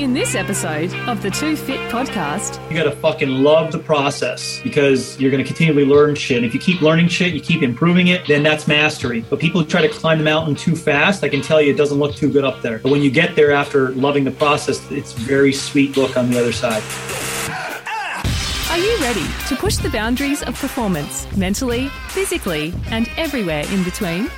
In 0.00 0.14
this 0.14 0.34
episode 0.34 0.94
of 1.10 1.20
the 1.20 1.30
Two 1.30 1.54
Fit 1.54 1.78
podcast, 1.90 2.58
You 2.70 2.76
gotta 2.78 2.96
fucking 2.96 3.28
love 3.28 3.70
the 3.70 3.78
process 3.78 4.58
because 4.62 5.20
you're 5.20 5.30
gonna 5.30 5.44
continually 5.44 5.84
learn 5.84 6.14
shit. 6.14 6.42
If 6.42 6.54
you 6.54 6.58
keep 6.58 6.80
learning 6.80 7.08
shit, 7.08 7.34
you 7.34 7.40
keep 7.42 7.62
improving 7.62 8.06
it, 8.06 8.26
then 8.26 8.42
that's 8.42 8.66
mastery. 8.66 9.26
But 9.28 9.40
people 9.40 9.60
who 9.60 9.66
try 9.66 9.82
to 9.82 9.90
climb 9.90 10.16
the 10.16 10.24
mountain 10.24 10.54
too 10.54 10.74
fast, 10.74 11.22
I 11.22 11.28
can 11.28 11.42
tell 11.42 11.60
you 11.60 11.70
it 11.70 11.76
doesn't 11.76 11.98
look 11.98 12.16
too 12.16 12.32
good 12.32 12.44
up 12.44 12.62
there. 12.62 12.78
But 12.78 12.92
when 12.92 13.02
you 13.02 13.10
get 13.10 13.36
there 13.36 13.52
after 13.52 13.90
loving 13.90 14.24
the 14.24 14.30
process, 14.30 14.80
it's 14.90 15.12
very 15.12 15.52
sweet 15.52 15.98
look 15.98 16.16
on 16.16 16.30
the 16.30 16.40
other 16.40 16.52
side. 16.52 16.82
are 18.70 18.78
you 18.78 18.96
ready 19.02 19.26
to 19.48 19.56
push 19.56 19.76
the 19.76 19.90
boundaries 19.90 20.42
of 20.44 20.58
performance 20.58 21.30
mentally, 21.36 21.88
physically, 22.08 22.72
and 22.90 23.06
everywhere 23.18 23.64
in 23.70 23.84
between? 23.84 24.30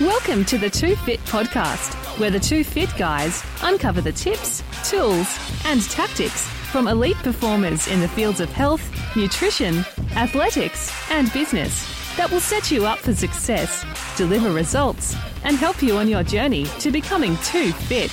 Welcome 0.00 0.44
to 0.46 0.58
the 0.58 0.68
Two 0.68 0.96
Fit 0.96 1.20
podcast, 1.24 1.94
where 2.18 2.30
the 2.30 2.40
two 2.40 2.64
fit 2.64 2.92
guys 2.96 3.44
uncover 3.62 4.00
the 4.00 4.10
tips, 4.10 4.60
tools, 4.84 5.26
and 5.64 5.82
tactics 5.90 6.42
from 6.70 6.88
elite 6.88 7.16
performers 7.16 7.88
in 7.88 8.00
the 8.00 8.08
fields 8.08 8.40
of 8.40 8.50
health, 8.50 8.82
nutrition, 9.16 9.78
athletics, 10.16 10.92
and 11.10 11.32
business 11.32 11.88
that 12.16 12.30
will 12.30 12.40
set 12.40 12.70
you 12.70 12.84
up 12.84 12.98
for 12.98 13.14
success, 13.14 13.84
deliver 14.16 14.52
results, 14.52 15.16
and 15.44 15.56
help 15.56 15.82
you 15.82 15.96
on 15.96 16.08
your 16.08 16.22
journey 16.22 16.66
to 16.78 16.90
becoming 16.90 17.36
too 17.38 17.72
fit. 17.72 18.12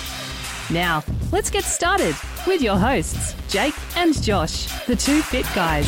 Now, 0.72 1.04
let's 1.32 1.49
get 1.49 1.63
started 1.63 2.16
with 2.48 2.62
your 2.62 2.77
hosts, 2.77 3.35
Jake 3.49 3.76
and 3.98 4.20
Josh, 4.22 4.66
the 4.85 4.96
two 4.96 5.22
fit 5.22 5.46
guys. 5.54 5.88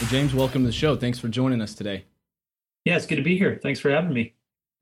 Well, 0.00 0.10
James, 0.10 0.34
welcome 0.34 0.62
to 0.62 0.66
the 0.66 0.72
show. 0.72 0.96
Thanks 0.96 1.18
for 1.18 1.28
joining 1.28 1.60
us 1.60 1.74
today. 1.74 2.04
Yeah, 2.84 2.96
it's 2.96 3.06
good 3.06 3.16
to 3.16 3.22
be 3.22 3.36
here. 3.36 3.58
Thanks 3.62 3.80
for 3.80 3.90
having 3.90 4.12
me. 4.12 4.34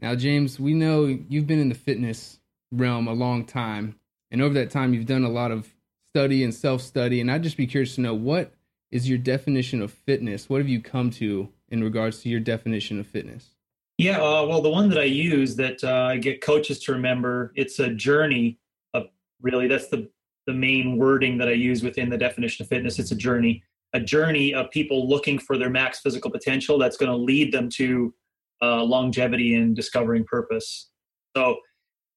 Now, 0.03 0.17
James, 0.17 0.59
we 0.59 0.75
know 0.75 1.07
you've 1.29 1.47
been 1.47 1.61
in 1.61 1.69
the 1.69 1.77
fitness 1.77 2.41
realm 2.73 3.07
a 3.07 3.13
long 3.13 3.45
time, 3.45 3.95
and 4.33 4.43
over 4.43 4.53
that 4.55 4.73
time, 4.73 4.93
you've 4.93 5.07
done 5.07 5.23
a 5.23 5.31
lot 5.31 5.53
of 5.53 5.73
study 6.13 6.43
and 6.43 6.53
self 6.53 6.83
study. 6.83 7.21
And 7.21 7.31
I'd 7.31 7.45
just 7.45 7.57
be 7.57 7.69
curious 7.69 7.95
to 7.95 8.01
know 8.01 8.13
what 8.13 8.53
is 8.91 9.09
your 9.09 9.19
definition 9.19 9.81
of 9.81 9.93
fitness? 9.93 10.49
What 10.49 10.59
have 10.59 10.69
you 10.69 10.83
come 10.83 11.11
to 11.13 11.49
in 11.69 11.85
regards 11.85 12.21
to 12.23 12.29
your 12.29 12.41
definition 12.41 12.99
of 12.99 13.07
fitness? 13.07 13.51
Yeah, 13.97 14.21
uh, 14.21 14.45
well, 14.45 14.61
the 14.61 14.71
one 14.71 14.89
that 14.89 14.99
I 14.99 15.05
use 15.05 15.55
that 15.57 15.85
uh, 15.85 16.09
I 16.11 16.17
get 16.17 16.41
coaches 16.41 16.81
to 16.81 16.93
remember, 16.93 17.53
it's 17.55 17.79
a 17.79 17.91
journey. 17.91 18.59
Of, 18.95 19.05
really, 19.41 19.69
that's 19.69 19.87
the 19.87 20.11
the 20.49 20.53
main 20.53 20.97
wording 20.97 21.39
that 21.39 21.47
I 21.47 21.53
use 21.53 21.85
within 21.85 22.11
the 22.11 22.19
definition 22.19 22.65
of 22.65 22.69
fitness. 22.69 22.99
It's 22.99 23.13
a 23.13 23.17
journey, 23.17 23.63
a 23.93 24.01
journey 24.01 24.53
of 24.53 24.69
people 24.73 25.09
looking 25.09 25.39
for 25.39 25.57
their 25.57 25.71
max 25.71 26.01
physical 26.01 26.33
potential. 26.33 26.77
That's 26.77 26.97
going 26.97 27.13
to 27.13 27.17
lead 27.17 27.53
them 27.53 27.69
to 27.75 28.13
uh, 28.63 28.83
longevity 28.83 29.55
and 29.55 29.75
discovering 29.75 30.25
purpose. 30.25 30.91
So, 31.37 31.57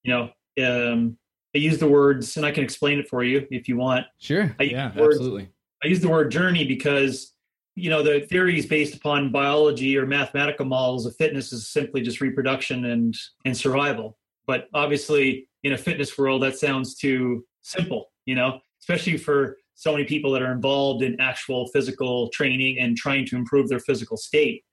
you 0.03 0.13
know, 0.13 0.29
um, 0.63 1.17
I 1.55 1.59
use 1.59 1.77
the 1.77 1.87
words, 1.87 2.37
and 2.37 2.45
I 2.45 2.51
can 2.51 2.63
explain 2.63 2.99
it 2.99 3.07
for 3.07 3.23
you 3.23 3.47
if 3.49 3.67
you 3.67 3.77
want. 3.77 4.05
Sure. 4.19 4.55
I 4.59 4.63
use 4.63 4.71
yeah, 4.73 4.95
words- 4.95 5.15
absolutely. 5.15 5.49
I 5.83 5.87
use 5.87 5.99
the 6.01 6.09
word 6.09 6.31
journey 6.31 6.65
because 6.65 7.33
you 7.75 7.89
know 7.89 8.01
the 8.01 8.21
theory 8.21 8.57
is 8.57 8.65
based 8.65 8.95
upon 8.95 9.31
biology 9.31 9.97
or 9.97 10.05
mathematical 10.05 10.65
models 10.65 11.05
of 11.05 11.15
fitness 11.15 11.53
is 11.53 11.67
simply 11.67 12.01
just 12.01 12.21
reproduction 12.21 12.85
and 12.85 13.15
and 13.43 13.55
survival 13.55 14.17
but 14.47 14.67
obviously 14.73 15.47
in 15.63 15.73
a 15.73 15.77
fitness 15.77 16.17
world 16.17 16.41
that 16.41 16.57
sounds 16.57 16.95
too 16.95 17.45
simple 17.61 18.11
you 18.25 18.33
know 18.33 18.59
especially 18.81 19.17
for 19.17 19.57
so 19.75 19.91
many 19.91 20.05
people 20.05 20.31
that 20.31 20.41
are 20.41 20.53
involved 20.53 21.03
in 21.03 21.19
actual 21.19 21.67
physical 21.67 22.29
training 22.29 22.79
and 22.79 22.95
trying 22.95 23.25
to 23.25 23.35
improve 23.35 23.67
their 23.67 23.79
physical 23.79 24.15
state 24.15 24.63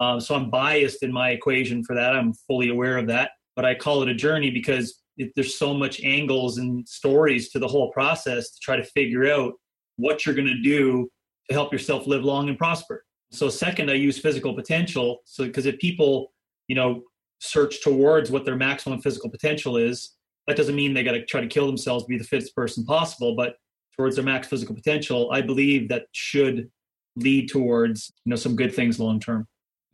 um, 0.00 0.20
so 0.20 0.34
i'm 0.34 0.50
biased 0.50 1.02
in 1.02 1.12
my 1.12 1.30
equation 1.30 1.84
for 1.84 1.94
that 1.94 2.14
i'm 2.16 2.32
fully 2.46 2.68
aware 2.68 2.98
of 2.98 3.06
that 3.06 3.30
but 3.56 3.64
i 3.64 3.74
call 3.74 4.02
it 4.02 4.08
a 4.08 4.14
journey 4.14 4.50
because 4.50 5.00
it, 5.20 5.32
there's 5.36 5.58
so 5.58 5.74
much 5.74 6.02
angles 6.02 6.58
and 6.58 6.88
stories 6.88 7.50
to 7.50 7.58
the 7.58 7.68
whole 7.68 7.90
process 7.92 8.50
to 8.50 8.58
try 8.62 8.76
to 8.76 8.84
figure 8.84 9.30
out 9.30 9.52
what 9.96 10.24
you're 10.24 10.34
going 10.34 10.46
to 10.46 10.62
do 10.62 11.08
to 11.48 11.54
help 11.54 11.72
yourself 11.72 12.06
live 12.06 12.24
long 12.24 12.48
and 12.48 12.56
prosper. 12.56 13.04
So 13.32 13.48
second, 13.48 13.90
I 13.90 13.94
use 13.94 14.18
physical 14.18 14.54
potential. 14.54 15.18
So 15.24 15.44
because 15.44 15.66
if 15.66 15.78
people, 15.78 16.32
you 16.68 16.74
know, 16.74 17.02
search 17.38 17.82
towards 17.82 18.30
what 18.30 18.44
their 18.44 18.56
maximum 18.56 19.00
physical 19.00 19.30
potential 19.30 19.76
is, 19.76 20.16
that 20.46 20.56
doesn't 20.56 20.74
mean 20.74 20.94
they 20.94 21.04
got 21.04 21.12
to 21.12 21.24
try 21.26 21.40
to 21.40 21.46
kill 21.46 21.66
themselves 21.66 22.04
be 22.04 22.18
the 22.18 22.24
fittest 22.24 22.54
person 22.56 22.84
possible, 22.84 23.36
but 23.36 23.56
towards 23.96 24.16
their 24.16 24.24
max 24.24 24.48
physical 24.48 24.74
potential, 24.74 25.30
I 25.32 25.42
believe 25.42 25.88
that 25.90 26.06
should 26.12 26.70
lead 27.16 27.50
towards, 27.50 28.12
you 28.24 28.30
know, 28.30 28.36
some 28.36 28.56
good 28.56 28.74
things 28.74 28.98
long 28.98 29.20
term. 29.20 29.46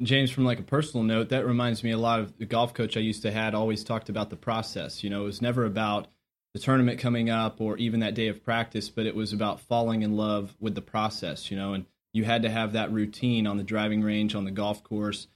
James, 0.02 0.30
from 0.30 0.44
like 0.44 0.60
a 0.60 0.64
personal 0.64 1.04
note, 1.04 1.30
that 1.30 1.46
reminds 1.46 1.82
me 1.82 1.90
a 1.90 1.98
lot 1.98 2.20
of 2.20 2.36
the 2.38 2.44
golf 2.44 2.74
coach 2.74 2.96
I 2.96 3.00
used 3.00 3.22
to 3.22 3.30
had 3.30 3.54
always 3.54 3.82
talked 3.82 4.08
about 4.08 4.28
the 4.30 4.36
process. 4.36 5.02
You 5.02 5.10
know, 5.10 5.22
it 5.22 5.26
was 5.26 5.40
never 5.40 5.64
about 5.64 6.08
the 6.52 6.60
tournament 6.60 6.98
coming 6.98 7.30
up 7.30 7.60
or 7.60 7.76
even 7.78 8.00
that 8.00 8.14
day 8.14 8.28
of 8.28 8.44
practice, 8.44 8.88
but 8.90 9.06
it 9.06 9.14
was 9.14 9.32
about 9.32 9.60
falling 9.60 10.02
in 10.02 10.16
love 10.16 10.54
with 10.60 10.74
the 10.74 10.82
process, 10.82 11.50
you 11.50 11.56
know, 11.56 11.72
and 11.72 11.86
you 12.12 12.24
had 12.24 12.42
to 12.42 12.50
have 12.50 12.72
that 12.72 12.92
routine 12.92 13.46
on 13.46 13.56
the 13.56 13.62
driving 13.62 14.02
range, 14.02 14.34
on 14.34 14.44
the 14.44 14.50
golf 14.50 14.82
course. 14.82 15.28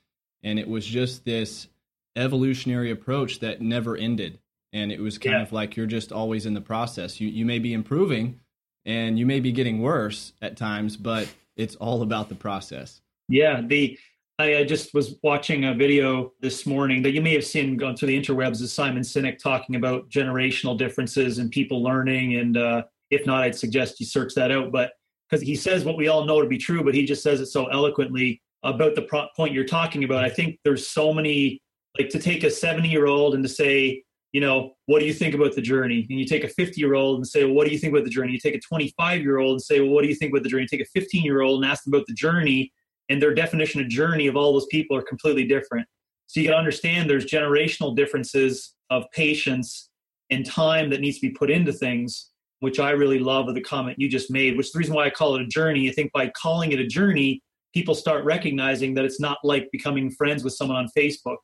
And 0.43 0.59
it 0.59 0.69
was 0.69 0.87
just 0.87 1.25
this 1.25 1.69
evolutionary 2.17 2.91
approach 2.91 3.41
that 3.41 3.61
never 3.61 3.97
ended. 3.97 4.39
And 4.73 4.93
it 4.93 5.01
was 5.01 5.19
kind 5.19 5.37
Yeah. 5.37 5.43
of 5.43 5.53
like 5.53 5.77
you're 5.77 5.87
just 5.87 6.13
always 6.13 6.47
in 6.47 6.55
the 6.55 6.61
process. 6.61 7.21
You 7.21 7.29
you 7.29 7.45
may 7.45 7.59
be 7.59 7.73
improving 7.73 8.41
and 8.85 9.19
you 9.19 9.27
may 9.27 9.41
be 9.41 9.53
getting 9.53 9.81
worse 9.81 10.33
at 10.41 10.57
times, 10.57 10.97
but 10.97 11.29
it's 11.57 11.77
all 11.77 12.03
about 12.03 12.29
the 12.29 12.35
process. 12.35 13.01
Yeah, 13.29 13.61
the 13.61 13.99
I, 14.41 14.65
just 14.65 14.95
was 14.95 15.17
watching 15.23 15.67
a 15.67 15.75
video 15.75 16.33
this 16.41 16.67
morning 16.67 17.03
that 17.03 17.13
you 17.13 17.21
may 17.21 17.35
have 17.35 17.45
seen 17.45 17.77
going 17.77 17.97
through 17.97 18.09
the 18.09 18.21
interwebs 18.21 18.63
of 18.63 18.71
Simon 18.71 19.03
Sinek 19.03 19.39
talking 19.39 19.77
about 19.77 20.09
generational 20.09 20.77
differences 20.77 21.39
and 21.39 21.51
people 21.51 21.83
learning. 21.83 22.37
And 22.37 22.57
uh, 22.57 22.83
if 23.11 23.27
not, 23.27 23.43
I'd 23.43 23.55
suggest 23.55 24.01
you 24.01 24.07
search 24.07 24.35
that 24.35 24.51
out. 24.51 24.73
But 24.73 24.93
because 25.29 25.47
he 25.47 25.55
says 25.55 25.85
what 25.85 25.97
we 25.97 26.09
all 26.09 26.25
know 26.25 26.41
to 26.41 26.49
be 26.49 26.59
true, 26.59 26.83
but 26.83 26.95
he 26.95 27.05
just 27.05 27.23
says 27.23 27.41
it 27.41 27.47
so 27.47 27.67
eloquently 27.67 28.41
about 28.63 28.95
the 28.95 29.03
pro- 29.03 29.29
point 29.37 29.55
you're 29.55 29.65
talking 29.65 30.05
about. 30.05 30.25
I 30.25 30.31
think 30.31 30.59
there's 30.65 30.89
so 30.89 31.13
many 31.13 31.61
like 31.99 32.09
to 32.11 32.19
take 32.19 32.45
a 32.45 32.51
70 32.51 32.89
year 32.89 33.07
old 33.07 33.35
and 33.35 33.43
to 33.43 33.49
say, 33.49 34.03
you 34.33 34.41
know, 34.41 34.73
what 34.87 35.01
do 35.01 35.07
you 35.07 35.13
think 35.13 35.35
about 35.35 35.55
the 35.55 35.63
journey? 35.63 36.07
And 36.09 36.19
you 36.19 36.25
take 36.25 36.45
a 36.45 36.49
50 36.49 36.81
year 36.81 36.95
old 36.95 37.17
and 37.17 37.27
say, 37.27 37.45
well, 37.45 37.55
what 37.55 37.67
do 37.67 37.73
you 37.73 37.79
think 37.79 37.93
about 37.93 38.05
the 38.05 38.11
journey? 38.11 38.33
You 38.33 38.39
take 38.39 38.55
a 38.55 38.61
25 38.61 39.23
year 39.23 39.39
old 39.39 39.53
and 39.53 39.63
say, 39.63 39.81
well, 39.81 39.91
what 39.91 40.03
do 40.03 40.09
you 40.09 40.15
think 40.15 40.33
about 40.33 40.45
the 40.45 40.49
journey? 40.49 40.63
You 40.71 40.79
take 40.79 40.87
a 40.87 41.01
15 41.01 41.25
year 41.25 41.41
old 41.41 41.63
and 41.63 41.71
ask 41.71 41.85
them 41.85 41.95
about 41.95 42.07
the 42.07 42.15
journey 42.15 42.73
and 43.11 43.21
their 43.21 43.35
definition 43.35 43.81
of 43.81 43.89
journey 43.89 44.29
of 44.29 44.37
all 44.37 44.53
those 44.53 44.67
people 44.67 44.97
are 44.97 45.03
completely 45.03 45.45
different. 45.45 45.87
So 46.29 46.41
you 46.41 46.47
can 46.47 46.57
understand 46.57 47.11
there's 47.11 47.27
generational 47.27 47.95
differences 47.95 48.75
of 48.89 49.05
patience 49.13 49.91
and 50.31 50.47
time 50.47 50.91
that 50.91 51.01
needs 51.01 51.19
to 51.19 51.27
be 51.27 51.35
put 51.35 51.51
into 51.51 51.73
things, 51.73 52.31
which 52.61 52.79
I 52.79 52.91
really 52.91 53.19
love 53.19 53.49
of 53.49 53.57
the 53.57 53.61
comment 53.61 53.99
you 53.99 54.09
just 54.09 54.31
made, 54.31 54.57
which 54.57 54.67
is 54.67 54.73
the 54.73 54.79
reason 54.79 54.95
why 54.95 55.07
I 55.07 55.11
call 55.11 55.35
it 55.35 55.43
a 55.43 55.47
journey. 55.47 55.91
I 55.91 55.93
think 55.93 56.13
by 56.13 56.29
calling 56.41 56.71
it 56.71 56.79
a 56.79 56.87
journey, 56.87 57.43
people 57.75 57.97
start 57.97 58.25
recognizing 58.25 58.95
that 58.95 59.05
it's 59.05 59.21
not 59.21 59.39
like 59.43 59.69
becoming 59.73 60.13
friends 60.13 60.45
with 60.45 60.53
someone 60.53 60.77
on 60.77 60.89
Facebook. 60.97 61.39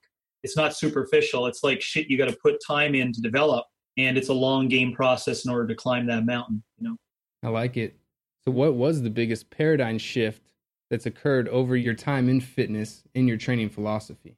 It's 0.45 0.57
not 0.57 0.77
superficial. 0.77 1.47
It's 1.47 1.65
like 1.65 1.83
shit 1.83 2.09
you 2.09 2.17
got 2.17 2.29
to 2.29 2.37
put 2.41 2.59
time 2.65 2.95
in 2.95 3.13
to 3.13 3.21
develop. 3.21 3.65
And 3.97 4.17
it's 4.17 4.29
a 4.29 4.35
long 4.35 4.69
game 4.69 4.93
process 4.93 5.45
in 5.45 5.51
order 5.51 5.67
to 5.67 5.75
climb 5.75 6.07
that 6.07 6.25
mountain, 6.25 6.63
you 6.79 6.89
know. 6.89 6.97
I 7.43 7.49
like 7.49 7.77
it. 7.77 7.97
So, 8.45 8.53
what 8.53 8.75
was 8.75 9.03
the 9.03 9.11
biggest 9.11 9.51
paradigm 9.51 9.99
shift 9.99 10.46
that's 10.91 11.07
occurred 11.07 11.49
over 11.49 11.77
your 11.77 11.95
time 11.95 12.29
in 12.29 12.41
fitness 12.41 13.03
in 13.15 13.27
your 13.27 13.37
training 13.37 13.71
philosophy? 13.71 14.37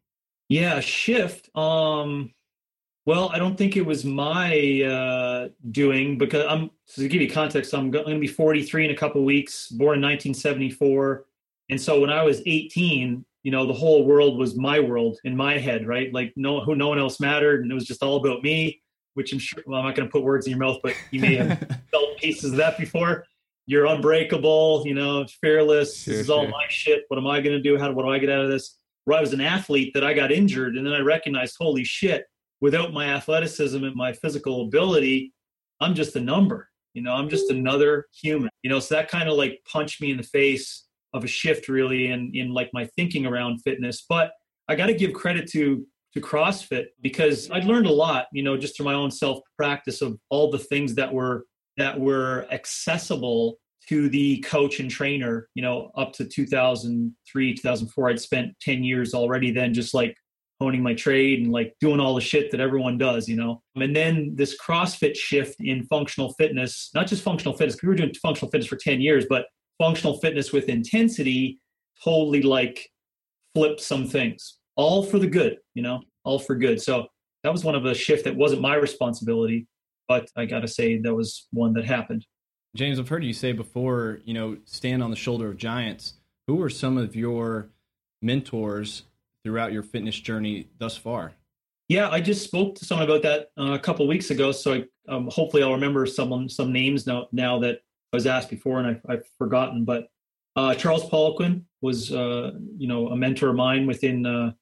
Yeah, 0.48 0.80
shift. 0.80 1.54
Um, 1.56 2.32
well, 3.04 3.30
I 3.30 3.38
don't 3.38 3.56
think 3.56 3.76
it 3.76 3.86
was 3.86 4.04
my 4.04 4.82
uh, 4.82 5.48
doing 5.70 6.18
because 6.18 6.44
I'm 6.48 6.70
so 6.86 7.02
to 7.02 7.08
give 7.08 7.22
you 7.22 7.30
context. 7.30 7.72
I'm 7.72 7.90
going 7.90 8.14
to 8.14 8.18
be 8.18 8.26
43 8.26 8.86
in 8.86 8.90
a 8.90 8.96
couple 8.96 9.24
weeks. 9.24 9.68
Born 9.68 9.96
in 9.96 10.02
1974, 10.02 11.24
and 11.70 11.80
so 11.80 12.00
when 12.00 12.10
I 12.10 12.22
was 12.22 12.42
18, 12.44 13.24
you 13.44 13.50
know, 13.50 13.66
the 13.66 13.72
whole 13.72 14.04
world 14.04 14.38
was 14.38 14.56
my 14.56 14.80
world 14.80 15.18
in 15.24 15.36
my 15.36 15.58
head, 15.58 15.86
right? 15.86 16.12
Like 16.12 16.32
no, 16.36 16.60
who 16.60 16.74
no 16.74 16.88
one 16.88 16.98
else 16.98 17.20
mattered, 17.20 17.62
and 17.62 17.72
it 17.72 17.74
was 17.74 17.86
just 17.86 18.02
all 18.02 18.16
about 18.16 18.42
me. 18.42 18.82
Which 19.14 19.32
I'm 19.32 19.38
sure. 19.38 19.62
Well, 19.66 19.80
I'm 19.80 19.86
not 19.86 19.96
going 19.96 20.06
to 20.06 20.12
put 20.12 20.22
words 20.22 20.46
in 20.46 20.50
your 20.50 20.60
mouth, 20.60 20.78
but 20.82 20.94
you 21.10 21.20
may 21.20 21.34
have 21.36 21.58
felt 21.90 22.18
pieces 22.18 22.52
of 22.52 22.56
that 22.58 22.78
before. 22.78 23.24
You're 23.68 23.84
unbreakable, 23.84 24.82
you 24.86 24.94
know, 24.94 25.26
fearless. 25.42 25.98
Sure, 25.98 26.14
this 26.14 26.22
is 26.22 26.30
all 26.30 26.44
sure. 26.44 26.50
my 26.50 26.64
shit. 26.70 27.04
What 27.08 27.18
am 27.18 27.26
I 27.26 27.42
going 27.42 27.54
to 27.54 27.62
do? 27.62 27.76
How? 27.78 27.92
What 27.92 28.06
do 28.06 28.10
I 28.10 28.18
get 28.18 28.30
out 28.30 28.42
of 28.42 28.50
this? 28.50 28.78
Where 29.04 29.18
I 29.18 29.20
was 29.20 29.34
an 29.34 29.42
athlete, 29.42 29.92
that 29.92 30.02
I 30.02 30.14
got 30.14 30.32
injured, 30.32 30.76
and 30.76 30.86
then 30.86 30.94
I 30.94 31.00
recognized, 31.00 31.56
holy 31.60 31.84
shit! 31.84 32.24
Without 32.62 32.94
my 32.94 33.10
athleticism 33.10 33.84
and 33.84 33.94
my 33.94 34.14
physical 34.14 34.62
ability, 34.62 35.34
I'm 35.82 35.94
just 35.94 36.16
a 36.16 36.20
number. 36.20 36.70
You 36.94 37.02
know, 37.02 37.12
I'm 37.12 37.28
just 37.28 37.50
another 37.50 38.06
human. 38.10 38.48
You 38.62 38.70
know, 38.70 38.80
so 38.80 38.94
that 38.94 39.10
kind 39.10 39.28
of 39.28 39.36
like 39.36 39.60
punched 39.70 40.00
me 40.00 40.12
in 40.12 40.16
the 40.16 40.22
face 40.22 40.86
of 41.12 41.22
a 41.22 41.28
shift, 41.28 41.68
really, 41.68 42.10
in 42.10 42.32
in 42.32 42.54
like 42.54 42.70
my 42.72 42.86
thinking 42.96 43.26
around 43.26 43.60
fitness. 43.60 44.02
But 44.08 44.32
I 44.66 44.76
got 44.76 44.86
to 44.86 44.94
give 44.94 45.12
credit 45.12 45.46
to 45.50 45.86
to 46.14 46.22
CrossFit 46.22 46.86
because 47.02 47.50
I'd 47.50 47.64
learned 47.64 47.86
a 47.86 47.92
lot, 47.92 48.28
you 48.32 48.42
know, 48.42 48.56
just 48.56 48.78
through 48.78 48.86
my 48.86 48.94
own 48.94 49.10
self 49.10 49.40
practice 49.58 50.00
of 50.00 50.18
all 50.30 50.50
the 50.50 50.58
things 50.58 50.94
that 50.94 51.12
were 51.12 51.44
that 51.78 51.98
were 51.98 52.46
accessible 52.50 53.58
to 53.88 54.08
the 54.10 54.38
coach 54.40 54.80
and 54.80 54.90
trainer, 54.90 55.48
you 55.54 55.62
know, 55.62 55.90
up 55.96 56.12
to 56.12 56.24
2003, 56.24 57.54
2004. 57.54 58.10
I'd 58.10 58.20
spent 58.20 58.52
10 58.60 58.84
years 58.84 59.14
already 59.14 59.50
then 59.50 59.72
just 59.72 59.94
like 59.94 60.14
honing 60.60 60.82
my 60.82 60.92
trade 60.92 61.40
and 61.40 61.52
like 61.52 61.74
doing 61.80 62.00
all 62.00 62.14
the 62.14 62.20
shit 62.20 62.50
that 62.50 62.60
everyone 62.60 62.98
does, 62.98 63.28
you 63.28 63.36
know. 63.36 63.62
And 63.76 63.94
then 63.94 64.32
this 64.34 64.56
CrossFit 64.60 65.16
shift 65.16 65.56
in 65.60 65.84
functional 65.84 66.34
fitness, 66.34 66.90
not 66.94 67.06
just 67.06 67.22
functional 67.22 67.56
fitness, 67.56 67.80
we 67.82 67.88
were 67.88 67.94
doing 67.94 68.12
functional 68.20 68.50
fitness 68.50 68.68
for 68.68 68.76
10 68.76 69.00
years, 69.00 69.24
but 69.28 69.46
functional 69.78 70.18
fitness 70.18 70.52
with 70.52 70.68
intensity 70.68 71.60
totally 72.04 72.42
like 72.42 72.90
flipped 73.54 73.80
some 73.80 74.06
things, 74.06 74.58
all 74.76 75.02
for 75.02 75.18
the 75.18 75.26
good, 75.26 75.58
you 75.74 75.82
know, 75.82 76.02
all 76.24 76.38
for 76.38 76.56
good. 76.56 76.82
So 76.82 77.06
that 77.44 77.52
was 77.52 77.64
one 77.64 77.74
of 77.74 77.84
the 77.84 77.94
shift 77.94 78.24
that 78.24 78.36
wasn't 78.36 78.60
my 78.60 78.74
responsibility, 78.74 79.66
but 80.08 80.28
I 80.36 80.46
got 80.46 80.60
to 80.60 80.68
say 80.68 80.98
that 80.98 81.14
was 81.14 81.46
one 81.52 81.74
that 81.74 81.84
happened. 81.84 82.24
James, 82.74 82.98
I've 82.98 83.08
heard 83.08 83.24
you 83.24 83.32
say 83.32 83.52
before, 83.52 84.20
you 84.24 84.34
know, 84.34 84.56
stand 84.64 85.02
on 85.02 85.10
the 85.10 85.16
shoulder 85.16 85.48
of 85.48 85.56
giants. 85.56 86.14
Who 86.46 86.56
were 86.56 86.70
some 86.70 86.96
of 86.98 87.14
your 87.14 87.68
mentors 88.22 89.04
throughout 89.44 89.72
your 89.72 89.82
fitness 89.82 90.18
journey 90.18 90.68
thus 90.78 90.96
far? 90.96 91.34
Yeah, 91.88 92.10
I 92.10 92.20
just 92.20 92.44
spoke 92.44 92.74
to 92.76 92.84
someone 92.84 93.08
about 93.08 93.22
that 93.22 93.48
uh, 93.58 93.72
a 93.72 93.78
couple 93.78 94.06
weeks 94.06 94.30
ago. 94.30 94.52
So 94.52 94.74
I, 94.74 94.84
um, 95.08 95.28
hopefully 95.32 95.62
I'll 95.62 95.72
remember 95.72 96.04
some 96.04 96.48
some 96.48 96.72
names 96.72 97.06
now 97.06 97.28
now 97.32 97.58
that 97.60 97.78
I 98.12 98.16
was 98.16 98.26
asked 98.26 98.50
before 98.50 98.80
and 98.80 99.00
I, 99.08 99.12
have 99.12 99.24
forgotten. 99.38 99.84
But 99.84 100.08
uh, 100.54 100.74
Charles 100.74 101.08
Poliquin 101.08 101.62
was 101.80 102.12
uh, 102.12 102.52
you 102.76 102.88
know 102.88 103.08
a 103.08 103.16
mentor 103.16 103.48
of 103.48 103.56
mine 103.56 103.86
within 103.86 104.26
uh, 104.26 104.52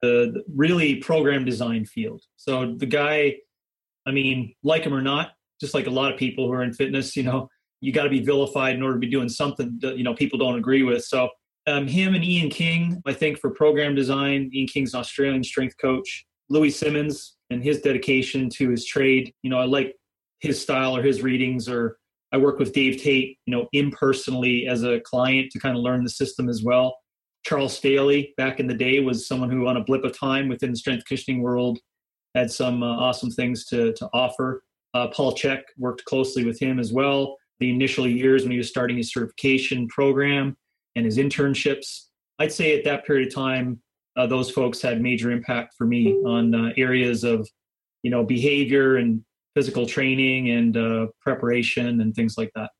the, 0.00 0.32
the 0.32 0.44
really 0.54 0.96
program 0.96 1.44
design 1.44 1.84
field. 1.84 2.22
So 2.36 2.74
the 2.74 2.86
guy, 2.86 3.36
I 4.06 4.10
mean, 4.10 4.54
like 4.62 4.84
him 4.84 4.94
or 4.94 5.02
not, 5.02 5.32
just 5.60 5.74
like 5.74 5.86
a 5.86 5.90
lot 5.90 6.12
of 6.12 6.18
people 6.18 6.46
who 6.46 6.52
are 6.52 6.62
in 6.62 6.72
fitness, 6.72 7.16
you 7.16 7.22
know, 7.22 7.48
you 7.80 7.92
got 7.92 8.04
to 8.04 8.10
be 8.10 8.20
vilified 8.20 8.74
in 8.74 8.82
order 8.82 8.94
to 8.94 9.00
be 9.00 9.10
doing 9.10 9.28
something 9.28 9.78
that 9.80 9.98
you 9.98 10.04
know 10.04 10.14
people 10.14 10.38
don't 10.38 10.58
agree 10.58 10.82
with. 10.82 11.04
So 11.04 11.28
um, 11.66 11.86
him 11.86 12.14
and 12.14 12.24
Ian 12.24 12.50
King, 12.50 13.02
I 13.06 13.12
think, 13.12 13.38
for 13.38 13.50
program 13.50 13.94
design. 13.94 14.50
Ian 14.52 14.66
King's 14.66 14.94
an 14.94 15.00
Australian 15.00 15.44
strength 15.44 15.76
coach. 15.80 16.26
Louie 16.48 16.70
Simmons 16.70 17.36
and 17.50 17.62
his 17.62 17.80
dedication 17.80 18.48
to 18.50 18.70
his 18.70 18.84
trade. 18.84 19.32
You 19.42 19.50
know, 19.50 19.58
I 19.58 19.64
like 19.64 19.94
his 20.40 20.60
style 20.60 20.96
or 20.96 21.02
his 21.02 21.22
readings. 21.22 21.68
Or 21.68 21.98
I 22.32 22.38
work 22.38 22.58
with 22.58 22.72
Dave 22.72 23.00
Tate, 23.00 23.38
you 23.46 23.54
know, 23.54 23.68
impersonally 23.72 24.66
as 24.66 24.82
a 24.82 25.00
client 25.00 25.50
to 25.52 25.60
kind 25.60 25.76
of 25.76 25.82
learn 25.82 26.02
the 26.02 26.10
system 26.10 26.48
as 26.48 26.62
well. 26.62 26.96
Charles 27.44 27.76
Staley, 27.76 28.34
back 28.36 28.60
in 28.60 28.66
the 28.66 28.74
day, 28.74 29.00
was 29.00 29.26
someone 29.26 29.50
who, 29.50 29.66
on 29.66 29.76
a 29.76 29.84
blip 29.84 30.04
of 30.04 30.16
time 30.16 30.48
within 30.48 30.70
the 30.70 30.76
strength 30.76 31.04
conditioning 31.04 31.42
world, 31.42 31.78
had 32.34 32.50
some 32.50 32.82
uh, 32.82 32.96
awesome 32.96 33.30
things 33.30 33.66
to 33.66 33.92
to 33.94 34.08
offer. 34.12 34.62
Uh, 34.94 35.08
Paul 35.08 35.34
Chek 35.34 35.62
worked 35.78 36.04
closely 36.04 36.44
with 36.44 36.60
him 36.60 36.78
as 36.78 36.92
well. 36.92 37.36
The 37.60 37.70
initial 37.70 38.06
years 38.06 38.42
when 38.42 38.52
he 38.52 38.58
was 38.58 38.68
starting 38.68 38.96
his 38.96 39.12
certification 39.12 39.88
program, 39.88 40.56
and 40.96 41.04
his 41.04 41.18
internships. 41.18 42.06
I'd 42.38 42.52
say 42.52 42.76
at 42.76 42.84
that 42.84 43.06
period 43.06 43.28
of 43.28 43.34
time, 43.34 43.80
uh, 44.16 44.26
those 44.26 44.50
folks 44.50 44.82
had 44.82 45.00
major 45.00 45.30
impact 45.30 45.74
for 45.76 45.86
me 45.86 46.14
on 46.26 46.54
uh, 46.54 46.72
areas 46.76 47.24
of, 47.24 47.48
you 48.02 48.10
know, 48.10 48.24
behavior 48.24 48.96
and 48.96 49.24
physical 49.54 49.86
training 49.86 50.50
and 50.50 50.76
uh, 50.76 51.06
preparation 51.20 52.00
and 52.00 52.14
things 52.14 52.36
like 52.36 52.50
that. 52.54 52.70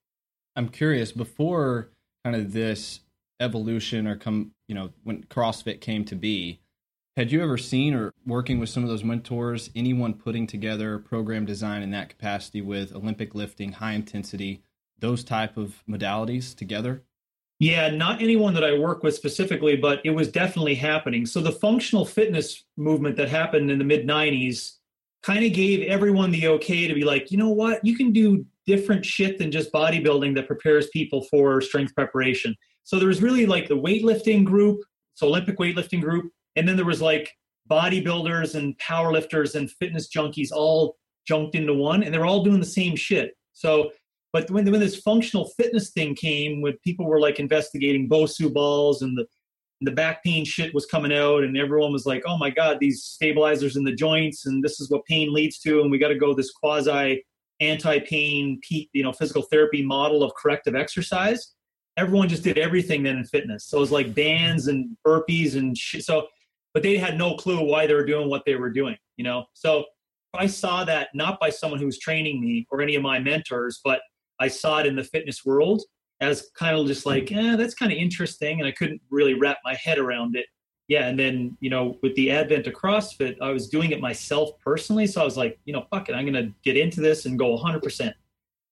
I'm 0.56 0.68
curious 0.68 1.12
before 1.12 1.90
kind 2.24 2.36
of 2.36 2.52
this 2.52 3.00
evolution 3.40 4.06
or 4.06 4.16
come, 4.16 4.52
you 4.68 4.74
know, 4.74 4.90
when 5.04 5.24
CrossFit 5.24 5.80
came 5.80 6.04
to 6.06 6.16
be, 6.16 6.60
had 7.16 7.30
you 7.30 7.42
ever 7.42 7.58
seen 7.58 7.94
or 7.94 8.12
working 8.26 8.58
with 8.58 8.70
some 8.70 8.82
of 8.82 8.88
those 8.88 9.04
mentors, 9.04 9.70
anyone 9.76 10.14
putting 10.14 10.46
together 10.46 10.98
program 10.98 11.44
design 11.44 11.82
in 11.82 11.90
that 11.90 12.08
capacity 12.08 12.62
with 12.62 12.94
Olympic 12.94 13.34
lifting, 13.34 13.72
high 13.72 13.92
intensity, 13.92 14.62
those 14.98 15.22
type 15.22 15.56
of 15.56 15.82
modalities 15.88 16.56
together? 16.56 17.02
Yeah, 17.58 17.90
not 17.90 18.22
anyone 18.22 18.54
that 18.54 18.64
I 18.64 18.78
work 18.78 19.02
with 19.02 19.14
specifically, 19.14 19.76
but 19.76 20.00
it 20.04 20.10
was 20.10 20.28
definitely 20.28 20.74
happening. 20.74 21.26
So 21.26 21.40
the 21.40 21.52
functional 21.52 22.04
fitness 22.04 22.64
movement 22.76 23.16
that 23.16 23.28
happened 23.28 23.70
in 23.70 23.78
the 23.78 23.84
mid 23.84 24.06
90s 24.06 24.78
kind 25.22 25.44
of 25.44 25.52
gave 25.52 25.86
everyone 25.86 26.30
the 26.32 26.48
okay 26.48 26.88
to 26.88 26.94
be 26.94 27.04
like, 27.04 27.30
you 27.30 27.38
know 27.38 27.50
what, 27.50 27.84
you 27.84 27.96
can 27.96 28.12
do 28.12 28.44
different 28.66 29.04
shit 29.04 29.38
than 29.38 29.52
just 29.52 29.72
bodybuilding 29.72 30.34
that 30.34 30.46
prepares 30.46 30.88
people 30.88 31.22
for 31.30 31.60
strength 31.60 31.94
preparation. 31.94 32.56
So 32.84 32.98
there 32.98 33.08
was 33.08 33.22
really 33.22 33.46
like 33.46 33.68
the 33.68 33.76
weightlifting 33.76 34.44
group, 34.44 34.80
so 35.14 35.28
Olympic 35.28 35.58
weightlifting 35.58 36.00
group, 36.00 36.32
and 36.56 36.68
then 36.68 36.76
there 36.76 36.84
was 36.84 37.02
like 37.02 37.30
bodybuilders 37.70 38.54
and 38.54 38.78
powerlifters 38.78 39.54
and 39.54 39.70
fitness 39.70 40.08
junkies 40.08 40.50
all 40.52 40.96
junked 41.26 41.54
into 41.54 41.74
one, 41.74 42.02
and 42.02 42.12
they're 42.12 42.26
all 42.26 42.44
doing 42.44 42.60
the 42.60 42.66
same 42.66 42.96
shit. 42.96 43.32
So 43.52 43.90
but 44.32 44.50
when, 44.50 44.70
when 44.70 44.80
this 44.80 44.96
functional 44.96 45.50
fitness 45.58 45.90
thing 45.90 46.14
came, 46.14 46.62
when 46.62 46.76
people 46.84 47.06
were 47.06 47.20
like 47.20 47.38
investigating 47.38 48.08
Bosu 48.08 48.52
balls 48.52 49.02
and 49.02 49.16
the 49.16 49.26
the 49.84 49.90
back 49.90 50.22
pain 50.22 50.44
shit 50.44 50.72
was 50.72 50.86
coming 50.86 51.12
out, 51.12 51.42
and 51.42 51.56
everyone 51.56 51.92
was 51.92 52.06
like, 52.06 52.22
"Oh 52.26 52.38
my 52.38 52.50
god, 52.50 52.78
these 52.80 53.02
stabilizers 53.02 53.76
in 53.76 53.84
the 53.84 53.94
joints, 53.94 54.46
and 54.46 54.62
this 54.62 54.80
is 54.80 54.88
what 54.90 55.04
pain 55.06 55.32
leads 55.32 55.58
to, 55.60 55.80
and 55.80 55.90
we 55.90 55.98
got 55.98 56.08
to 56.08 56.14
go 56.14 56.34
this 56.34 56.52
quasi 56.52 57.24
anti-pain, 57.60 58.60
you 58.70 59.02
know, 59.02 59.12
physical 59.12 59.42
therapy 59.42 59.84
model 59.84 60.22
of 60.22 60.32
corrective 60.34 60.74
exercise." 60.76 61.54
Everyone 61.98 62.28
just 62.28 62.44
did 62.44 62.56
everything 62.58 63.02
then 63.02 63.18
in 63.18 63.24
fitness. 63.24 63.66
So 63.66 63.76
it 63.76 63.80
was 63.80 63.90
like 63.92 64.14
bands 64.14 64.68
and 64.68 64.96
burpees 65.06 65.56
and 65.56 65.76
shit. 65.76 66.04
So, 66.04 66.28
but 66.74 66.82
they 66.82 66.96
had 66.96 67.18
no 67.18 67.34
clue 67.34 67.62
why 67.62 67.86
they 67.86 67.94
were 67.94 68.04
doing 68.04 68.28
what 68.28 68.44
they 68.44 68.56
were 68.56 68.70
doing, 68.70 68.96
you 69.16 69.24
know. 69.24 69.44
So 69.54 69.84
I 70.34 70.46
saw 70.46 70.84
that 70.84 71.08
not 71.14 71.38
by 71.38 71.50
someone 71.50 71.78
who 71.78 71.86
was 71.86 71.98
training 71.98 72.40
me 72.40 72.66
or 72.70 72.80
any 72.80 72.94
of 72.94 73.02
my 73.02 73.18
mentors, 73.18 73.80
but 73.84 74.00
I 74.40 74.48
saw 74.48 74.78
it 74.78 74.86
in 74.86 74.96
the 74.96 75.04
fitness 75.04 75.44
world 75.44 75.82
as 76.20 76.50
kind 76.56 76.76
of 76.76 76.86
just 76.86 77.04
like, 77.04 77.30
eh, 77.32 77.56
that's 77.56 77.74
kind 77.74 77.92
of 77.92 77.98
interesting. 77.98 78.60
And 78.60 78.66
I 78.66 78.72
couldn't 78.72 79.02
really 79.10 79.34
wrap 79.34 79.58
my 79.64 79.74
head 79.74 79.98
around 79.98 80.36
it. 80.36 80.46
Yeah. 80.88 81.08
And 81.08 81.18
then, 81.18 81.56
you 81.60 81.68
know, 81.68 81.98
with 82.02 82.14
the 82.14 82.30
advent 82.30 82.66
of 82.66 82.74
CrossFit, 82.74 83.36
I 83.40 83.50
was 83.50 83.68
doing 83.68 83.92
it 83.92 84.00
myself 84.00 84.50
personally. 84.64 85.06
So 85.06 85.20
I 85.20 85.24
was 85.24 85.36
like, 85.36 85.58
you 85.64 85.72
know, 85.72 85.86
fuck 85.90 86.08
it, 86.08 86.14
I'm 86.14 86.24
going 86.24 86.46
to 86.46 86.52
get 86.64 86.76
into 86.76 87.00
this 87.00 87.26
and 87.26 87.38
go 87.38 87.56
100%. 87.56 88.12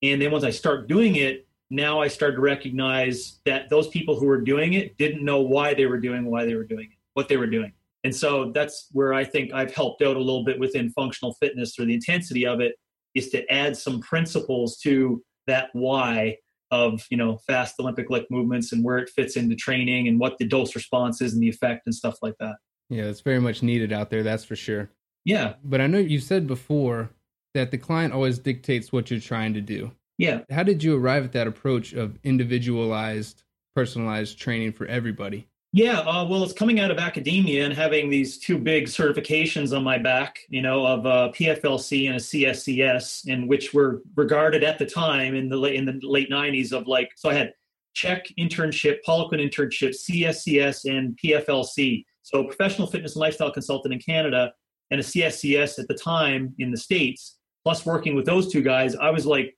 And 0.03 0.23
then 0.23 0.31
once 0.31 0.45
I 0.45 0.51
start 0.51 0.89
doing 0.89 1.17
it, 1.17 1.47
now 1.71 2.01
I 2.01 2.09
started 2.09 2.37
to 2.37 2.43
recognize 2.43 3.41
that 3.45 3.69
those 3.69 3.89
people 3.89 4.19
who 4.19 4.27
were 4.27 4.41
doing 4.41 4.73
it 4.73 4.97
didn't 4.99 5.25
know 5.25 5.41
why 5.41 5.75
they 5.75 5.87
were 5.87 5.99
doing 5.99 6.25
why 6.25 6.45
they 6.45 6.55
were 6.55 6.65
doing 6.65 6.89
it, 6.91 6.99
what 7.15 7.29
they 7.29 7.37
were 7.37 7.47
doing. 7.47 7.73
And 8.05 8.15
so 8.15 8.51
that's 8.55 8.89
where 8.93 9.13
I 9.13 9.25
think 9.25 9.53
I've 9.53 9.75
helped 9.75 10.03
out 10.03 10.17
a 10.17 10.21
little 10.21 10.45
bit 10.45 10.59
within 10.59 10.91
functional 10.91 11.35
fitness 11.35 11.79
or 11.79 11.85
the 11.85 11.95
intensity 11.95 12.47
of 12.47 12.61
it 12.61 12.77
is 13.15 13.31
to 13.31 13.47
add 13.53 13.77
some 13.77 14.01
principles 14.01 14.79
to 14.79 15.23
that 15.47 15.69
why 15.73 16.37
of 16.71 17.05
you 17.11 17.17
know 17.17 17.39
fast 17.47 17.75
Olympic 17.81 18.11
lift 18.11 18.31
movements 18.31 18.73
and 18.73 18.85
where 18.85 18.99
it 18.99 19.11
fits 19.11 19.37
into 19.37 19.57
training 19.57 20.07
and 20.09 20.21
what 20.21 20.39
the 20.39 20.47
dose 20.47 20.75
response 20.75 21.21
is 21.21 21.35
and 21.35 21.43
the 21.43 21.49
effect 21.49 21.83
and 21.87 21.95
stuff 21.95 22.17
like 22.23 22.35
that. 22.39 22.57
Yeah, 22.89 23.05
it's 23.05 23.21
very 23.21 23.41
much 23.41 23.63
needed 23.63 23.93
out 23.93 24.11
there. 24.11 24.23
That's 24.23 24.45
for 24.45 24.57
sure. 24.57 24.91
Yeah, 25.25 25.55
but 25.65 25.81
I 25.81 25.87
know 25.87 25.99
you 25.99 26.21
said 26.21 26.47
before 26.47 27.11
that 27.55 27.71
the 27.71 27.79
client 27.79 28.15
always 28.15 28.39
dictates 28.39 28.93
what 28.93 29.11
you're 29.11 29.21
trying 29.21 29.55
to 29.55 29.61
do. 29.61 29.91
Yeah. 30.19 30.41
How 30.51 30.63
did 30.63 30.83
you 30.83 30.97
arrive 30.97 31.25
at 31.25 31.33
that 31.33 31.47
approach 31.47 31.93
of 31.93 32.19
individualized, 32.23 33.43
personalized 33.75 34.39
training 34.39 34.73
for 34.73 34.87
everybody? 34.87 35.49
Yeah, 35.73 36.01
uh, 36.01 36.27
well, 36.27 36.43
it's 36.43 36.53
coming 36.53 36.81
out 36.81 36.91
of 36.91 36.99
academia 36.99 37.65
and 37.65 37.73
having 37.73 38.11
these 38.11 38.39
two 38.39 38.59
big 38.59 38.87
certifications 38.87 39.77
on 39.77 39.85
my 39.85 39.99
back, 39.99 40.41
you 40.49 40.63
know, 40.63 40.85
of 40.85 41.07
a 41.07 41.33
PFLC 41.33 42.09
and 42.09 42.17
a 42.17 42.19
CSCS, 42.19 43.29
in 43.29 43.47
which 43.47 43.73
were 43.73 44.03
regarded 44.17 44.65
at 44.65 44.81
the 44.81 44.87
time 44.87 45.37
in 45.37 45.49
the 45.49 45.57
late 45.57 45.77
in 45.77 45.85
the 45.85 46.01
late 46.03 46.29
'90s 46.29 46.73
of 46.73 46.89
like. 46.89 47.11
So 47.15 47.31
I 47.31 47.35
had 47.35 47.53
CHEK 47.95 48.35
internship, 48.37 48.99
Poliquin 49.07 49.39
internship, 49.39 49.91
CSCS, 49.91 50.91
and 50.91 51.17
PFLC. 51.23 52.05
So 52.23 52.43
professional 52.43 52.89
fitness 52.89 53.15
and 53.15 53.21
lifestyle 53.21 53.53
consultant 53.53 53.95
in 53.95 54.01
Canada, 54.01 54.53
and 54.91 55.01
a 55.01 55.05
CSCS 55.05 55.79
at 55.79 55.87
the 55.87 55.95
time 55.95 56.53
in 56.59 56.73
the 56.73 56.77
states. 56.77 57.39
Plus 57.63 57.87
working 57.87 58.17
with 58.17 58.27
those 58.27 58.51
two 58.51 58.63
guys, 58.63 58.97
I 58.97 59.11
was 59.11 59.25
like, 59.25 59.57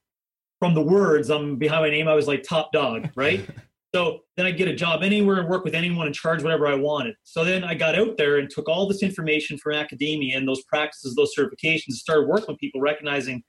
from 0.58 0.74
the 0.74 0.82
words 0.82 1.30
I'm 1.30 1.56
behind 1.56 1.84
my 1.84 1.90
name, 1.90 2.06
I 2.06 2.14
was 2.14 2.28
like 2.28 2.42
top 2.42 2.70
dog, 2.70 3.08
right? 3.14 3.48
So 3.94 4.20
then 4.36 4.46
I 4.46 4.52
get 4.52 4.68
a 4.68 4.74
job 4.74 5.02
anywhere 5.02 5.40
and 5.40 5.48
work 5.48 5.64
with 5.64 5.74
anyone 5.74 6.06
and 6.06 6.14
charge 6.14 6.42
whatever 6.42 6.66
I 6.66 6.74
wanted. 6.74 7.14
So 7.24 7.44
then 7.44 7.62
I 7.62 7.74
got 7.74 7.94
out 7.94 8.16
there 8.16 8.38
and 8.38 8.48
took 8.48 8.68
all 8.68 8.88
this 8.88 9.02
information 9.02 9.58
from 9.58 9.74
academia 9.74 10.36
and 10.38 10.48
those 10.48 10.62
practices, 10.62 11.14
those 11.14 11.32
certifications, 11.38 11.88
and 11.88 11.96
started 11.96 12.26
working 12.26 12.46
with 12.48 12.58
people, 12.58 12.80
recognizing 12.80 13.42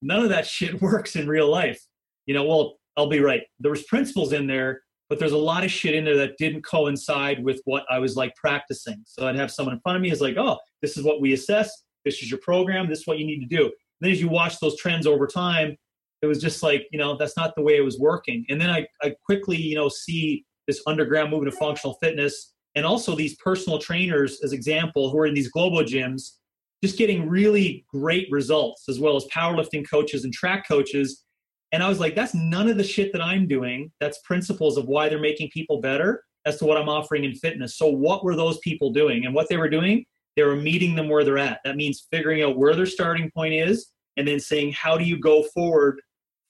none 0.00 0.22
of 0.22 0.30
that 0.30 0.46
shit 0.46 0.80
works 0.80 1.16
in 1.16 1.28
real 1.28 1.50
life. 1.50 1.80
You 2.26 2.34
know, 2.34 2.44
well, 2.44 2.76
I'll 2.96 3.08
be 3.08 3.20
right. 3.20 3.42
There 3.58 3.70
was 3.70 3.82
principles 3.84 4.32
in 4.32 4.46
there, 4.46 4.82
but 5.10 5.18
there's 5.18 5.32
a 5.32 5.38
lot 5.38 5.64
of 5.64 5.70
shit 5.70 5.94
in 5.94 6.04
there 6.04 6.16
that 6.16 6.38
didn't 6.38 6.62
coincide 6.62 7.42
with 7.44 7.60
what 7.64 7.84
I 7.90 7.98
was 7.98 8.16
like 8.16 8.34
practicing. 8.36 9.02
So 9.04 9.26
I'd 9.26 9.36
have 9.36 9.50
someone 9.50 9.74
in 9.74 9.80
front 9.80 9.96
of 9.96 10.02
me 10.02 10.10
is 10.10 10.20
like, 10.20 10.36
oh, 10.38 10.58
this 10.80 10.96
is 10.96 11.04
what 11.04 11.20
we 11.20 11.34
assess. 11.34 11.70
This 12.04 12.22
is 12.22 12.30
your 12.30 12.40
program. 12.40 12.88
This 12.88 13.00
is 13.00 13.06
what 13.06 13.18
you 13.18 13.26
need 13.26 13.40
to 13.40 13.56
do. 13.56 13.64
And 13.64 13.72
then 14.00 14.12
as 14.12 14.20
you 14.20 14.28
watch 14.28 14.60
those 14.60 14.78
trends 14.78 15.06
over 15.06 15.26
time, 15.26 15.76
it 16.22 16.26
was 16.26 16.40
just 16.40 16.62
like 16.62 16.86
you 16.90 16.98
know 16.98 17.16
that's 17.16 17.36
not 17.36 17.54
the 17.56 17.62
way 17.62 17.76
it 17.76 17.84
was 17.84 17.98
working. 17.98 18.44
And 18.48 18.60
then 18.60 18.70
i, 18.70 18.86
I 19.02 19.14
quickly 19.24 19.56
you 19.56 19.74
know 19.74 19.88
see 19.88 20.44
this 20.66 20.82
underground 20.86 21.30
movement 21.30 21.52
of 21.52 21.58
functional 21.58 21.94
fitness 21.94 22.54
and 22.74 22.86
also 22.86 23.16
these 23.16 23.36
personal 23.36 23.78
trainers 23.78 24.40
as 24.44 24.52
example 24.52 25.10
who 25.10 25.18
are 25.18 25.26
in 25.26 25.34
these 25.34 25.50
globo 25.50 25.82
gyms 25.82 26.36
just 26.82 26.96
getting 26.96 27.28
really 27.28 27.84
great 27.92 28.28
results 28.30 28.88
as 28.88 28.98
well 29.00 29.16
as 29.16 29.26
powerlifting 29.26 29.88
coaches 29.88 30.24
and 30.24 30.32
track 30.32 30.66
coaches. 30.66 31.24
And 31.72 31.82
i 31.82 31.88
was 31.88 32.00
like 32.00 32.14
that's 32.14 32.34
none 32.34 32.68
of 32.68 32.76
the 32.76 32.84
shit 32.84 33.12
that 33.12 33.22
i'm 33.22 33.46
doing. 33.46 33.90
That's 34.00 34.20
principles 34.24 34.76
of 34.76 34.86
why 34.86 35.08
they're 35.08 35.18
making 35.18 35.50
people 35.52 35.80
better 35.80 36.22
as 36.46 36.58
to 36.58 36.64
what 36.64 36.76
i'm 36.76 36.88
offering 36.88 37.24
in 37.24 37.34
fitness. 37.34 37.76
So 37.76 37.86
what 37.86 38.24
were 38.24 38.36
those 38.36 38.58
people 38.58 38.92
doing? 38.92 39.26
And 39.26 39.34
what 39.34 39.48
they 39.48 39.56
were 39.56 39.68
doing 39.68 40.04
they 40.36 40.42
were 40.42 40.56
meeting 40.56 40.94
them 40.94 41.08
where 41.08 41.24
they're 41.24 41.38
at. 41.38 41.60
That 41.64 41.76
means 41.76 42.06
figuring 42.10 42.42
out 42.42 42.56
where 42.56 42.74
their 42.74 42.86
starting 42.86 43.30
point 43.30 43.54
is 43.54 43.88
and 44.16 44.26
then 44.26 44.40
saying, 44.40 44.72
how 44.72 44.96
do 44.96 45.04
you 45.04 45.18
go 45.18 45.42
forward 45.54 46.00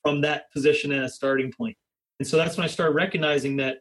from 0.03 0.21
that 0.23 0.51
position 0.53 0.93
and 0.93 1.05
a 1.05 1.09
starting 1.09 1.53
point? 1.53 1.77
And 2.19 2.29
so 2.29 2.37
that's 2.37 2.57
when 2.57 2.65
I 2.65 2.69
started 2.69 2.95
recognizing 2.95 3.57
that, 3.57 3.79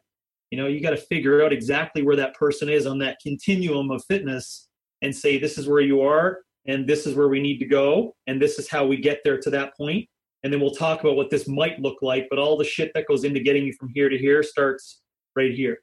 you 0.49 0.57
know, 0.57 0.67
you 0.67 0.81
got 0.81 0.91
to 0.91 0.97
figure 0.97 1.43
out 1.43 1.53
exactly 1.53 2.01
where 2.01 2.15
that 2.15 2.33
person 2.33 2.69
is 2.69 2.87
on 2.87 2.97
that 2.99 3.17
continuum 3.21 3.91
of 3.91 4.03
fitness 4.05 4.69
and 5.01 5.15
say, 5.15 5.37
this 5.37 5.57
is 5.57 5.67
where 5.67 5.81
you 5.81 6.01
are 6.01 6.39
and 6.65 6.87
this 6.87 7.05
is 7.05 7.15
where 7.15 7.27
we 7.27 7.41
need 7.41 7.59
to 7.59 7.65
go 7.65 8.15
and 8.27 8.41
this 8.41 8.57
is 8.57 8.69
how 8.69 8.85
we 8.85 8.97
get 8.97 9.19
there 9.23 9.37
to 9.39 9.49
that 9.49 9.75
point. 9.75 10.07
And 10.43 10.53
then 10.53 10.61
we'll 10.61 10.71
talk 10.71 11.01
about 11.01 11.17
what 11.17 11.29
this 11.29 11.47
might 11.49 11.79
look 11.79 11.97
like 12.01 12.27
but 12.29 12.39
all 12.39 12.57
the 12.57 12.63
shit 12.63 12.91
that 12.95 13.07
goes 13.07 13.25
into 13.25 13.41
getting 13.41 13.65
you 13.65 13.73
from 13.73 13.89
here 13.93 14.07
to 14.07 14.17
here 14.17 14.41
starts 14.41 15.01
right 15.35 15.53
here. 15.53 15.79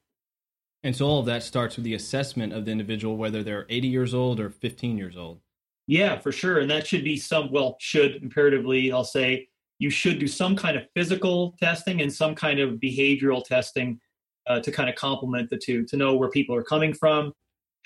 And 0.83 0.95
so 0.95 1.07
all 1.07 1.21
of 1.21 1.27
that 1.27 1.43
starts 1.43 1.77
with 1.77 1.85
the 1.85 1.95
assessment 1.95 2.53
of 2.53 2.65
the 2.65 2.71
individual 2.71 3.17
whether 3.17 3.43
they're 3.43 3.67
80 3.69 3.89
years 3.89 4.15
old 4.15 4.41
or 4.41 4.49
15 4.49 4.97
years 4.97 5.17
old. 5.17 5.41
Yeah 5.87 6.19
for 6.19 6.33
sure. 6.33 6.61
And 6.61 6.71
that 6.71 6.87
should 6.87 7.05
be 7.05 7.19
some 7.19 7.53
well 7.53 7.77
should 7.81 8.23
imperatively 8.23 8.91
i'll 8.93 9.05
say 9.05 9.49
you 9.79 9.91
should 9.91 10.19
do 10.19 10.27
some 10.27 10.57
kind 10.57 10.77
of 10.77 10.85
physical 10.95 11.55
testing 11.61 12.01
and 12.01 12.13
some 12.13 12.35
kind 12.35 12.61
of 12.61 12.75
behavioral 12.75 13.45
testing 13.45 13.99
uh, 14.47 14.61
to 14.61 14.71
kind 14.73 14.89
of 14.89 14.95
complement 14.95 15.51
the 15.51 15.57
two 15.57 15.85
to 15.85 15.97
know 15.97 16.15
where 16.17 16.31
people 16.31 16.55
are 16.55 16.63
coming 16.63 16.95
from 16.95 17.33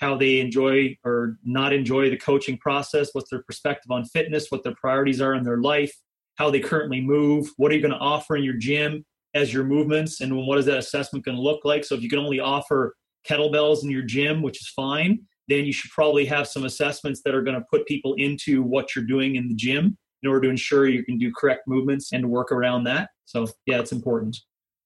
how 0.01 0.17
they 0.17 0.39
enjoy 0.39 0.97
or 1.05 1.37
not 1.45 1.71
enjoy 1.71 2.09
the 2.09 2.17
coaching 2.17 2.57
process, 2.57 3.09
what's 3.13 3.29
their 3.29 3.43
perspective 3.43 3.91
on 3.91 4.03
fitness, 4.03 4.47
what 4.49 4.63
their 4.63 4.73
priorities 4.75 5.21
are 5.21 5.35
in 5.35 5.43
their 5.43 5.61
life, 5.61 5.93
how 6.35 6.49
they 6.49 6.59
currently 6.59 6.99
move, 6.99 7.47
what 7.57 7.71
are 7.71 7.75
you 7.75 7.81
going 7.81 7.93
to 7.93 7.99
offer 7.99 8.35
in 8.35 8.43
your 8.43 8.55
gym 8.55 9.05
as 9.35 9.53
your 9.53 9.63
movements, 9.63 10.19
and 10.19 10.35
what 10.35 10.57
is 10.57 10.65
that 10.65 10.79
assessment 10.79 11.23
going 11.23 11.37
to 11.37 11.41
look 11.41 11.63
like. 11.63 11.85
So 11.85 11.95
if 11.95 12.01
you 12.01 12.09
can 12.09 12.19
only 12.19 12.39
offer 12.39 12.95
kettlebells 13.29 13.83
in 13.83 13.91
your 13.91 14.01
gym, 14.01 14.41
which 14.41 14.59
is 14.59 14.67
fine, 14.69 15.19
then 15.47 15.65
you 15.65 15.71
should 15.71 15.91
probably 15.91 16.25
have 16.25 16.47
some 16.47 16.65
assessments 16.65 17.21
that 17.23 17.35
are 17.35 17.43
going 17.43 17.57
to 17.57 17.65
put 17.69 17.85
people 17.85 18.15
into 18.15 18.63
what 18.63 18.95
you're 18.95 19.05
doing 19.05 19.35
in 19.35 19.47
the 19.47 19.55
gym 19.55 19.97
in 20.23 20.29
order 20.29 20.41
to 20.41 20.49
ensure 20.49 20.87
you 20.87 21.03
can 21.03 21.17
do 21.17 21.31
correct 21.35 21.67
movements 21.67 22.11
and 22.13 22.29
work 22.29 22.51
around 22.51 22.83
that. 22.85 23.09
So 23.25 23.47
yeah, 23.65 23.79
it's 23.79 23.91
important. 23.91 24.37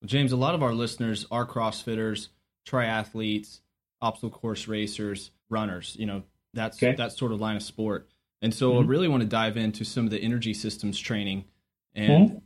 James, 0.05 0.31
a 0.31 0.37
lot 0.37 0.55
of 0.55 0.63
our 0.63 0.73
listeners 0.73 1.25
are 1.31 1.45
CrossFitters, 1.45 2.29
triathletes, 2.67 3.59
obstacle 4.01 4.29
course 4.29 4.67
racers, 4.67 5.31
runners. 5.49 5.95
You 5.97 6.05
know, 6.05 6.23
that's 6.53 6.77
okay. 6.81 6.95
that 6.95 7.11
sort 7.11 7.31
of 7.31 7.41
line 7.41 7.55
of 7.55 7.63
sport. 7.63 8.09
And 8.41 8.53
so 8.53 8.71
mm-hmm. 8.73 8.85
I 8.85 8.89
really 8.89 9.07
want 9.07 9.21
to 9.21 9.29
dive 9.29 9.57
into 9.57 9.83
some 9.83 10.05
of 10.05 10.11
the 10.11 10.19
energy 10.19 10.53
systems 10.53 10.99
training 10.99 11.45
and 11.93 12.29
mm-hmm. 12.29 12.37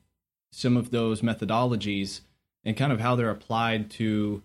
some 0.51 0.77
of 0.77 0.91
those 0.91 1.21
methodologies 1.21 2.21
and 2.63 2.77
kind 2.77 2.91
of 2.91 2.99
how 2.99 3.15
they're 3.15 3.29
applied 3.29 3.89
to 3.91 4.43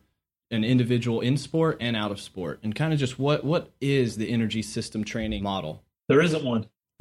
an 0.50 0.64
individual 0.64 1.20
in 1.20 1.36
sport 1.36 1.76
and 1.80 1.96
out 1.96 2.10
of 2.10 2.20
sport 2.20 2.60
and 2.62 2.74
kind 2.74 2.92
of 2.92 2.98
just 2.98 3.18
what 3.18 3.44
what 3.44 3.70
is 3.80 4.16
the 4.16 4.30
energy 4.30 4.62
system 4.62 5.02
training 5.02 5.42
model 5.42 5.82
there 6.08 6.20
isn't 6.20 6.44
one 6.44 6.66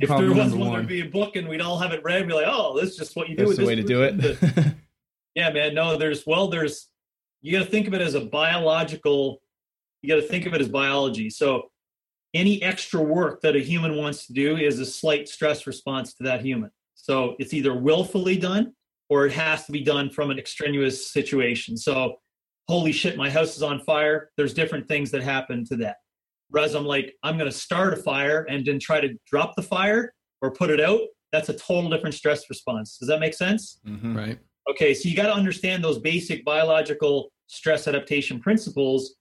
if 0.00 0.08
there 0.08 0.32
was 0.32 0.54
one, 0.54 0.72
there'd 0.72 0.86
be 0.86 1.00
a 1.00 1.06
book 1.06 1.36
and 1.36 1.48
we'd 1.48 1.60
all 1.60 1.78
have 1.78 1.92
it 1.92 2.02
read 2.02 2.20
and 2.20 2.28
be 2.28 2.34
like 2.34 2.46
oh 2.48 2.78
this 2.78 2.90
is 2.90 2.96
just 2.96 3.16
what 3.16 3.28
you 3.28 3.36
do 3.36 3.46
that's 3.46 3.58
the 3.58 3.66
way 3.66 3.74
to 3.74 3.82
do 3.82 4.02
it. 4.02 4.38
Yeah 5.36 5.50
man 5.50 5.74
no 5.74 5.96
there's 5.96 6.26
well 6.26 6.48
there's 6.48 6.88
you 7.40 7.56
got 7.56 7.64
to 7.64 7.70
think 7.70 7.86
of 7.86 7.94
it 7.94 8.00
as 8.00 8.14
a 8.14 8.20
biological 8.20 9.40
you 10.02 10.08
got 10.08 10.20
to 10.20 10.26
think 10.26 10.46
of 10.46 10.54
it 10.54 10.60
as 10.60 10.68
biology. 10.68 11.30
So 11.30 11.70
any 12.32 12.62
extra 12.62 13.02
work 13.02 13.40
that 13.42 13.56
a 13.56 13.60
human 13.60 13.96
wants 13.96 14.26
to 14.26 14.32
do 14.32 14.56
is 14.56 14.78
a 14.78 14.86
slight 14.86 15.28
stress 15.28 15.66
response 15.66 16.14
to 16.14 16.24
that 16.24 16.42
human. 16.42 16.70
So 16.94 17.36
it's 17.38 17.52
either 17.52 17.74
willfully 17.74 18.36
done 18.36 18.72
or 19.08 19.26
it 19.26 19.32
has 19.32 19.66
to 19.66 19.72
be 19.72 19.82
done 19.82 20.10
from 20.10 20.30
an 20.30 20.38
extraneous 20.38 21.12
situation. 21.12 21.76
So 21.76 22.16
holy 22.68 22.92
shit 22.92 23.16
my 23.16 23.28
house 23.30 23.56
is 23.56 23.62
on 23.62 23.80
fire. 23.80 24.30
There's 24.36 24.54
different 24.54 24.88
things 24.88 25.10
that 25.10 25.22
happen 25.22 25.64
to 25.66 25.76
that 25.76 25.96
whereas 26.50 26.74
i'm 26.74 26.84
like 26.84 27.14
i'm 27.22 27.36
going 27.36 27.50
to 27.50 27.56
start 27.56 27.92
a 27.92 27.96
fire 27.96 28.46
and 28.48 28.66
then 28.66 28.78
try 28.78 29.00
to 29.00 29.08
drop 29.26 29.54
the 29.56 29.62
fire 29.62 30.12
or 30.42 30.52
put 30.52 30.70
it 30.70 30.80
out 30.80 31.00
that's 31.32 31.48
a 31.48 31.54
total 31.54 31.90
different 31.90 32.14
stress 32.14 32.48
response 32.48 32.98
does 32.98 33.08
that 33.08 33.20
make 33.20 33.34
sense 33.34 33.80
mm-hmm. 33.86 34.16
right 34.16 34.38
Okay, 34.70 34.94
so 34.94 35.08
you 35.08 35.16
got 35.16 35.26
to 35.26 35.34
understand 35.34 35.82
those 35.82 35.98
basic 35.98 36.44
biological 36.44 37.32
stress 37.48 37.88
adaptation 37.88 38.38
principles 38.38 39.16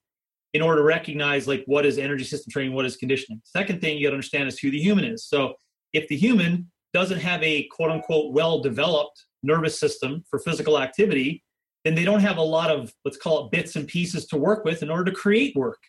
in 0.54 0.62
order 0.62 0.82
to 0.82 0.84
recognize 0.84 1.48
like 1.48 1.64
what 1.66 1.86
is 1.86 1.98
energy 1.98 2.24
system 2.24 2.52
training, 2.52 2.74
what 2.74 2.86
is 2.86 2.98
conditioning. 2.98 3.42
Second 3.44 3.82
thing 3.82 3.98
you 3.98 4.04
got 4.06 4.12
to 4.12 4.16
understand 4.16 4.48
is 4.48 4.60
who 4.60 4.70
the 4.70 4.80
human 4.80 5.06
is. 5.06 5.26
So 5.26 5.54
if 5.94 6.08
the 6.08 6.16
human 6.16 6.70
doesn't 6.94 7.20
have 7.20 7.42
a 7.42 7.68
quote 7.72 7.92
unquote 7.92 8.34
well 8.34 8.60
developed 8.62 9.26
nervous 9.42 9.80
system 9.80 10.24
for 10.30 10.40
physical 10.40 10.80
activity, 10.80 11.44
then 11.84 11.96
they 11.96 12.04
don't 12.04 12.20
have 12.20 12.38
a 12.38 12.44
lot 12.44 12.70
of 12.70 12.94
let's 13.06 13.18
call 13.18 13.46
it 13.46 13.52
bits 13.52 13.76
and 13.76 13.88
pieces 13.88 14.28
to 14.28 14.38
work 14.38 14.66
with 14.66 14.84
in 14.84 14.90
order 14.90 15.06
to 15.06 15.12
create 15.12 15.56
work. 15.56 15.80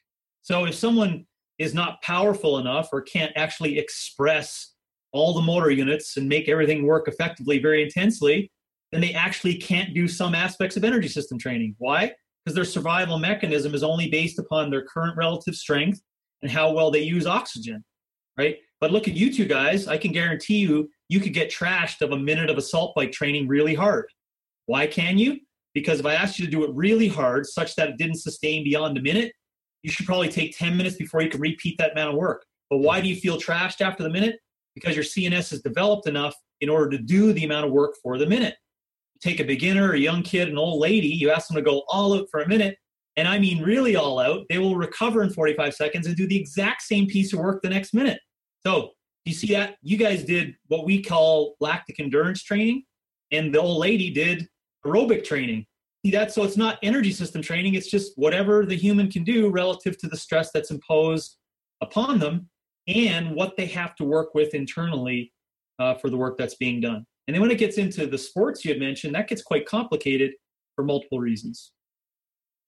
So 0.43 0.65
if 0.65 0.75
someone 0.75 1.27
is 1.61 1.75
not 1.75 2.00
powerful 2.00 2.59
enough 2.59 2.88
or 2.90 3.02
can't 3.02 3.33
actually 3.37 3.79
express 3.79 4.73
all 5.12 5.35
the 5.35 5.43
motor 5.43 5.71
units 5.71 6.17
and 6.17 6.26
make 6.26 6.49
everything 6.49 6.87
work 6.87 7.07
effectively 7.07 7.59
very 7.59 7.83
intensely, 7.83 8.50
then 8.93 9.02
they 9.02 9.12
actually 9.12 9.55
can't 9.55 9.93
do 9.95 10.09
some 10.09 10.35
aspects 10.35 10.79
of 10.79 10.85
energy 10.85 11.07
system 11.07 11.38
training. 11.38 11.76
Why? 11.76 12.14
Because 12.45 12.55
their 12.55 12.64
survival 12.64 13.19
mechanism 13.19 13.75
is 13.75 13.83
only 13.83 14.09
based 14.09 14.38
upon 14.38 14.71
their 14.71 14.87
current 14.87 15.19
relative 15.19 15.55
strength 15.55 16.00
and 16.40 16.50
how 16.50 16.73
well 16.73 16.90
they 16.90 17.02
use 17.02 17.26
oxygen, 17.26 17.85
right? 18.38 18.57
But 18.81 18.90
look 18.90 19.07
at 19.07 19.14
you 19.14 19.31
two 19.31 19.45
guys. 19.45 19.87
I 19.87 19.99
can 19.99 20.12
guarantee 20.12 20.61
you, 20.61 20.88
you 21.11 21.21
could 21.21 21.35
get 21.35 21.50
trashed 21.52 22.00
of 22.00 22.12
a 22.12 22.19
minute 22.19 22.49
of 22.49 22.57
assault 22.57 22.95
bike 22.97 23.12
training 23.12 23.49
really 23.49 23.75
hard. 23.75 24.07
Why 24.64 24.87
can 24.87 25.19
you? 25.19 25.40
Because 25.75 26.00
if 26.00 26.07
I 26.07 26.14
asked 26.14 26.38
you 26.38 26.47
to 26.47 26.50
do 26.50 26.64
it 26.64 26.71
really 26.75 27.09
hard, 27.09 27.45
such 27.45 27.76
that 27.76 27.90
it 27.90 27.99
didn't 27.99 28.17
sustain 28.21 28.64
beyond 28.64 28.97
a 28.97 29.02
minute, 29.02 29.33
you 29.83 29.91
should 29.91 30.07
probably 30.07 30.29
take 30.29 30.57
10 30.57 30.77
minutes 30.77 30.97
before 30.97 31.23
you 31.23 31.31
can 31.31 31.41
repeat 31.41 31.79
that 31.79 31.93
amount 31.93 32.11
of 32.11 32.17
work. 32.17 32.45
But 32.69 32.79
why 32.79 33.01
do 33.01 33.09
you 33.09 33.17
feel 33.17 33.39
trashed 33.39 33.81
after 33.81 34.03
the 34.03 34.11
minute? 34.11 34.37
Because 34.75 34.95
your 34.95 35.05
CNS 35.05 35.53
is 35.53 35.63
developed 35.63 36.07
enough 36.07 36.35
in 36.61 36.69
order 36.69 36.91
to 36.91 36.99
do 37.03 37.33
the 37.33 37.45
amount 37.45 37.67
of 37.67 37.73
work 37.73 37.95
for 38.03 38.19
the 38.19 38.27
minute 38.27 38.55
take 39.21 39.41
a 39.41 39.45
beginner, 39.45 39.93
a 39.93 39.99
young 39.99 40.23
kid, 40.23 40.49
an 40.49 40.59
old 40.59 40.81
lady, 40.81 41.09
you 41.09 41.31
ask 41.31 41.49
them 41.49 41.57
to 41.57 41.63
go 41.63 41.83
all 41.89 42.15
out 42.15 42.27
for 42.31 42.41
a 42.41 42.49
minute, 42.49 42.77
and 43.17 43.29
I 43.29 43.39
mean 43.39 43.63
really 43.63 43.97
all 43.97 44.19
out, 44.19 44.47
they 44.49 44.59
will 44.59 44.77
recover 44.77 45.23
in 45.23 45.31
45 45.31 45.75
seconds 45.75 46.07
and 46.07 46.17
do 46.17 46.27
the 46.27 46.39
exact 46.39 46.83
same 46.83 47.07
piece 47.07 47.33
of 47.33 47.41
work 47.41 47.63
the 47.63 47.69
next 47.69 47.93
minute. 47.93 48.21
So, 48.67 48.91
you 49.27 49.35
see 49.35 49.49
that? 49.49 49.77
You 49.83 49.99
guys 49.99 50.25
did 50.25 50.55
what 50.69 50.87
we 50.87 51.03
call 51.03 51.55
lactic 51.61 52.01
endurance 52.01 52.43
training, 52.43 52.85
and 53.31 53.55
the 53.55 53.61
old 53.61 53.79
lady 53.79 54.11
did 54.11 54.49
aerobic 54.85 55.25
training. 55.25 55.67
See 56.04 56.11
that? 56.12 56.33
So 56.33 56.45
it's 56.45 56.57
not 56.57 56.78
energy 56.83 57.12
system 57.12 57.42
training, 57.42 57.75
it's 57.75 57.90
just 57.90 58.12
whatever 58.16 58.64
the 58.64 58.76
human 58.76 59.11
can 59.11 59.25
do 59.25 59.50
relative 59.50 59.99
to 59.99 60.09
the 60.09 60.16
stress 60.16 60.50
that's 60.52 60.71
imposed 60.71 61.37
upon 61.80 62.19
them 62.19 62.49
and 62.88 63.35
what 63.35 63.57
they 63.57 63.66
have 63.66 63.95
to 63.97 64.04
work 64.04 64.35
with 64.35 64.54
internally 64.54 65.33
uh, 65.78 65.95
for 65.95 66.11
the 66.11 66.16
work 66.16 66.38
that's 66.38 66.54
being 66.54 66.80
done. 66.80 67.04
And 67.26 67.35
then 67.35 67.42
when 67.42 67.50
it 67.50 67.59
gets 67.59 67.78
into 67.78 68.07
the 68.07 68.19
sports 68.19 68.64
you 68.64 68.73
had 68.73 68.80
mentioned, 68.80 69.14
that 69.14 69.28
gets 69.28 69.42
quite 69.42 69.66
complicated 69.66 70.33
for 70.75 70.85
multiple 70.85 71.21
reasons. 71.21 71.73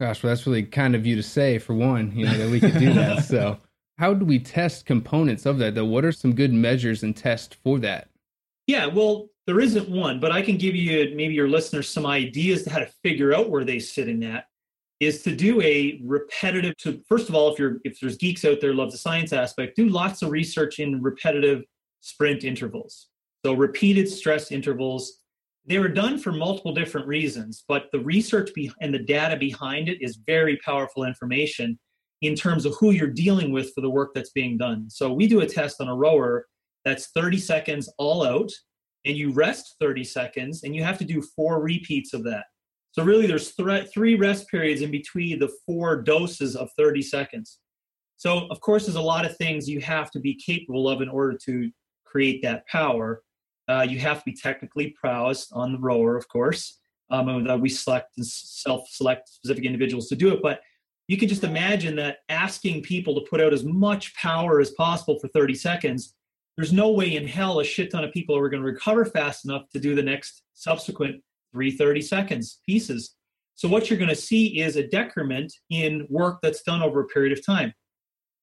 Gosh, 0.01 0.23
well, 0.23 0.31
that's 0.31 0.47
really 0.47 0.63
kind 0.65 0.95
of 0.95 1.07
you 1.07 1.17
to 1.17 1.23
say, 1.23 1.59
for 1.59 1.75
one, 1.75 2.17
you 2.17 2.27
know, 2.27 2.37
that 2.37 2.51
we 2.51 2.61
could 2.61 2.79
do 2.79 2.93
that. 2.93 3.25
so, 3.25 3.59
how 3.99 4.15
do 4.15 4.25
we 4.25 4.39
test 4.39 4.87
components 4.87 5.47
of 5.47 5.59
that, 5.59 5.75
though? 5.75 5.85
What 5.85 6.05
are 6.05 6.13
some 6.13 6.35
good 6.35 6.53
measures 6.53 7.03
and 7.03 7.17
tests 7.17 7.57
for 7.63 7.79
that? 7.81 8.09
Yeah, 8.67 8.87
well, 8.87 9.29
there 9.53 9.61
isn't 9.61 9.91
one, 9.91 10.19
but 10.19 10.33
I 10.33 10.41
can 10.41 10.57
give 10.57 10.75
you, 10.75 11.13
maybe 11.15 11.35
your 11.35 11.49
listeners, 11.49 11.87
some 11.87 12.07
ideas 12.07 12.63
to 12.63 12.71
how 12.71 12.79
to 12.79 12.91
figure 13.03 13.35
out 13.35 13.51
where 13.51 13.65
they 13.65 13.79
sit 13.79 14.09
in 14.09 14.19
that. 14.21 14.47
Is 14.99 15.23
to 15.25 15.37
do 15.37 15.61
a 15.61 16.01
repetitive. 16.05 16.75
To 16.79 17.03
first 17.07 17.29
of 17.29 17.35
all, 17.35 17.53
if 17.53 17.59
you're 17.59 17.79
if 17.85 17.99
there's 18.01 18.17
geeks 18.17 18.45
out 18.45 18.61
there 18.61 18.73
love 18.73 18.93
the 18.93 18.97
science 18.97 19.33
aspect, 19.33 19.77
do 19.77 19.89
lots 19.89 20.23
of 20.23 20.31
research 20.31 20.79
in 20.79 21.03
repetitive 21.03 21.65
sprint 22.01 22.45
intervals. 22.45 23.09
So 23.45 23.53
repeated 23.53 24.09
stress 24.09 24.53
intervals, 24.53 25.19
they 25.67 25.79
were 25.79 25.89
done 25.89 26.19
for 26.19 26.33
multiple 26.33 26.73
different 26.73 27.09
reasons, 27.09 27.65
but 27.69 27.87
the 27.93 27.99
research 27.99 28.55
be- 28.55 28.73
and 28.81 28.95
the 28.95 29.01
data 29.01 29.37
behind 29.37 29.89
it 29.89 30.01
is 30.01 30.21
very 30.25 30.57
powerful 30.65 31.03
information 31.05 31.79
in 32.23 32.37
terms 32.37 32.65
of 32.65 32.75
who 32.79 32.93
you're 32.93 33.09
dealing 33.09 33.53
with 33.53 33.75
for 33.75 33.81
the 33.81 33.91
work 33.91 34.13
that's 34.15 34.31
being 34.31 34.57
done. 34.57 34.89
So 34.89 35.13
we 35.13 35.27
do 35.27 35.41
a 35.41 35.47
test 35.47 35.81
on 35.81 35.89
a 35.89 35.95
rower 35.95 36.47
that's 36.85 37.09
30 37.09 37.39
seconds 37.39 37.93
all 37.99 38.25
out, 38.25 38.51
and 39.05 39.17
you 39.17 39.33
rest 39.33 39.77
30 39.81 40.05
seconds, 40.05 40.63
and 40.65 40.75
you 40.75 40.83
have 40.83 40.99
to 40.99 41.05
do 41.05 41.23
four 41.23 41.61
repeats 41.61 42.13
of 42.15 42.25
that. 42.25 42.45
So 42.93 43.03
really, 43.03 43.27
there's 43.27 43.55
th- 43.55 43.91
three 43.93 44.15
rest 44.15 44.49
periods 44.49 44.83
in 44.83 44.91
between 44.91 45.39
the 45.39 45.51
four 45.67 46.03
doses 46.03 46.57
of 46.57 46.71
30 46.77 47.03
seconds. 47.03 47.59
So 48.17 48.47
of 48.51 48.61
course, 48.61 48.87
there's 48.87 48.97
a 48.97 49.01
lot 49.01 49.25
of 49.25 49.37
things 49.37 49.69
you 49.69 49.81
have 49.81 50.11
to 50.13 50.21
be 50.21 50.35
capable 50.35 50.89
of 50.89 51.01
in 51.01 51.09
order 51.09 51.37
to 51.47 51.71
create 52.05 52.43
that 52.43 52.67
power. 52.69 53.23
Uh, 53.69 53.87
you 53.89 53.99
have 53.99 54.19
to 54.19 54.25
be 54.25 54.35
technically 54.35 54.95
prowess 55.01 55.51
on 55.53 55.73
the 55.73 55.79
rower, 55.79 56.17
of 56.17 56.29
course. 56.29 56.79
Um, 57.11 57.29
and, 57.29 57.61
we 57.61 57.69
select 57.69 58.17
and 58.17 58.27
self-select 58.27 59.29
specific 59.29 59.65
individuals 59.65 60.09
to 60.09 60.17
do 60.17 60.33
it, 60.33 60.41
but 60.43 60.61
you 61.09 61.17
can 61.17 61.29
just 61.29 61.45
imagine 61.45 61.97
that 61.97 62.19
asking 62.29 62.83
people 62.83 63.15
to 63.15 63.27
put 63.29 63.41
out 63.41 63.53
as 63.53 63.65
much 63.65 64.15
power 64.15 64.61
as 64.61 64.71
possible 64.71 65.19
for 65.19 65.29
30 65.29 65.55
seconds. 65.55 66.15
There's 66.57 66.73
no 66.73 66.91
way 66.91 67.17
in 67.17 67.27
hell 67.27 67.61
a 67.61 67.65
shit 67.65 67.91
ton 67.91 68.05
of 68.05 68.13
people 68.13 68.37
are 68.37 68.49
going 68.49 68.63
to 68.63 68.69
recover 68.71 69.05
fast 69.05 69.45
enough 69.45 69.69
to 69.71 69.79
do 69.79 69.95
the 69.95 70.03
next 70.03 70.43
subsequent 70.55 71.23
330 71.53 72.03
seconds 72.03 72.61
pieces. 72.67 73.15
So 73.55 73.69
what 73.69 73.89
you're 73.89 73.99
going 73.99 74.09
to 74.09 74.17
see 74.17 74.61
is 74.61 74.77
a 74.77 74.87
decrement 74.87 75.53
in 75.71 76.07
work 76.09 76.39
that's 76.43 76.63
done 76.63 76.83
over 76.83 77.01
a 77.01 77.07
period 77.07 77.37
of 77.37 77.45
time. 77.45 77.73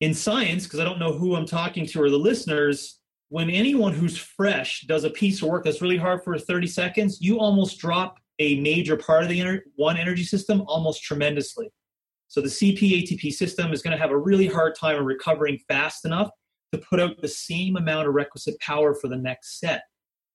in 0.01 0.13
science, 0.13 0.63
because 0.63 0.79
I 0.79 0.85
don't 0.85 0.99
know 0.99 1.11
who 1.11 1.35
I'm 1.35 1.45
talking 1.45 1.85
to 1.87 2.01
or 2.01 2.09
the 2.09 2.17
listeners, 2.17 2.99
when 3.27 3.49
anyone 3.49 3.93
who's 3.93 4.17
fresh 4.17 4.81
does 4.87 5.03
a 5.03 5.09
piece 5.09 5.41
of 5.41 5.49
work 5.49 5.65
that's 5.65 5.81
really 5.81 5.97
hard 5.97 6.23
for 6.23 6.37
30 6.37 6.67
seconds, 6.67 7.19
you 7.21 7.39
almost 7.39 7.79
drop 7.79 8.17
a 8.39 8.59
major 8.61 8.95
part 8.95 9.23
of 9.23 9.29
the 9.29 9.39
ener- 9.39 9.61
one 9.75 9.97
energy 9.97 10.23
system 10.23 10.63
almost 10.67 11.03
tremendously. 11.03 11.69
So 12.29 12.41
the 12.41 12.47
CP 12.47 13.03
ATP 13.03 13.33
system 13.33 13.73
is 13.73 13.81
going 13.81 13.95
to 13.95 14.01
have 14.01 14.11
a 14.11 14.17
really 14.17 14.47
hard 14.47 14.75
time 14.75 15.03
recovering 15.03 15.59
fast 15.67 16.05
enough 16.05 16.29
to 16.71 16.79
put 16.79 16.99
out 16.99 17.21
the 17.21 17.27
same 17.27 17.77
amount 17.77 18.07
of 18.07 18.13
requisite 18.13 18.59
power 18.59 18.93
for 18.93 19.07
the 19.07 19.17
next 19.17 19.59
set. 19.59 19.83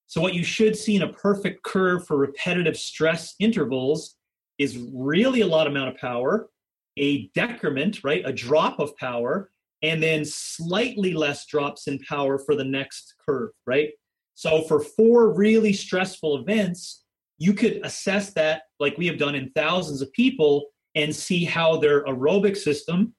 So 0.07 0.21
what 0.21 0.35
you 0.35 0.45
should 0.45 0.76
see 0.76 0.97
in 0.97 1.03
a 1.03 1.12
perfect 1.12 1.62
curve 1.62 2.07
for 2.07 2.17
repetitive 2.17 2.76
stress 2.76 3.35
intervals 3.41 4.17
is 4.59 4.79
really 4.93 5.41
a 5.41 5.47
lot 5.47 5.67
amount 5.67 5.88
of 5.88 5.97
power, 5.97 6.49
a 6.97 7.29
decrement, 7.35 8.05
right, 8.05 8.23
a 8.25 8.33
drop 8.33 8.79
of 8.79 8.97
power, 8.97 9.50
and 9.83 10.03
then 10.03 10.25
slightly 10.25 11.12
less 11.12 11.47
drops 11.47 11.88
in 11.88 11.99
power 12.00 12.38
for 12.38 12.55
the 12.55 12.64
next 12.64 13.14
curve, 13.26 13.50
right? 13.67 13.91
So 14.35 14.62
for 14.62 14.81
four 14.81 15.35
really 15.35 15.73
stressful 15.73 16.38
events, 16.38 17.05
you 17.38 17.53
could 17.53 17.81
assess 17.85 18.33
that 18.35 18.62
like 18.81 18.97
we 18.97 19.07
have 19.07 19.19
done 19.19 19.35
in 19.35 19.50
thousands 19.55 20.00
of 20.03 20.12
people 20.12 20.67
and 20.95 21.14
see 21.14 21.45
how 21.45 21.76
their 21.76 22.05
aerobic 22.05 22.57
system 22.57 23.14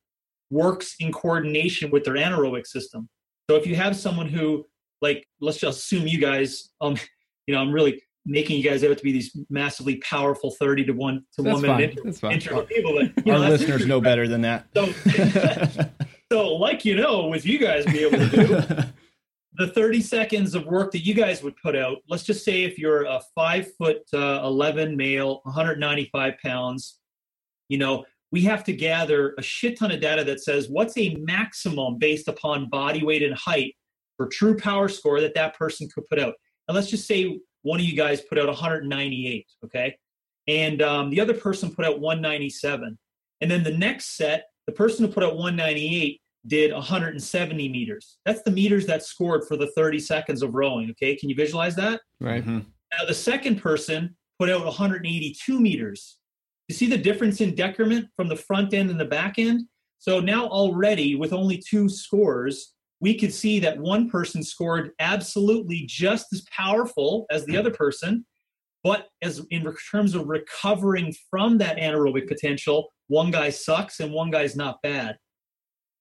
works 0.50 0.96
in 1.00 1.12
coordination 1.12 1.90
with 1.92 2.04
their 2.04 2.16
anaerobic 2.16 2.66
system. 2.68 3.10
So 3.50 3.56
if 3.56 3.66
you 3.68 3.76
have 3.76 3.96
someone 3.96 4.28
who 4.28 4.66
like 5.02 5.28
let's 5.42 5.58
just 5.58 5.80
assume 5.80 6.08
you 6.08 6.20
guys 6.20 6.70
um 6.82 6.96
you 7.48 7.54
know, 7.54 7.62
I'm 7.62 7.72
really 7.72 8.02
making 8.28 8.58
you 8.58 8.64
guys 8.68 8.84
out 8.84 8.98
to 8.98 9.04
be 9.04 9.12
these 9.12 9.38
massively 9.52 9.98
powerful 9.98 10.50
30 10.50 10.86
to 10.86 10.94
1 10.94 11.26
to 11.36 11.42
That's 11.44 11.54
1 11.62 11.64
fine. 11.66 11.78
minute 11.78 12.24
intro 12.24 12.64
people 12.64 12.98
Our 12.98 13.04
know, 13.04 13.40
that's- 13.42 13.60
listeners 13.62 13.86
know 13.86 14.02
better 14.02 14.28
than 14.28 14.42
that. 14.42 14.66
So, 14.76 14.92
so 16.32 16.54
like 16.56 16.86
you 16.86 16.96
know 16.96 17.28
with 17.28 17.46
you 17.46 17.60
guys 17.60 17.86
be 17.86 18.00
able 18.00 18.18
to 18.18 18.30
do 18.30 18.84
the 19.58 19.68
30 19.68 20.02
seconds 20.02 20.54
of 20.56 20.66
work 20.66 20.92
that 20.92 21.00
you 21.06 21.14
guys 21.14 21.42
would 21.44 21.56
put 21.64 21.76
out 21.76 22.00
let's 22.10 22.24
just 22.24 22.44
say 22.44 22.64
if 22.64 22.78
you're 22.80 23.04
a 23.06 23.22
five 23.36 23.68
foot 23.78 24.02
uh, 24.14 24.42
11 24.44 24.98
male 24.98 25.40
195 25.44 26.34
pounds 26.44 27.00
you 27.70 27.78
know 27.78 28.04
we 28.32 28.42
have 28.42 28.64
to 28.66 28.74
gather 28.74 29.34
a 29.38 29.42
shit 29.42 29.78
ton 29.78 29.92
of 29.92 30.02
data 30.02 30.24
that 30.24 30.44
says 30.44 30.68
what's 30.70 30.98
a 30.98 31.16
maximum 31.16 31.98
based 31.98 32.28
upon 32.28 32.70
body 32.70 33.04
weight 33.04 33.24
and 33.24 33.36
height 33.36 33.76
for 34.18 34.28
true 34.28 34.58
power 34.58 34.88
score 34.88 35.22
that 35.22 35.36
that 35.36 35.56
person 35.56 35.88
could 35.94 36.06
put 36.08 36.20
out 36.20 36.34
and 36.68 36.76
let's 36.76 36.90
just 36.90 37.08
say 37.08 37.40
one 37.62 37.80
of 37.80 37.86
you 37.86 37.96
guys 37.96 38.22
put 38.22 38.38
out 38.38 38.48
198 38.48 39.46
okay 39.64 39.96
and 40.48 40.82
um, 40.82 41.10
the 41.10 41.20
other 41.20 41.34
person 41.34 41.74
put 41.74 41.86
out 41.86 42.00
197 42.00 42.98
and 43.42 43.52
then 43.52 43.64
the 43.64 43.78
next 43.78 44.18
set 44.18 44.46
the 44.68 44.74
person 44.74 45.06
who 45.06 45.12
put 45.12 45.24
out 45.24 45.36
198 45.36 46.22
did 46.48 46.72
170 46.72 47.70
meters. 47.70 48.18
That's 48.26 48.42
the 48.44 48.52
meters 48.52 48.86
that 48.88 49.04
scored 49.04 49.48
for 49.48 49.58
the 49.58 49.72
30 49.76 50.00
seconds 50.00 50.44
of 50.44 50.54
rowing. 50.54 50.92
Okay, 50.92 51.16
can 51.16 51.30
you 51.30 51.36
visualize 51.36 51.76
that? 51.76 52.02
Right. 52.20 52.44
Mhm. 52.44 52.66
Now 52.94 53.06
the 53.08 53.14
second 53.14 53.62
person 53.62 54.16
put 54.40 54.50
out 54.50 54.66
182 54.66 55.60
meters. 55.60 56.18
You 56.68 56.76
see 56.76 56.88
the 56.88 56.98
difference 56.98 57.42
in 57.42 57.56
decrement 57.56 58.08
from 58.16 58.28
the 58.28 58.36
front 58.36 58.74
end 58.74 58.90
and 58.90 59.00
the 59.00 59.06
back 59.06 59.36
end? 59.38 59.68
So 60.00 60.20
now 60.20 60.48
already 60.48 61.16
with 61.16 61.34
only 61.34 61.58
two 61.58 61.90
scores, 61.90 62.74
we 63.00 63.18
could 63.18 63.34
see 63.34 63.60
that 63.60 63.78
one 63.78 64.10
person 64.10 64.44
scored 64.44 64.92
absolutely 65.00 65.86
just 65.88 66.28
as 66.34 66.44
powerful 66.52 67.26
as 67.30 67.46
the 67.46 67.58
other 67.58 67.72
person, 67.72 68.26
but 68.84 69.08
as 69.22 69.46
in 69.52 69.72
terms 69.92 70.16
of 70.16 70.28
recovering 70.28 71.14
from 71.30 71.58
that 71.60 71.78
anaerobic 71.78 72.28
potential, 72.28 72.92
one 73.08 73.32
guy 73.32 73.50
sucks 73.50 74.00
and 74.00 74.12
one 74.12 74.32
guy's 74.32 74.56
not 74.56 74.82
bad. 74.82 75.18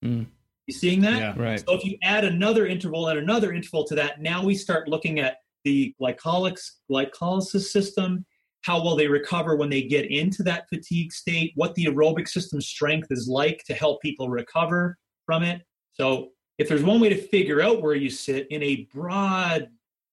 Mm. 0.04 0.26
You 0.66 0.74
seeing 0.74 1.00
that? 1.02 1.18
Yeah. 1.18 1.34
Right. 1.36 1.60
So 1.60 1.74
if 1.74 1.84
you 1.84 1.98
add 2.02 2.24
another 2.24 2.66
interval 2.66 3.08
and 3.08 3.18
another 3.18 3.52
interval 3.52 3.84
to 3.84 3.94
that, 3.96 4.22
now 4.22 4.42
we 4.42 4.54
start 4.54 4.88
looking 4.88 5.18
at 5.18 5.36
the 5.64 5.94
glycolytic, 6.00 6.58
glycolysis 6.90 7.64
system, 7.64 8.24
how 8.64 8.82
well 8.82 8.96
they 8.96 9.06
recover 9.06 9.56
when 9.56 9.68
they 9.68 9.82
get 9.82 10.10
into 10.10 10.42
that 10.42 10.66
fatigue 10.70 11.12
state, 11.12 11.52
what 11.54 11.74
the 11.74 11.84
aerobic 11.84 12.26
system 12.26 12.62
strength 12.62 13.08
is 13.10 13.28
like 13.28 13.62
to 13.66 13.74
help 13.74 14.00
people 14.00 14.30
recover 14.30 14.96
from 15.26 15.42
it. 15.42 15.60
So 15.92 16.30
if 16.56 16.66
there's 16.66 16.82
one 16.82 16.98
way 16.98 17.10
to 17.10 17.16
figure 17.28 17.60
out 17.60 17.82
where 17.82 17.94
you 17.94 18.08
sit 18.08 18.46
in 18.50 18.62
a 18.62 18.88
broad 18.94 19.68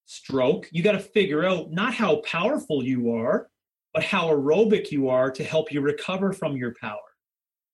stroke, 0.06 0.68
you 0.70 0.84
got 0.84 0.92
to 0.92 1.00
figure 1.00 1.46
out 1.46 1.72
not 1.72 1.94
how 1.94 2.18
powerful 2.18 2.84
you 2.84 3.14
are, 3.14 3.48
but 3.94 4.04
how 4.04 4.28
aerobic 4.28 4.92
you 4.92 5.08
are 5.08 5.32
to 5.32 5.46
help 5.46 5.72
you 5.72 5.80
recover 5.80 6.34
from 6.34 6.58
your 6.58 6.76
power. 6.82 7.00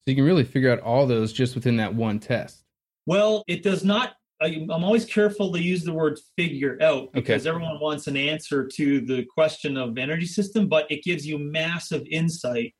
So 0.05 0.11
you 0.11 0.15
can 0.15 0.25
really 0.25 0.43
figure 0.43 0.71
out 0.71 0.79
all 0.81 1.07
those 1.07 1.33
just 1.33 1.55
within 1.55 1.77
that 1.77 1.95
one 1.95 2.19
test. 2.19 2.63
Well, 3.07 3.43
it 3.47 3.63
does 3.63 3.83
not. 3.83 4.13
I, 4.41 4.67
I'm 4.69 4.83
always 4.83 5.05
careful 5.05 5.51
to 5.53 5.61
use 5.61 5.83
the 5.83 5.93
word 5.93 6.19
figure 6.37 6.77
out 6.81 7.11
because 7.13 7.41
Okay. 7.47 7.49
everyone 7.49 7.79
wants 7.79 8.07
an 8.07 8.15
answer 8.17 8.67
to 8.67 9.01
the 9.01 9.25
question 9.25 9.77
of 9.77 9.97
energy 9.97 10.25
system, 10.27 10.67
but 10.67 10.89
it 10.91 11.03
gives 11.03 11.25
you 11.25 11.39
massive 11.39 12.03
insight 12.09 12.73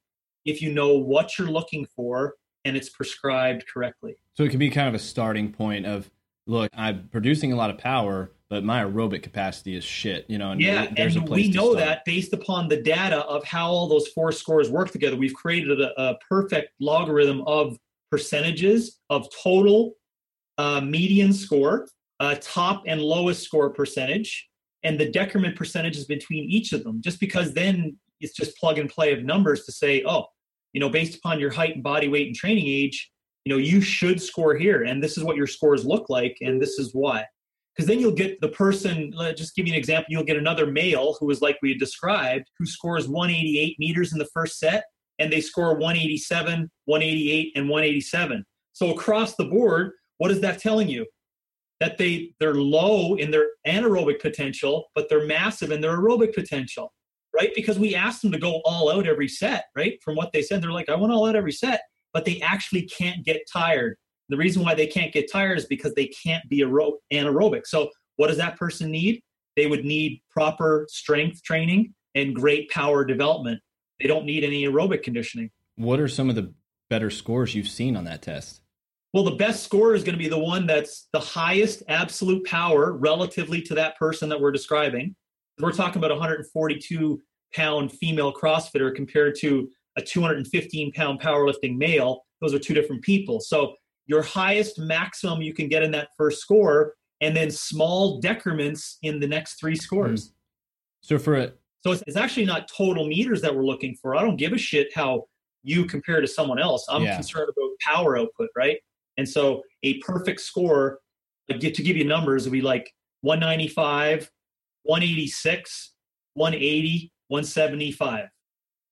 if 0.45 0.61
you 0.61 0.71
know 0.71 0.97
what 0.97 1.37
you're 1.37 1.49
looking 1.49 1.85
for 1.95 2.35
and 2.65 2.77
it's 2.77 2.89
prescribed 2.89 3.65
correctly. 3.73 4.15
So 4.35 4.43
it 4.43 4.49
can 4.49 4.59
be 4.59 4.69
kind 4.69 4.87
of 4.87 4.93
a 4.93 4.99
starting 4.99 5.51
point 5.51 5.85
of, 5.85 6.09
look, 6.45 6.69
I'm 6.75 7.09
producing 7.11 7.53
a 7.53 7.55
lot 7.55 7.69
of 7.69 7.77
power, 7.77 8.31
but 8.49 8.63
my 8.63 8.83
aerobic 8.83 9.23
capacity 9.23 9.75
is 9.75 9.83
shit. 9.83 10.25
You 10.29 10.37
know, 10.37 10.51
and 10.51 10.61
Yeah, 10.61 10.87
there's 10.95 11.15
a 11.15 11.19
and 11.19 11.27
place 11.27 11.47
we 11.47 11.51
to 11.53 11.57
know 11.57 11.75
that 11.75 12.05
based 12.05 12.33
upon 12.33 12.67
the 12.67 12.81
data 12.81 13.17
of 13.25 13.43
how 13.43 13.69
all 13.69 13.87
those 13.87 14.07
four 14.09 14.31
scores 14.31 14.69
work 14.69 14.91
together. 14.91 15.15
We've 15.15 15.33
created 15.33 15.81
a, 15.81 15.99
a 16.01 16.17
perfect 16.29 16.73
logarithm 16.79 17.41
of 17.47 17.77
percentages 18.11 18.99
of 19.09 19.27
total 19.43 19.93
uh, 20.57 20.81
median 20.81 21.33
score, 21.33 21.87
uh, 22.19 22.35
top 22.41 22.83
and 22.87 23.01
lowest 23.01 23.43
score 23.43 23.69
percentage, 23.69 24.47
and 24.83 24.99
the 24.99 25.09
decrement 25.09 25.55
percentages 25.55 26.05
between 26.05 26.49
each 26.49 26.73
of 26.73 26.83
them. 26.83 27.01
Just 27.01 27.19
because 27.19 27.53
then 27.53 27.97
it's 28.19 28.35
just 28.35 28.57
plug 28.57 28.77
and 28.77 28.89
play 28.89 29.13
of 29.13 29.23
numbers 29.23 29.65
to 29.65 29.71
say, 29.71 30.03
oh, 30.05 30.25
you 30.73 30.79
know, 30.79 30.89
based 30.89 31.17
upon 31.17 31.39
your 31.39 31.51
height 31.51 31.75
and 31.75 31.83
body 31.83 32.07
weight 32.07 32.27
and 32.27 32.35
training 32.35 32.67
age, 32.67 33.11
you 33.45 33.53
know, 33.53 33.59
you 33.59 33.81
should 33.81 34.21
score 34.21 34.55
here, 34.55 34.83
and 34.83 35.01
this 35.01 35.17
is 35.17 35.23
what 35.23 35.37
your 35.37 35.47
scores 35.47 35.85
look 35.85 36.09
like, 36.09 36.37
and 36.41 36.61
this 36.61 36.79
is 36.79 36.91
why 36.93 37.25
because 37.77 37.87
then 37.87 37.99
you'll 37.99 38.11
get 38.11 38.41
the 38.41 38.49
person 38.49 39.13
just 39.35 39.55
give 39.55 39.67
you 39.67 39.73
an 39.73 39.77
example 39.77 40.07
you'll 40.09 40.23
get 40.23 40.37
another 40.37 40.65
male 40.65 41.15
who 41.19 41.29
is 41.29 41.41
like 41.41 41.57
we 41.61 41.77
described 41.77 42.45
who 42.57 42.65
scores 42.65 43.07
188 43.07 43.77
meters 43.79 44.11
in 44.13 44.19
the 44.19 44.27
first 44.33 44.57
set 44.59 44.85
and 45.19 45.31
they 45.31 45.41
score 45.41 45.75
187 45.75 46.69
188 46.85 47.51
and 47.55 47.69
187 47.69 48.45
so 48.73 48.91
across 48.91 49.35
the 49.35 49.45
board 49.45 49.91
what 50.17 50.31
is 50.31 50.41
that 50.41 50.59
telling 50.59 50.87
you 50.87 51.05
that 51.79 51.97
they 51.97 52.33
they're 52.39 52.55
low 52.55 53.15
in 53.15 53.31
their 53.31 53.47
anaerobic 53.67 54.19
potential 54.19 54.85
but 54.95 55.09
they're 55.09 55.25
massive 55.25 55.71
in 55.71 55.81
their 55.81 55.97
aerobic 55.97 56.33
potential 56.33 56.93
right 57.35 57.51
because 57.55 57.77
we 57.77 57.95
asked 57.95 58.21
them 58.21 58.31
to 58.31 58.39
go 58.39 58.61
all 58.65 58.91
out 58.91 59.07
every 59.07 59.27
set 59.27 59.65
right 59.75 59.99
from 60.03 60.15
what 60.15 60.31
they 60.33 60.41
said 60.41 60.61
they're 60.61 60.71
like 60.71 60.89
i 60.89 60.95
want 60.95 61.13
all 61.13 61.27
out 61.27 61.35
every 61.35 61.51
set 61.51 61.81
but 62.13 62.25
they 62.25 62.41
actually 62.41 62.83
can't 62.83 63.23
get 63.25 63.41
tired 63.51 63.95
the 64.29 64.37
reason 64.37 64.63
why 64.63 64.75
they 64.75 64.87
can't 64.87 65.13
get 65.13 65.31
tired 65.31 65.57
is 65.57 65.65
because 65.65 65.93
they 65.93 66.07
can't 66.07 66.47
be 66.49 66.61
aero- 66.61 66.97
anaerobic. 67.13 67.65
So, 67.65 67.89
what 68.17 68.27
does 68.27 68.37
that 68.37 68.57
person 68.57 68.91
need? 68.91 69.21
They 69.55 69.67
would 69.67 69.85
need 69.85 70.21
proper 70.29 70.85
strength 70.89 71.43
training 71.43 71.93
and 72.15 72.35
great 72.35 72.69
power 72.69 73.05
development. 73.05 73.61
They 73.99 74.07
don't 74.07 74.25
need 74.25 74.43
any 74.43 74.63
aerobic 74.63 75.03
conditioning. 75.03 75.51
What 75.75 75.99
are 75.99 76.07
some 76.07 76.29
of 76.29 76.35
the 76.35 76.53
better 76.89 77.09
scores 77.09 77.55
you've 77.55 77.67
seen 77.67 77.95
on 77.95 78.05
that 78.05 78.21
test? 78.21 78.61
Well, 79.13 79.23
the 79.23 79.31
best 79.35 79.63
score 79.63 79.95
is 79.95 80.03
going 80.03 80.13
to 80.17 80.23
be 80.23 80.29
the 80.29 80.37
one 80.37 80.67
that's 80.67 81.07
the 81.13 81.19
highest 81.19 81.83
absolute 81.87 82.45
power 82.45 82.93
relatively 82.93 83.61
to 83.63 83.75
that 83.75 83.97
person 83.97 84.29
that 84.29 84.39
we're 84.39 84.51
describing. 84.51 85.15
We're 85.59 85.71
talking 85.71 85.99
about 85.99 86.11
a 86.11 86.15
142 86.15 87.21
pound 87.53 87.91
female 87.93 88.33
CrossFitter 88.33 88.93
compared 88.93 89.35
to 89.39 89.69
a 89.97 90.01
215 90.01 90.91
pound 90.91 91.21
powerlifting 91.21 91.77
male. 91.77 92.25
Those 92.41 92.53
are 92.53 92.59
two 92.59 92.73
different 92.73 93.01
people. 93.01 93.39
So, 93.39 93.75
your 94.05 94.21
highest 94.21 94.79
maximum 94.79 95.41
you 95.41 95.53
can 95.53 95.67
get 95.67 95.83
in 95.83 95.91
that 95.91 96.09
first 96.17 96.39
score, 96.39 96.93
and 97.19 97.35
then 97.35 97.51
small 97.51 98.21
decrements 98.21 98.99
in 99.03 99.19
the 99.19 99.27
next 99.27 99.59
three 99.59 99.75
scores. 99.75 100.27
Hmm. 100.27 100.33
So 101.01 101.17
for 101.19 101.35
a 101.35 101.51
So 101.83 101.91
it's, 101.91 102.03
it's 102.07 102.15
actually 102.15 102.45
not 102.45 102.69
total 102.69 103.07
meters 103.07 103.41
that 103.41 103.53
we're 103.53 103.65
looking 103.65 103.95
for. 103.95 104.15
I 104.15 104.21
don't 104.21 104.37
give 104.37 104.53
a 104.53 104.57
shit 104.57 104.93
how 104.95 105.25
you 105.63 105.85
compare 105.85 106.21
to 106.21 106.27
someone 106.27 106.59
else. 106.59 106.85
I'm 106.89 107.03
Yeah. 107.03 107.15
concerned 107.15 107.49
about 107.49 107.69
power 107.81 108.17
output, 108.17 108.49
right? 108.55 108.77
And 109.17 109.27
so 109.27 109.63
a 109.83 109.97
perfect 109.99 110.41
score, 110.41 110.99
like, 111.49 111.59
get 111.59 111.73
to 111.75 111.83
give 111.83 111.97
you 111.97 112.03
numbers, 112.05 112.45
would 112.45 112.51
be 112.53 112.61
like 112.61 112.93
195, 113.21 114.29
186, 114.83 115.93
180, 116.35 117.11
175. 117.29 118.29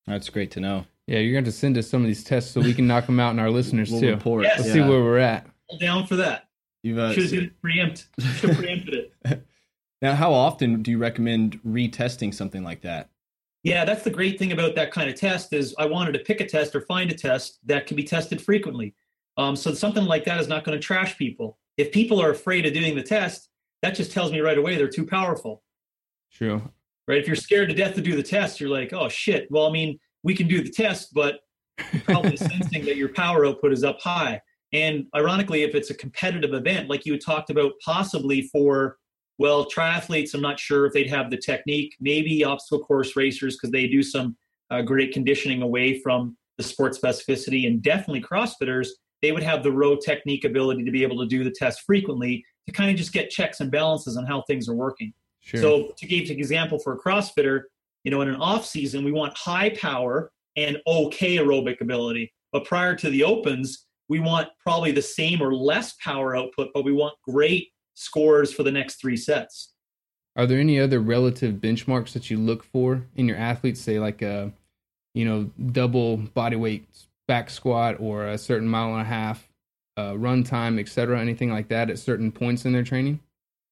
that's 0.08 0.30
great 0.30 0.52
to 0.52 0.60
know. 0.60 0.86
Yeah, 1.08 1.20
you're 1.20 1.34
going 1.34 1.46
to 1.46 1.52
send 1.52 1.78
us 1.78 1.88
some 1.88 2.02
of 2.02 2.08
these 2.08 2.24
tests 2.24 2.52
so 2.52 2.62
we 2.62 2.74
can 2.74 2.88
knock 2.88 3.06
them 3.06 3.20
out 3.20 3.30
and 3.32 3.40
our 3.40 3.52
listeners 3.52 3.92
We'll 3.92 4.02
too. 4.02 4.12
report. 4.12 4.44
Yes. 4.44 4.58
Let's 4.60 4.68
Yeah. 4.70 4.74
see 4.74 4.90
where 4.90 5.02
we're 5.04 5.20
at. 5.20 5.48
All 5.68 5.78
down 5.78 6.08
for 6.08 6.16
that. 6.16 6.48
You've, 6.84 6.98
uh, 6.98 7.14
Should 7.14 7.32
have 7.32 7.62
preempt. 7.62 8.08
Should 8.20 8.50
have 8.50 8.58
preempted 8.58 8.94
it. 9.24 9.46
now, 10.02 10.16
how 10.16 10.34
often 10.34 10.82
do 10.82 10.90
you 10.92 10.98
recommend 10.98 11.62
retesting 11.64 12.34
something 12.34 12.64
like 12.64 12.82
that? 12.82 13.10
Yeah, 13.64 13.86
that's 13.86 14.04
the 14.04 14.10
great 14.12 14.38
thing 14.38 14.52
about 14.52 14.76
that 14.76 14.92
kind 14.92 15.10
of 15.10 15.16
test 15.16 15.54
is 15.54 15.74
I 15.80 15.86
wanted 15.86 16.12
to 16.14 16.20
pick 16.20 16.40
a 16.42 16.46
test 16.48 16.76
or 16.76 16.82
find 16.82 17.12
a 17.12 17.16
test 17.16 17.60
that 17.66 17.88
can 17.88 17.96
be 17.98 18.04
tested 18.04 18.40
frequently. 18.42 18.94
Um, 19.38 19.56
so 19.56 19.74
something 19.74 20.06
like 20.06 20.26
that 20.26 20.40
is 20.40 20.48
not 20.48 20.64
going 20.64 20.78
to 20.78 20.84
trash 20.84 21.18
people. 21.18 21.58
If 21.78 21.92
people 21.92 22.22
are 22.22 22.32
afraid 22.32 22.66
of 22.66 22.74
doing 22.74 22.96
the 22.96 23.04
test, 23.04 23.50
that 23.82 23.96
just 23.96 24.12
tells 24.12 24.32
me 24.32 24.40
right 24.40 24.58
away 24.58 24.78
they're 24.78 24.88
too 24.88 25.06
powerful. 25.06 25.64
True. 26.32 26.62
Right. 27.08 27.20
If 27.20 27.28
you're 27.28 27.36
scared 27.36 27.70
to 27.70 27.76
death 27.76 27.96
to 27.96 28.02
do 28.02 28.16
the 28.16 28.24
test, 28.24 28.60
you're 28.60 28.70
like, 28.70 28.94
oh 28.94 29.10
shit. 29.10 29.48
Well, 29.52 29.68
I 29.68 29.72
mean, 29.72 30.00
we 30.24 30.34
can 30.34 30.48
do 30.48 30.64
the 30.64 30.72
test, 30.72 31.14
but 31.14 31.40
probably 32.06 32.38
sensing 32.38 32.86
that 32.86 32.96
your 32.96 33.10
power 33.10 33.46
output 33.46 33.72
is 33.72 33.84
up 33.84 34.00
high. 34.02 34.42
And 34.74 35.06
ironically, 35.16 35.64
if 35.64 35.76
it's 35.76 35.92
a 35.92 35.94
competitive 35.94 36.54
event, 36.54 36.90
like 36.90 37.06
you 37.06 37.14
had 37.14 37.22
talked 37.22 37.50
about, 37.50 37.74
possibly 37.84 38.44
for 38.44 38.98
well, 39.38 39.66
triathletes, 39.66 40.34
I'm 40.34 40.42
not 40.42 40.60
sure 40.60 40.86
if 40.86 40.94
they'd 40.94 41.10
have 41.10 41.30
the 41.30 41.38
technique. 41.38 41.96
Maybe 42.00 42.44
obstacle 42.44 42.84
course 42.84 43.16
racers 43.16 43.56
because 43.56 43.72
they 43.72 43.88
do 43.88 44.02
some 44.02 44.38
uh, 44.72 44.82
great 44.82 45.12
conditioning 45.12 45.62
away 45.62 46.00
from 46.00 46.38
the 46.58 46.64
sport 46.64 46.94
specificity, 46.94 47.68
and 47.68 47.82
definitely 47.82 48.22
CrossFitters. 48.22 48.88
They 49.26 49.32
would 49.32 49.42
have 49.42 49.64
the 49.64 49.72
row 49.72 49.96
technique 49.96 50.44
ability 50.44 50.84
to 50.84 50.92
be 50.92 51.02
able 51.02 51.18
to 51.18 51.26
do 51.26 51.44
the 51.44 51.50
test 51.50 51.82
frequently 51.82 52.46
to 52.68 52.72
kind 52.72 52.92
of 52.92 52.96
just 52.96 53.12
get 53.12 53.32
checks 53.32 53.60
and 53.60 53.72
balances 53.72 54.18
on 54.18 54.26
how 54.28 54.44
things 54.44 54.70
are 54.70 54.76
working. 54.76 55.14
Sure. 55.40 55.60
So 55.60 55.94
to 55.98 56.06
give 56.06 56.30
an 56.30 56.38
example 56.38 56.78
for 56.78 56.94
a 56.94 57.00
CrossFitter, 57.00 57.64
you 58.04 58.12
know, 58.12 58.22
in 58.22 58.28
an 58.30 58.36
off 58.36 58.68
season, 58.68 59.04
we 59.04 59.12
want 59.12 59.36
high 59.36 59.72
power 59.72 60.32
and 60.56 60.78
okay 60.86 61.38
aerobic 61.38 61.82
ability. 61.82 62.32
But 62.52 62.66
prior 62.66 62.96
to 62.98 63.10
the 63.10 63.24
opens, 63.24 63.88
we 64.10 64.20
want 64.20 64.50
probably 64.60 64.92
the 64.92 65.02
same 65.02 65.42
or 65.42 65.56
less 65.56 65.94
power 65.94 66.36
output, 66.36 66.70
but 66.76 66.86
we 66.86 66.92
want 66.92 67.16
great 67.28 67.70
scores 67.96 68.54
for 68.54 68.62
the 68.62 68.72
next 68.72 69.02
three 69.02 69.18
sets. 69.18 69.74
Are 70.36 70.46
there 70.46 70.60
any 70.60 70.80
other 70.80 71.00
relative 71.00 71.56
benchmarks 71.56 72.14
that 72.14 72.30
you 72.30 72.38
look 72.38 72.64
for 72.64 73.08
in 73.16 73.28
your 73.28 73.38
athletes, 73.38 73.82
say 73.82 74.00
like 74.00 74.22
a, 74.22 74.54
you 75.16 75.26
know, 75.26 75.50
double 75.72 76.18
body 76.18 76.58
weight 76.58 76.88
back 77.28 77.50
squat 77.50 77.98
or 78.00 78.28
a 78.28 78.38
certain 78.38 78.68
mile 78.68 78.94
and 78.94 79.02
a 79.02 79.06
half 79.06 79.48
uh, 79.98 80.18
run 80.18 80.44
time, 80.44 80.80
et 80.80 80.88
cetera, 80.88 81.20
anything 81.20 81.52
like 81.52 81.70
that 81.70 81.90
at 81.90 82.00
certain 82.00 82.32
points 82.32 82.66
in 82.66 82.74
their 82.74 82.84
training? 82.84 83.20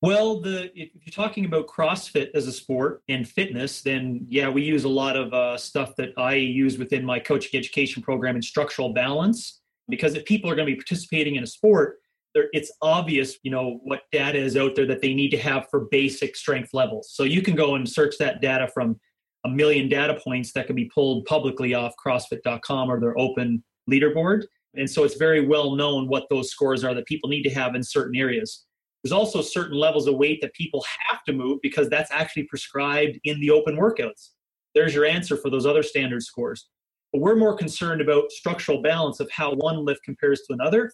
Well, 0.01 0.41
the 0.41 0.65
if 0.75 0.89
you're 1.05 1.13
talking 1.13 1.45
about 1.45 1.67
CrossFit 1.67 2.31
as 2.33 2.45
a 2.47 2.51
sport 2.51 3.01
and 3.07 3.27
fitness, 3.27 3.81
then 3.81 4.25
yeah, 4.27 4.49
we 4.49 4.61
use 4.61 4.83
a 4.83 4.89
lot 4.89 5.15
of 5.15 5.33
uh, 5.33 5.57
stuff 5.57 5.95
that 5.95 6.09
I 6.17 6.35
use 6.35 6.77
within 6.77 7.05
my 7.05 7.19
coaching 7.19 7.57
education 7.57 8.03
program 8.03 8.35
in 8.35 8.41
structural 8.41 8.91
balance. 8.91 9.61
Because 9.89 10.15
if 10.15 10.25
people 10.25 10.49
are 10.49 10.55
going 10.55 10.67
to 10.67 10.71
be 10.73 10.77
participating 10.77 11.35
in 11.35 11.43
a 11.43 11.47
sport, 11.47 11.99
it's 12.35 12.71
obvious, 12.81 13.37
you 13.43 13.51
know, 13.51 13.79
what 13.83 14.01
data 14.11 14.39
is 14.39 14.57
out 14.57 14.75
there 14.75 14.85
that 14.87 15.01
they 15.01 15.13
need 15.13 15.29
to 15.29 15.37
have 15.37 15.67
for 15.69 15.87
basic 15.91 16.35
strength 16.35 16.73
levels. 16.73 17.11
So 17.13 17.23
you 17.23 17.41
can 17.41 17.55
go 17.55 17.75
and 17.75 17.87
search 17.87 18.17
that 18.17 18.41
data 18.41 18.67
from 18.73 18.99
a 19.45 19.49
million 19.49 19.89
data 19.89 20.19
points 20.23 20.51
that 20.53 20.67
can 20.67 20.75
be 20.75 20.85
pulled 20.85 21.25
publicly 21.25 21.73
off 21.73 21.93
CrossFit.com 22.05 22.89
or 22.89 22.99
their 22.99 23.17
open 23.17 23.63
leaderboard. 23.89 24.43
And 24.75 24.89
so 24.89 25.03
it's 25.03 25.15
very 25.15 25.45
well 25.45 25.75
known 25.75 26.07
what 26.07 26.25
those 26.29 26.49
scores 26.49 26.83
are 26.83 26.93
that 26.93 27.05
people 27.05 27.29
need 27.29 27.43
to 27.43 27.53
have 27.53 27.75
in 27.75 27.83
certain 27.83 28.15
areas. 28.15 28.65
There's 29.03 29.11
also 29.11 29.41
certain 29.41 29.77
levels 29.77 30.07
of 30.07 30.15
weight 30.15 30.39
that 30.41 30.53
people 30.53 30.83
have 31.09 31.23
to 31.25 31.33
move 31.33 31.59
because 31.61 31.89
that's 31.89 32.11
actually 32.11 32.43
prescribed 32.43 33.19
in 33.25 33.39
the 33.41 33.51
open 33.51 33.75
workouts. 33.75 34.29
There's 34.73 34.95
your 34.95 35.05
answer 35.05 35.35
for 35.37 35.49
those 35.49 35.65
other 35.65 35.83
standard 35.83 36.23
scores. 36.23 36.69
But 37.11 37.21
we're 37.21 37.35
more 37.35 37.55
concerned 37.55 38.01
about 38.01 38.31
structural 38.31 38.81
balance 38.81 39.19
of 39.19 39.29
how 39.29 39.53
one 39.53 39.85
lift 39.85 40.03
compares 40.03 40.41
to 40.47 40.53
another, 40.53 40.91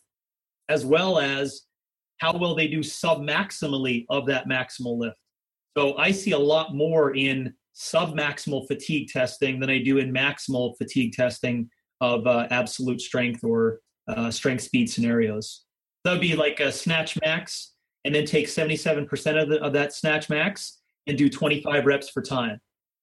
as 0.67 0.85
well 0.85 1.19
as 1.19 1.61
how 2.17 2.37
well 2.37 2.55
they 2.55 2.67
do 2.67 2.79
submaximally 2.79 4.05
of 4.09 4.25
that 4.25 4.49
maximal 4.49 4.97
lift. 4.97 5.17
So 5.77 5.97
I 5.97 6.11
see 6.11 6.31
a 6.31 6.39
lot 6.39 6.75
more 6.75 7.15
in 7.15 7.53
submaximal 7.79 8.67
fatigue 8.67 9.07
testing 9.07 9.59
than 9.59 9.69
I 9.69 9.79
do 9.81 9.97
in 9.97 10.13
maximal 10.13 10.77
fatigue 10.77 11.13
testing 11.13 11.69
of 12.01 12.27
uh, 12.27 12.47
absolute 12.51 12.99
strength 12.99 13.43
or 13.43 13.79
uh, 14.07 14.29
strength 14.29 14.63
speed 14.63 14.89
scenarios. 14.89 15.63
That 16.03 16.11
would 16.11 16.21
be 16.21 16.35
like 16.35 16.59
a 16.59 16.71
snatch 16.71 17.17
max 17.21 17.73
and 18.05 18.13
then 18.13 18.25
take 18.25 18.47
77% 18.47 19.41
of, 19.41 19.49
the, 19.49 19.61
of 19.61 19.73
that 19.73 19.93
snatch 19.93 20.29
max 20.29 20.79
and 21.07 21.17
do 21.17 21.29
25 21.29 21.85
reps 21.85 22.09
for 22.09 22.21
time. 22.21 22.59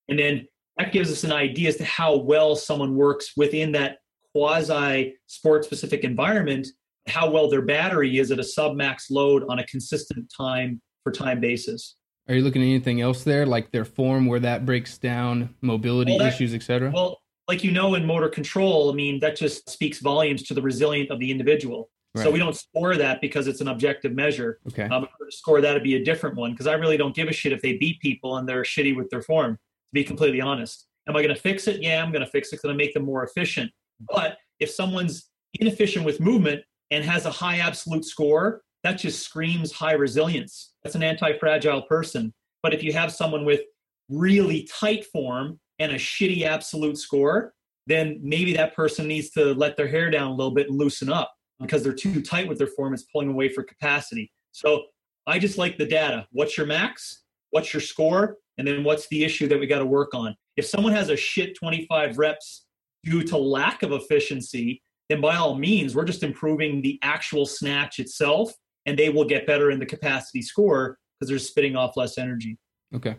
And 0.09 0.19
then 0.19 0.47
that 0.77 0.93
gives 0.93 1.11
us 1.11 1.25
an 1.25 1.33
idea 1.33 1.69
as 1.69 1.77
to 1.77 1.85
how 1.85 2.17
well 2.17 2.55
someone 2.55 2.95
works 2.95 3.33
within 3.37 3.73
that 3.73 3.99
quasi 4.33 5.15
sport 5.27 5.65
specific 5.65 6.05
environment, 6.05 6.67
how 7.09 7.31
well 7.31 7.49
their 7.49 7.63
battery 7.63 8.19
is 8.19 8.31
at 8.31 8.39
a 8.39 8.45
sub 8.45 8.77
max 8.77 9.11
load 9.11 9.45
on 9.49 9.59
a 9.59 9.67
consistent 9.67 10.31
time 10.37 10.81
for 11.03 11.13
time 11.13 11.41
basis. 11.41 11.97
Are 12.29 12.35
you 12.35 12.43
looking 12.43 12.63
at 12.63 12.67
anything 12.67 13.01
else 13.01 13.23
there, 13.23 13.47
like 13.47 13.71
their 13.71 13.85
form, 13.85 14.27
where 14.27 14.41
that 14.41 14.67
breaks 14.67 14.99
down 14.99 15.55
mobility 15.61 16.13
well, 16.13 16.21
that, 16.21 16.35
issues, 16.35 16.55
etc.? 16.55 16.91
Well, 16.93 17.21
like 17.47 17.63
you 17.63 17.71
know, 17.71 17.95
in 17.95 18.05
motor 18.05 18.29
control, 18.29 18.91
I 18.91 18.95
mean, 18.95 19.21
that 19.21 19.37
just 19.37 19.71
speaks 19.71 20.01
volumes 20.01 20.43
to 20.45 20.55
the 20.55 20.63
resilience 20.63 21.11
of 21.11 21.21
the 21.21 21.31
individual. 21.31 21.89
Right. 22.15 22.25
So 22.25 22.31
we 22.31 22.39
don't 22.39 22.57
score 22.57 22.97
that 22.97 23.21
because 23.21 23.47
it's 23.47 23.61
an 23.61 23.69
objective 23.69 24.13
measure. 24.13 24.59
Okay. 24.69 24.85
Um, 24.85 25.07
score 25.29 25.61
that 25.61 25.75
would 25.75 25.85
be 25.85 25.97
a 25.97 26.05
different 26.05 26.37
one 26.37 26.53
because 26.53 26.67
I 26.67 26.73
really 26.75 26.97
don't 26.97 27.15
give 27.15 27.29
a 27.29 27.33
shit 27.33 27.53
if 27.53 27.63
they 27.63 27.77
beat 27.77 28.01
people 28.01 28.39
and 28.39 28.49
they're 28.49 28.63
shitty 28.63 28.97
with 28.97 29.11
their 29.11 29.23
form. 29.23 29.53
To 29.53 29.59
be 29.93 30.03
completely 30.03 30.41
honest, 30.41 30.87
am 31.09 31.15
I 31.15 31.23
going 31.23 31.35
to 31.35 31.41
fix 31.41 31.69
it? 31.69 31.83
Yeah, 31.83 32.03
I'm 32.03 32.11
going 32.11 32.25
to 32.25 32.31
fix 32.31 32.53
it. 32.53 32.63
Going 32.63 32.77
to 32.77 32.77
make 32.77 32.95
them 32.95 33.05
more 33.05 33.23
efficient. 33.23 33.71
But 34.11 34.39
if 34.59 34.71
someone's 34.71 35.31
inefficient 35.55 36.05
with 36.05 36.19
movement 36.19 36.63
and 36.91 37.05
has 37.05 37.27
a 37.27 37.31
high 37.31 37.59
absolute 37.59 38.05
score, 38.05 38.63
that 38.87 38.99
just 38.99 39.23
screams 39.23 39.73
high 39.73 39.93
resilience. 39.93 40.73
That's 40.83 40.95
an 40.95 41.03
anti-fragile 41.03 41.83
person. 41.83 42.33
But 42.63 42.73
if 42.73 42.83
you 42.83 42.93
have 42.93 43.13
someone 43.13 43.45
with 43.45 43.61
really 44.09 44.69
tight 44.73 45.05
form 45.07 45.59
and 45.79 45.93
a 45.93 45.97
shitty 45.97 46.43
absolute 46.43 46.97
score, 46.97 47.53
then 47.87 48.19
maybe 48.23 48.55
that 48.55 48.75
person 48.75 49.07
needs 49.07 49.31
to 49.31 49.55
let 49.55 49.77
their 49.77 49.89
hair 49.89 50.11
down 50.11 50.29
a 50.29 50.35
little 50.35 50.55
bit 50.55 50.69
and 50.69 50.79
loosen 50.79 51.11
up 51.11 51.33
because 51.61 51.83
they're 51.83 51.93
too 51.93 52.23
tight 52.23 52.49
with 52.49 52.59
their 52.59 52.67
form. 52.69 52.95
It's 52.95 53.05
pulling 53.05 53.29
away 53.29 53.49
for 53.49 53.63
capacity. 53.63 54.31
So 54.53 54.85
I 55.27 55.39
just 55.39 55.59
like 55.59 55.79
the 55.79 55.87
data. 55.87 56.27
What's 56.33 56.57
your 56.57 56.67
max? 56.67 57.25
What's 57.51 57.73
your 57.73 57.81
score? 57.81 58.37
And 58.59 58.67
then 58.67 58.85
what's 58.85 59.09
the 59.09 59.25
issue 59.25 59.49
that 59.49 59.59
we 59.59 59.67
got 59.67 59.81
to 59.81 59.87
work 59.87 60.15
on? 60.15 60.37
If 60.57 60.67
someone 60.67 60.93
has 60.93 61.11
a 61.11 61.17
shit 61.17 61.57
25 61.57 62.19
reps 62.19 62.67
due 63.05 63.23
to 63.25 63.37
lack 63.37 63.83
of 63.83 63.93
efficiency, 63.93 64.83
then 65.09 65.21
by 65.21 65.37
all 65.37 65.55
means, 65.55 65.95
we're 65.95 66.05
just 66.05 66.23
improving 66.23 66.83
the 66.83 66.99
actual 67.03 67.47
snatch 67.47 67.99
itself, 67.99 68.53
and 68.87 68.99
they 68.99 69.09
will 69.11 69.25
get 69.25 69.47
better 69.47 69.71
in 69.71 69.79
the 69.79 69.87
capacity 69.87 70.41
score 70.41 70.99
because 71.19 71.29
they're 71.29 71.39
spitting 71.39 71.77
off 71.77 71.97
less 71.97 72.19
energy. 72.19 72.57
Okay. 72.95 73.17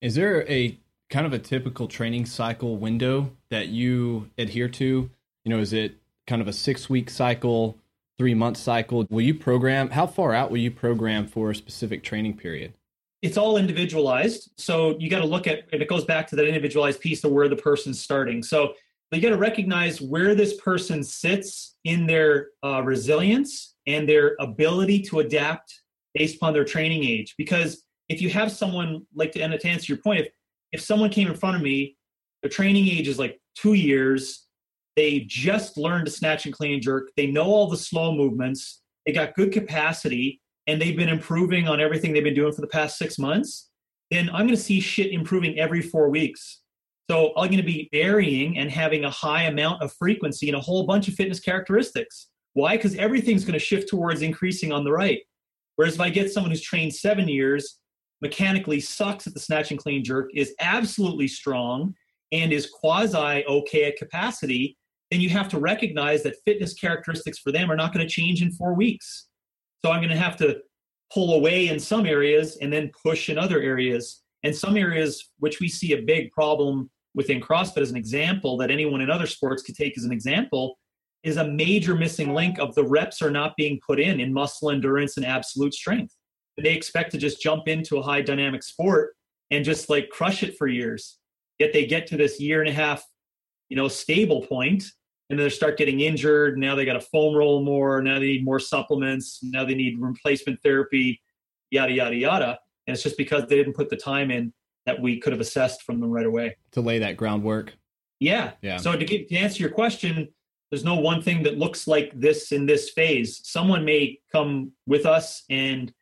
Is 0.00 0.14
there 0.14 0.48
a 0.50 0.78
kind 1.10 1.26
of 1.26 1.32
a 1.32 1.38
typical 1.38 1.88
training 1.88 2.26
cycle 2.26 2.76
window 2.76 3.30
that 3.50 3.68
you 3.68 4.30
adhere 4.38 4.68
to? 4.68 5.10
You 5.44 5.50
know, 5.50 5.58
is 5.58 5.72
it 5.72 5.96
kind 6.26 6.42
of 6.42 6.48
a 6.48 6.52
six 6.52 6.88
week 6.90 7.10
cycle, 7.10 7.78
three 8.18 8.34
month 8.34 8.58
cycle? 8.58 9.06
Will 9.10 9.22
you 9.22 9.34
program? 9.34 9.90
How 9.90 10.06
far 10.06 10.34
out 10.34 10.50
will 10.50 10.58
you 10.58 10.70
program 10.70 11.26
for 11.26 11.50
a 11.50 11.54
specific 11.54 12.02
training 12.02 12.36
period? 12.36 12.74
It's 13.22 13.38
all 13.38 13.56
individualized. 13.56 14.50
So 14.58 14.98
you 14.98 15.08
got 15.08 15.20
to 15.20 15.26
look 15.26 15.46
at, 15.46 15.64
and 15.72 15.80
it 15.80 15.88
goes 15.88 16.04
back 16.04 16.26
to 16.28 16.36
that 16.36 16.46
individualized 16.46 17.00
piece 17.00 17.24
of 17.24 17.30
where 17.30 17.48
the 17.48 17.56
person's 17.56 17.98
starting. 17.98 18.42
So 18.42 18.74
you 19.12 19.22
got 19.22 19.30
to 19.30 19.38
recognize 19.38 20.00
where 20.00 20.34
this 20.34 20.60
person 20.60 21.02
sits 21.02 21.76
in 21.84 22.06
their 22.06 22.48
uh, 22.62 22.82
resilience 22.82 23.73
and 23.86 24.08
their 24.08 24.36
ability 24.40 25.02
to 25.02 25.20
adapt 25.20 25.80
based 26.14 26.36
upon 26.36 26.52
their 26.52 26.64
training 26.64 27.04
age. 27.04 27.34
Because 27.36 27.84
if 28.08 28.20
you 28.20 28.30
have 28.30 28.52
someone 28.52 29.06
like 29.14 29.32
to, 29.32 29.40
and 29.40 29.58
to 29.58 29.68
answer 29.68 29.92
your 29.92 30.02
point, 30.02 30.20
if, 30.20 30.28
if 30.72 30.80
someone 30.80 31.10
came 31.10 31.28
in 31.28 31.34
front 31.34 31.56
of 31.56 31.62
me, 31.62 31.96
their 32.42 32.50
training 32.50 32.88
age 32.88 33.08
is 33.08 33.18
like 33.18 33.40
two 33.56 33.74
years, 33.74 34.46
they 34.96 35.20
just 35.26 35.76
learned 35.76 36.06
to 36.06 36.12
snatch 36.12 36.44
and 36.44 36.54
clean 36.54 36.74
and 36.74 36.82
jerk. 36.82 37.10
They 37.16 37.26
know 37.26 37.46
all 37.46 37.68
the 37.68 37.76
slow 37.76 38.14
movements. 38.14 38.82
They 39.06 39.12
got 39.12 39.34
good 39.34 39.52
capacity 39.52 40.40
and 40.66 40.80
they've 40.80 40.96
been 40.96 41.08
improving 41.08 41.68
on 41.68 41.80
everything 41.80 42.12
they've 42.12 42.24
been 42.24 42.34
doing 42.34 42.52
for 42.52 42.60
the 42.60 42.66
past 42.66 42.96
six 42.96 43.18
months. 43.18 43.70
Then 44.10 44.28
I'm 44.30 44.46
going 44.46 44.50
to 44.50 44.56
see 44.56 44.80
shit 44.80 45.12
improving 45.12 45.58
every 45.58 45.82
four 45.82 46.08
weeks. 46.10 46.60
So 47.10 47.32
I'm 47.36 47.48
going 47.48 47.58
to 47.58 47.62
be 47.62 47.88
varying 47.92 48.58
and 48.58 48.70
having 48.70 49.04
a 49.04 49.10
high 49.10 49.42
amount 49.42 49.82
of 49.82 49.92
frequency 49.92 50.48
and 50.48 50.56
a 50.56 50.60
whole 50.60 50.86
bunch 50.86 51.08
of 51.08 51.14
fitness 51.14 51.40
characteristics. 51.40 52.28
Why? 52.54 52.76
Because 52.76 52.96
everything's 52.96 53.44
going 53.44 53.54
to 53.54 53.64
shift 53.64 53.88
towards 53.88 54.22
increasing 54.22 54.72
on 54.72 54.84
the 54.84 54.92
right. 54.92 55.20
Whereas 55.76 55.94
if 55.94 56.00
I 56.00 56.08
get 56.08 56.32
someone 56.32 56.50
who's 56.50 56.60
trained 56.60 56.94
seven 56.94 57.28
years, 57.28 57.78
mechanically 58.22 58.80
sucks 58.80 59.26
at 59.26 59.34
the 59.34 59.40
snatch 59.40 59.70
and 59.70 59.78
clean 59.78 60.02
jerk, 60.02 60.30
is 60.34 60.54
absolutely 60.60 61.28
strong, 61.28 61.94
and 62.32 62.52
is 62.52 62.70
quasi 62.70 63.44
okay 63.46 63.84
at 63.84 63.96
capacity, 63.96 64.76
then 65.10 65.20
you 65.20 65.28
have 65.28 65.48
to 65.48 65.58
recognize 65.58 66.22
that 66.22 66.36
fitness 66.44 66.74
characteristics 66.74 67.38
for 67.38 67.52
them 67.52 67.70
are 67.70 67.76
not 67.76 67.92
going 67.92 68.06
to 68.06 68.12
change 68.12 68.42
in 68.42 68.50
four 68.50 68.74
weeks. 68.74 69.28
So 69.84 69.92
I'm 69.92 70.00
going 70.00 70.10
to 70.10 70.16
have 70.16 70.36
to 70.38 70.60
pull 71.12 71.34
away 71.34 71.68
in 71.68 71.78
some 71.78 72.06
areas 72.06 72.56
and 72.60 72.72
then 72.72 72.90
push 73.02 73.28
in 73.28 73.38
other 73.38 73.60
areas. 73.60 74.22
And 74.42 74.54
some 74.54 74.76
areas, 74.76 75.30
which 75.38 75.60
we 75.60 75.68
see 75.68 75.92
a 75.92 76.02
big 76.02 76.30
problem 76.32 76.90
within 77.14 77.40
CrossFit 77.40 77.82
as 77.82 77.90
an 77.90 77.96
example, 77.96 78.56
that 78.58 78.70
anyone 78.70 79.00
in 79.00 79.10
other 79.10 79.26
sports 79.26 79.62
could 79.62 79.76
take 79.76 79.96
as 79.96 80.04
an 80.04 80.12
example, 80.12 80.76
is 81.24 81.38
a 81.38 81.48
major 81.48 81.94
missing 81.94 82.34
link 82.34 82.58
of 82.58 82.74
the 82.74 82.84
reps 82.84 83.22
are 83.22 83.30
not 83.30 83.56
being 83.56 83.80
put 83.84 83.98
in 83.98 84.20
in 84.20 84.32
muscle 84.32 84.70
endurance 84.70 85.16
and 85.16 85.24
absolute 85.24 85.74
strength. 85.74 86.14
They 86.62 86.74
expect 86.74 87.10
to 87.12 87.18
just 87.18 87.40
jump 87.40 87.66
into 87.66 87.96
a 87.96 88.02
high 88.02 88.20
dynamic 88.20 88.62
sport 88.62 89.14
and 89.50 89.64
just 89.64 89.88
like 89.88 90.10
crush 90.10 90.42
it 90.42 90.56
for 90.56 90.68
years. 90.68 91.18
Yet 91.58 91.72
they 91.72 91.86
get 91.86 92.06
to 92.08 92.16
this 92.16 92.40
year 92.40 92.60
and 92.60 92.68
a 92.68 92.72
half, 92.72 93.02
you 93.68 93.76
know, 93.76 93.88
stable 93.88 94.42
point 94.42 94.84
and 95.30 95.38
then 95.38 95.46
they 95.46 95.50
start 95.50 95.78
getting 95.78 96.00
injured. 96.00 96.58
Now 96.58 96.74
they 96.74 96.84
got 96.84 96.94
to 96.94 97.00
foam 97.00 97.34
roll 97.34 97.62
more. 97.62 98.02
Now 98.02 98.18
they 98.18 98.26
need 98.26 98.44
more 98.44 98.60
supplements. 98.60 99.40
Now 99.42 99.64
they 99.64 99.74
need 99.74 99.98
replacement 99.98 100.60
therapy, 100.62 101.20
yada, 101.70 101.92
yada, 101.92 102.14
yada. 102.14 102.58
And 102.86 102.94
it's 102.94 103.02
just 103.02 103.16
because 103.16 103.46
they 103.48 103.56
didn't 103.56 103.74
put 103.74 103.88
the 103.88 103.96
time 103.96 104.30
in 104.30 104.52
that 104.84 105.00
we 105.00 105.18
could 105.18 105.32
have 105.32 105.40
assessed 105.40 105.82
from 105.82 106.00
them 106.00 106.10
right 106.10 106.26
away. 106.26 106.56
To 106.72 106.82
lay 106.82 106.98
that 106.98 107.16
groundwork. 107.16 107.72
Yeah. 108.20 108.52
Yeah. 108.60 108.76
So 108.76 108.94
to, 108.94 109.04
get, 109.04 109.28
to 109.30 109.36
answer 109.36 109.62
your 109.62 109.72
question, 109.72 110.28
there's 110.74 110.84
no 110.84 110.96
one 110.96 111.22
thing 111.22 111.44
that 111.44 111.56
looks 111.56 111.86
like 111.86 112.10
this 112.18 112.50
in 112.50 112.66
this 112.66 112.90
phase. 112.90 113.40
Someone 113.44 113.84
may 113.84 114.18
come 114.32 114.72
with 114.88 115.06
us 115.06 115.44
and 115.48 115.92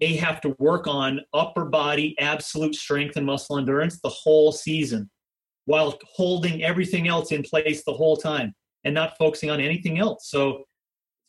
they 0.00 0.16
have 0.16 0.40
to 0.40 0.56
work 0.58 0.88
on 0.88 1.20
upper 1.32 1.64
body 1.64 2.18
absolute 2.18 2.74
strength 2.74 3.16
and 3.16 3.24
muscle 3.24 3.56
endurance 3.56 4.00
the 4.00 4.08
whole 4.08 4.50
season 4.50 5.08
while 5.66 5.96
holding 6.12 6.64
everything 6.64 7.06
else 7.06 7.30
in 7.30 7.44
place 7.44 7.84
the 7.84 7.92
whole 7.92 8.16
time 8.16 8.52
and 8.82 8.92
not 8.92 9.16
focusing 9.16 9.48
on 9.48 9.60
anything 9.60 10.00
else. 10.00 10.28
So 10.28 10.64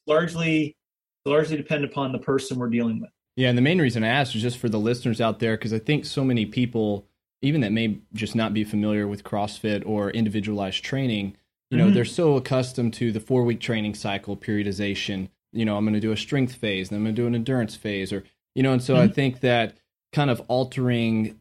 largely 0.08 0.76
largely 1.24 1.56
depend 1.56 1.86
upon 1.86 2.12
the 2.12 2.20
person 2.20 2.58
we're 2.58 2.68
dealing 2.68 3.00
with. 3.00 3.12
Yeah, 3.36 3.50
and 3.50 3.58
the 3.60 3.62
main 3.62 3.80
reason 3.80 4.04
I 4.04 4.08
asked 4.08 4.36
is 4.36 4.42
just 4.42 4.58
for 4.58 4.70
the 4.70 4.80
listeners 4.80 5.22
out 5.22 5.38
there 5.38 5.56
because 5.56 5.72
I 5.72 5.78
think 5.78 6.04
so 6.04 6.24
many 6.24 6.48
people, 6.48 7.06
even 7.44 7.62
that 7.62 7.72
may 7.72 8.00
just 8.16 8.34
not 8.34 8.56
be 8.56 8.64
familiar 8.64 9.08
with 9.08 9.24
CrossFit 9.24 9.86
or 9.86 10.10
individualized 10.10 10.84
training, 10.84 11.38
you 11.70 11.78
know, 11.78 11.86
mm-hmm. 11.86 11.96
they're 11.96 12.06
so 12.06 12.36
accustomed 12.36 12.94
to 12.96 13.12
the 13.12 13.20
four 13.20 13.44
week 13.44 13.60
training 13.60 13.96
cycle 13.96 14.38
periodization. 14.38 15.30
You 15.52 15.66
know, 15.66 15.78
I'm 15.78 15.86
going 15.86 15.94
to 15.94 16.00
do 16.00 16.12
a 16.12 16.18
strength 16.18 16.56
phase, 16.56 16.90
then 16.90 16.98
I'm 16.98 17.04
going 17.04 17.16
to 17.16 17.22
do 17.22 17.28
an 17.28 17.36
endurance 17.36 17.76
phase, 17.76 18.14
or 18.14 18.24
you 18.56 18.64
know, 18.64 18.74
and 18.74 18.84
so 18.84 18.96
mm-hmm. 18.96 19.04
I 19.04 19.08
think 19.14 19.42
that 19.42 19.78
kind 20.14 20.30
of 20.30 20.42
altering 20.48 21.40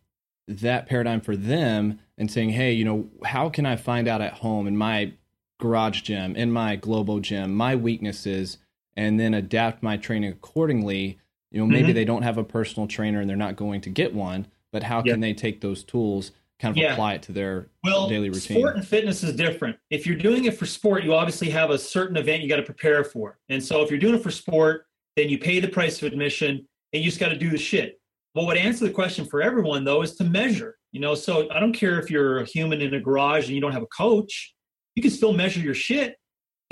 that 0.49 0.87
paradigm 0.87 1.21
for 1.21 1.37
them 1.37 1.99
and 2.19 2.31
saying, 2.31 2.51
hey, 2.51 2.73
you 2.73 2.85
know, 2.85 3.09
how 3.25 3.49
can 3.49 3.67
I 3.67 3.77
find 3.77 4.09
out 4.09 4.21
at 4.21 4.35
home 4.35 4.67
in 4.67 4.77
my 4.77 5.13
garage 5.59 6.03
gym, 6.03 6.37
in 6.37 6.53
my 6.53 6.77
globo 6.77 7.21
gym, 7.21 7.55
my 7.55 7.77
weaknesses, 7.77 8.59
and 8.97 9.19
then 9.19 9.35
adapt 9.35 9.83
my 9.83 9.97
training 9.97 10.31
accordingly? 10.31 11.19
You 11.51 11.61
know, 11.61 11.67
maybe 11.67 11.89
mm-hmm. 11.89 11.95
they 11.95 12.05
don't 12.05 12.23
have 12.23 12.39
a 12.39 12.45
personal 12.45 12.87
trainer 12.87 13.21
and 13.21 13.29
they're 13.29 13.37
not 13.37 13.57
going 13.57 13.81
to 13.83 13.91
get 13.91 14.15
one, 14.15 14.47
but 14.73 14.83
how 14.83 15.03
can 15.03 15.21
they 15.21 15.33
take 15.33 15.61
those 15.61 15.85
tools, 15.85 16.33
kind 16.59 16.73
of 16.73 16.77
yeah. 16.77 16.93
apply 16.93 17.15
it 17.15 17.23
to 17.23 17.33
their 17.33 17.69
well, 17.85 18.09
daily 18.09 18.31
routine? 18.31 18.59
Sport 18.59 18.77
and 18.77 18.87
fitness 18.87 19.23
is 19.23 19.35
different. 19.35 19.77
If 19.91 20.07
you're 20.07 20.17
doing 20.17 20.45
it 20.45 20.57
for 20.57 20.67
sport, 20.67 21.05
you 21.05 21.15
obviously 21.15 21.51
have 21.51 21.71
a 21.71 21.79
certain 21.79 22.17
event 22.17 22.43
you 22.43 22.49
got 22.49 22.57
to 22.57 22.63
prepare 22.63 23.05
for. 23.05 23.39
And 23.49 23.63
so 23.63 23.83
if 23.83 23.91
you're 23.91 24.01
doing 24.01 24.15
it 24.15 24.23
for 24.23 24.31
sport, 24.31 24.87
then 25.17 25.29
you 25.29 25.39
pay 25.39 25.61
the 25.61 25.69
price 25.69 26.01
of 26.03 26.13
admission 26.13 26.67
and 26.93 27.03
you 27.03 27.05
just 27.05 27.21
got 27.21 27.29
to 27.29 27.39
do 27.39 27.51
the 27.51 27.59
shit. 27.59 28.01
What 28.33 28.47
would 28.47 28.57
answer 28.57 28.87
the 28.87 28.93
question 28.93 29.25
for 29.25 29.41
everyone 29.41 29.85
though 29.85 30.03
is 30.03 30.15
to 30.17 30.25
measure. 30.25 30.77
You 30.93 31.01
know, 31.01 31.15
so 31.15 31.51
I 31.51 31.61
don't 31.61 31.75
care 31.75 31.99
if 31.99 32.11
you're 32.11 32.39
a 32.39 32.45
human 32.45 32.81
in 32.81 32.95
a 32.95 33.01
garage 33.01 33.47
and 33.47 33.55
you 33.55 33.61
don't 33.61 33.73
have 33.73 33.83
a 33.83 33.87
coach, 33.87 34.55
you 34.95 35.03
can 35.03 35.11
still 35.11 35.33
measure 35.33 35.61
your 35.61 35.75
shit. 35.75 36.17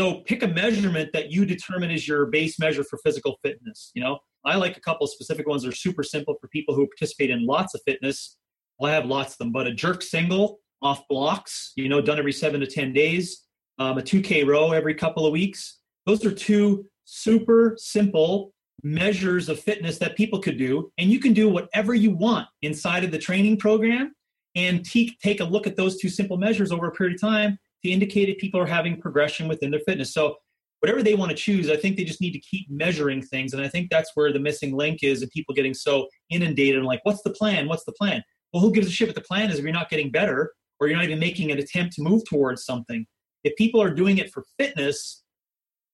So 0.01 0.21
pick 0.23 0.43
a 0.43 0.49
measurement 0.49 1.11
that 1.13 1.31
you 1.31 1.45
determine 1.45 1.91
is 1.91 2.09
your 2.09 2.27
base 2.27 2.59
measure 2.59 2.85
for 2.85 2.99
physical 3.05 3.39
fitness. 3.43 3.93
You 3.95 4.03
know, 4.03 4.19
I 4.45 4.57
like 4.57 4.77
a 4.77 4.81
couple 4.81 5.07
specific 5.07 5.47
ones 5.47 5.63
that 5.63 5.69
are 5.69 5.77
super 5.77 6.03
simple 6.03 6.37
for 6.41 6.49
people 6.49 6.75
who 6.75 6.87
participate 6.87 7.31
in 7.31 7.47
lots 7.47 7.75
of 7.75 7.81
fitness. 7.87 8.37
I 8.83 8.91
have 8.91 9.07
lots 9.07 9.33
of 9.33 9.39
them, 9.39 9.53
but 9.53 9.67
a 9.67 9.73
jerk 9.73 10.03
single 10.03 10.59
off 10.83 11.07
blocks, 11.09 11.73
you 11.77 11.89
know, 11.89 12.01
done 12.01 12.19
every 12.19 12.33
seven 12.33 12.61
to 12.61 12.67
10 12.67 12.93
days, 12.93 13.45
um, 13.79 13.99
a 13.99 14.03
2K 14.03 14.47
row 14.47 14.73
every 14.73 14.95
couple 14.95 15.27
of 15.27 15.33
weeks. 15.33 15.81
Those 16.07 16.25
are 16.25 16.33
two 16.33 16.87
super 17.05 17.75
simple 17.79 18.53
measures 18.83 19.49
of 19.49 19.59
fitness 19.59 19.99
that 19.99 20.17
people 20.17 20.41
could 20.41 20.59
do. 20.59 20.91
And 20.99 21.11
you 21.11 21.19
can 21.19 21.33
do 21.33 21.49
whatever 21.49 21.95
you 21.95 22.11
want 22.11 22.49
inside 22.63 23.05
of 23.05 23.11
the 23.11 23.19
training 23.19 23.59
program 23.59 24.13
and 24.55 24.85
te- 24.85 25.17
take 25.23 25.41
a 25.41 25.45
look 25.45 25.67
at 25.67 25.77
those 25.77 25.99
two 25.99 26.09
simple 26.09 26.37
measures 26.37 26.71
over 26.71 26.87
a 26.87 26.93
period 26.93 27.15
of 27.15 27.21
time 27.21 27.59
to 27.83 27.91
indicate 27.91 28.29
if 28.29 28.39
people 28.39 28.61
are 28.61 28.67
having 28.67 29.01
progression 29.01 29.49
within 29.49 29.71
their 29.71 29.81
fitness. 29.81 30.13
So, 30.13 30.37
whatever 30.81 31.03
they 31.03 31.15
want 31.15 31.31
to 31.31 31.37
choose, 31.37 31.71
I 31.71 31.77
think 31.77 31.97
they 31.97 32.05
just 32.05 32.21
need 32.21 32.33
to 32.33 32.41
keep 32.41 32.71
measuring 32.71 33.23
things. 33.23 33.55
And 33.55 33.65
I 33.65 33.69
think 33.69 33.89
that's 33.89 34.11
where 34.17 34.35
the 34.35 34.39
missing 34.39 34.77
link 34.77 35.03
is 35.03 35.23
and 35.23 35.31
people 35.31 35.55
getting 35.55 35.73
so 35.73 36.09
inundated 36.29 36.77
and 36.77 36.85
like, 36.85 37.01
what's 37.05 37.23
the 37.23 37.31
plan? 37.31 37.69
What's 37.69 37.85
the 37.85 37.93
plan? 37.93 38.23
Well, 38.55 38.63
who 38.63 38.73
gives 38.73 38.87
a 38.87 38.91
shit 38.91 39.09
what 39.09 39.17
the 39.17 39.21
plan 39.21 39.51
is 39.51 39.59
if 39.59 39.65
you're 39.65 39.73
not 39.73 39.91
getting 39.91 40.13
better 40.13 40.53
or 40.79 40.87
you're 40.87 40.97
not 40.97 41.05
even 41.05 41.19
making 41.19 41.51
an 41.51 41.59
attempt 41.59 41.95
to 41.97 42.03
move 42.03 42.23
towards 42.25 42.65
something? 42.65 43.05
If 43.43 43.57
people 43.57 43.83
are 43.83 43.91
doing 43.91 44.19
it 44.19 44.33
for 44.33 44.45
fitness, 44.57 45.25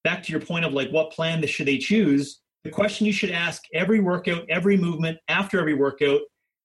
back 0.03 0.21
to 0.23 0.31
your 0.31 0.41
point 0.41 0.63
of 0.63 0.71
like, 0.71 0.91
what 0.91 1.11
plan 1.11 1.45
should 1.47 1.65
they 1.65 1.79
choose? 1.79 2.39
The 2.63 2.69
question 2.69 3.07
you 3.07 3.13
should 3.13 3.31
ask 3.31 3.63
every 3.73 3.99
workout, 3.99 4.45
every 4.47 4.77
movement, 4.77 5.17
after 5.27 5.59
every 5.59 5.73
workout 5.73 6.21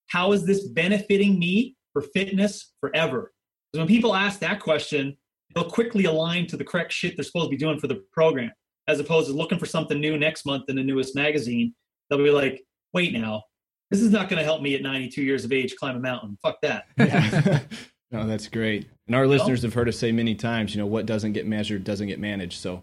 how 0.09 0.33
is 0.33 0.45
this 0.45 0.69
benefiting 0.69 1.39
me 1.39 1.77
for 1.93 2.03
fitness 2.03 2.73
forever? 2.81 3.33
Because 3.73 3.81
when 3.81 3.89
people 3.89 4.15
ask 4.15 4.39
that 4.41 4.61
question, 4.61 5.17
they'll 5.55 5.69
quickly 5.69 6.05
align 6.05 6.47
to 6.49 6.57
the 6.57 6.65
correct 6.65 6.93
shit 6.93 7.17
they're 7.17 7.25
supposed 7.25 7.47
to 7.47 7.51
be 7.51 7.57
doing 7.57 7.79
for 7.79 7.89
the 7.89 8.05
program, 8.13 8.53
as 8.89 9.01
opposed 9.01 9.29
to 9.29 9.33
looking 9.33 9.59
for 9.59 9.67
something 9.67 10.01
new 10.01 10.17
next 10.17 10.47
month 10.47 10.65
in 10.69 10.77
the 10.77 10.83
newest 10.83 11.15
magazine. 11.15 11.75
They'll 12.09 12.23
be 12.23 12.31
like, 12.31 12.63
wait 12.93 13.13
now, 13.13 13.43
this 13.90 14.01
is 14.01 14.11
not 14.11 14.29
going 14.29 14.38
to 14.38 14.44
help 14.44 14.62
me 14.62 14.75
at 14.75 14.83
92 14.83 15.22
years 15.22 15.44
of 15.44 15.53
age 15.53 15.77
climb 15.77 15.96
a 15.96 16.01
mountain. 16.01 16.37
Fuck 16.42 16.61
that. 16.62 16.87
no, 18.11 18.27
that's 18.27 18.49
great. 18.49 18.88
And 19.07 19.14
our 19.14 19.27
listeners 19.27 19.62
have 19.62 19.75
heard 19.75 19.88
us 19.88 19.99
say 19.99 20.12
many 20.12 20.35
times, 20.35 20.75
you 20.75 20.81
know, 20.81 20.87
what 20.87 21.07
doesn't 21.07 21.33
get 21.33 21.46
measured 21.46 21.85
doesn't 21.85 22.09
get 22.09 22.18
managed. 22.18 22.61
So 22.61 22.83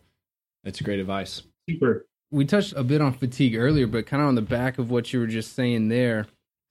that's 0.63 0.81
great 0.81 0.99
advice. 0.99 1.43
Super 1.69 2.05
we 2.33 2.45
touched 2.45 2.73
a 2.75 2.83
bit 2.83 2.99
on 2.99 3.13
fatigue 3.13 3.55
earlier, 3.55 3.85
but 3.85 4.07
kind 4.07 4.21
of 4.21 4.27
on 4.27 4.35
the 4.35 4.41
back 4.41 4.79
of 4.79 4.89
what 4.89 5.13
you 5.13 5.19
were 5.19 5.27
just 5.27 5.53
saying 5.53 5.87
there. 5.87 6.25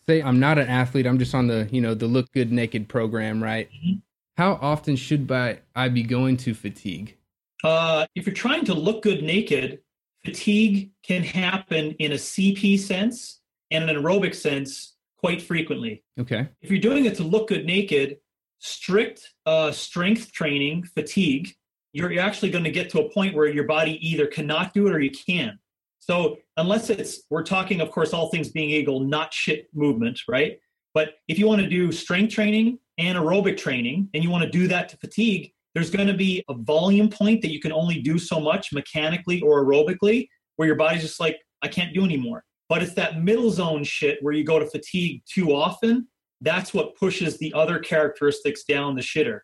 Say 0.06 0.20
I'm 0.20 0.40
not 0.40 0.58
an 0.58 0.66
athlete, 0.66 1.06
I'm 1.06 1.18
just 1.18 1.34
on 1.34 1.46
the, 1.46 1.68
you 1.70 1.80
know, 1.80 1.94
the 1.94 2.08
look 2.08 2.30
good 2.32 2.50
naked 2.50 2.88
program, 2.88 3.40
right? 3.40 3.70
Mm-hmm. 3.70 3.98
How 4.36 4.58
often 4.60 4.96
should 4.96 5.30
I 5.30 5.88
be 5.88 6.02
going 6.02 6.36
to 6.38 6.54
fatigue? 6.54 7.16
Uh, 7.62 8.06
if 8.16 8.26
you're 8.26 8.34
trying 8.34 8.64
to 8.64 8.74
look 8.74 9.02
good 9.02 9.22
naked, 9.22 9.78
fatigue 10.24 10.90
can 11.04 11.22
happen 11.22 11.92
in 12.00 12.10
a 12.12 12.16
CP 12.16 12.80
sense 12.80 13.41
and 13.72 13.88
an 13.88 13.96
aerobic 13.96 14.34
sense 14.34 14.96
quite 15.18 15.40
frequently. 15.40 16.02
Okay. 16.18 16.48
If 16.60 16.70
you're 16.70 16.80
doing 16.80 17.04
it 17.04 17.14
to 17.16 17.22
look 17.22 17.48
good 17.48 17.64
naked, 17.64 18.18
strict 18.58 19.28
uh, 19.46 19.72
strength 19.72 20.32
training, 20.32 20.84
fatigue, 20.84 21.52
you're 21.92 22.18
actually 22.18 22.50
going 22.50 22.64
to 22.64 22.70
get 22.70 22.90
to 22.90 23.00
a 23.00 23.10
point 23.10 23.34
where 23.34 23.48
your 23.48 23.64
body 23.64 23.98
either 24.06 24.26
cannot 24.26 24.72
do 24.72 24.86
it 24.86 24.94
or 24.94 25.00
you 25.00 25.10
can. 25.10 25.58
So 25.98 26.38
unless 26.56 26.90
it's 26.90 27.22
we're 27.30 27.44
talking, 27.44 27.80
of 27.80 27.90
course, 27.90 28.12
all 28.12 28.28
things 28.28 28.50
being 28.50 28.70
equal, 28.70 29.00
not 29.00 29.32
shit 29.32 29.68
movement, 29.72 30.20
right? 30.28 30.58
But 30.94 31.14
if 31.28 31.38
you 31.38 31.46
want 31.46 31.60
to 31.60 31.68
do 31.68 31.92
strength 31.92 32.34
training 32.34 32.78
and 32.98 33.16
aerobic 33.16 33.56
training, 33.56 34.08
and 34.12 34.22
you 34.22 34.30
want 34.30 34.44
to 34.44 34.50
do 34.50 34.66
that 34.68 34.88
to 34.90 34.96
fatigue, 34.96 35.52
there's 35.74 35.90
going 35.90 36.08
to 36.08 36.14
be 36.14 36.44
a 36.48 36.54
volume 36.54 37.08
point 37.08 37.40
that 37.42 37.50
you 37.50 37.60
can 37.60 37.72
only 37.72 38.00
do 38.00 38.18
so 38.18 38.40
much 38.40 38.72
mechanically 38.72 39.40
or 39.40 39.64
aerobically, 39.64 40.28
where 40.56 40.66
your 40.66 40.76
body's 40.76 41.02
just 41.02 41.20
like, 41.20 41.38
I 41.62 41.68
can't 41.68 41.94
do 41.94 42.04
anymore. 42.04 42.44
But 42.72 42.82
it's 42.82 42.94
that 42.94 43.22
middle 43.22 43.50
zone 43.50 43.84
shit 43.84 44.16
where 44.22 44.32
you 44.32 44.44
go 44.44 44.58
to 44.58 44.64
fatigue 44.64 45.24
too 45.26 45.54
often. 45.54 46.08
That's 46.40 46.72
what 46.72 46.96
pushes 46.96 47.36
the 47.36 47.52
other 47.52 47.78
characteristics 47.78 48.64
down 48.64 48.94
the 48.94 49.02
shitter. 49.02 49.40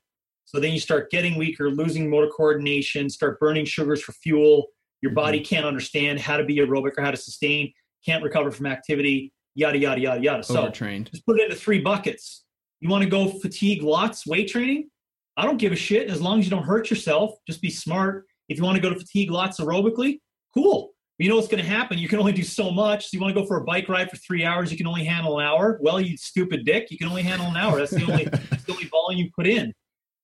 So 0.46 0.58
then 0.58 0.72
you 0.72 0.80
start 0.80 1.10
getting 1.10 1.36
weaker, 1.36 1.70
losing 1.70 2.08
motor 2.08 2.30
coordination, 2.34 3.10
start 3.10 3.38
burning 3.38 3.66
sugars 3.66 4.00
for 4.00 4.12
fuel. 4.12 4.68
Your 5.02 5.12
body 5.12 5.40
mm-hmm. 5.40 5.54
can't 5.54 5.66
understand 5.66 6.18
how 6.20 6.38
to 6.38 6.44
be 6.44 6.56
aerobic 6.56 6.92
or 6.96 7.02
how 7.02 7.10
to 7.10 7.18
sustain, 7.18 7.70
can't 8.02 8.24
recover 8.24 8.50
from 8.50 8.64
activity, 8.64 9.30
yada, 9.54 9.76
yada, 9.76 10.00
yada, 10.00 10.22
yada. 10.22 10.42
So 10.42 10.62
Overtrained. 10.62 11.10
just 11.10 11.26
put 11.26 11.38
it 11.38 11.50
into 11.50 11.56
three 11.56 11.82
buckets. 11.82 12.46
You 12.80 12.88
want 12.88 13.04
to 13.04 13.10
go 13.10 13.28
fatigue 13.28 13.82
lots, 13.82 14.26
weight 14.26 14.48
training? 14.48 14.88
I 15.36 15.44
don't 15.44 15.58
give 15.58 15.72
a 15.72 15.76
shit 15.76 16.08
as 16.08 16.22
long 16.22 16.38
as 16.38 16.46
you 16.46 16.50
don't 16.50 16.64
hurt 16.64 16.88
yourself. 16.88 17.34
Just 17.46 17.60
be 17.60 17.68
smart. 17.68 18.24
If 18.48 18.56
you 18.56 18.64
want 18.64 18.76
to 18.76 18.80
go 18.80 18.88
to 18.88 18.98
fatigue 18.98 19.30
lots 19.30 19.60
aerobically, 19.60 20.20
cool. 20.54 20.94
You 21.18 21.28
know 21.28 21.34
what's 21.36 21.48
going 21.48 21.62
to 21.62 21.68
happen. 21.68 21.98
You 21.98 22.08
can 22.08 22.20
only 22.20 22.32
do 22.32 22.44
so 22.44 22.70
much. 22.70 23.06
So 23.06 23.10
you 23.12 23.20
want 23.20 23.34
to 23.34 23.40
go 23.40 23.46
for 23.46 23.56
a 23.56 23.64
bike 23.64 23.88
ride 23.88 24.08
for 24.08 24.16
three 24.16 24.44
hours, 24.44 24.70
you 24.70 24.76
can 24.76 24.86
only 24.86 25.04
handle 25.04 25.38
an 25.40 25.46
hour. 25.46 25.78
Well, 25.82 26.00
you 26.00 26.16
stupid 26.16 26.64
dick, 26.64 26.90
you 26.90 26.98
can 26.98 27.08
only 27.08 27.22
handle 27.22 27.48
an 27.48 27.56
hour. 27.56 27.78
That's 27.78 27.90
the 27.90 28.04
only 28.04 28.24
that's 28.50 28.64
the 28.64 28.72
only 28.72 28.84
volume 28.84 29.18
you 29.18 29.30
put 29.34 29.46
in 29.46 29.74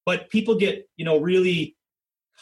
but 0.07 0.29
people 0.31 0.55
get 0.55 0.89
you 0.97 1.05
know 1.05 1.19
really 1.19 1.77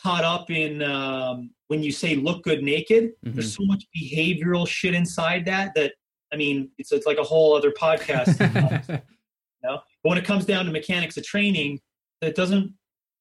caught 0.02 0.24
up 0.24 0.50
in 0.50 0.82
um, 0.82 1.50
when 1.68 1.82
you 1.82 1.92
say 1.92 2.14
look 2.16 2.42
good 2.42 2.62
naked 2.62 3.12
mm-hmm. 3.24 3.34
there's 3.34 3.54
so 3.54 3.64
much 3.64 3.84
behavioral 3.96 4.66
shit 4.66 4.94
inside 4.94 5.44
that 5.44 5.72
that 5.74 5.92
i 6.32 6.36
mean 6.36 6.70
it's, 6.78 6.92
it's 6.92 7.06
like 7.06 7.18
a 7.18 7.22
whole 7.22 7.54
other 7.54 7.70
podcast 7.70 8.38
you 8.88 9.68
know? 9.68 9.80
but 10.02 10.08
when 10.08 10.18
it 10.18 10.24
comes 10.24 10.44
down 10.44 10.64
to 10.64 10.72
mechanics 10.72 11.16
of 11.16 11.24
training 11.24 11.78
it 12.20 12.34
doesn't 12.34 12.72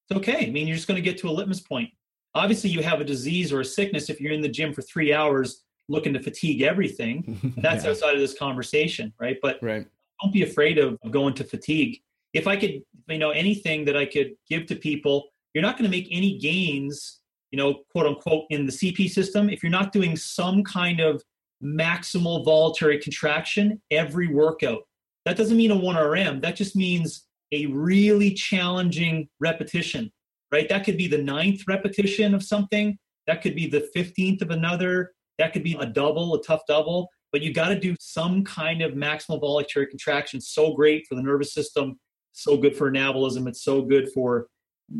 it's 0.09 0.17
okay 0.17 0.47
i 0.47 0.49
mean 0.49 0.67
you're 0.67 0.75
just 0.75 0.87
going 0.87 1.01
to 1.01 1.01
get 1.01 1.17
to 1.17 1.29
a 1.29 1.31
litmus 1.31 1.61
point 1.61 1.89
obviously 2.35 2.69
you 2.69 2.81
have 2.81 3.01
a 3.01 3.05
disease 3.05 3.51
or 3.51 3.61
a 3.61 3.65
sickness 3.65 4.09
if 4.09 4.19
you're 4.21 4.33
in 4.33 4.41
the 4.41 4.49
gym 4.49 4.73
for 4.73 4.81
three 4.81 5.13
hours 5.13 5.63
looking 5.89 6.13
to 6.13 6.19
fatigue 6.21 6.61
everything 6.61 7.53
that's 7.57 7.83
yeah. 7.83 7.91
outside 7.91 8.13
of 8.13 8.19
this 8.19 8.37
conversation 8.37 9.13
right 9.19 9.37
but 9.41 9.57
right. 9.61 9.85
don't 10.21 10.33
be 10.33 10.43
afraid 10.43 10.77
of 10.77 10.97
going 11.11 11.33
to 11.33 11.43
fatigue 11.43 12.01
if 12.33 12.47
I 12.47 12.55
could, 12.55 12.81
you 13.07 13.17
know, 13.17 13.31
anything 13.31 13.85
that 13.85 13.97
I 13.97 14.05
could 14.05 14.33
give 14.49 14.65
to 14.67 14.75
people, 14.75 15.29
you're 15.53 15.61
not 15.61 15.77
going 15.77 15.89
to 15.89 15.95
make 15.95 16.07
any 16.11 16.37
gains, 16.37 17.19
you 17.51 17.57
know, 17.57 17.81
quote 17.91 18.07
unquote, 18.07 18.45
in 18.49 18.65
the 18.65 18.71
CP 18.71 19.09
system 19.09 19.49
if 19.49 19.61
you're 19.63 19.71
not 19.71 19.91
doing 19.91 20.15
some 20.15 20.63
kind 20.63 20.99
of 20.99 21.21
maximal 21.63 22.43
voluntary 22.45 22.99
contraction 22.99 23.81
every 23.91 24.27
workout. 24.27 24.81
That 25.25 25.37
doesn't 25.37 25.57
mean 25.57 25.71
a 25.71 25.75
1RM. 25.75 26.41
That 26.41 26.55
just 26.55 26.75
means 26.75 27.27
a 27.51 27.67
really 27.67 28.33
challenging 28.33 29.27
repetition. 29.39 30.11
Right? 30.51 30.67
That 30.69 30.83
could 30.83 30.97
be 30.97 31.07
the 31.07 31.17
ninth 31.17 31.63
repetition 31.67 32.33
of 32.33 32.43
something. 32.43 32.97
That 33.27 33.41
could 33.41 33.55
be 33.55 33.67
the 33.67 33.89
15th 33.95 34.41
of 34.41 34.51
another. 34.51 35.11
That 35.37 35.53
could 35.53 35.63
be 35.63 35.77
a 35.79 35.85
double, 35.85 36.35
a 36.35 36.43
tough 36.43 36.61
double. 36.67 37.09
But 37.31 37.41
you 37.41 37.53
got 37.53 37.69
to 37.69 37.79
do 37.79 37.95
some 37.99 38.43
kind 38.43 38.81
of 38.81 38.93
maximal 38.93 39.39
voluntary 39.39 39.87
contraction. 39.87 40.41
So 40.41 40.73
great 40.73 41.05
for 41.07 41.15
the 41.15 41.21
nervous 41.21 41.53
system. 41.53 41.97
So 42.33 42.57
good 42.57 42.75
for 42.75 42.91
anabolism. 42.91 43.47
It's 43.47 43.63
so 43.63 43.81
good 43.81 44.11
for 44.11 44.47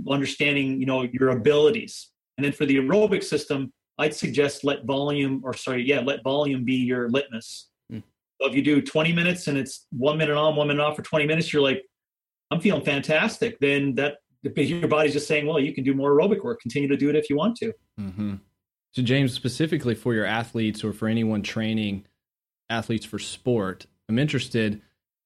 understanding, 0.09 0.79
you 0.79 0.85
know, 0.85 1.03
your 1.03 1.29
abilities. 1.29 2.09
And 2.37 2.45
then 2.45 2.53
for 2.53 2.65
the 2.65 2.77
aerobic 2.77 3.23
system, 3.23 3.73
I'd 3.97 4.15
suggest 4.15 4.63
let 4.63 4.85
volume, 4.85 5.41
or 5.43 5.53
sorry, 5.53 5.83
yeah, 5.83 5.99
let 5.99 6.23
volume 6.23 6.63
be 6.63 6.75
your 6.75 7.09
litmus. 7.09 7.69
Mm. 7.91 8.01
So 8.39 8.47
if 8.47 8.55
you 8.55 8.61
do 8.61 8.81
20 8.81 9.13
minutes 9.13 9.47
and 9.47 9.57
it's 9.57 9.85
one 9.91 10.17
minute 10.17 10.35
on, 10.35 10.55
one 10.55 10.67
minute 10.67 10.81
off 10.81 10.95
for 10.95 11.03
20 11.03 11.25
minutes, 11.25 11.51
you're 11.51 11.61
like, 11.61 11.83
I'm 12.49 12.61
feeling 12.61 12.83
fantastic. 12.83 13.59
Then 13.59 13.95
that 13.95 14.17
your 14.43 14.87
body's 14.87 15.13
just 15.13 15.27
saying, 15.27 15.45
well, 15.45 15.59
you 15.59 15.73
can 15.73 15.83
do 15.83 15.93
more 15.93 16.11
aerobic 16.11 16.43
work. 16.43 16.61
Continue 16.61 16.87
to 16.89 16.97
do 16.97 17.09
it 17.09 17.15
if 17.15 17.29
you 17.29 17.35
want 17.35 17.55
to. 17.57 17.73
Mm-hmm. 17.99 18.35
So, 18.93 19.01
James, 19.01 19.33
specifically 19.33 19.95
for 19.95 20.13
your 20.13 20.25
athletes 20.25 20.83
or 20.83 20.93
for 20.93 21.07
anyone 21.07 21.43
training 21.43 22.05
athletes 22.69 23.05
for 23.05 23.19
sport, 23.19 23.85
I'm 24.09 24.19
interested. 24.19 24.81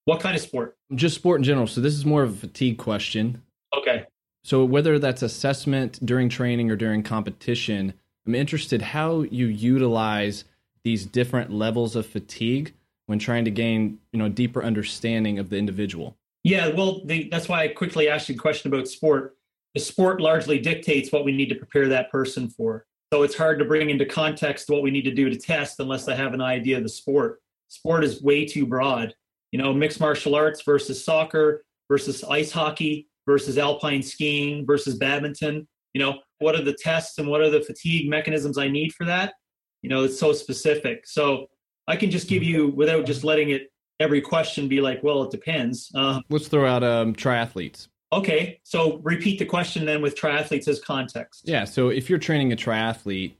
What 0.05 0.19
kind 0.19 0.35
of 0.35 0.41
sport? 0.41 0.77
Just 0.93 1.15
sport 1.15 1.39
in 1.39 1.43
general. 1.43 1.67
So, 1.67 1.81
this 1.81 1.93
is 1.93 2.05
more 2.05 2.23
of 2.23 2.33
a 2.33 2.47
fatigue 2.47 2.77
question. 2.77 3.41
Okay. 3.75 4.05
So, 4.43 4.63
whether 4.63 4.99
that's 4.99 5.23
assessment 5.23 6.05
during 6.05 6.29
training 6.29 6.69
or 6.69 6.75
during 6.75 7.01
competition, 7.01 7.93
I'm 8.27 8.35
interested 8.35 8.81
how 8.81 9.21
you 9.21 9.47
utilize 9.47 10.43
these 10.83 11.05
different 11.05 11.51
levels 11.51 11.95
of 11.95 12.05
fatigue 12.05 12.73
when 13.07 13.17
trying 13.17 13.45
to 13.45 13.51
gain, 13.51 13.99
you 14.11 14.19
know, 14.19 14.29
deeper 14.29 14.63
understanding 14.63 15.39
of 15.39 15.49
the 15.49 15.57
individual. 15.57 16.15
Yeah, 16.45 16.67
well, 16.67 17.01
the, 17.03 17.27
that's 17.31 17.49
why 17.49 17.63
I 17.63 17.69
quickly 17.69 18.07
asked 18.07 18.29
you 18.29 18.35
a 18.35 18.37
question 18.37 18.71
about 18.71 18.87
sport. 18.87 19.35
The 19.73 19.79
sport 19.79 20.21
largely 20.21 20.59
dictates 20.59 21.11
what 21.11 21.25
we 21.25 21.31
need 21.31 21.49
to 21.49 21.55
prepare 21.55 21.87
that 21.87 22.11
person 22.11 22.49
for. 22.49 22.85
So 23.11 23.23
it's 23.23 23.35
hard 23.35 23.57
to 23.57 23.65
bring 23.65 23.89
into 23.89 24.05
context 24.05 24.69
what 24.69 24.83
we 24.83 24.91
need 24.91 25.05
to 25.05 25.13
do 25.13 25.27
to 25.27 25.35
test 25.35 25.79
unless 25.79 26.07
I 26.07 26.13
have 26.13 26.35
an 26.35 26.41
idea 26.41 26.77
of 26.77 26.83
the 26.83 26.89
sport. 26.89 27.41
Sport 27.69 28.03
is 28.03 28.21
way 28.21 28.45
too 28.45 28.67
broad. 28.67 29.15
You 29.51 29.57
know, 29.57 29.73
mixed 29.73 29.99
martial 29.99 30.35
arts 30.35 30.61
versus 30.61 31.03
soccer 31.03 31.65
versus 31.89 32.23
ice 32.23 32.51
hockey 32.51 33.07
versus 33.25 33.57
alpine 33.57 34.03
skiing 34.03 34.67
versus 34.67 34.97
badminton. 34.99 35.67
You 35.95 36.01
know, 36.01 36.19
what 36.37 36.53
are 36.53 36.63
the 36.63 36.77
tests 36.79 37.17
and 37.17 37.27
what 37.27 37.41
are 37.41 37.49
the 37.49 37.61
fatigue 37.61 38.07
mechanisms 38.07 38.59
I 38.59 38.67
need 38.67 38.93
for 38.93 39.05
that? 39.05 39.33
You 39.81 39.89
know, 39.89 40.03
it's 40.03 40.19
so 40.19 40.31
specific. 40.31 41.07
So 41.07 41.47
I 41.87 41.95
can 41.95 42.11
just 42.11 42.27
give 42.27 42.43
you, 42.43 42.67
without 42.67 43.07
just 43.07 43.23
letting 43.23 43.49
it 43.49 43.71
every 43.99 44.21
question 44.21 44.67
be 44.67 44.81
like, 44.81 45.03
well, 45.03 45.23
it 45.23 45.31
depends. 45.31 45.91
Uh, 45.95 46.21
Let's 46.29 46.47
throw 46.47 46.67
out 46.67 46.83
um, 46.83 47.13
triathletes. 47.13 47.87
Okay, 48.13 48.59
so 48.63 48.97
repeat 49.03 49.39
the 49.39 49.45
question 49.45 49.85
then 49.85 50.01
with 50.01 50.15
triathletes 50.15 50.67
as 50.67 50.79
context. 50.79 51.47
Yeah, 51.47 51.65
so 51.65 51.89
if 51.89 52.09
you're 52.09 52.19
training 52.19 52.53
a 52.53 52.55
triathlete, 52.55 53.33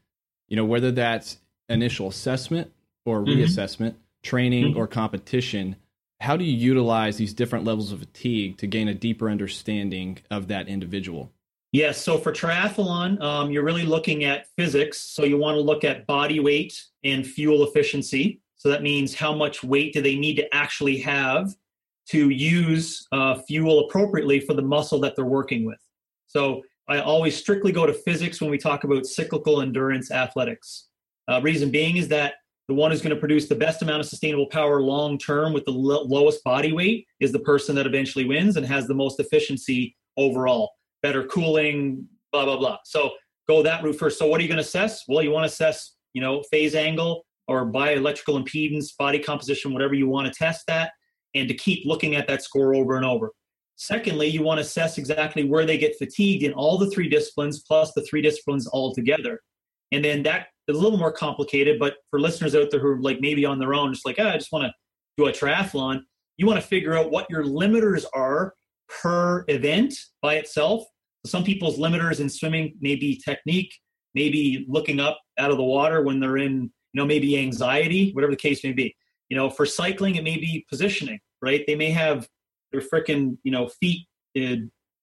you 0.47 0.55
know, 0.55 0.65
whether 0.65 0.91
that's 0.91 1.37
initial 1.69 2.09
assessment 2.09 2.71
or 3.05 3.21
mm-hmm. 3.21 3.39
reassessment, 3.39 3.91
mm-hmm. 3.91 4.23
training 4.23 4.65
mm-hmm. 4.71 4.79
or 4.79 4.87
competition, 4.87 5.75
how 6.19 6.35
do 6.35 6.43
you 6.43 6.55
utilize 6.55 7.17
these 7.17 7.33
different 7.33 7.65
levels 7.65 7.91
of 7.91 7.99
fatigue 7.99 8.57
to 8.57 8.67
gain 8.67 8.87
a 8.87 8.93
deeper 8.93 9.29
understanding 9.29 10.17
of 10.31 10.47
that 10.47 10.67
individual? 10.67 11.31
Yes, 11.71 12.01
so 12.01 12.17
for 12.17 12.31
triathlon, 12.31 13.21
um, 13.21 13.51
you're 13.51 13.63
really 13.63 13.83
looking 13.83 14.23
at 14.23 14.47
physics. 14.57 14.97
So 14.97 15.23
you 15.23 15.37
want 15.37 15.55
to 15.55 15.61
look 15.61 15.83
at 15.83 16.07
body 16.07 16.39
weight 16.39 16.81
and 17.03 17.27
fuel 17.27 17.67
efficiency. 17.67 18.39
So 18.65 18.71
that 18.71 18.81
means 18.81 19.13
how 19.13 19.31
much 19.31 19.63
weight 19.63 19.93
do 19.93 20.01
they 20.01 20.15
need 20.15 20.37
to 20.37 20.55
actually 20.55 20.97
have 21.01 21.53
to 22.09 22.31
use 22.31 23.05
uh, 23.11 23.35
fuel 23.35 23.81
appropriately 23.81 24.39
for 24.39 24.55
the 24.55 24.63
muscle 24.63 24.99
that 25.01 25.15
they're 25.15 25.23
working 25.23 25.65
with. 25.65 25.77
So 26.25 26.63
I 26.89 26.97
always 26.97 27.37
strictly 27.37 27.71
go 27.71 27.85
to 27.85 27.93
physics 27.93 28.41
when 28.41 28.49
we 28.49 28.57
talk 28.57 28.83
about 28.83 29.05
cyclical 29.05 29.61
endurance 29.61 30.09
athletics. 30.09 30.87
Uh, 31.27 31.41
reason 31.43 31.69
being 31.69 31.97
is 31.97 32.07
that 32.07 32.33
the 32.67 32.73
one 32.73 32.89
who's 32.89 33.03
going 33.03 33.13
to 33.13 33.19
produce 33.19 33.47
the 33.47 33.53
best 33.53 33.83
amount 33.83 33.99
of 33.99 34.07
sustainable 34.07 34.47
power 34.47 34.81
long 34.81 35.19
term 35.19 35.53
with 35.53 35.65
the 35.65 35.71
lo- 35.71 36.01
lowest 36.01 36.43
body 36.43 36.73
weight 36.73 37.05
is 37.19 37.31
the 37.31 37.37
person 37.37 37.75
that 37.75 37.85
eventually 37.85 38.25
wins 38.25 38.57
and 38.57 38.65
has 38.65 38.87
the 38.87 38.95
most 38.95 39.19
efficiency 39.19 39.95
overall. 40.17 40.71
Better 41.03 41.23
cooling, 41.25 42.07
blah 42.31 42.45
blah 42.45 42.57
blah. 42.57 42.79
So 42.83 43.11
go 43.47 43.61
that 43.61 43.83
route 43.83 43.99
first. 43.99 44.17
So 44.17 44.25
what 44.25 44.39
are 44.39 44.43
you 44.43 44.49
going 44.49 44.57
to 44.57 44.67
assess? 44.67 45.03
Well, 45.07 45.21
you 45.21 45.29
want 45.29 45.43
to 45.43 45.53
assess, 45.53 45.97
you 46.13 46.21
know, 46.21 46.41
phase 46.49 46.73
angle 46.73 47.24
or 47.47 47.71
bioelectrical 47.71 48.41
impedance, 48.41 48.95
body 48.97 49.19
composition, 49.19 49.73
whatever 49.73 49.93
you 49.93 50.07
want 50.07 50.31
to 50.31 50.33
test 50.33 50.63
that 50.67 50.91
and 51.33 51.47
to 51.47 51.53
keep 51.53 51.85
looking 51.85 52.15
at 52.15 52.27
that 52.27 52.41
score 52.41 52.73
over 52.73 52.95
and 52.95 53.05
over. 53.05 53.31
Secondly, 53.75 54.27
you 54.27 54.41
want 54.41 54.57
to 54.57 54.61
assess 54.61 54.97
exactly 54.97 55.43
where 55.43 55.65
they 55.65 55.77
get 55.77 55.97
fatigued 55.97 56.43
in 56.43 56.53
all 56.53 56.77
the 56.77 56.89
three 56.91 57.09
disciplines 57.09 57.61
plus 57.67 57.91
the 57.93 58.01
three 58.03 58.21
disciplines 58.21 58.67
all 58.67 58.93
together. 58.93 59.39
And 59.91 60.03
then 60.03 60.23
that 60.23 60.47
is 60.67 60.77
a 60.77 60.79
little 60.79 60.97
more 60.97 61.11
complicated, 61.11 61.77
but 61.77 61.95
for 62.09 62.19
listeners 62.19 62.55
out 62.55 62.71
there 62.71 62.79
who 62.79 62.87
are 62.87 63.01
like 63.01 63.19
maybe 63.19 63.45
on 63.45 63.59
their 63.59 63.73
own, 63.73 63.93
just 63.93 64.05
like, 64.05 64.15
oh, 64.17 64.29
I 64.29 64.37
just 64.37 64.51
want 64.51 64.63
to 64.63 64.73
do 65.17 65.27
a 65.27 65.31
triathlon, 65.31 66.01
you 66.37 66.47
want 66.47 66.59
to 66.59 66.65
figure 66.65 66.95
out 66.95 67.11
what 67.11 67.29
your 67.29 67.43
limiters 67.43 68.05
are 68.13 68.53
per 68.89 69.45
event 69.47 69.93
by 70.21 70.35
itself. 70.35 70.83
Some 71.25 71.43
people's 71.43 71.77
limiters 71.77 72.19
in 72.19 72.29
swimming 72.29 72.75
may 72.79 72.95
be 72.95 73.21
technique, 73.23 73.73
maybe 74.13 74.65
looking 74.69 74.99
up 74.99 75.19
out 75.37 75.51
of 75.51 75.57
the 75.57 75.63
water 75.63 76.01
when 76.01 76.19
they're 76.19 76.37
in, 76.37 76.71
you 76.95 77.01
know, 77.01 77.05
maybe 77.05 77.37
anxiety, 77.37 78.11
whatever 78.13 78.31
the 78.31 78.37
case 78.37 78.63
may 78.63 78.71
be. 78.71 78.95
You 79.27 79.35
know, 79.35 79.49
for 79.49 79.65
cycling, 79.65 80.15
it 80.15 80.23
may 80.23 80.37
be 80.37 80.65
positioning, 80.69 81.19
right? 81.41 81.61
They 81.67 81.75
may 81.75 81.91
have 81.91 82.25
their 82.71 82.79
freaking, 82.79 83.37
you 83.43 83.51
know, 83.51 83.67
feet 83.67 84.07
uh, 84.41 84.55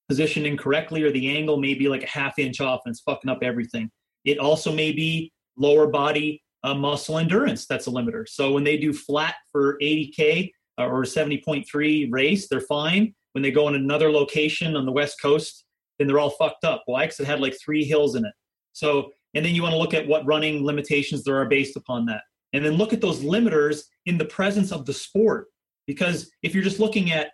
positioned 0.08 0.46
incorrectly 0.46 1.02
or 1.02 1.10
the 1.10 1.36
angle 1.36 1.58
may 1.58 1.74
be 1.74 1.90
like 1.90 2.02
a 2.02 2.08
half 2.08 2.38
inch 2.38 2.62
off 2.62 2.80
and 2.86 2.92
it's 2.92 3.02
fucking 3.02 3.30
up 3.30 3.40
everything. 3.42 3.90
It 4.24 4.38
also 4.38 4.72
may 4.72 4.92
be 4.92 5.32
lower 5.58 5.86
body 5.86 6.42
uh, 6.64 6.74
muscle 6.74 7.18
endurance 7.18 7.66
that's 7.66 7.88
a 7.88 7.90
limiter. 7.90 8.26
So 8.26 8.52
when 8.52 8.64
they 8.64 8.78
do 8.78 8.94
flat 8.94 9.34
for 9.50 9.76
80K 9.82 10.50
uh, 10.78 10.86
or 10.86 11.02
70.3 11.02 12.08
race, 12.10 12.48
they're 12.48 12.60
fine. 12.60 13.14
When 13.32 13.42
they 13.42 13.50
go 13.50 13.68
in 13.68 13.74
another 13.74 14.10
location 14.10 14.76
on 14.76 14.86
the 14.86 14.92
West 14.92 15.20
Coast, 15.20 15.66
then 15.98 16.08
they're 16.08 16.18
all 16.18 16.30
fucked 16.30 16.64
up. 16.64 16.84
Why? 16.86 17.04
Because 17.04 17.20
it 17.20 17.26
had 17.26 17.40
like 17.40 17.54
three 17.62 17.84
hills 17.84 18.14
in 18.14 18.24
it. 18.24 18.32
So, 18.72 19.10
and 19.34 19.44
then 19.44 19.54
you 19.54 19.62
want 19.62 19.72
to 19.72 19.78
look 19.78 19.94
at 19.94 20.06
what 20.06 20.26
running 20.26 20.64
limitations 20.64 21.24
there 21.24 21.36
are 21.36 21.46
based 21.46 21.76
upon 21.76 22.06
that. 22.06 22.22
And 22.52 22.64
then 22.64 22.74
look 22.74 22.92
at 22.92 23.00
those 23.00 23.20
limiters 23.20 23.82
in 24.06 24.18
the 24.18 24.24
presence 24.24 24.72
of 24.72 24.84
the 24.84 24.92
sport. 24.92 25.46
Because 25.86 26.30
if 26.42 26.54
you're 26.54 26.64
just 26.64 26.80
looking 26.80 27.10
at 27.10 27.30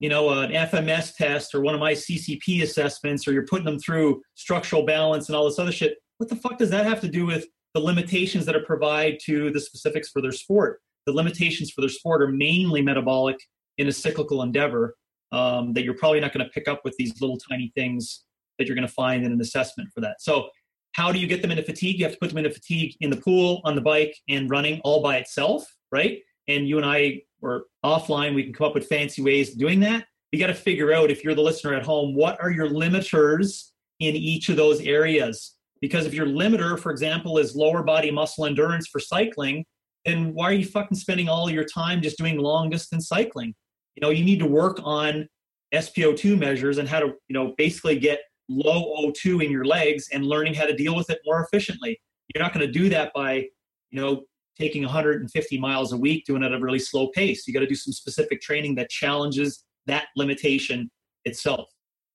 you 0.00 0.08
know 0.08 0.30
an 0.30 0.50
fms 0.50 1.14
test 1.14 1.54
or 1.54 1.60
one 1.60 1.74
of 1.74 1.80
my 1.80 1.92
ccp 1.92 2.62
assessments 2.62 3.28
or 3.28 3.32
you're 3.32 3.46
putting 3.46 3.64
them 3.64 3.78
through 3.78 4.20
structural 4.34 4.84
balance 4.84 5.28
and 5.28 5.36
all 5.36 5.44
this 5.44 5.60
other 5.60 5.70
shit 5.70 5.96
what 6.22 6.28
the 6.28 6.36
fuck 6.36 6.56
does 6.56 6.70
that 6.70 6.86
have 6.86 7.00
to 7.00 7.08
do 7.08 7.26
with 7.26 7.46
the 7.74 7.80
limitations 7.80 8.46
that 8.46 8.54
are 8.54 8.64
provided 8.64 9.18
to 9.24 9.50
the 9.50 9.60
specifics 9.60 10.08
for 10.10 10.22
their 10.22 10.30
sport? 10.30 10.80
The 11.06 11.12
limitations 11.12 11.72
for 11.72 11.80
their 11.80 11.90
sport 11.90 12.22
are 12.22 12.28
mainly 12.28 12.80
metabolic 12.80 13.36
in 13.78 13.88
a 13.88 13.92
cyclical 13.92 14.42
endeavor 14.42 14.94
um, 15.32 15.72
that 15.72 15.82
you're 15.82 15.96
probably 15.96 16.20
not 16.20 16.32
going 16.32 16.46
to 16.46 16.52
pick 16.52 16.68
up 16.68 16.82
with 16.84 16.94
these 16.96 17.20
little 17.20 17.38
tiny 17.38 17.72
things 17.74 18.24
that 18.58 18.68
you're 18.68 18.76
going 18.76 18.86
to 18.86 18.92
find 18.92 19.24
in 19.24 19.32
an 19.32 19.40
assessment 19.40 19.88
for 19.92 20.00
that. 20.02 20.20
So 20.20 20.48
how 20.92 21.10
do 21.10 21.18
you 21.18 21.26
get 21.26 21.42
them 21.42 21.50
into 21.50 21.62
fatigue? 21.62 21.98
You 21.98 22.04
have 22.04 22.14
to 22.14 22.18
put 22.18 22.28
them 22.28 22.38
into 22.38 22.50
fatigue 22.50 22.96
in 23.00 23.10
the 23.10 23.16
pool, 23.16 23.60
on 23.64 23.74
the 23.74 23.80
bike, 23.80 24.16
and 24.28 24.50
running 24.50 24.80
all 24.84 25.02
by 25.02 25.16
itself, 25.16 25.66
right? 25.90 26.20
And 26.48 26.68
you 26.68 26.76
and 26.76 26.86
I 26.86 27.22
were 27.40 27.66
offline. 27.84 28.34
We 28.34 28.44
can 28.44 28.52
come 28.52 28.66
up 28.66 28.74
with 28.74 28.86
fancy 28.86 29.22
ways 29.22 29.52
of 29.52 29.58
doing 29.58 29.80
that. 29.80 30.04
You 30.32 30.38
got 30.38 30.48
to 30.48 30.54
figure 30.54 30.92
out 30.92 31.10
if 31.10 31.24
you're 31.24 31.34
the 31.34 31.42
listener 31.42 31.74
at 31.74 31.84
home, 31.84 32.14
what 32.14 32.40
are 32.42 32.50
your 32.50 32.68
limiters 32.68 33.70
in 34.00 34.16
each 34.16 34.48
of 34.48 34.56
those 34.56 34.80
areas? 34.80 35.56
Because 35.80 36.06
if 36.06 36.14
your 36.14 36.26
limiter, 36.26 36.78
for 36.78 36.90
example, 36.90 37.38
is 37.38 37.56
lower 37.56 37.82
body 37.82 38.10
muscle 38.10 38.46
endurance 38.46 38.86
for 38.86 39.00
cycling, 39.00 39.64
then 40.04 40.32
why 40.32 40.50
are 40.50 40.54
you 40.54 40.64
fucking 40.64 40.96
spending 40.96 41.28
all 41.28 41.50
your 41.50 41.64
time 41.64 42.00
just 42.00 42.18
doing 42.18 42.38
long 42.38 42.70
distance 42.70 43.08
cycling? 43.08 43.54
You 43.94 44.00
know, 44.00 44.10
you 44.10 44.24
need 44.24 44.38
to 44.38 44.46
work 44.46 44.80
on 44.82 45.28
SpO2 45.74 46.38
measures 46.38 46.78
and 46.78 46.88
how 46.88 47.00
to, 47.00 47.06
you 47.06 47.34
know, 47.34 47.54
basically 47.56 47.98
get 47.98 48.20
low 48.52 48.94
O2 48.98 49.44
in 49.44 49.50
your 49.50 49.64
legs 49.64 50.08
and 50.12 50.24
learning 50.24 50.54
how 50.54 50.66
to 50.66 50.74
deal 50.74 50.94
with 50.94 51.10
it 51.10 51.20
more 51.24 51.44
efficiently. 51.44 52.00
You're 52.34 52.42
not 52.42 52.52
going 52.52 52.66
to 52.66 52.72
do 52.72 52.88
that 52.90 53.12
by, 53.14 53.48
you 53.90 54.00
know, 54.00 54.24
taking 54.58 54.82
150 54.82 55.58
miles 55.58 55.92
a 55.92 55.96
week 55.96 56.24
doing 56.26 56.42
it 56.42 56.46
at 56.46 56.52
a 56.52 56.58
really 56.58 56.78
slow 56.78 57.08
pace. 57.08 57.46
You 57.46 57.54
got 57.54 57.60
to 57.60 57.66
do 57.66 57.74
some 57.74 57.92
specific 57.92 58.40
training 58.40 58.74
that 58.76 58.90
challenges 58.90 59.64
that 59.86 60.06
limitation 60.16 60.90
itself. 61.24 61.68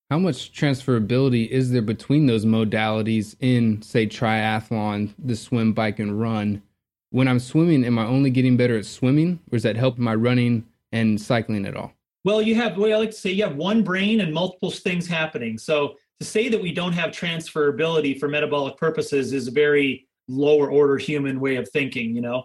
How 0.09 0.19
much 0.19 0.53
transferability 0.53 1.49
is 1.49 1.71
there 1.71 1.81
between 1.81 2.27
those 2.27 2.45
modalities 2.45 3.35
in, 3.41 3.81
say, 3.81 4.07
triathlon, 4.07 5.13
the 5.19 5.35
swim, 5.35 5.73
bike, 5.73 5.99
and 5.99 6.19
run? 6.19 6.61
When 7.09 7.27
I'm 7.27 7.39
swimming, 7.39 7.83
am 7.83 7.99
I 7.99 8.05
only 8.05 8.29
getting 8.29 8.55
better 8.55 8.77
at 8.77 8.85
swimming, 8.85 9.39
or 9.51 9.57
is 9.57 9.63
that 9.63 9.75
helping 9.75 10.03
my 10.03 10.15
running 10.15 10.65
and 10.93 11.19
cycling 11.19 11.65
at 11.65 11.75
all? 11.75 11.93
Well, 12.23 12.41
you 12.41 12.55
have, 12.55 12.77
well, 12.77 12.93
I 12.93 12.97
like 12.97 13.11
to 13.11 13.17
say, 13.17 13.31
you 13.31 13.43
have 13.43 13.55
one 13.55 13.83
brain 13.83 14.21
and 14.21 14.33
multiple 14.33 14.71
things 14.71 15.07
happening. 15.07 15.57
So 15.57 15.95
to 16.19 16.25
say 16.25 16.49
that 16.49 16.61
we 16.61 16.73
don't 16.73 16.93
have 16.93 17.11
transferability 17.11 18.19
for 18.19 18.27
metabolic 18.27 18.77
purposes 18.77 19.33
is 19.33 19.47
a 19.47 19.51
very 19.51 20.07
lower 20.27 20.69
order 20.69 20.97
human 20.97 21.39
way 21.39 21.55
of 21.55 21.69
thinking 21.69 22.15
you 22.15 22.21
know 22.21 22.43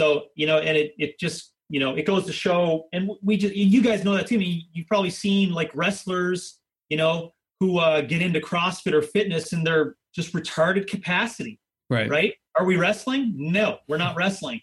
so 0.00 0.26
you 0.36 0.46
know 0.46 0.58
and 0.58 0.76
it, 0.76 0.94
it 0.98 1.18
just 1.18 1.52
you 1.68 1.80
know 1.80 1.96
it 1.96 2.06
goes 2.06 2.24
to 2.26 2.32
show 2.32 2.86
and 2.92 3.10
we 3.22 3.36
just 3.36 3.54
you 3.54 3.82
guys 3.82 4.04
know 4.04 4.14
that 4.14 4.26
too 4.26 4.38
me 4.38 4.68
you've 4.72 4.86
probably 4.86 5.10
seen 5.10 5.52
like 5.52 5.70
wrestlers 5.74 6.60
you 6.88 6.96
know 6.96 7.32
who 7.60 7.78
uh, 7.78 8.00
get 8.00 8.20
into 8.20 8.40
CrossFit 8.40 8.92
or 8.92 9.02
fitness 9.02 9.52
and 9.52 9.66
they're 9.66 9.96
just 10.14 10.32
retarded 10.32 10.86
capacity. 10.86 11.60
Right. 11.90 12.08
Right. 12.08 12.34
Are 12.56 12.64
we 12.64 12.76
wrestling? 12.76 13.34
No, 13.36 13.78
we're 13.88 13.98
not 13.98 14.16
wrestling. 14.16 14.60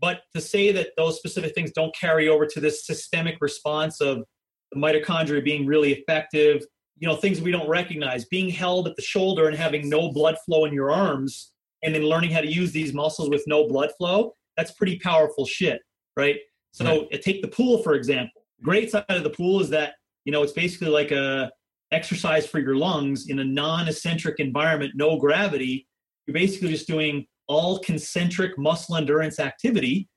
But 0.00 0.22
to 0.34 0.40
say 0.40 0.72
that 0.72 0.90
those 0.96 1.16
specific 1.16 1.54
things 1.54 1.72
don't 1.72 1.94
carry 1.94 2.28
over 2.28 2.46
to 2.46 2.60
this 2.60 2.86
systemic 2.86 3.38
response 3.40 4.00
of 4.00 4.24
the 4.72 4.78
mitochondria 4.78 5.42
being 5.42 5.66
really 5.66 5.92
effective, 5.92 6.64
you 7.00 7.08
know, 7.08 7.16
things 7.16 7.40
we 7.40 7.50
don't 7.50 7.68
recognize, 7.68 8.24
being 8.24 8.48
held 8.48 8.88
at 8.88 8.96
the 8.96 9.02
shoulder 9.02 9.48
and 9.48 9.56
having 9.56 9.88
no 9.88 10.12
blood 10.12 10.36
flow 10.44 10.64
in 10.64 10.72
your 10.72 10.90
arms, 10.90 11.52
and 11.82 11.94
then 11.94 12.02
learning 12.02 12.30
how 12.30 12.40
to 12.40 12.52
use 12.52 12.72
these 12.72 12.92
muscles 12.92 13.30
with 13.30 13.44
no 13.46 13.68
blood 13.68 13.90
flow, 13.96 14.32
that's 14.56 14.72
pretty 14.72 14.98
powerful 14.98 15.46
shit, 15.46 15.80
right? 16.16 16.36
So 16.72 16.84
right. 16.84 17.08
Uh, 17.12 17.18
take 17.22 17.42
the 17.42 17.48
pool, 17.48 17.82
for 17.82 17.94
example. 17.94 18.42
Great 18.62 18.90
side 18.90 19.04
of 19.08 19.22
the 19.22 19.30
pool 19.30 19.60
is 19.60 19.70
that, 19.70 19.94
you 20.24 20.32
know, 20.32 20.42
it's 20.42 20.52
basically 20.52 20.88
like 20.88 21.12
a 21.12 21.50
exercise 21.92 22.46
for 22.46 22.58
your 22.58 22.76
lungs 22.76 23.28
in 23.28 23.38
a 23.38 23.44
non-eccentric 23.44 24.40
environment, 24.40 24.92
no 24.94 25.18
gravity. 25.18 25.86
You're 26.26 26.34
basically 26.34 26.70
just 26.70 26.86
doing 26.86 27.26
all 27.46 27.78
concentric 27.78 28.58
muscle 28.58 28.96
endurance 28.96 29.38
activity, 29.40 30.08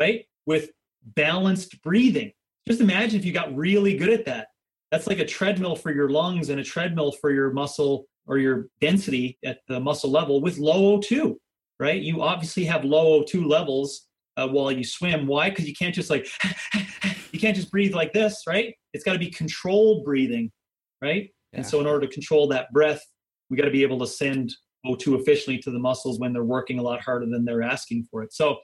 right? 0.00 0.24
With 0.46 0.70
balanced 1.14 1.80
breathing. 1.82 2.32
Just 2.66 2.80
imagine 2.80 3.20
if 3.20 3.24
you 3.24 3.32
got 3.32 3.54
really 3.54 3.96
good 3.96 4.10
at 4.10 4.24
that. 4.24 4.48
That's 4.92 5.06
like 5.06 5.18
a 5.18 5.24
treadmill 5.24 5.74
for 5.74 5.90
your 5.90 6.10
lungs 6.10 6.50
and 6.50 6.60
a 6.60 6.64
treadmill 6.64 7.12
for 7.12 7.32
your 7.32 7.50
muscle 7.50 8.04
or 8.26 8.38
your 8.38 8.68
density 8.80 9.38
at 9.44 9.60
the 9.66 9.80
muscle 9.80 10.10
level 10.10 10.42
with 10.42 10.58
low 10.58 11.00
O2, 11.00 11.34
right? 11.80 12.00
You 12.00 12.22
obviously 12.22 12.64
have 12.66 12.84
low 12.84 13.22
O2 13.22 13.48
levels 13.48 14.06
uh, 14.36 14.46
while 14.48 14.70
you 14.70 14.84
swim. 14.84 15.26
Why? 15.26 15.48
Because 15.48 15.66
you 15.66 15.74
can't 15.74 15.94
just 15.94 16.10
like, 16.10 16.28
you 17.32 17.40
can't 17.40 17.56
just 17.56 17.70
breathe 17.70 17.94
like 17.94 18.12
this, 18.12 18.42
right? 18.46 18.74
It's 18.92 19.02
got 19.02 19.14
to 19.14 19.18
be 19.18 19.30
controlled 19.30 20.04
breathing, 20.04 20.52
right? 21.00 21.30
Yeah. 21.52 21.58
And 21.58 21.66
so, 21.66 21.80
in 21.80 21.86
order 21.86 22.06
to 22.06 22.12
control 22.12 22.46
that 22.48 22.70
breath, 22.72 23.02
we 23.48 23.56
got 23.56 23.64
to 23.64 23.70
be 23.70 23.82
able 23.82 23.98
to 24.00 24.06
send 24.06 24.54
O2 24.86 25.20
efficiently 25.20 25.58
to 25.62 25.70
the 25.70 25.78
muscles 25.78 26.20
when 26.20 26.32
they're 26.32 26.44
working 26.44 26.78
a 26.78 26.82
lot 26.82 27.02
harder 27.02 27.26
than 27.26 27.44
they're 27.44 27.62
asking 27.62 28.04
for 28.10 28.22
it. 28.22 28.32
So, 28.32 28.58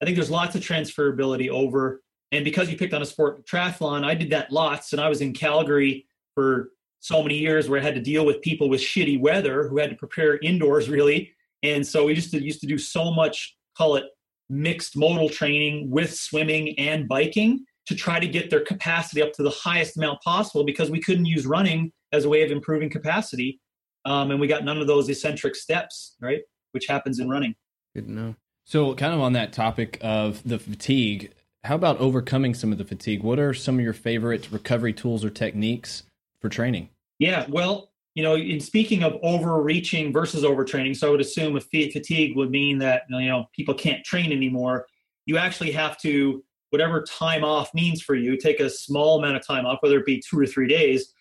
I 0.00 0.04
think 0.04 0.16
there's 0.16 0.30
lots 0.30 0.54
of 0.54 0.62
transferability 0.62 1.48
over. 1.48 2.00
And 2.32 2.44
because 2.44 2.70
you 2.70 2.76
picked 2.76 2.94
on 2.94 3.02
a 3.02 3.06
sport 3.06 3.46
triathlon, 3.46 4.04
I 4.04 4.14
did 4.14 4.30
that 4.30 4.52
lots, 4.52 4.92
and 4.92 5.00
I 5.00 5.08
was 5.08 5.20
in 5.20 5.32
Calgary 5.32 6.06
for 6.34 6.70
so 7.00 7.22
many 7.22 7.36
years 7.36 7.68
where 7.68 7.80
I 7.80 7.82
had 7.82 7.94
to 7.94 8.00
deal 8.00 8.26
with 8.26 8.42
people 8.42 8.68
with 8.68 8.80
shitty 8.80 9.20
weather 9.20 9.68
who 9.68 9.78
had 9.78 9.90
to 9.90 9.96
prepare 9.96 10.38
indoors 10.38 10.88
really. 10.88 11.32
And 11.62 11.86
so 11.86 12.04
we 12.04 12.14
just 12.14 12.32
used 12.32 12.60
to 12.60 12.66
do 12.66 12.78
so 12.78 13.12
much, 13.12 13.56
call 13.76 13.96
it 13.96 14.04
mixed 14.50 14.96
modal 14.96 15.28
training 15.28 15.90
with 15.90 16.14
swimming 16.14 16.78
and 16.78 17.08
biking 17.08 17.64
to 17.86 17.94
try 17.94 18.20
to 18.20 18.26
get 18.26 18.50
their 18.50 18.60
capacity 18.60 19.22
up 19.22 19.32
to 19.32 19.42
the 19.42 19.50
highest 19.50 19.96
amount 19.96 20.20
possible 20.22 20.64
because 20.64 20.90
we 20.90 21.00
couldn't 21.00 21.24
use 21.24 21.46
running 21.46 21.92
as 22.12 22.24
a 22.24 22.28
way 22.28 22.42
of 22.42 22.50
improving 22.50 22.90
capacity. 22.90 23.60
Um, 24.04 24.30
and 24.30 24.40
we 24.40 24.46
got 24.46 24.64
none 24.64 24.78
of 24.78 24.86
those 24.86 25.08
eccentric 25.08 25.56
steps, 25.56 26.16
right? 26.20 26.42
Which 26.72 26.86
happens 26.86 27.18
in 27.18 27.28
running. 27.28 27.54
Good 27.94 28.06
to 28.06 28.12
know. 28.12 28.34
So, 28.64 28.94
kind 28.94 29.14
of 29.14 29.20
on 29.20 29.32
that 29.32 29.52
topic 29.52 29.98
of 30.02 30.42
the 30.46 30.58
fatigue, 30.58 31.32
how 31.68 31.74
about 31.74 31.98
overcoming 31.98 32.54
some 32.54 32.72
of 32.72 32.78
the 32.78 32.84
fatigue? 32.84 33.22
What 33.22 33.38
are 33.38 33.52
some 33.52 33.74
of 33.74 33.84
your 33.84 33.92
favorite 33.92 34.50
recovery 34.50 34.94
tools 34.94 35.22
or 35.22 35.28
techniques 35.28 36.02
for 36.40 36.48
training? 36.48 36.88
Yeah, 37.18 37.44
well, 37.50 37.90
you 38.14 38.22
know, 38.22 38.36
in 38.36 38.58
speaking 38.58 39.02
of 39.02 39.18
overreaching 39.22 40.10
versus 40.10 40.44
overtraining, 40.44 40.96
so 40.96 41.08
I 41.08 41.10
would 41.10 41.20
assume 41.20 41.58
a 41.58 41.60
fatigue 41.60 42.34
would 42.36 42.50
mean 42.50 42.78
that 42.78 43.02
you 43.10 43.28
know 43.28 43.50
people 43.54 43.74
can't 43.74 44.02
train 44.02 44.32
anymore. 44.32 44.86
You 45.26 45.36
actually 45.36 45.70
have 45.72 45.98
to 45.98 46.42
whatever 46.70 47.02
time 47.02 47.44
off 47.44 47.74
means 47.74 48.00
for 48.00 48.14
you, 48.14 48.38
take 48.38 48.60
a 48.60 48.70
small 48.70 49.18
amount 49.18 49.36
of 49.36 49.46
time 49.46 49.66
off, 49.66 49.78
whether 49.82 49.98
it 49.98 50.06
be 50.06 50.22
two 50.26 50.40
or 50.40 50.46
three 50.46 50.68
days, 50.68 51.12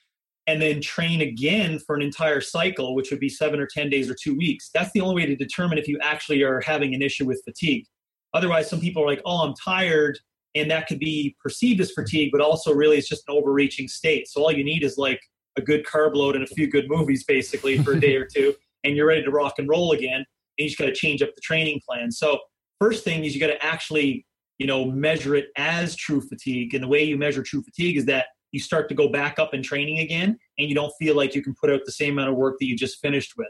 and 0.47 0.61
then 0.61 0.79
train 0.79 1.19
again 1.19 1.77
for 1.77 1.93
an 1.93 2.01
entire 2.01 2.39
cycle, 2.39 2.95
which 2.95 3.11
would 3.11 3.19
be 3.19 3.27
seven 3.27 3.59
or 3.59 3.67
10 3.67 3.89
days 3.89 4.09
or 4.09 4.15
two 4.15 4.35
weeks. 4.37 4.69
That's 4.73 4.91
the 4.93 5.01
only 5.01 5.15
way 5.15 5.25
to 5.25 5.35
determine 5.35 5.77
if 5.77 5.89
you 5.89 5.99
actually 6.01 6.41
are 6.43 6.61
having 6.61 6.95
an 6.95 7.01
issue 7.01 7.25
with 7.25 7.41
fatigue. 7.43 7.85
Otherwise, 8.33 8.69
some 8.69 8.79
people 8.79 9.03
are 9.03 9.07
like, 9.07 9.21
oh, 9.25 9.45
I'm 9.45 9.53
tired. 9.53 10.17
And 10.59 10.69
that 10.71 10.87
could 10.87 10.99
be 10.99 11.35
perceived 11.41 11.81
as 11.81 11.91
fatigue, 11.91 12.29
but 12.31 12.41
also 12.41 12.73
really 12.73 12.97
it's 12.97 13.09
just 13.09 13.23
an 13.27 13.35
overreaching 13.35 13.87
state. 13.87 14.27
So 14.27 14.41
all 14.41 14.51
you 14.51 14.63
need 14.63 14.83
is 14.83 14.97
like 14.97 15.19
a 15.57 15.61
good 15.61 15.85
carb 15.85 16.15
load 16.15 16.35
and 16.35 16.43
a 16.43 16.47
few 16.47 16.67
good 16.69 16.85
movies 16.87 17.23
basically 17.23 17.77
for 17.79 17.93
a 17.93 17.99
day 17.99 18.15
or 18.15 18.25
two, 18.33 18.53
and 18.83 18.95
you're 18.95 19.07
ready 19.07 19.23
to 19.23 19.31
rock 19.31 19.55
and 19.57 19.67
roll 19.67 19.91
again. 19.91 20.17
And 20.17 20.25
you 20.57 20.67
just 20.67 20.77
got 20.77 20.85
to 20.85 20.93
change 20.93 21.21
up 21.21 21.33
the 21.35 21.41
training 21.41 21.81
plan. 21.87 22.11
So 22.11 22.39
first 22.79 23.03
thing 23.03 23.23
is 23.23 23.33
you 23.33 23.39
got 23.39 23.47
to 23.47 23.63
actually, 23.63 24.25
you 24.57 24.67
know, 24.67 24.85
measure 24.85 25.35
it 25.35 25.47
as 25.57 25.95
true 25.95 26.21
fatigue. 26.21 26.73
And 26.73 26.83
the 26.83 26.87
way 26.87 27.03
you 27.03 27.17
measure 27.17 27.43
true 27.43 27.61
fatigue 27.61 27.97
is 27.97 28.05
that 28.05 28.27
you 28.51 28.59
start 28.59 28.89
to 28.89 28.95
go 28.95 29.09
back 29.09 29.39
up 29.39 29.53
in 29.53 29.61
training 29.61 29.99
again, 29.99 30.37
and 30.57 30.69
you 30.69 30.75
don't 30.75 30.93
feel 30.97 31.15
like 31.15 31.35
you 31.35 31.43
can 31.43 31.53
put 31.59 31.69
out 31.69 31.81
the 31.85 31.91
same 31.91 32.13
amount 32.13 32.29
of 32.29 32.35
work 32.35 32.55
that 32.59 32.65
you 32.65 32.75
just 32.75 32.99
finished 33.01 33.33
with. 33.37 33.47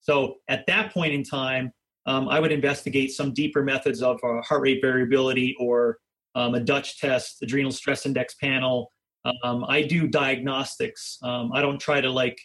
So 0.00 0.36
at 0.48 0.66
that 0.66 0.92
point 0.92 1.12
in 1.12 1.22
time, 1.22 1.72
um, 2.06 2.28
I 2.28 2.40
would 2.40 2.50
investigate 2.50 3.12
some 3.12 3.32
deeper 3.32 3.62
methods 3.62 4.02
of 4.02 4.18
uh, 4.24 4.42
heart 4.42 4.62
rate 4.62 4.80
variability 4.82 5.54
or 5.60 5.98
um, 6.34 6.54
a 6.54 6.60
Dutch 6.60 6.98
test, 6.98 7.42
adrenal 7.42 7.72
stress 7.72 8.06
index 8.06 8.34
panel, 8.34 8.90
um, 9.44 9.64
I 9.68 9.82
do 9.82 10.08
diagnostics. 10.08 11.18
Um, 11.22 11.52
I 11.52 11.60
don't 11.60 11.80
try 11.80 12.00
to 12.00 12.10
like 12.10 12.38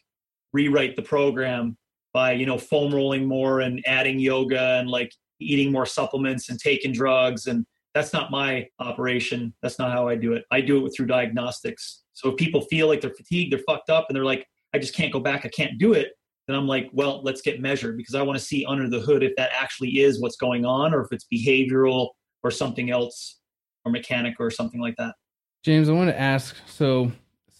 rewrite 0.54 0.96
the 0.96 1.02
program 1.02 1.78
by 2.14 2.32
you 2.34 2.46
know 2.46 2.58
foam 2.58 2.94
rolling 2.94 3.26
more 3.26 3.62
and 3.62 3.84
adding 3.86 4.20
yoga 4.20 4.78
and 4.80 4.90
like 4.90 5.12
eating 5.40 5.72
more 5.72 5.86
supplements 5.86 6.50
and 6.50 6.60
taking 6.60 6.92
drugs 6.92 7.48
and 7.48 7.66
that's 7.98 8.14
not 8.14 8.30
my 8.30 8.68
operation. 8.80 9.54
That's 9.64 9.80
not 9.80 9.92
how 9.92 10.08
I 10.08 10.16
do 10.16 10.34
it. 10.34 10.46
I 10.52 10.62
do 10.62 10.86
it 10.86 10.92
through 10.96 11.08
diagnostics. 11.08 12.04
So 12.14 12.30
if 12.30 12.38
people 12.38 12.62
feel 12.62 12.88
like 12.88 13.02
they're 13.02 13.10
fatigued, 13.10 13.52
they're 13.52 13.64
fucked 13.68 13.90
up, 13.90 14.06
and 14.08 14.16
they're 14.16 14.26
like, 14.26 14.46
I 14.74 14.78
just 14.78 14.94
can't 14.94 15.12
go 15.12 15.20
back, 15.20 15.46
I 15.46 15.50
can't 15.50 15.80
do 15.80 15.94
it, 15.94 16.12
then 16.48 16.56
I'm 16.56 16.68
like, 16.68 16.90
well, 16.94 17.22
let's 17.24 17.42
get 17.42 17.60
measured 17.60 17.98
because 17.98 18.14
I 18.14 18.22
want 18.22 18.38
to 18.38 18.46
see 18.46 18.66
under 18.66 18.88
the 18.88 19.00
hood 19.00 19.24
if 19.24 19.36
that 19.38 19.50
actually 19.54 20.00
is 20.00 20.22
what's 20.22 20.36
going 20.36 20.64
on 20.64 20.94
or 20.94 21.02
if 21.02 21.12
it's 21.12 21.26
behavioral 21.34 22.10
or 22.44 22.52
something 22.52 22.92
else 22.92 23.40
or 23.88 23.92
mechanic 23.92 24.36
or 24.40 24.52
something 24.52 24.80
like 24.80 24.96
that. 24.98 25.16
James, 25.64 25.90
I 25.90 25.94
want 25.94 26.10
to 26.10 26.20
ask 26.20 26.56
so, 26.68 27.12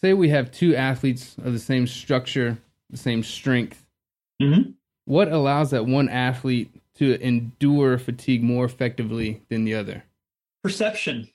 say 0.02 0.14
we 0.14 0.30
have 0.30 0.52
two 0.52 0.76
athletes 0.76 1.36
of 1.44 1.54
the 1.54 1.60
same 1.60 1.88
structure, 1.88 2.58
the 2.90 2.98
same 2.98 3.24
strength. 3.24 3.86
Mm-hmm. 4.42 4.72
What 5.06 5.32
allows 5.32 5.72
that 5.72 5.86
one 5.86 6.10
athlete 6.10 6.70
to 6.96 7.20
endure 7.22 7.98
fatigue 7.98 8.44
more 8.44 8.66
effectively 8.66 9.42
than 9.50 9.64
the 9.64 9.76
other? 9.76 10.04
Perception. 10.64 11.30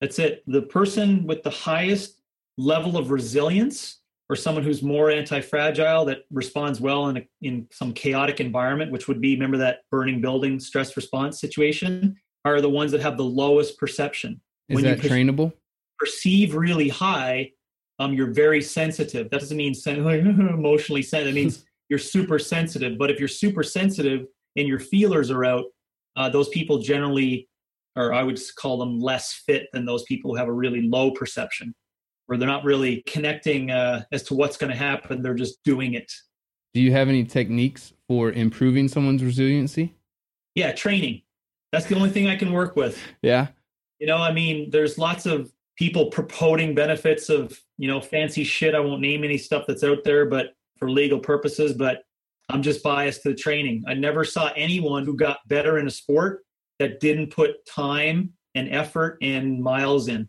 That's 0.00 0.18
it. 0.18 0.42
The 0.46 0.62
person 0.62 1.26
with 1.26 1.42
the 1.42 1.50
highest 1.50 2.20
level 2.56 2.96
of 2.96 3.10
resilience 3.10 3.98
or 4.28 4.36
someone 4.36 4.62
who's 4.62 4.82
more 4.82 5.10
anti-fragile 5.10 6.04
that 6.04 6.24
responds 6.30 6.80
well 6.80 7.08
in 7.08 7.16
a, 7.18 7.28
in 7.42 7.66
some 7.72 7.92
chaotic 7.92 8.38
environment 8.38 8.92
which 8.92 9.08
would 9.08 9.20
be 9.20 9.34
remember 9.34 9.56
that 9.56 9.80
burning 9.90 10.20
building 10.20 10.60
stress 10.60 10.96
response 10.96 11.40
situation 11.40 12.16
are 12.44 12.60
the 12.60 12.70
ones 12.70 12.92
that 12.92 13.00
have 13.00 13.16
the 13.16 13.24
lowest 13.24 13.78
perception 13.78 14.40
is 14.68 14.76
when 14.76 14.84
that 14.84 14.98
trainable 14.98 15.52
perceive 16.00 16.54
really 16.54 16.88
high, 16.88 17.52
um, 17.98 18.14
you're 18.14 18.32
very 18.32 18.62
sensitive. 18.62 19.30
That 19.30 19.40
doesn't 19.40 19.56
mean 19.56 19.74
sen- 19.74 20.02
like, 20.02 20.20
emotionally 20.24 21.02
sensitive. 21.02 21.36
It 21.36 21.40
means 21.40 21.64
you're 21.88 21.98
super 21.98 22.38
sensitive. 22.38 22.98
But 22.98 23.10
if 23.10 23.18
you're 23.18 23.28
super 23.28 23.62
sensitive 23.62 24.26
and 24.56 24.66
your 24.66 24.80
feelers 24.80 25.30
are 25.30 25.44
out, 25.44 25.66
uh, 26.16 26.30
those 26.30 26.48
people 26.48 26.78
generally, 26.78 27.48
or 27.94 28.12
I 28.12 28.22
would 28.22 28.40
call 28.56 28.78
them 28.78 28.98
less 28.98 29.34
fit 29.46 29.68
than 29.72 29.84
those 29.84 30.02
people 30.04 30.30
who 30.32 30.36
have 30.38 30.48
a 30.48 30.52
really 30.52 30.82
low 30.82 31.10
perception, 31.10 31.74
where 32.26 32.38
they're 32.38 32.48
not 32.48 32.64
really 32.64 33.02
connecting 33.06 33.70
uh, 33.70 34.02
as 34.12 34.22
to 34.24 34.34
what's 34.34 34.56
going 34.56 34.70
to 34.70 34.76
happen. 34.76 35.22
They're 35.22 35.34
just 35.34 35.62
doing 35.64 35.94
it. 35.94 36.10
Do 36.72 36.80
you 36.80 36.92
have 36.92 37.08
any 37.08 37.24
techniques 37.24 37.92
for 38.08 38.30
improving 38.32 38.88
someone's 38.88 39.22
resiliency? 39.22 39.94
Yeah, 40.54 40.72
training. 40.72 41.22
That's 41.72 41.86
the 41.86 41.96
only 41.96 42.10
thing 42.10 42.26
I 42.28 42.36
can 42.36 42.52
work 42.52 42.76
with. 42.76 42.98
Yeah. 43.22 43.48
You 43.98 44.06
know, 44.06 44.16
I 44.16 44.32
mean, 44.32 44.70
there's 44.70 44.98
lots 44.98 45.26
of 45.26 45.52
people 45.76 46.06
promoting 46.10 46.74
benefits 46.74 47.28
of 47.28 47.58
you 47.78 47.88
know 47.88 48.00
fancy 48.00 48.44
shit. 48.44 48.74
I 48.74 48.80
won't 48.80 49.00
name 49.00 49.24
any 49.24 49.38
stuff 49.38 49.64
that's 49.66 49.84
out 49.84 50.04
there, 50.04 50.26
but 50.26 50.54
for 50.78 50.90
legal 50.90 51.18
purposes. 51.18 51.72
But 51.74 52.02
I'm 52.48 52.62
just 52.62 52.82
biased 52.82 53.22
to 53.22 53.30
the 53.30 53.34
training. 53.34 53.84
I 53.86 53.94
never 53.94 54.24
saw 54.24 54.50
anyone 54.56 55.04
who 55.04 55.16
got 55.16 55.38
better 55.46 55.78
in 55.78 55.86
a 55.86 55.90
sport 55.90 56.42
that 56.78 57.00
didn't 57.00 57.30
put 57.30 57.64
time 57.66 58.32
and 58.54 58.68
effort 58.70 59.18
and 59.22 59.62
miles 59.62 60.08
in. 60.08 60.28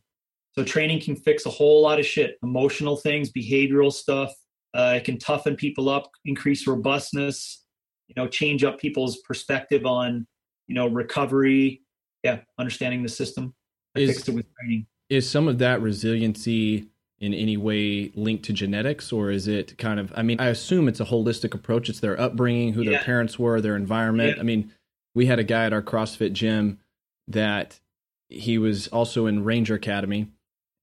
So 0.54 0.64
training 0.64 1.02
can 1.02 1.16
fix 1.16 1.46
a 1.46 1.50
whole 1.50 1.82
lot 1.82 2.00
of 2.00 2.06
shit, 2.06 2.38
emotional 2.44 2.98
things, 2.98 3.32
behavioral 3.32 3.92
stuff. 3.92 4.34
Uh, 4.74 4.96
it 4.98 5.06
can 5.06 5.18
toughen 5.18 5.56
people 5.56 5.90
up, 5.90 6.10
increase 6.26 6.68
robustness, 6.68 7.64
you 8.08 8.14
know, 8.16 8.28
change 8.28 8.64
up 8.64 8.80
people's 8.80 9.18
perspective 9.22 9.86
on, 9.86 10.28
you 10.72 10.76
know, 10.76 10.88
recovery. 10.88 11.82
Yeah, 12.24 12.40
understanding 12.58 13.04
the 13.04 13.10
system. 13.10 13.54
I 13.96 14.00
is, 14.00 14.12
fixed 14.12 14.30
it 14.30 14.36
with 14.36 14.46
training 14.56 14.88
is 15.10 15.30
some 15.30 15.50
of 15.50 15.58
that 15.58 15.82
resiliency 15.82 16.88
in 17.20 17.34
any 17.34 17.58
way 17.58 18.10
linked 18.16 18.46
to 18.46 18.54
genetics 18.54 19.12
or 19.12 19.30
is 19.30 19.46
it 19.46 19.78
kind 19.78 20.00
of 20.00 20.14
i 20.16 20.24
mean 20.24 20.40
i 20.40 20.48
assume 20.48 20.88
it's 20.88 21.02
a 21.02 21.06
holistic 21.06 21.54
approach 21.54 21.90
it's 21.90 22.00
their 22.00 22.20
upbringing 22.20 22.72
who 22.72 22.82
yeah. 22.82 22.92
their 22.92 23.00
parents 23.02 23.38
were 23.38 23.60
their 23.60 23.76
environment 23.76 24.38
yeah. 24.38 24.40
i 24.40 24.44
mean 24.44 24.72
we 25.14 25.26
had 25.26 25.38
a 25.38 25.44
guy 25.44 25.66
at 25.66 25.74
our 25.74 25.82
crossfit 25.82 26.32
gym 26.32 26.80
that 27.28 27.82
he 28.30 28.58
was 28.58 28.88
also 28.88 29.26
in 29.26 29.44
ranger 29.44 29.76
academy 29.76 30.28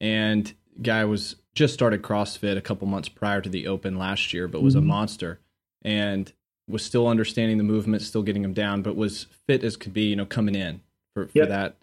and 0.00 0.52
guy 0.80 1.04
was 1.04 1.36
just 1.54 1.74
started 1.74 2.02
CrossFit 2.02 2.56
a 2.56 2.60
couple 2.60 2.86
months 2.86 3.08
prior 3.08 3.40
to 3.40 3.48
the 3.48 3.66
Open 3.66 3.98
last 3.98 4.32
year, 4.32 4.46
but 4.46 4.62
was 4.62 4.74
mm-hmm. 4.74 4.84
a 4.84 4.86
monster 4.86 5.40
and 5.82 6.32
was 6.68 6.84
still 6.84 7.08
understanding 7.08 7.58
the 7.58 7.64
movement, 7.64 8.02
still 8.02 8.22
getting 8.22 8.44
him 8.44 8.52
down, 8.52 8.82
but 8.82 8.96
was 8.96 9.26
fit 9.46 9.64
as 9.64 9.76
could 9.76 9.94
be, 9.94 10.02
you 10.02 10.16
know, 10.16 10.26
coming 10.26 10.54
in 10.54 10.80
for, 11.14 11.26
for 11.26 11.38
yep. 11.38 11.48
that 11.48 11.76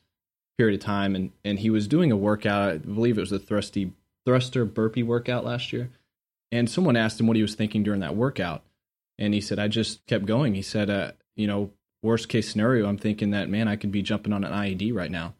period 0.57 0.79
of 0.79 0.85
time. 0.85 1.15
And, 1.15 1.31
and 1.43 1.59
he 1.59 1.69
was 1.69 1.87
doing 1.87 2.11
a 2.11 2.15
workout, 2.17 2.69
I 2.69 2.77
believe 2.77 3.17
it 3.17 3.21
was 3.21 3.31
a 3.31 3.39
thrusty, 3.39 3.91
thruster 4.25 4.65
burpee 4.65 5.03
workout 5.03 5.43
last 5.43 5.73
year. 5.73 5.89
And 6.51 6.69
someone 6.69 6.95
asked 6.95 7.19
him 7.19 7.27
what 7.27 7.35
he 7.35 7.41
was 7.41 7.55
thinking 7.55 7.83
during 7.83 8.01
that 8.01 8.15
workout. 8.15 8.63
And 9.17 9.33
he 9.33 9.41
said, 9.41 9.59
I 9.59 9.67
just 9.67 10.05
kept 10.05 10.25
going. 10.25 10.55
He 10.55 10.61
said, 10.61 10.89
uh, 10.89 11.11
you 11.35 11.47
know, 11.47 11.71
worst 12.03 12.29
case 12.29 12.49
scenario, 12.49 12.87
I'm 12.87 12.97
thinking 12.97 13.31
that, 13.31 13.49
man, 13.49 13.67
I 13.67 13.75
could 13.75 13.91
be 13.91 14.01
jumping 14.01 14.33
on 14.33 14.43
an 14.43 14.51
IED 14.51 14.93
right 14.93 15.11
now. 15.11 15.33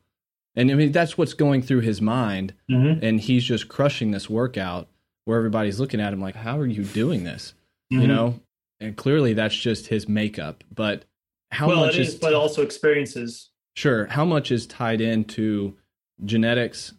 And 0.56 0.72
I 0.72 0.74
mean, 0.74 0.92
that's 0.92 1.18
what's 1.18 1.34
going 1.34 1.62
through 1.62 1.82
his 1.82 2.02
mind. 2.02 2.54
Mm-hmm. 2.72 3.06
And 3.06 3.20
he's 3.20 3.44
just 3.44 3.68
crushing 3.68 4.12
this 4.12 4.30
workout 4.30 4.88
where 5.26 5.38
everybody's 5.38 5.80
looking 5.80 6.00
at 6.00 6.14
him 6.14 6.22
like, 6.22 6.36
how 6.36 6.58
are 6.60 6.66
you 6.66 6.84
doing 6.84 7.24
this? 7.24 7.54
Mm-hmm. 7.92 8.02
You 8.02 8.08
know? 8.08 8.40
And 8.86 8.96
clearly 8.96 9.34
that's 9.34 9.56
just 9.56 9.88
his 9.88 10.08
makeup. 10.08 10.64
But 10.74 11.06
how 11.52 11.68
well, 11.68 11.86
much 11.86 11.98
is, 11.98 12.10
is, 12.10 12.16
but 12.16 12.34
also 12.34 12.62
experiences. 12.62 13.50
Sure. 13.76 14.06
How 14.06 14.26
much 14.26 14.52
is 14.52 14.68
tied 14.68 15.02
into 15.02 15.76
genetics 16.24 16.94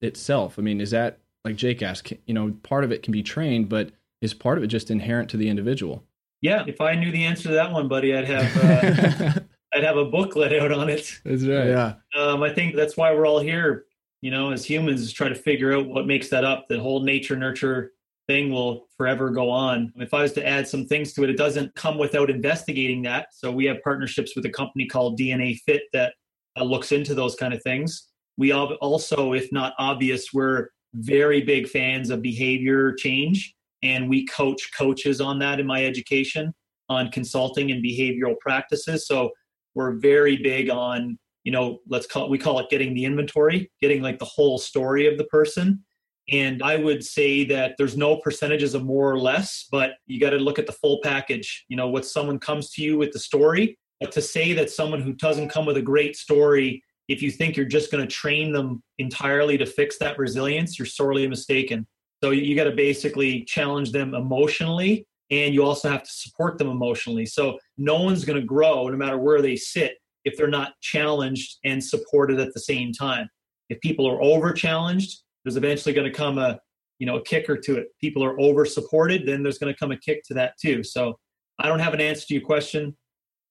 itself? 0.00 0.58
I 0.58 0.62
mean, 0.62 0.80
is 0.80 0.90
that 0.90 1.18
like 1.44 1.56
Jake 1.56 1.82
asked, 1.82 2.12
you 2.26 2.34
know, 2.34 2.54
part 2.62 2.84
of 2.84 2.92
it 2.92 3.02
can 3.02 3.12
be 3.12 3.22
trained, 3.22 3.68
but 3.68 3.90
is 4.20 4.34
part 4.34 4.58
of 4.58 4.64
it 4.64 4.68
just 4.68 4.90
inherent 4.90 5.30
to 5.30 5.36
the 5.36 5.48
individual? 5.48 6.04
Yeah. 6.42 6.64
If 6.66 6.80
I 6.80 6.94
knew 6.94 7.10
the 7.10 7.24
answer 7.24 7.44
to 7.44 7.54
that 7.54 7.72
one, 7.72 7.88
buddy, 7.88 8.14
I'd 8.14 8.26
have. 8.26 8.56
Uh, 8.56 9.40
I'd 9.72 9.84
have 9.84 9.96
a 9.96 10.04
booklet 10.04 10.52
out 10.52 10.72
on 10.72 10.88
it. 10.88 11.20
That's 11.24 11.44
right. 11.44 11.68
Yeah. 11.68 11.94
Um, 12.16 12.42
I 12.42 12.52
think 12.52 12.74
that's 12.74 12.96
why 12.96 13.14
we're 13.14 13.26
all 13.26 13.38
here, 13.38 13.84
you 14.20 14.32
know, 14.32 14.50
as 14.50 14.64
humans, 14.64 15.00
is 15.00 15.12
try 15.12 15.28
to 15.28 15.34
figure 15.34 15.72
out 15.72 15.86
what 15.86 16.08
makes 16.08 16.28
that 16.30 16.44
up. 16.44 16.66
The 16.68 16.80
whole 16.80 17.04
nature 17.04 17.36
nurture 17.36 17.92
thing 18.30 18.52
will 18.52 18.86
forever 18.96 19.28
go 19.28 19.50
on. 19.50 19.92
If 19.96 20.14
I 20.14 20.22
was 20.22 20.32
to 20.34 20.46
add 20.46 20.68
some 20.68 20.86
things 20.86 21.12
to 21.14 21.24
it, 21.24 21.30
it 21.30 21.36
doesn't 21.36 21.74
come 21.74 21.98
without 21.98 22.30
investigating 22.30 23.02
that. 23.02 23.26
So 23.32 23.50
we 23.50 23.64
have 23.64 23.78
partnerships 23.82 24.36
with 24.36 24.46
a 24.46 24.50
company 24.50 24.86
called 24.86 25.18
DNA 25.18 25.58
Fit 25.66 25.82
that 25.92 26.14
uh, 26.56 26.62
looks 26.62 26.92
into 26.92 27.12
those 27.12 27.34
kind 27.34 27.52
of 27.52 27.60
things. 27.64 28.06
We 28.36 28.52
also, 28.52 29.32
if 29.32 29.50
not 29.50 29.74
obvious, 29.80 30.32
we're 30.32 30.68
very 30.94 31.42
big 31.42 31.68
fans 31.68 32.08
of 32.08 32.22
behavior 32.22 32.94
change, 32.94 33.52
and 33.82 34.08
we 34.08 34.26
coach 34.26 34.70
coaches 34.78 35.20
on 35.20 35.40
that 35.40 35.58
in 35.58 35.66
my 35.66 35.84
education 35.84 36.54
on 36.88 37.10
consulting 37.10 37.72
and 37.72 37.84
behavioral 37.84 38.38
practices. 38.38 39.08
So 39.08 39.30
we're 39.74 39.94
very 39.98 40.36
big 40.36 40.70
on 40.70 41.18
you 41.42 41.50
know 41.50 41.78
let's 41.88 42.06
call 42.06 42.28
we 42.28 42.38
call 42.38 42.60
it 42.60 42.70
getting 42.70 42.92
the 42.94 43.04
inventory 43.04 43.70
getting 43.80 44.02
like 44.02 44.18
the 44.18 44.26
whole 44.26 44.58
story 44.58 45.06
of 45.06 45.16
the 45.16 45.24
person 45.24 45.82
and 46.30 46.62
i 46.62 46.76
would 46.76 47.04
say 47.04 47.44
that 47.44 47.74
there's 47.78 47.96
no 47.96 48.16
percentages 48.16 48.74
of 48.74 48.84
more 48.84 49.10
or 49.10 49.18
less 49.18 49.66
but 49.70 49.92
you 50.06 50.20
got 50.20 50.30
to 50.30 50.38
look 50.38 50.58
at 50.58 50.66
the 50.66 50.72
full 50.72 51.00
package 51.02 51.64
you 51.68 51.76
know 51.76 51.88
what 51.88 52.04
someone 52.04 52.38
comes 52.38 52.70
to 52.70 52.82
you 52.82 52.96
with 52.96 53.12
the 53.12 53.18
story 53.18 53.78
but 54.00 54.12
to 54.12 54.22
say 54.22 54.52
that 54.52 54.70
someone 54.70 55.02
who 55.02 55.12
doesn't 55.14 55.50
come 55.50 55.66
with 55.66 55.76
a 55.76 55.82
great 55.82 56.16
story 56.16 56.82
if 57.08 57.22
you 57.22 57.30
think 57.30 57.56
you're 57.56 57.66
just 57.66 57.90
going 57.90 58.06
to 58.06 58.12
train 58.12 58.52
them 58.52 58.82
entirely 58.98 59.58
to 59.58 59.66
fix 59.66 59.98
that 59.98 60.18
resilience 60.18 60.78
you're 60.78 60.86
sorely 60.86 61.26
mistaken 61.26 61.86
so 62.22 62.30
you 62.30 62.54
got 62.54 62.64
to 62.64 62.72
basically 62.72 63.44
challenge 63.44 63.92
them 63.92 64.14
emotionally 64.14 65.06
and 65.30 65.54
you 65.54 65.64
also 65.64 65.88
have 65.88 66.02
to 66.02 66.10
support 66.10 66.58
them 66.58 66.68
emotionally. 66.68 67.24
So 67.24 67.58
no 67.78 68.02
one's 68.02 68.24
going 68.24 68.40
to 68.40 68.46
grow 68.46 68.88
no 68.88 68.96
matter 68.96 69.18
where 69.18 69.40
they 69.40 69.56
sit 69.56 69.94
if 70.24 70.36
they're 70.36 70.48
not 70.48 70.72
challenged 70.80 71.58
and 71.64 71.82
supported 71.82 72.40
at 72.40 72.52
the 72.52 72.60
same 72.60 72.92
time. 72.92 73.28
If 73.68 73.80
people 73.80 74.06
are 74.08 74.20
over 74.20 74.52
challenged, 74.52 75.22
there's 75.44 75.56
eventually 75.56 75.94
going 75.94 76.10
to 76.10 76.16
come 76.16 76.38
a 76.38 76.60
you 76.98 77.06
know 77.06 77.16
a 77.16 77.22
kicker 77.22 77.56
to 77.56 77.78
it. 77.78 77.88
People 78.00 78.24
are 78.24 78.38
over 78.40 78.64
supported, 78.64 79.26
then 79.26 79.42
there's 79.42 79.58
going 79.58 79.72
to 79.72 79.78
come 79.78 79.92
a 79.92 79.96
kick 79.96 80.22
to 80.24 80.34
that 80.34 80.54
too. 80.60 80.82
So 80.82 81.18
I 81.58 81.68
don't 81.68 81.80
have 81.80 81.94
an 81.94 82.00
answer 82.00 82.26
to 82.28 82.34
your 82.34 82.42
question. 82.42 82.96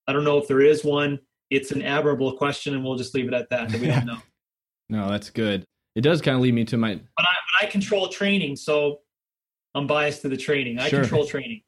I 0.08 0.14
don't 0.14 0.24
know 0.24 0.38
if 0.38 0.48
there 0.48 0.62
is 0.62 0.84
one. 0.84 1.20
It's 1.50 1.72
an 1.72 1.82
admirable 1.82 2.38
question, 2.38 2.76
and 2.76 2.84
we'll 2.84 2.96
just 2.96 3.16
leave 3.16 3.28
it 3.28 3.34
at 3.34 3.50
that. 3.50 3.70
that 3.70 3.82
we 3.82 3.88
don't 3.88 4.06
know. 4.08 4.20
no, 4.90 5.10
that's 5.10 5.30
good. 5.30 5.66
It 5.96 6.02
does 6.02 6.22
kind 6.22 6.36
of 6.36 6.42
lead 6.42 6.54
me 6.54 6.66
to 6.66 6.78
my. 6.78 6.96
But 6.96 7.26
I, 7.26 7.34
but 7.62 7.68
I 7.68 7.72
control 7.72 8.08
training, 8.08 8.56
so 8.56 9.00
I'm 9.74 9.88
biased 9.88 10.22
to 10.22 10.30
the 10.30 10.38
training. 10.38 10.80
I 10.80 10.90
sure. 10.90 11.02
control 11.02 11.26
training 11.26 11.62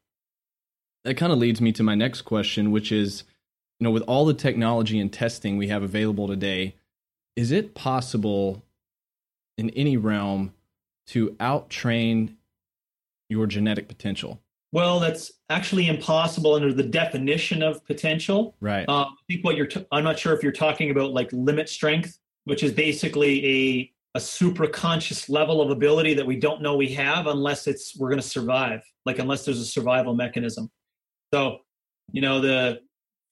that 1.04 1.18
kind 1.18 1.32
of 1.32 1.40
leads 1.40 1.62
me 1.62 1.72
to 1.74 1.84
my 1.84 1.96
next 1.96 2.22
question, 2.22 2.72
which 2.72 2.92
is, 2.92 3.24
you 3.80 3.86
know, 3.86 3.92
with 3.92 4.04
all 4.04 4.26
the 4.26 4.34
technology 4.34 5.00
and 5.00 5.12
testing 5.12 5.58
we 5.58 5.68
have 5.68 5.84
available 5.84 6.28
today, 6.28 6.76
is 7.36 7.52
it 7.52 7.74
possible 7.74 8.64
in 9.62 9.70
any 9.72 9.96
realm 9.96 10.54
to 11.06 11.30
outtrain 11.40 12.36
your 13.30 13.46
genetic 13.46 13.88
potential? 13.88 14.42
Well, 14.74 15.00
that's 15.00 15.32
actually 15.50 15.88
impossible 15.88 16.56
under 16.56 16.74
the 16.74 16.84
definition 16.84 17.62
of 17.62 17.86
potential. 17.86 18.56
Right. 18.60 18.88
Um, 18.90 19.08
I 19.12 19.22
think 19.30 19.46
what 19.46 19.56
you're. 19.56 19.68
T- 19.68 19.86
I'm 19.92 20.04
not 20.04 20.18
sure 20.18 20.34
if 20.34 20.42
you're 20.44 20.52
talking 20.52 20.92
about 20.92 21.12
like 21.12 21.30
limit 21.32 21.70
strength, 21.70 22.18
which 22.46 22.64
is 22.64 22.72
basically 22.72 23.46
a 23.46 23.92
a 24.16 24.20
supraconscious 24.20 25.30
level 25.30 25.62
of 25.62 25.70
ability 25.70 26.14
that 26.16 26.26
we 26.26 26.38
don't 26.38 26.62
know 26.62 26.76
we 26.76 26.90
have 26.90 27.28
unless 27.28 27.68
it's 27.68 27.98
we're 27.98 28.10
going 28.10 28.22
to 28.22 28.28
survive. 28.28 28.82
Like 29.06 29.20
unless 29.20 29.46
there's 29.46 29.60
a 29.60 29.66
survival 29.66 30.16
mechanism. 30.16 30.70
So, 31.34 31.60
you 32.12 32.22
know, 32.22 32.42
the 32.42 32.82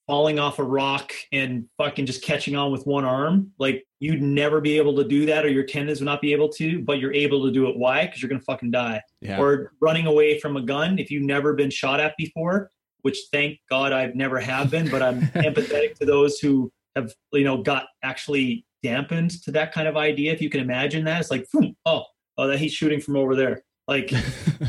falling 0.10 0.40
off 0.40 0.58
a 0.58 0.64
rock 0.64 1.14
and 1.32 1.70
fucking 1.78 2.08
just 2.08 2.24
catching 2.24 2.56
on 2.56 2.72
with 2.72 2.88
one 2.88 3.06
arm, 3.06 3.52
like 3.60 3.86
you'd 4.00 4.24
never 4.24 4.60
be 4.60 4.76
able 4.76 4.96
to 4.96 5.04
do 5.04 5.28
that 5.28 5.46
or 5.46 5.50
your 5.50 5.64
tendons 5.64 6.00
would 6.00 6.08
not 6.08 6.20
be 6.20 6.34
able 6.34 6.50
to, 6.50 6.82
but 6.82 6.98
you're 6.98 7.14
able 7.14 7.46
to 7.46 7.52
do 7.52 7.70
it. 7.70 7.78
Why? 7.78 8.08
Because 8.08 8.20
you're 8.20 8.28
going 8.28 8.40
to 8.40 8.46
fucking 8.46 8.72
die. 8.72 9.04
Yeah. 9.22 9.40
Or 9.40 9.72
running 9.80 10.08
away 10.08 10.40
from 10.40 10.58
a 10.58 10.64
gun 10.64 10.98
if 10.98 11.12
you've 11.12 11.22
never 11.22 11.54
been 11.54 11.70
shot 11.70 12.00
at 12.00 12.16
before, 12.18 12.72
which 13.04 13.20
thank 13.32 13.60
God 13.70 13.94
I've 13.94 14.16
never 14.16 14.40
have 14.40 14.72
been, 14.72 14.90
but 14.90 15.04
I'm 15.04 15.22
empathetic 15.36 15.94
to 16.00 16.06
those 16.08 16.40
who 16.40 16.72
have, 16.96 17.14
you 17.32 17.44
know, 17.44 17.62
got 17.62 17.86
actually 18.02 18.66
dampened 18.82 19.44
to 19.44 19.52
that 19.52 19.72
kind 19.72 19.88
of 19.88 19.96
idea. 19.96 20.34
If 20.34 20.42
you 20.42 20.50
can 20.50 20.62
imagine 20.62 21.04
that, 21.04 21.22
it's 21.22 21.30
like, 21.30 21.46
oh, 21.86 22.06
oh, 22.36 22.48
that 22.48 22.58
he's 22.58 22.74
shooting 22.74 23.00
from 23.00 23.16
over 23.16 23.36
there. 23.36 23.62
Like, 23.88 24.12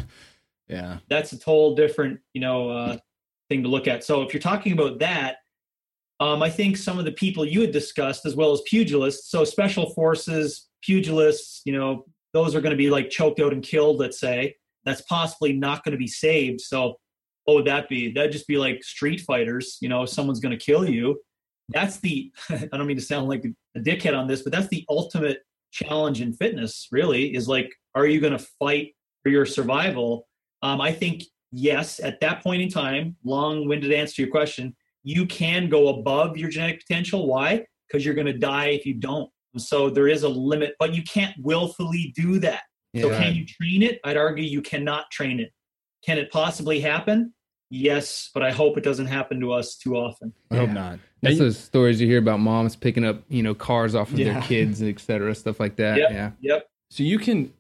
yeah, 0.68 0.98
that's 1.08 1.32
a 1.32 1.38
total 1.38 1.74
different, 1.74 2.20
you 2.34 2.42
know, 2.42 2.68
uh, 2.68 2.98
thing 3.50 3.62
to 3.62 3.68
look 3.68 3.86
at. 3.86 4.02
So 4.04 4.22
if 4.22 4.32
you're 4.32 4.40
talking 4.40 4.72
about 4.72 5.00
that, 5.00 5.36
um, 6.20 6.42
I 6.42 6.48
think 6.48 6.76
some 6.76 6.98
of 6.98 7.04
the 7.04 7.12
people 7.12 7.44
you 7.44 7.60
had 7.62 7.72
discussed, 7.72 8.24
as 8.24 8.36
well 8.36 8.52
as 8.52 8.62
pugilists, 8.70 9.30
so 9.30 9.44
special 9.44 9.90
forces, 9.90 10.68
pugilists, 10.86 11.60
you 11.64 11.72
know, 11.72 12.04
those 12.32 12.54
are 12.54 12.60
going 12.60 12.72
to 12.72 12.76
be 12.76 12.90
like 12.90 13.10
choked 13.10 13.40
out 13.40 13.52
and 13.52 13.62
killed. 13.62 13.98
Let's 13.98 14.20
say 14.20 14.54
that's 14.84 15.00
possibly 15.02 15.52
not 15.52 15.84
going 15.84 15.92
to 15.92 15.98
be 15.98 16.06
saved. 16.06 16.60
So 16.60 16.96
what 17.44 17.54
would 17.54 17.66
that 17.66 17.88
be? 17.88 18.12
That'd 18.12 18.32
just 18.32 18.46
be 18.46 18.58
like 18.58 18.84
street 18.84 19.20
fighters. 19.22 19.78
You 19.80 19.88
know, 19.88 20.04
someone's 20.06 20.40
going 20.40 20.56
to 20.56 20.64
kill 20.64 20.88
you. 20.88 21.20
That's 21.70 21.98
the. 21.98 22.30
I 22.50 22.68
don't 22.72 22.86
mean 22.86 22.96
to 22.96 23.02
sound 23.02 23.28
like 23.28 23.44
a 23.76 23.80
dickhead 23.80 24.16
on 24.16 24.28
this, 24.28 24.42
but 24.42 24.52
that's 24.52 24.68
the 24.68 24.84
ultimate 24.88 25.38
challenge 25.72 26.20
in 26.20 26.32
fitness. 26.34 26.88
Really, 26.92 27.34
is 27.34 27.48
like, 27.48 27.70
are 27.94 28.06
you 28.06 28.20
going 28.20 28.36
to 28.36 28.46
fight 28.58 28.92
for 29.22 29.30
your 29.30 29.46
survival? 29.46 30.28
Um, 30.62 30.80
I 30.80 30.92
think 30.92 31.24
yes, 31.52 32.00
at 32.00 32.20
that 32.20 32.42
point 32.42 32.62
in 32.62 32.68
time, 32.68 33.16
long 33.24 33.68
winded 33.68 33.92
answer 33.92 34.16
to 34.16 34.22
your 34.22 34.30
question, 34.30 34.74
you 35.02 35.26
can 35.26 35.68
go 35.68 35.88
above 35.88 36.36
your 36.36 36.50
genetic 36.50 36.80
potential. 36.80 37.26
Why? 37.26 37.64
Because 37.88 38.04
you're 38.04 38.14
going 38.14 38.26
to 38.26 38.38
die 38.38 38.66
if 38.66 38.84
you 38.86 38.94
don't. 38.94 39.30
So 39.56 39.90
there 39.90 40.08
is 40.08 40.22
a 40.22 40.28
limit, 40.28 40.74
but 40.78 40.94
you 40.94 41.02
can't 41.02 41.34
willfully 41.40 42.12
do 42.14 42.38
that. 42.38 42.62
Yeah, 42.92 43.02
so 43.02 43.10
can 43.10 43.34
you 43.34 43.44
train 43.46 43.82
it? 43.82 44.00
I'd 44.04 44.16
argue 44.16 44.44
you 44.44 44.62
cannot 44.62 45.10
train 45.10 45.40
it. 45.40 45.52
Can 46.04 46.18
it 46.18 46.30
possibly 46.30 46.80
happen? 46.80 47.34
Yes, 47.68 48.30
but 48.34 48.42
I 48.42 48.50
hope 48.50 48.76
it 48.76 48.84
doesn't 48.84 49.06
happen 49.06 49.40
to 49.40 49.52
us 49.52 49.76
too 49.76 49.96
often. 49.96 50.32
I 50.50 50.56
hope 50.56 50.70
not. 50.70 50.98
That's 51.22 51.38
those 51.38 51.58
stories 51.58 52.00
you 52.00 52.06
hear 52.08 52.18
about 52.18 52.40
moms 52.40 52.74
picking 52.74 53.04
up, 53.04 53.22
you 53.28 53.42
know, 53.42 53.54
cars 53.54 53.94
off 53.94 54.10
of 54.12 54.18
yeah. 54.18 54.32
their 54.32 54.42
kids, 54.42 54.82
et 54.82 54.98
cetera, 54.98 55.34
stuff 55.34 55.60
like 55.60 55.76
that. 55.76 55.98
Yep, 55.98 56.10
yeah. 56.10 56.30
Yep. 56.40 56.66
So 56.90 57.02
you 57.04 57.18
can 57.18 57.52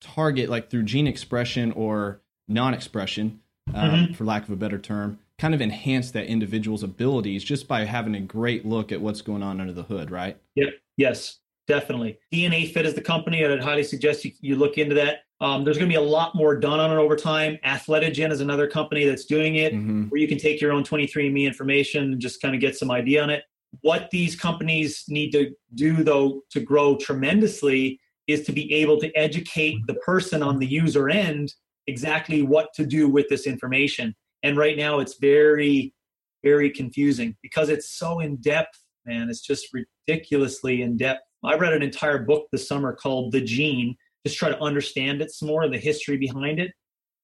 target 0.00 0.48
like 0.48 0.68
through 0.68 0.82
gene 0.82 1.06
expression 1.06 1.70
or 1.72 2.22
non-expression, 2.48 3.40
um, 3.74 3.90
mm-hmm. 3.90 4.12
for 4.14 4.24
lack 4.24 4.44
of 4.44 4.50
a 4.50 4.56
better 4.56 4.78
term, 4.78 5.18
kind 5.38 5.54
of 5.54 5.60
enhance 5.60 6.10
that 6.12 6.26
individual's 6.26 6.82
abilities 6.82 7.44
just 7.44 7.68
by 7.68 7.84
having 7.84 8.14
a 8.14 8.20
great 8.20 8.64
look 8.64 8.92
at 8.92 9.00
what's 9.00 9.20
going 9.20 9.42
on 9.42 9.60
under 9.60 9.72
the 9.72 9.82
hood, 9.82 10.10
right? 10.10 10.38
Yep. 10.54 10.68
Yes, 10.96 11.38
definitely. 11.66 12.18
DNA 12.32 12.72
Fit 12.72 12.86
is 12.86 12.94
the 12.94 13.02
company. 13.02 13.44
I'd 13.44 13.62
highly 13.62 13.84
suggest 13.84 14.24
you, 14.24 14.32
you 14.40 14.56
look 14.56 14.78
into 14.78 14.94
that. 14.94 15.20
Um, 15.40 15.64
there's 15.64 15.76
going 15.76 15.90
to 15.90 15.92
be 15.92 16.02
a 16.02 16.08
lot 16.08 16.34
more 16.34 16.58
done 16.58 16.80
on 16.80 16.90
it 16.90 16.94
over 16.94 17.14
time. 17.14 17.58
Athletigen 17.64 18.30
is 18.30 18.40
another 18.40 18.66
company 18.66 19.04
that's 19.04 19.26
doing 19.26 19.56
it, 19.56 19.74
mm-hmm. 19.74 20.04
where 20.04 20.20
you 20.20 20.26
can 20.26 20.38
take 20.38 20.60
your 20.60 20.72
own 20.72 20.82
23andMe 20.82 21.44
information 21.44 22.12
and 22.12 22.20
just 22.20 22.40
kind 22.40 22.54
of 22.54 22.60
get 22.60 22.76
some 22.76 22.90
idea 22.90 23.22
on 23.22 23.28
it. 23.28 23.44
What 23.82 24.08
these 24.10 24.34
companies 24.34 25.04
need 25.08 25.32
to 25.32 25.50
do, 25.74 26.02
though, 26.02 26.40
to 26.52 26.60
grow 26.60 26.96
tremendously 26.96 28.00
is 28.26 28.46
to 28.46 28.52
be 28.52 28.72
able 28.72 28.98
to 29.00 29.14
educate 29.14 29.86
the 29.86 29.94
person 29.94 30.42
on 30.42 30.58
the 30.58 30.66
user 30.66 31.10
end 31.10 31.52
exactly 31.86 32.42
what 32.42 32.72
to 32.74 32.86
do 32.86 33.08
with 33.08 33.28
this 33.28 33.46
information. 33.46 34.14
And 34.42 34.56
right 34.56 34.76
now 34.76 35.00
it's 35.00 35.18
very, 35.18 35.94
very 36.42 36.70
confusing 36.70 37.36
because 37.42 37.68
it's 37.68 37.90
so 37.90 38.20
in 38.20 38.36
depth, 38.36 38.78
man. 39.04 39.28
It's 39.28 39.40
just 39.40 39.68
ridiculously 39.72 40.82
in 40.82 40.96
depth. 40.96 41.22
I 41.44 41.56
read 41.56 41.72
an 41.72 41.82
entire 41.82 42.18
book 42.18 42.46
this 42.50 42.68
summer 42.68 42.92
called 42.92 43.32
The 43.32 43.40
Gene, 43.40 43.96
just 44.26 44.38
try 44.38 44.48
to 44.48 44.60
understand 44.60 45.22
it 45.22 45.30
some 45.30 45.48
more, 45.48 45.68
the 45.68 45.78
history 45.78 46.16
behind 46.16 46.58
it. 46.58 46.72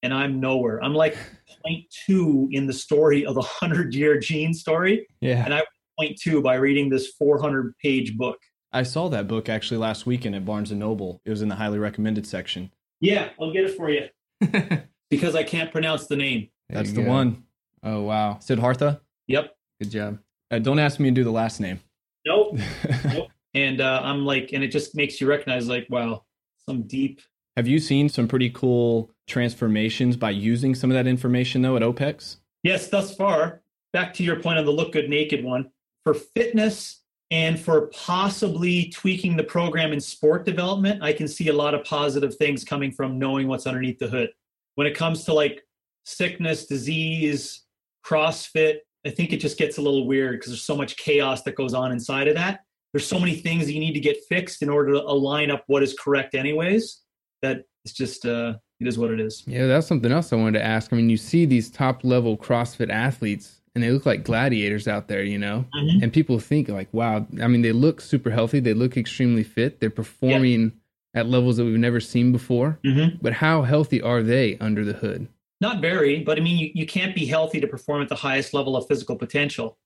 And 0.04 0.12
I'm 0.12 0.40
nowhere. 0.40 0.82
I'm 0.82 0.94
like 0.94 1.16
point 1.64 1.84
two 2.06 2.48
in 2.50 2.66
the 2.66 2.72
story 2.72 3.24
of 3.24 3.36
a 3.36 3.42
hundred 3.42 3.94
year 3.94 4.18
gene 4.18 4.52
story. 4.52 5.06
Yeah. 5.20 5.44
And 5.44 5.54
I 5.54 5.62
point 5.98 6.18
two 6.20 6.42
by 6.42 6.54
reading 6.54 6.88
this 6.88 7.08
400 7.18 7.76
page 7.78 8.16
book. 8.16 8.38
I 8.72 8.82
saw 8.84 9.08
that 9.10 9.28
book 9.28 9.48
actually 9.48 9.78
last 9.78 10.06
weekend 10.06 10.34
at 10.34 10.44
Barnes 10.44 10.70
and 10.70 10.80
Noble. 10.80 11.20
It 11.24 11.30
was 11.30 11.42
in 11.42 11.48
the 11.48 11.56
highly 11.56 11.78
recommended 11.78 12.26
section. 12.26 12.72
Yeah, 13.00 13.30
I'll 13.40 13.52
get 13.52 13.64
it 13.64 13.76
for 13.76 13.90
you 13.90 14.08
because 15.10 15.34
I 15.34 15.42
can't 15.42 15.70
pronounce 15.70 16.06
the 16.06 16.16
name. 16.16 16.48
That's 16.68 16.92
the 16.92 17.02
go. 17.02 17.08
one. 17.08 17.44
Oh 17.82 18.02
wow. 18.02 18.38
Siddhartha. 18.40 19.00
Yep. 19.28 19.54
Good 19.80 19.90
job. 19.90 20.18
Uh, 20.50 20.58
don't 20.58 20.78
ask 20.78 21.00
me 21.00 21.10
to 21.10 21.14
do 21.14 21.24
the 21.24 21.30
last 21.32 21.60
name. 21.60 21.80
Nope. 22.26 22.58
nope. 23.04 23.28
And 23.54 23.80
uh, 23.80 24.00
I'm 24.02 24.24
like, 24.24 24.50
and 24.52 24.62
it 24.64 24.68
just 24.68 24.94
makes 24.94 25.20
you 25.20 25.28
recognize, 25.28 25.68
like, 25.68 25.86
wow, 25.90 26.24
some 26.66 26.82
deep. 26.82 27.20
Have 27.56 27.68
you 27.68 27.78
seen 27.78 28.08
some 28.08 28.28
pretty 28.28 28.48
cool 28.50 29.10
transformations 29.26 30.16
by 30.16 30.30
using 30.30 30.74
some 30.74 30.90
of 30.90 30.94
that 30.94 31.06
information 31.06 31.60
though 31.60 31.76
at 31.76 31.82
OPEX? 31.82 32.38
Yes, 32.62 32.88
thus 32.88 33.14
far. 33.14 33.62
Back 33.92 34.14
to 34.14 34.24
your 34.24 34.40
point 34.40 34.58
on 34.58 34.64
the 34.64 34.70
look 34.70 34.92
good 34.92 35.10
naked 35.10 35.44
one 35.44 35.70
for 36.04 36.14
fitness 36.14 37.01
and 37.32 37.58
for 37.58 37.86
possibly 37.88 38.90
tweaking 38.90 39.36
the 39.36 39.42
program 39.42 39.94
in 39.94 40.00
sport 40.00 40.44
development. 40.44 41.02
I 41.02 41.14
can 41.14 41.26
see 41.26 41.48
a 41.48 41.52
lot 41.52 41.72
of 41.72 41.82
positive 41.82 42.36
things 42.36 42.62
coming 42.62 42.92
from 42.92 43.18
knowing 43.18 43.48
what's 43.48 43.66
underneath 43.66 43.98
the 43.98 44.06
hood. 44.06 44.28
When 44.74 44.86
it 44.86 44.94
comes 44.94 45.24
to 45.24 45.32
like 45.32 45.62
sickness, 46.04 46.66
disease, 46.66 47.62
CrossFit, 48.04 48.80
I 49.06 49.10
think 49.10 49.32
it 49.32 49.38
just 49.38 49.56
gets 49.56 49.78
a 49.78 49.80
little 49.80 50.06
weird 50.06 50.34
because 50.34 50.52
there's 50.52 50.62
so 50.62 50.76
much 50.76 50.98
chaos 50.98 51.42
that 51.44 51.56
goes 51.56 51.72
on 51.72 51.90
inside 51.90 52.28
of 52.28 52.34
that. 52.34 52.60
There's 52.92 53.06
so 53.06 53.18
many 53.18 53.34
things 53.34 53.64
that 53.64 53.72
you 53.72 53.80
need 53.80 53.94
to 53.94 54.00
get 54.00 54.18
fixed 54.28 54.60
in 54.60 54.68
order 54.68 54.92
to 54.92 55.00
align 55.00 55.50
up 55.50 55.64
what 55.68 55.82
is 55.82 55.96
correct, 55.98 56.34
anyways. 56.34 57.00
That 57.40 57.64
it's 57.86 57.94
just 57.94 58.26
uh, 58.26 58.56
it 58.78 58.86
is 58.86 58.98
what 58.98 59.10
it 59.10 59.20
is. 59.20 59.42
Yeah, 59.46 59.66
that's 59.66 59.86
something 59.86 60.12
else 60.12 60.34
I 60.34 60.36
wanted 60.36 60.58
to 60.58 60.64
ask. 60.64 60.92
I 60.92 60.96
mean, 60.96 61.08
you 61.08 61.16
see 61.16 61.46
these 61.46 61.70
top 61.70 62.04
level 62.04 62.36
CrossFit 62.36 62.90
athletes 62.90 63.61
and 63.74 63.82
they 63.82 63.90
look 63.90 64.06
like 64.06 64.24
gladiators 64.24 64.86
out 64.86 65.08
there, 65.08 65.22
you 65.22 65.38
know? 65.38 65.64
Mhm. 65.74 66.02
And 66.02 66.12
people 66.12 66.38
think 66.38 66.68
like, 66.68 66.92
wow, 66.92 67.26
I 67.40 67.48
mean, 67.48 67.62
they 67.62 67.72
look 67.72 68.00
super 68.00 68.30
healthy, 68.30 68.60
they 68.60 68.74
look 68.74 68.96
extremely 68.96 69.44
fit, 69.44 69.80
they're 69.80 69.90
performing 69.90 70.72
at 71.14 71.26
levels 71.26 71.56
that 71.56 71.64
we've 71.64 71.78
never 71.78 72.00
seen 72.00 72.32
before. 72.32 72.78
Mm-hmm. 72.84 73.16
But 73.20 73.34
how 73.34 73.62
healthy 73.62 74.00
are 74.00 74.22
they 74.22 74.58
under 74.58 74.84
the 74.84 74.94
hood? 74.94 75.28
Not 75.60 75.80
very, 75.80 76.20
but 76.20 76.38
I 76.38 76.40
mean, 76.40 76.58
you, 76.58 76.70
you 76.74 76.86
can't 76.86 77.14
be 77.14 77.24
healthy 77.26 77.60
to 77.60 77.66
perform 77.66 78.02
at 78.02 78.08
the 78.08 78.16
highest 78.16 78.52
level 78.52 78.76
of 78.76 78.86
physical 78.88 79.16
potential. 79.16 79.78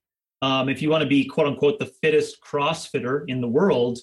Um, 0.43 0.68
if 0.68 0.82
you 0.82 0.91
want 0.91 1.03
to 1.03 1.09
be 1.09 1.24
quote 1.24 1.47
unquote 1.47 1.78
the 1.78 1.87
fittest 1.87 2.41
CrossFitter 2.41 3.24
in 3.28 3.41
the 3.41 3.49
world, 3.49 3.99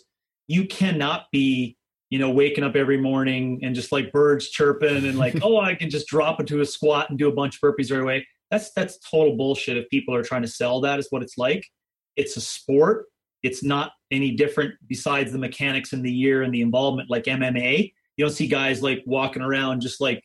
you 0.48 0.66
cannot 0.66 1.32
be, 1.32 1.78
you 2.10 2.20
know, 2.20 2.30
waking 2.30 2.64
up 2.64 2.76
every 2.76 2.98
morning 2.98 3.60
and 3.64 3.74
just 3.74 3.92
like 3.92 4.12
birds 4.12 4.50
chirping 4.50 5.06
and 5.06 5.18
like, 5.18 5.36
oh, 5.42 5.60
I 5.60 5.76
can 5.76 5.90
just 5.90 6.08
drop 6.08 6.40
into 6.40 6.62
a 6.62 6.66
squat 6.66 7.10
and 7.10 7.18
do 7.18 7.28
a 7.28 7.32
bunch 7.34 7.56
of 7.56 7.62
burpees 7.62 7.92
right 7.92 8.02
away. 8.02 8.28
That's 8.54 8.72
that's 8.74 9.00
total 9.00 9.36
bullshit. 9.36 9.78
If 9.78 9.90
people 9.90 10.14
are 10.14 10.22
trying 10.22 10.44
to 10.44 10.48
sell 10.48 10.80
that, 10.82 11.00
is 11.00 11.08
what 11.10 11.24
it's 11.24 11.40
like. 11.40 11.66
It's 12.16 12.38
a 12.38 12.42
sport. 12.42 13.08
It's 13.42 13.64
not 13.64 13.94
any 14.12 14.30
different 14.30 14.76
besides 14.88 15.32
the 15.32 15.40
mechanics 15.40 15.92
and 15.92 16.06
the 16.06 16.12
year 16.12 16.44
and 16.44 16.54
the 16.54 16.62
involvement 16.62 17.10
like 17.10 17.24
MMA. 17.24 17.92
You 18.16 18.26
don't 18.26 18.32
see 18.32 18.48
guys 18.48 18.84
like 18.84 19.02
walking 19.08 19.42
around 19.42 19.82
just 19.82 20.00
like 20.00 20.24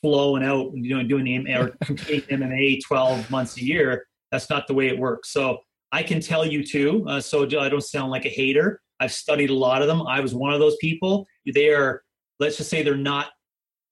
flowing 0.00 0.42
out, 0.42 0.70
you 0.72 0.96
know, 0.96 1.02
doing 1.02 1.24
the 1.24 1.54
or 1.54 1.76
competing 1.84 2.38
MMA 2.38 2.80
12 2.82 3.30
months 3.30 3.58
a 3.58 3.62
year. 3.62 4.06
That's 4.32 4.48
not 4.48 4.66
the 4.66 4.74
way 4.74 4.88
it 4.88 4.98
works. 4.98 5.30
So 5.30 5.58
I 5.92 6.02
can 6.02 6.20
tell 6.20 6.46
you 6.46 6.64
too. 6.64 7.04
Uh, 7.06 7.20
so 7.20 7.42
I 7.44 7.68
don't 7.68 7.82
sound 7.82 8.10
like 8.10 8.24
a 8.24 8.30
hater. 8.30 8.80
I've 9.00 9.12
studied 9.12 9.50
a 9.50 9.54
lot 9.54 9.82
of 9.82 9.88
them. 9.88 10.00
I 10.06 10.20
was 10.20 10.34
one 10.34 10.54
of 10.54 10.60
those 10.60 10.76
people. 10.80 11.26
They 11.54 11.68
are, 11.74 12.02
let's 12.40 12.56
just 12.56 12.70
say, 12.70 12.82
they're 12.82 12.96
not. 12.96 13.32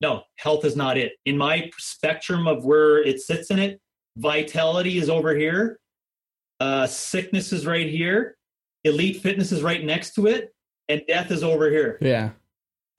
No, 0.01 0.23
health 0.37 0.65
is 0.65 0.75
not 0.75 0.97
it. 0.97 1.13
In 1.25 1.37
my 1.37 1.69
spectrum 1.77 2.47
of 2.47 2.65
where 2.65 3.01
it 3.01 3.21
sits 3.21 3.49
in 3.49 3.59
it, 3.59 3.79
vitality 4.17 4.97
is 4.97 5.09
over 5.09 5.35
here. 5.35 5.79
Uh, 6.59 6.87
sickness 6.87 7.53
is 7.53 7.65
right 7.65 7.89
here. 7.89 8.37
Elite 8.83 9.21
fitness 9.21 9.51
is 9.51 9.63
right 9.63 9.83
next 9.83 10.13
to 10.15 10.27
it, 10.27 10.53
and 10.89 11.01
death 11.07 11.31
is 11.31 11.43
over 11.43 11.69
here. 11.69 11.97
Yeah, 12.01 12.31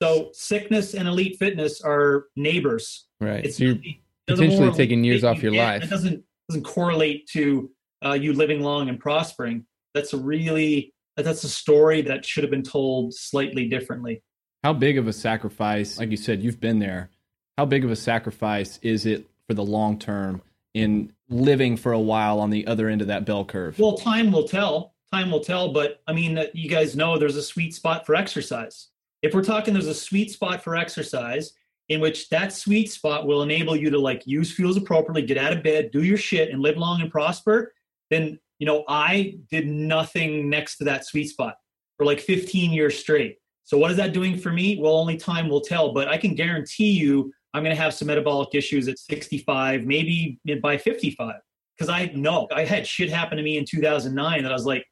So 0.01 0.29
sickness 0.33 0.93
and 0.93 1.07
elite 1.07 1.37
fitness 1.39 1.81
are 1.81 2.25
neighbors. 2.35 3.07
right. 3.21 3.45
It's 3.45 3.57
so 3.57 3.65
you're 3.65 3.75
it 3.75 3.95
potentially 4.27 4.71
taking 4.71 5.03
years 5.03 5.23
off 5.23 5.41
your 5.41 5.53
life. 5.53 5.83
It 5.83 5.89
doesn't 5.89 6.23
doesn't 6.49 6.63
correlate 6.63 7.27
to 7.27 7.71
uh, 8.05 8.13
you 8.13 8.33
living 8.33 8.61
long 8.61 8.89
and 8.89 8.99
prospering. 8.99 9.65
That's 9.93 10.13
a 10.13 10.17
really 10.17 10.93
that's 11.15 11.43
a 11.43 11.49
story 11.49 12.01
that 12.03 12.25
should 12.25 12.43
have 12.43 12.51
been 12.51 12.63
told 12.63 13.13
slightly 13.13 13.67
differently. 13.67 14.21
How 14.67 14.73
big 14.73 14.97
of 14.97 15.07
a 15.07 15.13
sacrifice, 15.13 15.97
like 15.97 16.11
you 16.11 16.17
said, 16.17 16.43
you've 16.43 16.59
been 16.59 16.79
there. 16.79 17.09
How 17.57 17.63
big 17.63 17.85
of 17.85 17.89
a 17.89 17.95
sacrifice 17.95 18.79
is 18.81 19.05
it 19.05 19.25
for 19.47 19.53
the 19.53 19.63
long 19.63 19.97
term 19.97 20.41
in 20.73 21.13
living 21.29 21.77
for 21.77 21.93
a 21.93 21.99
while 22.01 22.41
on 22.41 22.49
the 22.49 22.67
other 22.67 22.89
end 22.89 22.99
of 22.99 23.07
that 23.07 23.23
bell 23.23 23.45
curve? 23.45 23.79
Well, 23.79 23.95
time 23.95 24.29
will 24.29 24.45
tell. 24.45 24.93
Time 25.09 25.31
will 25.31 25.39
tell. 25.39 25.71
But 25.71 26.01
I 26.05 26.11
mean, 26.11 26.37
you 26.53 26.69
guys 26.69 26.97
know 26.97 27.17
there's 27.17 27.37
a 27.37 27.41
sweet 27.41 27.75
spot 27.75 28.05
for 28.05 28.13
exercise. 28.13 28.89
If 29.21 29.33
we're 29.33 29.41
talking, 29.41 29.73
there's 29.73 29.87
a 29.87 29.93
sweet 29.93 30.31
spot 30.31 30.61
for 30.61 30.75
exercise 30.75 31.53
in 31.87 32.01
which 32.01 32.27
that 32.27 32.51
sweet 32.51 32.91
spot 32.91 33.25
will 33.25 33.43
enable 33.43 33.73
you 33.73 33.89
to 33.91 33.97
like 33.97 34.27
use 34.27 34.51
fuels 34.51 34.75
appropriately, 34.75 35.21
get 35.21 35.37
out 35.37 35.53
of 35.53 35.63
bed, 35.63 35.91
do 35.91 36.03
your 36.03 36.17
shit, 36.17 36.49
and 36.51 36.61
live 36.61 36.75
long 36.75 36.99
and 36.99 37.09
prosper. 37.09 37.73
Then 38.09 38.37
you 38.59 38.65
know 38.65 38.83
I 38.89 39.37
did 39.49 39.65
nothing 39.65 40.49
next 40.49 40.79
to 40.79 40.83
that 40.83 41.05
sweet 41.05 41.29
spot 41.29 41.55
for 41.95 42.05
like 42.05 42.19
15 42.19 42.73
years 42.73 42.99
straight. 42.99 43.37
So 43.67 43.77
what 43.77 43.91
is 43.91 43.97
that 43.97 44.13
doing 44.13 44.37
for 44.37 44.53
me? 44.53 44.79
Well, 44.79 44.93
only 44.93 45.17
time 45.17 45.49
will 45.49 45.59
tell. 45.59 45.91
But 45.91 46.07
I 46.07 46.17
can 46.17 46.35
guarantee 46.35 46.91
you, 46.91 47.33
I'm 47.53 47.63
going 47.63 47.75
to 47.75 47.81
have 47.81 47.93
some 47.93 48.07
metabolic 48.07 48.55
issues 48.55 48.87
at 48.87 48.97
65, 48.97 49.83
maybe 49.83 50.39
by 50.61 50.77
55 50.77 51.35
because 51.77 51.89
I 51.89 52.05
know 52.15 52.47
I 52.55 52.63
had 52.63 52.87
shit 52.87 53.09
happen 53.09 53.35
to 53.35 53.43
me 53.43 53.57
in 53.57 53.65
2009 53.65 54.43
that 54.43 54.49
I 54.49 54.55
was 54.55 54.65
like, 54.65 54.85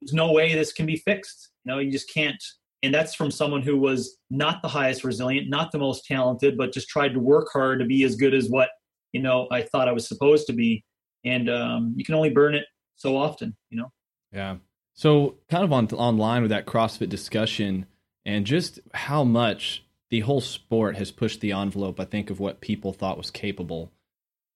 there's 0.00 0.14
no 0.14 0.32
way 0.32 0.54
this 0.54 0.72
can 0.72 0.86
be 0.86 0.96
fixed. 0.96 1.50
You 1.64 1.72
know, 1.72 1.78
you 1.80 1.92
just 1.92 2.10
can't. 2.12 2.42
And 2.82 2.94
that's 2.94 3.14
from 3.14 3.30
someone 3.30 3.60
who 3.60 3.76
was 3.76 4.16
not 4.30 4.62
the 4.62 4.68
highest 4.68 5.04
resilient, 5.04 5.50
not 5.50 5.70
the 5.70 5.78
most 5.78 6.06
talented, 6.06 6.56
but 6.56 6.72
just 6.72 6.88
tried 6.88 7.12
to 7.12 7.20
work 7.20 7.48
hard 7.52 7.78
to 7.80 7.84
be 7.84 8.04
as 8.04 8.16
good 8.16 8.32
as 8.32 8.48
what, 8.48 8.70
you 9.12 9.20
know, 9.20 9.48
I 9.50 9.60
thought 9.60 9.86
I 9.86 9.92
was 9.92 10.08
supposed 10.08 10.46
to 10.46 10.54
be. 10.54 10.82
And 11.26 11.50
um, 11.50 11.92
you 11.94 12.06
can 12.06 12.14
only 12.14 12.30
burn 12.30 12.54
it 12.54 12.64
so 12.96 13.18
often, 13.18 13.54
you 13.68 13.76
know? 13.76 13.92
Yeah. 14.32 14.56
So, 14.94 15.36
kind 15.50 15.64
of 15.64 15.72
on 15.72 15.88
online 15.88 16.40
with 16.40 16.50
that 16.50 16.66
CrossFit 16.66 17.10
discussion 17.10 17.86
and 18.24 18.46
just 18.46 18.80
how 18.94 19.24
much 19.24 19.82
the 20.10 20.20
whole 20.20 20.40
sport 20.40 20.96
has 20.96 21.10
pushed 21.10 21.40
the 21.40 21.52
envelope, 21.52 21.98
I 21.98 22.04
think, 22.04 22.30
of 22.30 22.40
what 22.40 22.60
people 22.60 22.92
thought 22.92 23.18
was 23.18 23.30
capable. 23.30 23.90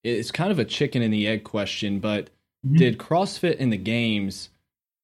It's 0.04 0.30
kind 0.30 0.50
of 0.52 0.58
a 0.58 0.64
chicken 0.64 1.02
and 1.02 1.12
the 1.12 1.26
egg 1.26 1.44
question, 1.44 1.98
but 1.98 2.30
Mhm. 2.66 2.76
did 2.78 2.98
CrossFit 2.98 3.56
in 3.56 3.70
the 3.70 3.76
games, 3.76 4.50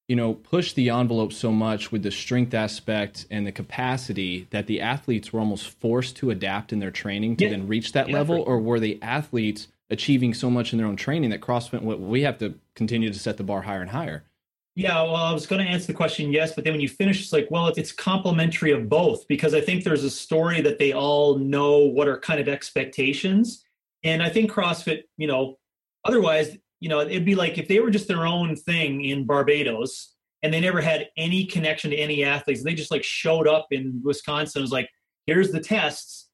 you 0.09 0.17
know, 0.17 0.35
push 0.35 0.73
the 0.73 0.91
envelope 0.91 1.33
so 1.33 1.51
much 1.51 1.91
with 1.91 2.03
the 2.03 2.11
strength 2.11 2.55
aspect 2.55 3.27
and 3.31 3.47
the 3.47 3.53
capacity 3.53 4.47
that 4.51 4.67
the 4.67 4.81
athletes 4.81 5.33
were 5.33 5.41
almost 5.41 5.69
forced 5.69 6.17
to 6.17 6.31
adapt 6.31 6.73
in 6.73 6.79
their 6.79 6.91
training 6.91 7.37
to 7.37 7.45
Yeah. 7.45 7.51
then 7.51 7.67
reach 7.67 7.93
that 7.93 8.09
Yeah, 8.09 8.15
level? 8.19 8.43
Or 8.43 8.61
were 8.61 8.81
the 8.81 8.99
athletes 9.03 9.69
achieving 9.91 10.35
so 10.35 10.51
much 10.51 10.73
in 10.73 10.79
their 10.79 10.87
own 10.87 10.97
training 10.97 11.31
that 11.31 11.41
CrossFit, 11.41 11.83
we 11.99 12.23
have 12.23 12.39
to 12.39 12.55
continue 12.75 13.13
to 13.13 13.19
set 13.19 13.37
the 13.37 13.45
bar 13.45 13.63
higher 13.63 13.81
and 13.83 13.91
higher? 13.91 14.25
Yeah, 14.77 15.03
well, 15.03 15.15
I 15.15 15.33
was 15.33 15.47
going 15.47 15.65
to 15.65 15.71
answer 15.71 15.87
the 15.87 15.95
question 15.95 16.33
yes, 16.33 16.53
but 16.53 16.65
then 16.65 16.73
when 16.73 16.81
you 16.81 16.89
finish, 16.89 17.23
it's 17.23 17.33
like, 17.33 17.47
well, 17.49 17.69
it's 17.69 17.93
complementary 17.93 18.73
of 18.73 18.89
both 18.89 19.27
because 19.29 19.55
I 19.55 19.61
think 19.61 19.85
there's 19.85 20.03
a 20.03 20.11
story 20.11 20.61
that 20.63 20.81
they 20.81 20.93
all 20.93 21.39
know 21.39 21.79
what 21.79 22.09
are 22.09 22.19
kind 22.19 22.41
of 22.41 22.49
expectations. 22.49 23.65
And 24.03 24.21
I 24.21 24.29
think 24.31 24.51
CrossFit, 24.51 25.03
you 25.17 25.29
know, 25.29 25.59
otherwise, 26.05 26.57
you 26.81 26.89
know, 26.89 27.01
it'd 27.01 27.25
be 27.25 27.37
like 27.37 27.57
if 27.57 27.69
they 27.69 27.79
were 27.79 27.91
just 27.91 28.09
their 28.09 28.27
own 28.27 28.57
thing 28.57 29.05
in 29.05 29.27
Barbados 29.27 30.13
and 30.43 30.53
they 30.53 30.61
never 30.61 30.81
had 30.81 31.09
any 31.17 31.47
connection 31.47 31.91
to 31.91 31.97
any 31.97 32.25
athletes, 32.25 32.65
they 32.65 32.75
just 32.75 32.91
like 32.91 33.05
showed 33.05 33.47
up 33.47 33.69
in 33.71 34.01
Wisconsin, 34.05 34.61
and 34.61 34.65
was 34.65 34.73
like, 34.73 34.91
here's 35.27 35.53
the 35.53 35.61
tests. 35.61 36.29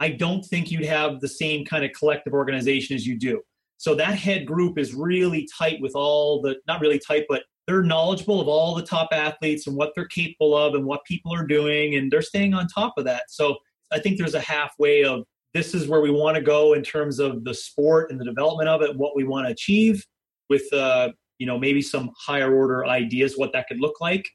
I 0.00 0.08
don't 0.08 0.44
think 0.44 0.70
you'd 0.70 0.86
have 0.86 1.20
the 1.20 1.28
same 1.28 1.66
kind 1.66 1.84
of 1.84 1.92
collective 1.92 2.32
organization 2.32 2.96
as 2.96 3.06
you 3.06 3.18
do. 3.18 3.42
So 3.76 3.94
that 3.96 4.14
head 4.14 4.46
group 4.46 4.78
is 4.78 4.94
really 4.94 5.46
tight 5.58 5.80
with 5.80 5.92
all 5.94 6.40
the, 6.40 6.56
not 6.66 6.80
really 6.80 6.98
tight, 6.98 7.26
but 7.28 7.42
they're 7.66 7.82
knowledgeable 7.82 8.40
of 8.40 8.48
all 8.48 8.74
the 8.74 8.82
top 8.82 9.08
athletes 9.12 9.66
and 9.66 9.76
what 9.76 9.92
they're 9.94 10.06
capable 10.06 10.56
of 10.56 10.74
and 10.74 10.84
what 10.84 11.04
people 11.04 11.34
are 11.34 11.46
doing, 11.46 11.94
and 11.94 12.10
they're 12.10 12.22
staying 12.22 12.54
on 12.54 12.66
top 12.66 12.94
of 12.96 13.04
that. 13.04 13.24
So 13.28 13.56
I 13.92 13.98
think 13.98 14.18
there's 14.18 14.34
a 14.34 14.40
halfway 14.40 15.04
of 15.04 15.24
this 15.54 15.74
is 15.74 15.86
where 15.86 16.00
we 16.00 16.10
want 16.10 16.36
to 16.36 16.42
go 16.42 16.72
in 16.72 16.82
terms 16.82 17.18
of 17.18 17.44
the 17.44 17.54
sport 17.54 18.10
and 18.10 18.18
the 18.18 18.24
development 18.24 18.68
of 18.68 18.82
it, 18.82 18.96
what 18.96 19.14
we 19.14 19.24
want 19.24 19.46
to 19.46 19.52
achieve 19.52 20.04
with, 20.48 20.70
uh, 20.72 21.10
you 21.38 21.46
know, 21.46 21.58
maybe 21.58 21.82
some 21.82 22.10
higher 22.18 22.54
order 22.54 22.86
ideas 22.86 23.34
what 23.36 23.52
that 23.52 23.68
could 23.68 23.80
look 23.80 24.00
like. 24.00 24.28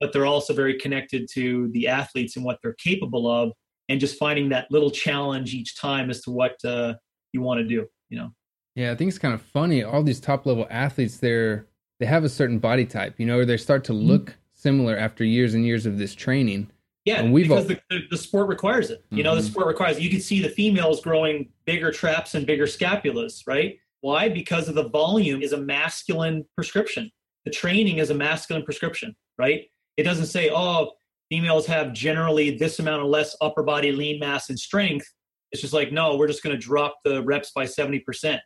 But 0.00 0.12
they're 0.12 0.26
also 0.26 0.52
very 0.52 0.78
connected 0.78 1.28
to 1.34 1.70
the 1.72 1.88
athletes 1.88 2.36
and 2.36 2.44
what 2.44 2.58
they're 2.62 2.74
capable 2.74 3.30
of, 3.30 3.52
and 3.88 4.00
just 4.00 4.18
finding 4.18 4.48
that 4.50 4.66
little 4.70 4.90
challenge 4.90 5.54
each 5.54 5.78
time 5.80 6.10
as 6.10 6.20
to 6.22 6.30
what 6.30 6.56
uh, 6.64 6.94
you 7.32 7.40
want 7.40 7.60
to 7.60 7.66
do. 7.66 7.86
You 8.10 8.18
know. 8.18 8.30
Yeah, 8.74 8.90
I 8.90 8.96
think 8.96 9.08
it's 9.08 9.18
kind 9.18 9.32
of 9.32 9.40
funny. 9.40 9.84
All 9.84 10.02
these 10.02 10.20
top 10.20 10.46
level 10.46 10.66
athletes, 10.68 11.18
they're 11.18 11.68
they 12.04 12.10
have 12.10 12.22
a 12.24 12.28
certain 12.28 12.58
body 12.58 12.84
type, 12.84 13.14
you 13.16 13.24
know, 13.24 13.38
or 13.38 13.44
they 13.46 13.56
start 13.56 13.82
to 13.84 13.94
look 13.94 14.36
similar 14.52 14.94
after 14.94 15.24
years 15.24 15.54
and 15.54 15.64
years 15.64 15.86
of 15.86 15.96
this 15.96 16.14
training. 16.14 16.70
Yeah, 17.06 17.20
And 17.22 17.32
we've 17.32 17.48
because 17.48 17.70
all- 17.70 17.76
the, 17.88 18.00
the, 18.10 18.16
sport 18.18 18.48
requires 18.48 18.90
it. 18.90 19.02
You 19.10 19.22
know, 19.22 19.34
the 19.34 19.40
Mhm. 19.40 19.50
sport 19.50 19.66
requires 19.68 19.96
it. 19.96 20.02
You 20.02 20.10
can 20.10 20.20
see 20.20 20.42
the 20.42 20.50
females 20.50 21.00
growing 21.00 21.48
bigger 21.64 21.90
traps 21.90 22.34
and 22.34 22.46
bigger 22.46 22.66
scapulas, 22.66 23.42
right? 23.46 23.78
Why? 24.02 24.28
Because 24.28 24.68
of 24.68 24.74
the 24.74 24.88
volume 24.90 25.40
is 25.42 25.52
a 25.54 25.58
masculine 25.58 26.44
prescription. 26.56 27.10
The 27.46 27.50
training 27.50 27.98
is 27.98 28.10
a 28.10 28.14
masculine 28.14 28.64
prescription, 28.64 29.16
right? 29.38 29.64
It 29.96 30.02
doesn't 30.02 30.26
say, 30.26 30.50
oh, 30.50 30.92
females 31.30 31.66
have 31.66 31.94
generally 31.94 32.56
this 32.58 32.80
amount 32.80 33.00
of 33.02 33.08
less 33.08 33.34
upper 33.40 33.62
body 33.62 33.92
lean 33.92 34.20
mass 34.20 34.50
and 34.50 34.58
strength. 34.58 35.06
It's 35.52 35.62
just 35.62 35.72
like, 35.72 35.90
no, 35.90 36.16
we're 36.16 36.26
just 36.28 36.42
going 36.42 36.54
to 36.54 36.60
drop 36.60 36.98
the 37.04 37.22
reps 37.22 37.50
by 37.54 37.64
70%. 37.64 38.40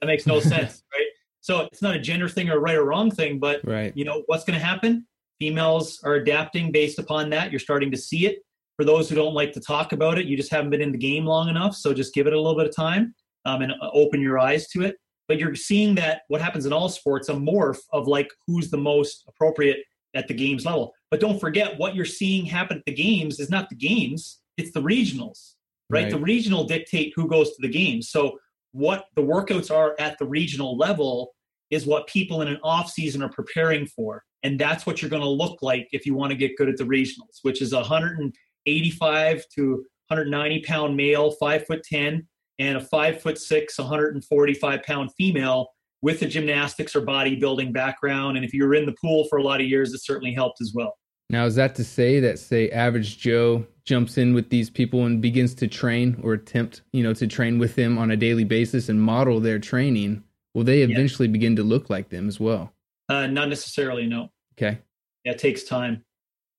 That 0.00 0.06
makes 0.06 0.26
no 0.26 0.40
sense, 0.54 0.82
right? 0.92 1.06
So 1.50 1.62
it's 1.62 1.82
not 1.82 1.96
a 1.96 1.98
gender 1.98 2.28
thing 2.28 2.48
or 2.48 2.58
a 2.58 2.60
right 2.60 2.76
or 2.76 2.84
wrong 2.84 3.10
thing, 3.10 3.40
but 3.40 3.60
Right. 3.64 3.92
you 3.96 4.04
know 4.04 4.22
what's 4.26 4.44
going 4.44 4.56
to 4.56 4.64
happen? 4.64 5.04
Females 5.40 6.00
are 6.04 6.14
adapting 6.14 6.70
based 6.70 7.00
upon 7.00 7.28
that. 7.30 7.50
You're 7.50 7.58
starting 7.58 7.90
to 7.90 7.96
see 7.96 8.26
it. 8.26 8.38
For 8.76 8.84
those 8.84 9.08
who 9.08 9.16
don't 9.16 9.34
like 9.34 9.52
to 9.54 9.60
talk 9.60 9.92
about 9.92 10.16
it 10.16 10.26
you 10.26 10.36
just 10.36 10.50
haven't 10.50 10.70
been 10.70 10.80
in 10.80 10.92
the 10.92 10.96
game 10.96 11.26
long 11.26 11.50
enough 11.50 11.74
so 11.76 11.92
just 11.92 12.14
give 12.14 12.26
it 12.26 12.32
a 12.32 12.40
little 12.40 12.56
bit 12.56 12.66
of 12.66 12.74
time 12.74 13.14
um, 13.44 13.60
and 13.60 13.72
uh, 13.72 13.90
open 13.92 14.20
your 14.22 14.38
eyes 14.38 14.68
to 14.68 14.82
it. 14.82 14.94
But 15.28 15.38
you're 15.38 15.54
seeing 15.56 15.96
that 15.96 16.22
what 16.28 16.40
happens 16.40 16.66
in 16.66 16.72
all 16.72 16.88
sports 16.88 17.28
a 17.28 17.34
morph 17.34 17.80
of 17.92 18.06
like 18.06 18.28
who's 18.46 18.70
the 18.70 18.78
most 18.78 19.24
appropriate 19.28 19.80
at 20.14 20.28
the 20.28 20.34
games 20.34 20.64
level. 20.64 20.94
But 21.10 21.18
don't 21.20 21.38
forget 21.40 21.76
what 21.78 21.94
you're 21.96 22.04
seeing 22.06 22.46
happen 22.46 22.78
at 22.78 22.84
the 22.86 22.94
games 22.94 23.40
is 23.40 23.50
not 23.50 23.68
the 23.70 23.74
games 23.74 24.38
it's 24.56 24.70
the 24.72 24.82
regionals 24.82 25.54
right, 25.90 26.04
Right. 26.04 26.10
the 26.12 26.18
regional 26.20 26.62
dictate 26.64 27.12
who 27.16 27.26
goes 27.26 27.48
to 27.56 27.60
the 27.60 27.68
games. 27.68 28.08
So 28.08 28.38
what 28.72 29.06
the 29.16 29.22
workouts 29.22 29.70
are 29.74 29.96
at 29.98 30.16
the 30.18 30.26
regional 30.26 30.76
level 30.78 31.32
is 31.70 31.86
what 31.86 32.06
people 32.06 32.42
in 32.42 32.48
an 32.48 32.58
off 32.62 32.90
season 32.90 33.22
are 33.22 33.28
preparing 33.28 33.86
for 33.86 34.22
and 34.42 34.58
that's 34.58 34.86
what 34.86 35.00
you're 35.00 35.10
going 35.10 35.22
to 35.22 35.28
look 35.28 35.62
like 35.62 35.88
if 35.92 36.06
you 36.06 36.14
want 36.14 36.30
to 36.30 36.36
get 36.36 36.56
good 36.56 36.68
at 36.68 36.76
the 36.76 36.84
regionals 36.84 37.38
which 37.42 37.62
is 37.62 37.72
a 37.72 37.76
185 37.76 39.44
to 39.54 39.70
190 40.08 40.62
pound 40.62 40.96
male 40.96 41.30
five 41.32 41.66
foot 41.66 41.82
10 41.84 42.26
and 42.58 42.76
a 42.76 42.80
five 42.80 43.20
foot 43.20 43.38
six 43.38 43.78
145 43.78 44.82
pound 44.82 45.10
female 45.16 45.68
with 46.02 46.22
a 46.22 46.26
gymnastics 46.26 46.96
or 46.96 47.02
bodybuilding 47.02 47.72
background 47.72 48.36
and 48.36 48.44
if 48.44 48.52
you 48.52 48.64
were 48.64 48.74
in 48.74 48.86
the 48.86 48.94
pool 49.00 49.26
for 49.28 49.38
a 49.38 49.42
lot 49.42 49.60
of 49.60 49.66
years 49.66 49.92
it 49.92 50.02
certainly 50.02 50.32
helped 50.32 50.60
as 50.60 50.72
well 50.74 50.94
Now, 51.30 51.44
is 51.46 51.54
that 51.54 51.76
to 51.76 51.84
say 51.84 52.18
that, 52.18 52.40
say, 52.40 52.70
average 52.70 53.18
Joe 53.18 53.64
jumps 53.84 54.18
in 54.18 54.34
with 54.34 54.50
these 54.50 54.68
people 54.68 55.06
and 55.06 55.22
begins 55.22 55.54
to 55.54 55.68
train 55.68 56.18
or 56.24 56.32
attempt, 56.32 56.82
you 56.92 57.04
know, 57.04 57.14
to 57.14 57.28
train 57.28 57.60
with 57.60 57.76
them 57.76 57.98
on 57.98 58.10
a 58.10 58.16
daily 58.16 58.42
basis 58.42 58.88
and 58.88 59.00
model 59.00 59.38
their 59.38 59.60
training? 59.60 60.24
Will 60.54 60.64
they 60.64 60.82
eventually 60.82 61.28
begin 61.28 61.56
to 61.56 61.62
look 61.62 61.88
like 61.90 62.08
them 62.08 62.28
as 62.28 62.40
well? 62.40 62.72
uh, 63.08 63.26
not 63.26 63.48
necessarily 63.48 64.06
no 64.06 64.30
Okay. 64.56 64.78
yeah, 65.24 65.32
it 65.32 65.38
takes 65.38 65.64
time 65.64 66.04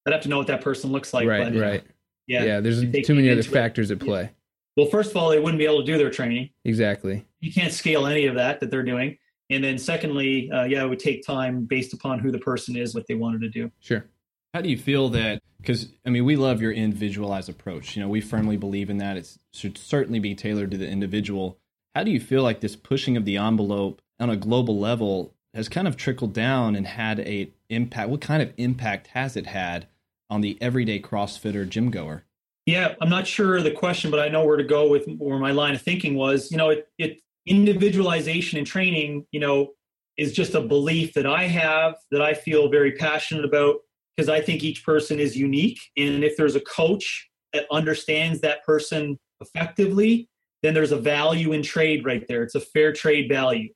i'd 0.05 0.11
have 0.13 0.21
to 0.23 0.29
know 0.29 0.37
what 0.37 0.47
that 0.47 0.61
person 0.61 0.91
looks 0.91 1.13
like 1.13 1.25
right. 1.27 1.53
but, 1.53 1.59
right. 1.61 1.83
yeah, 2.27 2.43
Yeah. 2.43 2.59
There's 2.59 2.81
too 2.81 3.15
many 3.15 3.29
other 3.29 3.39
into 3.39 3.49
it. 3.51 3.53
factors 3.53 3.89
at 3.91 3.99
play. 3.99 4.31
well 4.75 4.87
first 4.87 5.11
of 5.11 5.17
all 5.17 5.29
they 5.29 5.39
wouldn't 5.39 5.59
be 5.59 5.65
able 5.65 5.79
to 5.79 5.85
do 5.85 5.97
their 5.97 6.09
training 6.09 6.49
Exactly. 6.65 7.25
you 7.39 7.53
can't 7.53 7.71
scale 7.71 8.05
any 8.05 8.25
of 8.25 8.35
that 8.35 8.59
that 8.59 8.69
they're 8.69 8.83
doing 8.83 9.17
and 9.49 9.63
then 9.63 9.77
secondly 9.77 10.51
uh, 10.51 10.63
yeah 10.65 10.83
it 10.83 10.89
would 10.89 10.99
take 10.99 11.25
time 11.25 11.63
based 11.65 11.93
upon 11.93 12.19
who 12.19 12.31
the 12.31 12.39
person 12.39 12.75
is 12.75 12.93
what 12.93 13.07
they 13.07 13.15
wanted 13.15 13.39
to 13.41 13.49
do 13.49 13.71
Sure. 13.79 14.05
How 14.53 14.59
do 14.59 14.69
you 14.69 14.77
feel 14.77 15.07
that? 15.11 15.41
Because 15.61 15.87
I 16.05 16.09
mean, 16.09 16.25
we 16.25 16.35
love 16.35 16.61
your 16.61 16.73
individualized 16.73 17.47
approach. 17.47 17.95
You 17.95 18.01
know, 18.03 18.09
we 18.09 18.19
firmly 18.19 18.57
believe 18.57 18.89
in 18.89 18.97
that. 18.97 19.15
It 19.15 19.37
should 19.53 19.77
certainly 19.77 20.19
be 20.19 20.35
tailored 20.35 20.71
to 20.71 20.77
the 20.77 20.89
individual. 20.89 21.57
How 21.95 22.03
do 22.03 22.11
you 22.11 22.19
feel 22.19 22.43
like 22.43 22.61
this 22.61 22.75
pushing 22.75 23.17
of 23.17 23.25
the 23.25 23.37
envelope 23.37 24.01
on 24.19 24.29
a 24.29 24.37
global 24.37 24.79
level 24.79 25.33
has 25.53 25.67
kind 25.67 25.87
of 25.87 25.97
trickled 25.97 26.33
down 26.33 26.75
and 26.75 26.87
had 26.87 27.19
a 27.19 27.51
impact? 27.69 28.09
What 28.09 28.21
kind 28.21 28.41
of 28.41 28.53
impact 28.57 29.07
has 29.07 29.35
it 29.35 29.47
had 29.47 29.87
on 30.29 30.41
the 30.41 30.57
everyday 30.61 31.01
CrossFitter 31.01 31.67
gym 31.67 31.91
goer? 31.91 32.23
Yeah, 32.65 32.95
I'm 33.01 33.09
not 33.09 33.27
sure 33.27 33.61
the 33.61 33.71
question, 33.71 34.11
but 34.11 34.19
I 34.19 34.29
know 34.29 34.45
where 34.45 34.55
to 34.55 34.63
go 34.63 34.87
with 34.87 35.05
where 35.17 35.39
my 35.39 35.51
line 35.51 35.75
of 35.75 35.81
thinking 35.81 36.15
was. 36.15 36.51
You 36.51 36.57
know, 36.57 36.69
it, 36.69 36.87
it 36.97 37.19
individualization 37.45 38.57
in 38.57 38.65
training, 38.65 39.25
you 39.31 39.39
know, 39.39 39.71
is 40.17 40.31
just 40.31 40.55
a 40.55 40.61
belief 40.61 41.13
that 41.13 41.25
I 41.25 41.43
have 41.45 41.95
that 42.11 42.21
I 42.21 42.33
feel 42.33 42.69
very 42.69 42.93
passionate 42.93 43.43
about 43.43 43.77
because 44.15 44.29
I 44.29 44.39
think 44.39 44.63
each 44.63 44.85
person 44.85 45.19
is 45.19 45.35
unique. 45.35 45.79
And 45.97 46.23
if 46.23 46.37
there's 46.37 46.55
a 46.55 46.61
coach 46.61 47.29
that 47.51 47.65
understands 47.71 48.39
that 48.41 48.63
person 48.63 49.17
effectively, 49.41 50.29
then 50.63 50.73
there's 50.73 50.91
a 50.91 50.97
value 50.97 51.53
in 51.53 51.63
trade 51.63 52.05
right 52.05 52.23
there. 52.27 52.43
It's 52.43 52.55
a 52.55 52.61
fair 52.61 52.93
trade 52.93 53.29
value. 53.29 53.69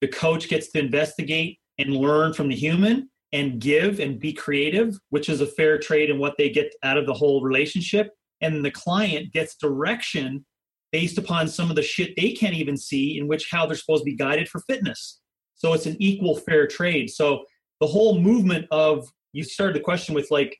The 0.00 0.08
coach 0.08 0.48
gets 0.48 0.70
to 0.72 0.78
investigate 0.78 1.58
and 1.78 1.96
learn 1.96 2.32
from 2.32 2.48
the 2.48 2.56
human 2.56 3.10
and 3.32 3.60
give 3.60 4.00
and 4.00 4.18
be 4.18 4.32
creative, 4.32 4.98
which 5.10 5.28
is 5.28 5.40
a 5.40 5.46
fair 5.46 5.78
trade 5.78 6.10
in 6.10 6.18
what 6.18 6.36
they 6.36 6.50
get 6.50 6.72
out 6.82 6.96
of 6.96 7.06
the 7.06 7.14
whole 7.14 7.42
relationship 7.42 8.10
and 8.40 8.64
the 8.64 8.70
client 8.70 9.32
gets 9.32 9.56
direction 9.56 10.44
based 10.92 11.18
upon 11.18 11.46
some 11.48 11.70
of 11.70 11.76
the 11.76 11.82
shit 11.82 12.14
they 12.16 12.32
can't 12.32 12.54
even 12.54 12.76
see 12.76 13.18
in 13.18 13.28
which 13.28 13.48
how 13.50 13.66
they're 13.66 13.76
supposed 13.76 14.02
to 14.02 14.10
be 14.10 14.16
guided 14.16 14.48
for 14.48 14.60
fitness 14.60 15.20
so 15.54 15.72
it's 15.72 15.86
an 15.86 15.96
equal 16.00 16.36
fair 16.36 16.66
trade 16.66 17.08
so 17.08 17.44
the 17.80 17.86
whole 17.86 18.18
movement 18.18 18.66
of 18.70 19.08
you 19.32 19.44
started 19.44 19.76
the 19.76 19.80
question 19.80 20.14
with 20.14 20.30
like 20.30 20.56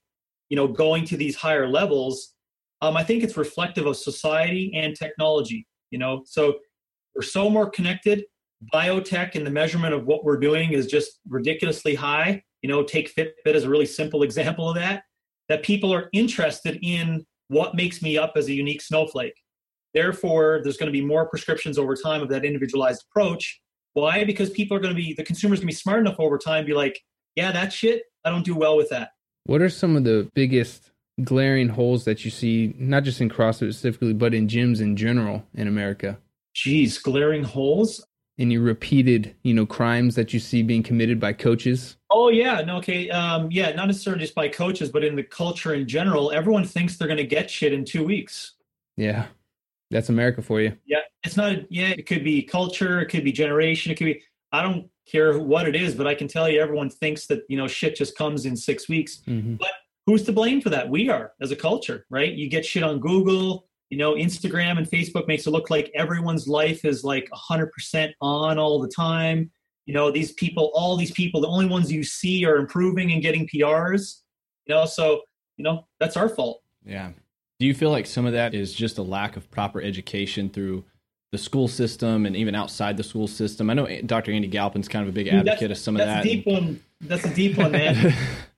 you 0.49 0.57
know 0.57 0.69
going 0.69 1.05
to 1.05 1.17
these 1.17 1.37
higher 1.37 1.69
levels 1.69 2.35
um, 2.83 2.97
i 2.97 3.03
think 3.03 3.23
it's 3.23 3.37
reflective 3.37 3.87
of 3.87 3.97
society 3.97 4.73
and 4.75 4.95
technology 4.95 5.67
you 5.91 5.99
know 5.99 6.23
so 6.27 6.59
we're 7.15 7.23
so 7.23 7.51
more 7.51 7.69
connected 7.69 8.25
biotech 8.75 9.35
and 9.35 9.47
the 9.47 9.51
measurement 9.51 9.95
of 9.95 10.07
what 10.07 10.25
we're 10.25 10.39
doing 10.39 10.73
is 10.73 10.87
just 10.87 11.21
ridiculously 11.29 11.95
high 11.95 12.43
you 12.63 12.69
know 12.69 12.83
take 12.83 13.15
fitbit 13.15 13.55
as 13.55 13.65
a 13.65 13.69
really 13.69 13.87
simple 13.87 14.23
example 14.23 14.69
of 14.69 14.77
that 14.77 15.03
that 15.49 15.63
people 15.65 15.93
are 15.93 16.09
interested 16.13 16.79
in 16.83 17.27
what 17.49 17.75
makes 17.75 18.01
me 18.01 18.17
up 18.17 18.35
as 18.37 18.47
a 18.47 18.53
unique 18.53 18.81
snowflake. 18.81 19.35
Therefore, 19.93 20.61
there's 20.63 20.77
going 20.77 20.87
to 20.87 20.93
be 20.93 21.05
more 21.05 21.29
prescriptions 21.29 21.77
over 21.77 21.97
time 21.97 22.23
of 22.23 22.29
that 22.29 22.45
individualized 22.45 23.05
approach. 23.11 23.61
Why? 23.95 24.25
Because 24.25 24.51
people 24.51 24.77
are 24.77 24.81
going 24.81 24.95
to 24.95 24.97
be, 24.97 25.13
the 25.13 25.25
consumer's 25.25 25.59
going 25.59 25.67
to 25.67 25.75
be 25.75 25.77
smart 25.77 25.99
enough 25.99 26.21
over 26.21 26.39
time, 26.39 26.65
be 26.65 26.73
like, 26.73 27.01
yeah, 27.35 27.51
that 27.51 27.73
shit, 27.73 28.03
I 28.25 28.31
don't 28.31 28.45
do 28.45 28.55
well 28.55 28.77
with 28.77 28.89
that. 28.91 29.11
What 29.45 29.61
are 29.61 29.69
some 29.69 29.97
of 29.97 30.05
the 30.05 30.31
biggest 30.33 30.90
glaring 31.25 31.69
holes 31.69 32.05
that 32.05 32.25
you 32.25 32.31
see, 32.31 32.75
not 32.79 33.05
just 33.05 33.21
in 33.21 33.29
CrossFit 33.29 33.73
specifically, 33.73 34.13
but 34.13 34.35
in 34.35 34.49
gyms 34.49 34.81
in 34.81 34.97
general 34.97 35.45
in 35.55 35.69
America? 35.69 36.19
Geez, 36.55 36.99
glaring 36.99 37.45
holes. 37.45 38.05
Any 38.39 38.57
repeated, 38.57 39.35
you 39.43 39.53
know, 39.53 39.67
crimes 39.67 40.15
that 40.15 40.33
you 40.33 40.41
see 40.41 40.63
being 40.63 40.83
committed 40.83 41.21
by 41.21 41.35
coaches? 41.35 41.97
Oh 42.11 42.31
yeah, 42.31 42.63
no, 42.63 42.79
okay, 42.79 43.11
um, 43.11 43.51
yeah, 43.51 43.73
not 43.73 43.87
necessarily 43.87 44.23
just 44.23 44.35
by 44.35 44.49
coaches, 44.49 44.89
but 44.89 45.05
in 45.05 45.15
the 45.15 45.23
culture 45.23 45.75
in 45.75 45.87
general, 45.87 46.33
everyone 46.33 46.65
thinks 46.65 46.97
they're 46.97 47.07
going 47.07 47.19
to 47.19 47.25
get 47.25 47.51
shit 47.51 47.75
in 47.75 47.85
two 47.85 48.03
weeks. 48.03 48.55
Yeah, 48.97 49.27
that's 49.91 50.09
America 50.09 50.41
for 50.41 50.61
you. 50.61 50.75
Yeah, 50.87 51.01
it's 51.23 51.37
not. 51.37 51.71
Yeah, 51.71 51.89
it 51.89 52.07
could 52.07 52.25
be 52.25 52.43
culture, 52.43 53.01
it 53.01 53.07
could 53.07 53.25
be 53.25 53.33
generation, 53.33 53.93
it 53.93 53.97
could 53.97 54.07
be. 54.07 54.23
I 54.53 54.63
don't 54.63 54.89
care 55.07 55.39
what 55.39 55.69
it 55.69 55.77
is, 55.77 55.95
but 55.95 56.07
I 56.07 56.15
can 56.15 56.27
tell 56.27 56.49
you, 56.49 56.61
everyone 56.61 56.89
thinks 56.89 57.27
that 57.27 57.43
you 57.49 57.59
know 57.59 57.67
shit 57.67 57.95
just 57.95 58.17
comes 58.17 58.47
in 58.47 58.57
six 58.57 58.89
weeks. 58.89 59.21
Mm-hmm. 59.27 59.57
Who's 60.11 60.25
to 60.25 60.33
blame 60.33 60.61
for 60.61 60.71
that? 60.71 60.91
We 60.91 61.09
are 61.09 61.35
as 61.41 61.53
a 61.53 61.57
culture, 61.57 62.05
right? 62.11 62.33
You 62.33 62.49
get 62.49 62.67
shit 62.67 62.83
on 62.83 62.99
Google, 62.99 63.69
you 63.91 63.97
know, 63.97 64.15
Instagram 64.15 64.77
and 64.77 64.91
Facebook 64.91 65.29
makes 65.29 65.47
it 65.47 65.51
look 65.51 65.71
like 65.71 65.89
everyone's 65.95 66.49
life 66.49 66.85
is 66.85 67.05
like 67.05 67.31
100% 67.33 68.13
on 68.21 68.59
all 68.59 68.81
the 68.81 68.89
time. 68.89 69.53
You 69.87 69.95
know, 69.95 70.11
these 70.11 70.33
people, 70.33 70.73
all 70.75 70.97
these 70.97 71.13
people, 71.13 71.41
the 71.41 71.47
only 71.47 71.67
ones 71.67 71.93
you 71.93 72.03
see 72.03 72.45
are 72.45 72.57
improving 72.57 73.13
and 73.13 73.23
getting 73.23 73.47
PRs. 73.47 74.23
You 74.67 74.75
know, 74.75 74.85
so 74.85 75.21
you 75.57 75.63
know 75.63 75.87
that's 76.01 76.17
our 76.17 76.29
fault. 76.29 76.61
Yeah. 76.85 77.13
Do 77.61 77.67
you 77.67 77.75
feel 77.75 77.91
like 77.91 78.07
some 78.07 78.27
of 78.27 78.33
that 78.33 78.53
is 78.53 78.75
just 78.75 78.99
a 78.99 79.03
lack 79.03 79.37
of 79.37 79.49
proper 79.53 79.81
education 79.81 80.51
through 80.51 80.85
the 81.31 81.39
school 81.39 81.69
system 81.69 82.27
and 82.27 82.35
even 82.35 82.57
outside 82.57 82.97
the 82.97 83.05
school 83.05 83.29
system? 83.29 83.71
I 83.71 83.75
know 83.75 83.87
Dr. 84.03 84.33
Andy 84.33 84.49
Galpin's 84.49 84.89
kind 84.89 85.05
of 85.05 85.09
a 85.11 85.13
big 85.13 85.29
advocate 85.29 85.69
that's, 85.69 85.79
of 85.79 85.85
some 85.85 85.95
of 85.95 85.99
that's 86.05 86.25
that. 86.25 86.29
a 86.29 86.35
deep 86.35 86.47
one. 86.49 86.81
That's 87.01 87.25
a 87.25 87.33
deep 87.33 87.57
one, 87.57 87.71
man. 87.71 88.13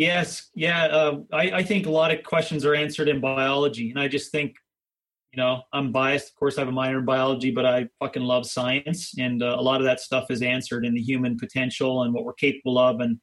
yes, 0.00 0.48
yeah. 0.54 0.86
Um, 0.86 1.26
I, 1.30 1.50
I 1.50 1.62
think 1.62 1.86
a 1.86 1.90
lot 1.90 2.10
of 2.10 2.24
questions 2.24 2.64
are 2.64 2.74
answered 2.74 3.08
in 3.08 3.20
biology, 3.20 3.90
and 3.90 4.00
I 4.00 4.08
just 4.08 4.32
think, 4.32 4.56
you 5.30 5.36
know, 5.36 5.62
I'm 5.74 5.92
biased. 5.92 6.30
Of 6.30 6.36
course, 6.36 6.56
I 6.56 6.62
have 6.62 6.68
a 6.68 6.72
minor 6.72 7.00
in 7.00 7.04
biology, 7.04 7.50
but 7.50 7.66
I 7.66 7.86
fucking 8.00 8.22
love 8.22 8.46
science, 8.46 9.12
and 9.18 9.42
uh, 9.42 9.56
a 9.58 9.62
lot 9.62 9.80
of 9.80 9.84
that 9.84 10.00
stuff 10.00 10.30
is 10.30 10.40
answered 10.40 10.86
in 10.86 10.94
the 10.94 11.02
human 11.02 11.36
potential 11.36 12.02
and 12.02 12.14
what 12.14 12.24
we're 12.24 12.32
capable 12.32 12.78
of, 12.78 13.00
and 13.00 13.18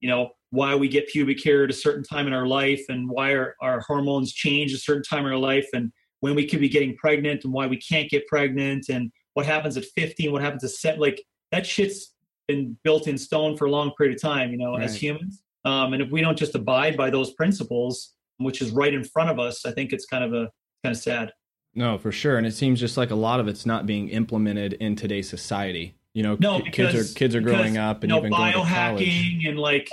you 0.00 0.08
know 0.08 0.30
why 0.50 0.74
we 0.74 0.88
get 0.88 1.08
pubic 1.08 1.42
hair 1.42 1.64
at 1.64 1.70
a 1.70 1.74
certain 1.74 2.04
time 2.04 2.28
in 2.28 2.32
our 2.32 2.46
life, 2.46 2.84
and 2.88 3.10
why 3.10 3.34
our, 3.34 3.56
our 3.60 3.80
hormones 3.80 4.32
change 4.32 4.72
at 4.72 4.78
a 4.78 4.80
certain 4.80 5.02
time 5.02 5.26
in 5.26 5.32
our 5.32 5.38
life, 5.38 5.66
and 5.72 5.90
when 6.20 6.36
we 6.36 6.46
could 6.46 6.60
be 6.60 6.68
getting 6.68 6.96
pregnant, 6.96 7.42
and 7.42 7.52
why 7.52 7.66
we 7.66 7.76
can't 7.76 8.08
get 8.08 8.26
pregnant, 8.28 8.88
and 8.88 9.10
what 9.34 9.46
happens 9.46 9.76
at 9.76 9.84
15, 9.96 10.30
what 10.30 10.42
happens 10.42 10.62
at 10.62 10.70
set. 10.70 11.00
Like 11.00 11.20
that 11.50 11.66
shit's 11.66 12.14
been 12.46 12.76
built 12.84 13.08
in 13.08 13.18
stone 13.18 13.56
for 13.56 13.64
a 13.64 13.70
long 13.70 13.92
period 13.98 14.14
of 14.14 14.22
time, 14.22 14.52
you 14.52 14.58
know, 14.58 14.76
as 14.76 14.94
humans. 14.94 15.42
Um, 15.64 15.92
and 15.92 16.02
if 16.02 16.10
we 16.10 16.20
don't 16.20 16.38
just 16.38 16.54
abide 16.54 16.96
by 16.96 17.10
those 17.10 17.32
principles, 17.32 18.14
which 18.38 18.62
is 18.62 18.70
right 18.70 18.92
in 18.92 19.04
front 19.04 19.30
of 19.30 19.38
us, 19.38 19.66
I 19.66 19.72
think 19.72 19.92
it's 19.92 20.06
kind 20.06 20.24
of 20.24 20.32
a 20.32 20.50
kind 20.82 20.94
of 20.94 20.96
sad. 20.96 21.32
No, 21.74 21.98
for 21.98 22.10
sure. 22.10 22.38
And 22.38 22.46
it 22.46 22.54
seems 22.54 22.80
just 22.80 22.96
like 22.96 23.10
a 23.10 23.14
lot 23.14 23.38
of 23.40 23.46
it's 23.46 23.66
not 23.66 23.86
being 23.86 24.08
implemented 24.08 24.74
in 24.74 24.96
today's 24.96 25.28
society. 25.28 25.94
You 26.14 26.24
know, 26.24 26.36
No, 26.40 26.60
because 26.60 26.92
kids 26.92 26.94
are 26.94 27.14
kids 27.14 27.34
are 27.36 27.40
because, 27.40 27.56
growing 27.56 27.78
up 27.78 28.02
and 28.02 28.10
you 28.10 28.16
know, 28.16 28.26
even 28.26 28.30
going 28.32 28.52
to 28.52 28.58
college. 28.58 29.04
biohacking 29.04 29.48
and 29.48 29.58
like 29.58 29.88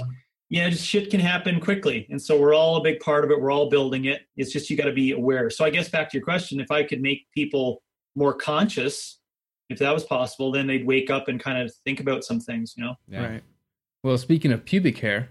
yeah, 0.50 0.70
just 0.70 0.86
shit 0.86 1.10
can 1.12 1.20
happen 1.20 1.60
quickly. 1.60 2.08
And 2.10 2.22
so 2.22 2.40
we're 2.40 2.54
all 2.54 2.78
a 2.78 2.82
big 2.82 3.00
part 3.02 3.26
of 3.26 3.32
it. 3.32 3.42
We're 3.42 3.52
all 3.52 3.70
building 3.70 4.06
it. 4.06 4.22
It's 4.38 4.52
just 4.52 4.70
you 4.70 4.78
got 4.78 4.86
to 4.86 4.94
be 4.94 5.12
aware. 5.12 5.50
So 5.50 5.66
I 5.66 5.70
guess 5.70 5.90
back 5.90 6.10
to 6.10 6.18
your 6.18 6.24
question, 6.24 6.60
if 6.60 6.72
I 6.72 6.84
could 6.84 7.02
make 7.02 7.28
people 7.34 7.84
more 8.16 8.34
conscious, 8.34 9.20
if 9.70 9.80
that 9.80 9.94
was 9.94 10.06
possible, 10.06 10.52
then 10.52 10.66
they'd 10.66 10.88
wake 10.88 11.10
up 11.10 11.28
and 11.28 11.40
kind 11.40 11.62
of 11.62 11.74
think 11.84 12.00
about 12.00 12.24
some 12.24 12.40
things, 12.40 12.76
you 12.78 12.84
know? 12.86 12.96
Yeah. 13.10 13.26
Right. 13.26 13.44
Well, 14.04 14.18
speaking 14.18 14.54
of 14.54 14.64
pubic 14.64 15.00
hair, 15.00 15.30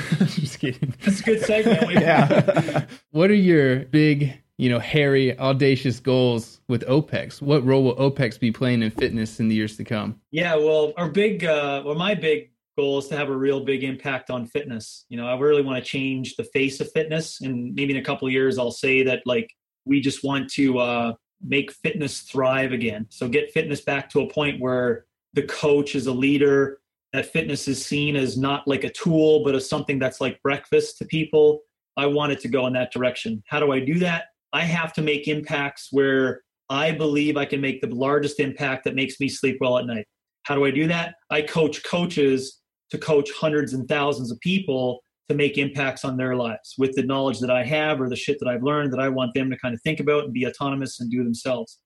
just 0.26 0.58
kidding. 0.58 0.94
That's 1.04 1.20
a 1.20 1.22
good 1.22 1.40
segment. 1.42 1.90
yeah. 1.92 2.84
what 3.10 3.30
are 3.30 3.34
your 3.34 3.80
big, 3.86 4.40
you 4.58 4.70
know, 4.70 4.78
hairy, 4.78 5.38
audacious 5.38 6.00
goals 6.00 6.60
with 6.68 6.86
OPEX? 6.86 7.40
What 7.42 7.64
role 7.64 7.84
will 7.84 7.96
OPEX 7.96 8.38
be 8.38 8.52
playing 8.52 8.82
in 8.82 8.90
fitness 8.90 9.40
in 9.40 9.48
the 9.48 9.54
years 9.54 9.76
to 9.76 9.84
come? 9.84 10.20
Yeah, 10.30 10.56
well, 10.56 10.92
our 10.96 11.08
big, 11.08 11.44
uh, 11.44 11.82
well, 11.84 11.94
my 11.94 12.14
big 12.14 12.50
goal 12.76 12.98
is 12.98 13.08
to 13.08 13.16
have 13.16 13.28
a 13.28 13.36
real 13.36 13.64
big 13.64 13.84
impact 13.84 14.30
on 14.30 14.46
fitness. 14.46 15.04
You 15.08 15.16
know, 15.16 15.26
I 15.26 15.38
really 15.38 15.62
want 15.62 15.82
to 15.82 15.88
change 15.88 16.36
the 16.36 16.44
face 16.44 16.80
of 16.80 16.90
fitness, 16.92 17.40
and 17.40 17.74
maybe 17.74 17.94
in 17.94 18.00
a 18.00 18.04
couple 18.04 18.28
years, 18.30 18.58
I'll 18.58 18.70
say 18.70 19.02
that 19.04 19.22
like 19.26 19.50
we 19.84 20.00
just 20.00 20.24
want 20.24 20.50
to 20.52 20.78
uh, 20.78 21.12
make 21.44 21.72
fitness 21.72 22.20
thrive 22.20 22.72
again. 22.72 23.06
So 23.10 23.28
get 23.28 23.50
fitness 23.50 23.80
back 23.80 24.08
to 24.10 24.20
a 24.20 24.28
point 24.28 24.60
where 24.60 25.06
the 25.34 25.42
coach 25.42 25.94
is 25.94 26.06
a 26.06 26.12
leader. 26.12 26.80
That 27.12 27.26
fitness 27.26 27.68
is 27.68 27.84
seen 27.84 28.16
as 28.16 28.38
not 28.38 28.66
like 28.66 28.84
a 28.84 28.90
tool, 28.90 29.44
but 29.44 29.54
as 29.54 29.68
something 29.68 29.98
that's 29.98 30.20
like 30.20 30.40
breakfast 30.42 30.98
to 30.98 31.04
people. 31.04 31.60
I 31.96 32.06
want 32.06 32.32
it 32.32 32.40
to 32.40 32.48
go 32.48 32.66
in 32.66 32.72
that 32.72 32.92
direction. 32.92 33.42
How 33.48 33.60
do 33.60 33.72
I 33.72 33.80
do 33.80 33.98
that? 33.98 34.24
I 34.52 34.62
have 34.62 34.92
to 34.94 35.02
make 35.02 35.28
impacts 35.28 35.88
where 35.90 36.42
I 36.70 36.90
believe 36.92 37.36
I 37.36 37.44
can 37.44 37.60
make 37.60 37.80
the 37.80 37.94
largest 37.94 38.40
impact 38.40 38.84
that 38.84 38.94
makes 38.94 39.20
me 39.20 39.28
sleep 39.28 39.58
well 39.60 39.78
at 39.78 39.86
night. 39.86 40.06
How 40.44 40.54
do 40.54 40.64
I 40.64 40.70
do 40.70 40.86
that? 40.88 41.14
I 41.30 41.42
coach 41.42 41.84
coaches 41.84 42.60
to 42.90 42.98
coach 42.98 43.30
hundreds 43.32 43.74
and 43.74 43.86
thousands 43.88 44.30
of 44.30 44.40
people 44.40 45.00
to 45.28 45.34
make 45.34 45.58
impacts 45.58 46.04
on 46.04 46.16
their 46.16 46.34
lives 46.34 46.74
with 46.78 46.94
the 46.94 47.02
knowledge 47.02 47.40
that 47.40 47.50
I 47.50 47.64
have 47.64 48.00
or 48.00 48.08
the 48.08 48.16
shit 48.16 48.38
that 48.40 48.48
I've 48.48 48.62
learned 48.62 48.92
that 48.92 49.00
I 49.00 49.08
want 49.08 49.34
them 49.34 49.50
to 49.50 49.58
kind 49.58 49.74
of 49.74 49.80
think 49.82 50.00
about 50.00 50.24
and 50.24 50.32
be 50.32 50.46
autonomous 50.46 51.00
and 51.00 51.10
do 51.10 51.22
themselves. 51.22 51.78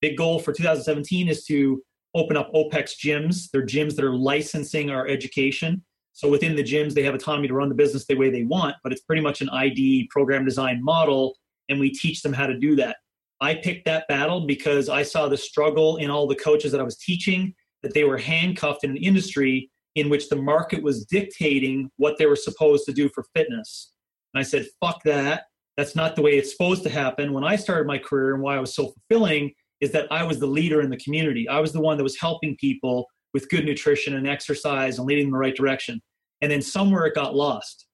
Big 0.00 0.16
goal 0.16 0.38
for 0.38 0.52
2017 0.52 1.28
is 1.28 1.44
to 1.44 1.82
open 2.16 2.36
up 2.36 2.52
OPEX 2.54 2.94
gyms. 3.02 3.50
They're 3.52 3.66
gyms 3.66 3.94
that 3.96 4.04
are 4.04 4.14
licensing 4.14 4.90
our 4.90 5.06
education. 5.06 5.84
So 6.12 6.30
within 6.30 6.56
the 6.56 6.64
gyms, 6.64 6.94
they 6.94 7.02
have 7.02 7.14
autonomy 7.14 7.46
to 7.48 7.54
run 7.54 7.68
the 7.68 7.74
business 7.74 8.06
the 8.06 8.14
way 8.14 8.30
they 8.30 8.44
want, 8.44 8.74
but 8.82 8.90
it's 8.90 9.02
pretty 9.02 9.20
much 9.20 9.42
an 9.42 9.50
ID 9.50 10.08
program 10.10 10.44
design 10.44 10.82
model, 10.82 11.36
and 11.68 11.78
we 11.78 11.90
teach 11.90 12.22
them 12.22 12.32
how 12.32 12.46
to 12.46 12.58
do 12.58 12.74
that. 12.76 12.96
I 13.42 13.54
picked 13.54 13.84
that 13.84 14.08
battle 14.08 14.46
because 14.46 14.88
I 14.88 15.02
saw 15.02 15.28
the 15.28 15.36
struggle 15.36 15.98
in 15.98 16.10
all 16.10 16.26
the 16.26 16.34
coaches 16.34 16.72
that 16.72 16.80
I 16.80 16.84
was 16.84 16.96
teaching 16.96 17.54
that 17.82 17.92
they 17.92 18.04
were 18.04 18.16
handcuffed 18.16 18.82
in 18.82 18.90
an 18.92 18.96
industry 18.96 19.70
in 19.94 20.08
which 20.08 20.30
the 20.30 20.36
market 20.36 20.82
was 20.82 21.04
dictating 21.04 21.90
what 21.96 22.16
they 22.18 22.26
were 22.26 22.36
supposed 22.36 22.86
to 22.86 22.92
do 22.92 23.10
for 23.10 23.24
fitness. 23.34 23.92
And 24.32 24.40
I 24.40 24.42
said, 24.42 24.66
fuck 24.80 25.02
that. 25.04 25.44
That's 25.76 25.94
not 25.94 26.16
the 26.16 26.22
way 26.22 26.38
it's 26.38 26.50
supposed 26.50 26.82
to 26.84 26.88
happen. 26.88 27.34
When 27.34 27.44
I 27.44 27.56
started 27.56 27.86
my 27.86 27.98
career 27.98 28.34
and 28.34 28.42
why 28.42 28.56
I 28.56 28.60
was 28.60 28.74
so 28.74 28.92
fulfilling 28.92 29.52
is 29.80 29.92
that 29.92 30.10
I 30.10 30.22
was 30.22 30.38
the 30.38 30.46
leader 30.46 30.80
in 30.80 30.90
the 30.90 30.96
community. 30.96 31.48
I 31.48 31.60
was 31.60 31.72
the 31.72 31.80
one 31.80 31.96
that 31.96 32.02
was 32.02 32.18
helping 32.18 32.56
people 32.56 33.06
with 33.34 33.48
good 33.48 33.64
nutrition 33.64 34.16
and 34.16 34.26
exercise 34.26 34.98
and 34.98 35.06
leading 35.06 35.26
in 35.26 35.30
the 35.30 35.38
right 35.38 35.54
direction. 35.54 36.00
And 36.40 36.50
then 36.50 36.62
somewhere 36.62 37.06
it 37.06 37.14
got 37.14 37.34
lost. 37.34 37.86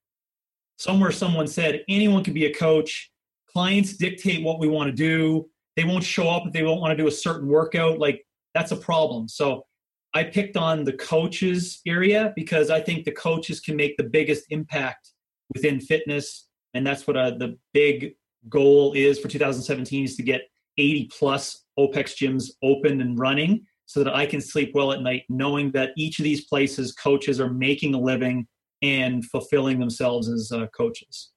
Somewhere 0.79 1.13
someone 1.13 1.47
said, 1.47 1.85
anyone 1.89 2.25
can 2.25 2.35
be 2.35 2.47
a 2.47 2.55
coach. 2.55 3.11
Clients 3.53 3.97
dictate 3.97 4.43
what 4.43 4.59
we 4.59 4.69
want 4.69 4.89
to 4.89 4.97
do. 4.97 5.49
They 5.77 5.85
won't 5.85 6.05
show 6.05 6.29
up 6.29 6.47
if 6.47 6.53
they 6.53 6.61
don't 6.61 6.81
want 6.81 6.97
to 6.97 7.03
do 7.03 7.09
a 7.09 7.13
certain 7.13 7.49
workout. 7.49 7.99
Like, 7.99 8.25
that's 8.55 8.73
a 8.73 8.77
problem. 8.77 9.29
So 9.29 9.65
I 10.15 10.25
picked 10.25 10.57
on 10.57 10.85
the 10.85 10.93
coaches 10.93 11.81
area 11.87 12.33
because 12.37 12.71
I 12.71 12.81
think 12.81 13.05
the 13.05 13.13
coaches 13.13 13.61
can 13.61 13.77
make 13.77 13.97
the 13.97 14.05
biggest 14.05 14.45
impact 14.51 15.11
within 15.55 15.81
fitness, 15.81 16.49
and 16.75 16.87
that's 16.87 17.07
what 17.07 17.17
uh, 17.17 17.31
the 17.31 17.59
big 17.73 18.15
goal 18.49 18.93
is 18.95 19.19
for 19.19 19.29
2017 19.29 20.05
is 20.05 20.17
to 20.17 20.23
get 20.23 20.43
80 20.79 21.11
plus 21.19 21.62
OPEX 21.79 22.17
gyms 22.17 22.51
open 22.63 23.01
and 23.01 23.19
running 23.19 23.67
so 23.87 24.03
that 24.03 24.15
I 24.15 24.27
can 24.27 24.41
sleep 24.41 24.73
well 24.75 24.93
at 24.93 25.03
night, 25.03 25.25
knowing 25.29 25.71
that 25.73 25.91
each 25.97 26.19
of 26.19 26.25
these 26.25 26.45
places 26.45 26.93
coaches 26.93 27.41
are 27.41 27.53
making 27.53 27.95
a 27.95 27.99
living 27.99 28.47
and 28.81 29.25
fulfilling 29.27 29.79
themselves 29.79 30.29
as 30.29 30.51
uh, 30.53 30.67
coaches. 30.77 31.31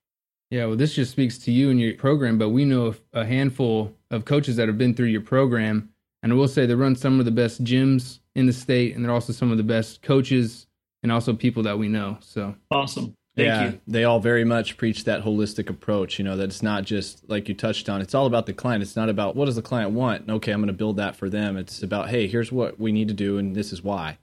Yeah, 0.50 0.66
well, 0.66 0.76
this 0.76 0.94
just 0.94 1.10
speaks 1.10 1.38
to 1.38 1.52
you 1.52 1.70
and 1.70 1.80
your 1.80 1.94
program, 1.94 2.38
but 2.38 2.50
we 2.50 2.64
know 2.64 2.94
a 3.12 3.24
handful 3.24 3.92
of 4.10 4.24
coaches 4.24 4.56
that 4.56 4.68
have 4.68 4.78
been 4.78 4.94
through 4.94 5.06
your 5.06 5.20
program, 5.20 5.90
and 6.22 6.32
I 6.32 6.36
will 6.36 6.48
say 6.48 6.66
they 6.66 6.74
run 6.74 6.94
some 6.94 7.18
of 7.18 7.24
the 7.24 7.32
best 7.32 7.64
gyms 7.64 8.20
in 8.36 8.46
the 8.46 8.52
state, 8.52 8.94
and 8.94 9.04
they're 9.04 9.12
also 9.12 9.32
some 9.32 9.50
of 9.50 9.56
the 9.56 9.64
best 9.64 10.02
coaches 10.02 10.66
and 11.02 11.10
also 11.10 11.32
people 11.32 11.62
that 11.64 11.78
we 11.78 11.88
know. 11.88 12.16
So 12.20 12.54
awesome. 12.70 13.14
Thank 13.36 13.48
yeah, 13.48 13.64
you. 13.66 13.80
They 13.86 14.04
all 14.04 14.18
very 14.18 14.44
much 14.44 14.78
preach 14.78 15.04
that 15.04 15.22
holistic 15.22 15.68
approach, 15.68 16.18
you 16.18 16.24
know, 16.24 16.38
that 16.38 16.44
it's 16.44 16.62
not 16.62 16.84
just 16.84 17.28
like 17.28 17.48
you 17.48 17.54
touched 17.54 17.90
on, 17.90 18.00
it's 18.00 18.14
all 18.14 18.24
about 18.24 18.46
the 18.46 18.54
client. 18.54 18.82
It's 18.82 18.96
not 18.96 19.10
about 19.10 19.36
what 19.36 19.44
does 19.44 19.56
the 19.56 19.62
client 19.62 19.90
want? 19.90 20.28
Okay, 20.28 20.52
I'm 20.52 20.60
going 20.60 20.68
to 20.68 20.72
build 20.72 20.96
that 20.96 21.16
for 21.16 21.28
them. 21.28 21.58
It's 21.58 21.82
about, 21.82 22.08
hey, 22.08 22.26
here's 22.26 22.50
what 22.50 22.80
we 22.80 22.92
need 22.92 23.08
to 23.08 23.14
do 23.14 23.36
and 23.36 23.54
this 23.54 23.74
is 23.74 23.82
why. 23.82 24.16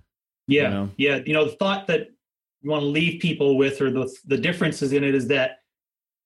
Yeah. 0.48 0.64
You 0.64 0.70
know? 0.70 0.90
Yeah. 0.98 1.20
You 1.26 1.34
know, 1.34 1.46
the 1.46 1.52
thought 1.52 1.86
that 1.88 2.08
you 2.64 2.72
want 2.72 2.82
to 2.82 2.88
leave 2.88 3.22
people 3.22 3.58
with 3.58 3.82
or 3.82 3.92
the 3.92 4.12
the 4.26 4.38
differences 4.38 4.94
in 4.94 5.04
it 5.04 5.14
is 5.14 5.28
that 5.28 5.60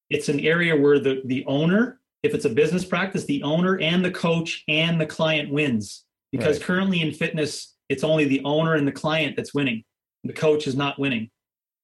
it's 0.10 0.30
an 0.30 0.40
area 0.40 0.76
where 0.76 1.00
the 1.00 1.22
the 1.26 1.44
owner, 1.46 2.00
if 2.24 2.34
it's 2.34 2.46
a 2.46 2.50
business 2.50 2.86
practice, 2.86 3.26
the 3.26 3.44
owner 3.44 3.80
and 3.80 4.06
the 4.06 4.12
coach 4.12 4.64
and 4.70 5.02
the 5.02 5.06
client 5.06 5.52
wins. 5.52 6.06
Because 6.32 6.58
right. 6.58 6.66
currently 6.66 7.02
in 7.02 7.12
fitness, 7.12 7.76
it's 7.90 8.04
only 8.04 8.26
the 8.26 8.42
owner 8.46 8.76
and 8.76 8.88
the 8.88 8.92
client 8.92 9.36
that's 9.36 9.54
winning. 9.54 9.84
The 10.24 10.34
coach 10.34 10.68
is 10.68 10.76
not 10.76 11.00
winning. 11.00 11.30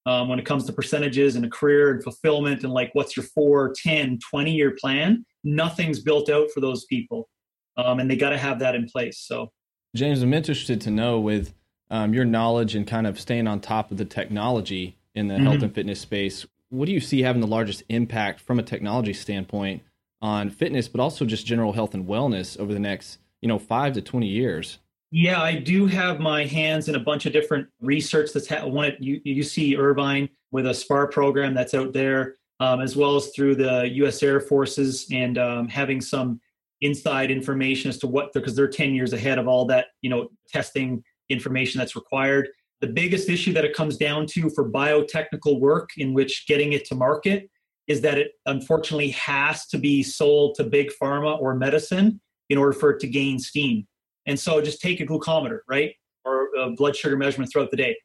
Um, 0.06 0.28
when 0.28 0.38
it 0.38 0.44
comes 0.44 0.66
to 0.66 0.72
percentages 0.72 1.34
and 1.34 1.46
a 1.46 1.48
career 1.48 1.90
and 1.90 2.04
fulfillment 2.04 2.62
and 2.62 2.72
like 2.74 2.90
what's 2.92 3.16
your 3.16 3.24
4 3.24 3.72
10 3.82 4.18
20 4.18 4.52
year 4.52 4.76
plan 4.78 5.24
nothing's 5.44 6.00
built 6.00 6.28
out 6.28 6.50
for 6.52 6.60
those 6.60 6.84
people. 6.84 7.28
Um, 7.76 8.00
and 8.00 8.10
they 8.10 8.16
got 8.16 8.30
to 8.30 8.38
have 8.38 8.58
that 8.60 8.74
in 8.74 8.86
place 8.86 9.18
so. 9.18 9.50
James 9.96 10.22
i'm 10.22 10.34
interested 10.34 10.80
to 10.82 10.90
know 10.90 11.20
with 11.20 11.54
um, 11.90 12.12
your 12.12 12.24
knowledge 12.24 12.74
and 12.74 12.86
kind 12.86 13.06
of 13.06 13.18
staying 13.18 13.46
on 13.46 13.60
top 13.60 13.90
of 13.90 13.96
the 13.96 14.04
technology 14.04 14.98
in 15.14 15.28
the 15.28 15.34
mm-hmm. 15.34 15.46
health 15.46 15.62
and 15.62 15.74
fitness 15.74 16.00
space 16.00 16.46
what 16.70 16.86
do 16.86 16.92
you 16.92 17.00
see 17.00 17.22
having 17.22 17.40
the 17.40 17.46
largest 17.46 17.82
impact 17.88 18.40
from 18.40 18.58
a 18.58 18.62
technology 18.62 19.12
standpoint 19.12 19.82
on 20.20 20.50
fitness 20.50 20.88
but 20.88 21.00
also 21.00 21.24
just 21.24 21.46
general 21.46 21.72
health 21.72 21.94
and 21.94 22.06
wellness 22.06 22.58
over 22.58 22.72
the 22.72 22.80
next 22.80 23.18
you 23.40 23.48
know 23.48 23.58
five 23.58 23.92
to 23.92 24.02
20 24.02 24.26
years 24.26 24.78
yeah, 25.14 25.40
I 25.40 25.54
do 25.54 25.86
have 25.86 26.18
my 26.18 26.44
hands 26.44 26.88
in 26.88 26.96
a 26.96 26.98
bunch 26.98 27.24
of 27.24 27.32
different 27.32 27.68
research 27.80 28.32
that's 28.32 28.48
ha- 28.48 28.66
one 28.66 28.86
at 28.86 29.00
U- 29.00 29.20
UC 29.24 29.78
Irvine 29.78 30.28
with 30.50 30.66
a 30.66 30.74
SPAR 30.74 31.06
program 31.06 31.54
that's 31.54 31.72
out 31.72 31.92
there, 31.92 32.34
um, 32.58 32.80
as 32.80 32.96
well 32.96 33.14
as 33.14 33.28
through 33.28 33.54
the 33.54 33.88
U.S. 33.92 34.24
Air 34.24 34.40
Forces 34.40 35.06
and 35.12 35.38
um, 35.38 35.68
having 35.68 36.00
some 36.00 36.40
inside 36.80 37.30
information 37.30 37.90
as 37.90 37.98
to 37.98 38.08
what 38.08 38.32
because 38.32 38.56
they're 38.56 38.66
10 38.66 38.92
years 38.92 39.12
ahead 39.12 39.38
of 39.38 39.46
all 39.46 39.66
that 39.66 39.86
you 40.02 40.10
know 40.10 40.30
testing 40.48 41.00
information 41.28 41.78
that's 41.78 41.94
required. 41.94 42.48
The 42.80 42.88
biggest 42.88 43.28
issue 43.28 43.52
that 43.52 43.64
it 43.64 43.72
comes 43.72 43.96
down 43.96 44.26
to 44.32 44.50
for 44.50 44.68
biotechnical 44.68 45.60
work 45.60 45.90
in 45.96 46.12
which 46.12 46.44
getting 46.48 46.72
it 46.72 46.86
to 46.86 46.96
market 46.96 47.48
is 47.86 48.00
that 48.00 48.18
it 48.18 48.32
unfortunately 48.46 49.10
has 49.10 49.66
to 49.66 49.78
be 49.78 50.02
sold 50.02 50.56
to 50.56 50.64
big 50.64 50.90
pharma 51.00 51.40
or 51.40 51.54
medicine 51.54 52.20
in 52.50 52.58
order 52.58 52.72
for 52.72 52.90
it 52.90 52.98
to 52.98 53.06
gain 53.06 53.38
steam. 53.38 53.86
And 54.26 54.38
so 54.38 54.60
just 54.60 54.80
take 54.80 55.00
a 55.00 55.06
glucometer, 55.06 55.60
right? 55.68 55.92
Or 56.24 56.48
a 56.58 56.70
blood 56.70 56.96
sugar 56.96 57.16
measurement 57.16 57.52
throughout 57.52 57.70
the 57.70 57.76
day. 57.76 57.96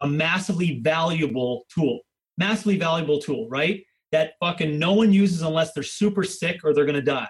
A 0.00 0.08
massively 0.08 0.80
valuable 0.80 1.64
tool, 1.72 2.00
massively 2.36 2.78
valuable 2.78 3.20
tool, 3.20 3.48
right? 3.48 3.82
That 4.12 4.32
fucking 4.40 4.78
no 4.78 4.94
one 4.94 5.12
uses 5.12 5.42
unless 5.42 5.72
they're 5.72 5.82
super 5.82 6.24
sick 6.24 6.60
or 6.64 6.72
they're 6.72 6.86
to 6.86 7.02
die, 7.02 7.28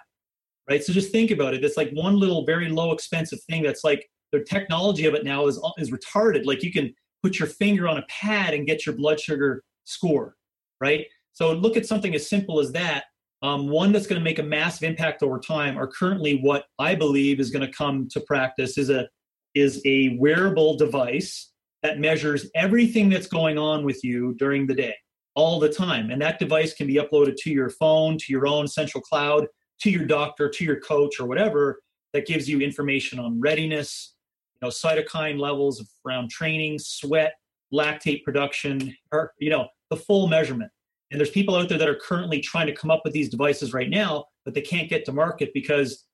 right? 0.68 0.82
So 0.82 0.92
just 0.92 1.10
think 1.10 1.30
about 1.30 1.54
it. 1.54 1.64
It's 1.64 1.76
like 1.76 1.90
one 1.90 2.18
little 2.18 2.44
very 2.44 2.68
low 2.68 2.92
expensive 2.92 3.42
thing 3.44 3.62
that's 3.62 3.84
like 3.84 4.08
the 4.32 4.44
technology 4.44 5.06
of 5.06 5.14
it 5.14 5.24
now 5.24 5.46
is, 5.46 5.60
is 5.78 5.90
retarded. 5.90 6.44
Like 6.44 6.62
you 6.62 6.72
can 6.72 6.94
put 7.22 7.38
your 7.38 7.48
finger 7.48 7.88
on 7.88 7.98
a 7.98 8.04
pad 8.08 8.54
and 8.54 8.66
get 8.66 8.86
your 8.86 8.94
blood 8.94 9.18
sugar 9.18 9.62
score, 9.84 10.36
right? 10.80 11.06
So 11.32 11.52
look 11.52 11.76
at 11.76 11.86
something 11.86 12.14
as 12.14 12.28
simple 12.28 12.60
as 12.60 12.72
that 12.72 13.04
um, 13.42 13.68
one 13.68 13.92
that's 13.92 14.06
going 14.06 14.20
to 14.20 14.24
make 14.24 14.38
a 14.38 14.42
massive 14.42 14.88
impact 14.88 15.22
over 15.22 15.38
time 15.38 15.78
are 15.78 15.86
currently 15.86 16.40
what 16.40 16.64
I 16.78 16.94
believe 16.94 17.38
is 17.40 17.50
going 17.50 17.66
to 17.66 17.72
come 17.72 18.08
to 18.10 18.20
practice 18.20 18.78
is 18.78 18.90
a 18.90 19.08
is 19.54 19.80
a 19.86 20.16
wearable 20.18 20.76
device 20.76 21.52
that 21.82 21.98
measures 21.98 22.50
everything 22.54 23.08
that's 23.08 23.26
going 23.26 23.56
on 23.56 23.84
with 23.84 24.02
you 24.04 24.34
during 24.34 24.66
the 24.66 24.74
day 24.74 24.94
all 25.34 25.58
the 25.58 25.68
time. 25.68 26.10
And 26.10 26.20
that 26.20 26.38
device 26.38 26.74
can 26.74 26.86
be 26.86 26.96
uploaded 26.96 27.36
to 27.36 27.50
your 27.50 27.70
phone 27.70 28.18
to 28.18 28.24
your 28.28 28.46
own 28.46 28.66
central 28.66 29.00
cloud 29.00 29.46
to 29.80 29.90
your 29.90 30.04
doctor 30.04 30.48
to 30.48 30.64
your 30.64 30.80
coach 30.80 31.20
or 31.20 31.26
whatever 31.26 31.80
that 32.12 32.26
gives 32.26 32.48
you 32.48 32.60
information 32.60 33.18
on 33.18 33.40
readiness 33.40 34.14
you 34.60 34.66
know 34.66 34.70
cytokine 34.70 35.38
levels 35.38 35.84
around 36.06 36.30
training 36.30 36.78
sweat 36.78 37.34
lactate 37.72 38.22
production 38.24 38.94
or 39.12 39.32
you 39.38 39.50
know 39.50 39.68
the 39.90 39.96
full 39.96 40.26
measurement 40.26 40.70
and 41.10 41.18
there's 41.18 41.30
people 41.30 41.54
out 41.54 41.68
there 41.68 41.78
that 41.78 41.88
are 41.88 41.94
currently 41.94 42.40
trying 42.40 42.66
to 42.66 42.74
come 42.74 42.90
up 42.90 43.02
with 43.04 43.12
these 43.12 43.28
devices 43.28 43.72
right 43.72 43.88
now, 43.88 44.26
but 44.44 44.54
they 44.54 44.60
can't 44.60 44.90
get 44.90 45.04
to 45.06 45.12
market 45.12 45.50
because 45.54 46.04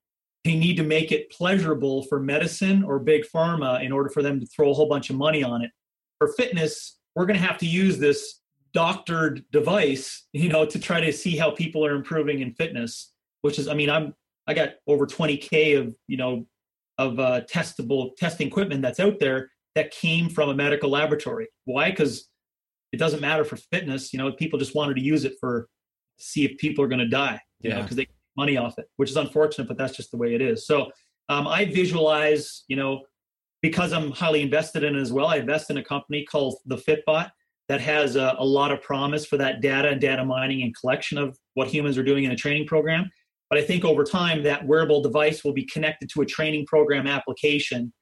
they 0.44 0.54
need 0.54 0.76
to 0.76 0.82
make 0.84 1.10
it 1.10 1.30
pleasurable 1.30 2.04
for 2.04 2.20
medicine 2.20 2.84
or 2.84 2.98
big 2.98 3.24
pharma 3.34 3.82
in 3.82 3.92
order 3.92 4.10
for 4.10 4.22
them 4.22 4.38
to 4.38 4.46
throw 4.46 4.70
a 4.70 4.74
whole 4.74 4.88
bunch 4.88 5.10
of 5.10 5.16
money 5.16 5.42
on 5.42 5.62
it. 5.62 5.70
For 6.18 6.32
fitness, 6.36 6.98
we're 7.16 7.26
going 7.26 7.38
to 7.38 7.46
have 7.46 7.58
to 7.58 7.66
use 7.66 7.98
this 7.98 8.40
doctored 8.72 9.44
device, 9.52 10.26
you 10.32 10.48
know, 10.48 10.66
to 10.66 10.78
try 10.78 11.00
to 11.00 11.12
see 11.12 11.36
how 11.36 11.50
people 11.50 11.84
are 11.84 11.94
improving 11.94 12.40
in 12.40 12.52
fitness. 12.54 13.12
Which 13.40 13.58
is, 13.58 13.68
I 13.68 13.74
mean, 13.74 13.90
I'm 13.90 14.14
I 14.46 14.54
got 14.54 14.74
over 14.86 15.06
20k 15.06 15.78
of 15.78 15.96
you 16.06 16.16
know 16.16 16.46
of 16.98 17.18
uh, 17.18 17.40
testable 17.42 18.16
testing 18.16 18.46
equipment 18.46 18.82
that's 18.82 19.00
out 19.00 19.18
there 19.18 19.50
that 19.74 19.90
came 19.90 20.28
from 20.28 20.50
a 20.50 20.54
medical 20.54 20.90
laboratory. 20.90 21.48
Why? 21.64 21.90
Because 21.90 22.28
it 22.94 22.98
doesn't 22.98 23.20
matter 23.20 23.44
for 23.44 23.56
fitness. 23.56 24.12
You 24.12 24.18
know, 24.20 24.32
people 24.32 24.58
just 24.58 24.74
wanted 24.74 24.94
to 24.94 25.02
use 25.02 25.24
it 25.24 25.34
for 25.40 25.68
see 26.18 26.44
if 26.44 26.56
people 26.58 26.84
are 26.84 26.88
going 26.88 27.00
to 27.00 27.08
die. 27.08 27.40
You 27.60 27.70
yeah. 27.70 27.76
know, 27.76 27.82
because 27.82 27.96
they 27.96 28.02
make 28.02 28.10
money 28.36 28.56
off 28.56 28.78
it, 28.78 28.86
which 28.96 29.10
is 29.10 29.16
unfortunate, 29.16 29.68
but 29.68 29.76
that's 29.76 29.96
just 29.96 30.10
the 30.10 30.16
way 30.16 30.34
it 30.34 30.40
is. 30.40 30.66
So 30.66 30.90
um, 31.28 31.48
I 31.48 31.64
visualize, 31.64 32.64
you 32.68 32.76
know, 32.76 33.02
because 33.62 33.92
I'm 33.92 34.12
highly 34.12 34.42
invested 34.42 34.84
in 34.84 34.94
it 34.94 35.00
as 35.00 35.12
well. 35.12 35.26
I 35.26 35.36
invest 35.36 35.70
in 35.70 35.78
a 35.78 35.84
company 35.84 36.24
called 36.24 36.58
the 36.66 36.76
Fitbot 36.76 37.30
that 37.68 37.80
has 37.80 38.14
a, 38.14 38.36
a 38.38 38.44
lot 38.44 38.70
of 38.70 38.82
promise 38.82 39.24
for 39.26 39.38
that 39.38 39.60
data 39.60 39.88
and 39.88 40.00
data 40.00 40.24
mining 40.24 40.62
and 40.62 40.76
collection 40.76 41.18
of 41.18 41.36
what 41.54 41.66
humans 41.66 41.96
are 41.96 42.02
doing 42.02 42.24
in 42.24 42.30
a 42.30 42.36
training 42.36 42.66
program. 42.66 43.10
But 43.50 43.58
I 43.58 43.62
think 43.62 43.84
over 43.84 44.04
time, 44.04 44.42
that 44.44 44.66
wearable 44.66 45.02
device 45.02 45.42
will 45.42 45.52
be 45.52 45.64
connected 45.64 46.10
to 46.10 46.20
a 46.20 46.26
training 46.26 46.66
program 46.66 47.06
application 47.06 47.92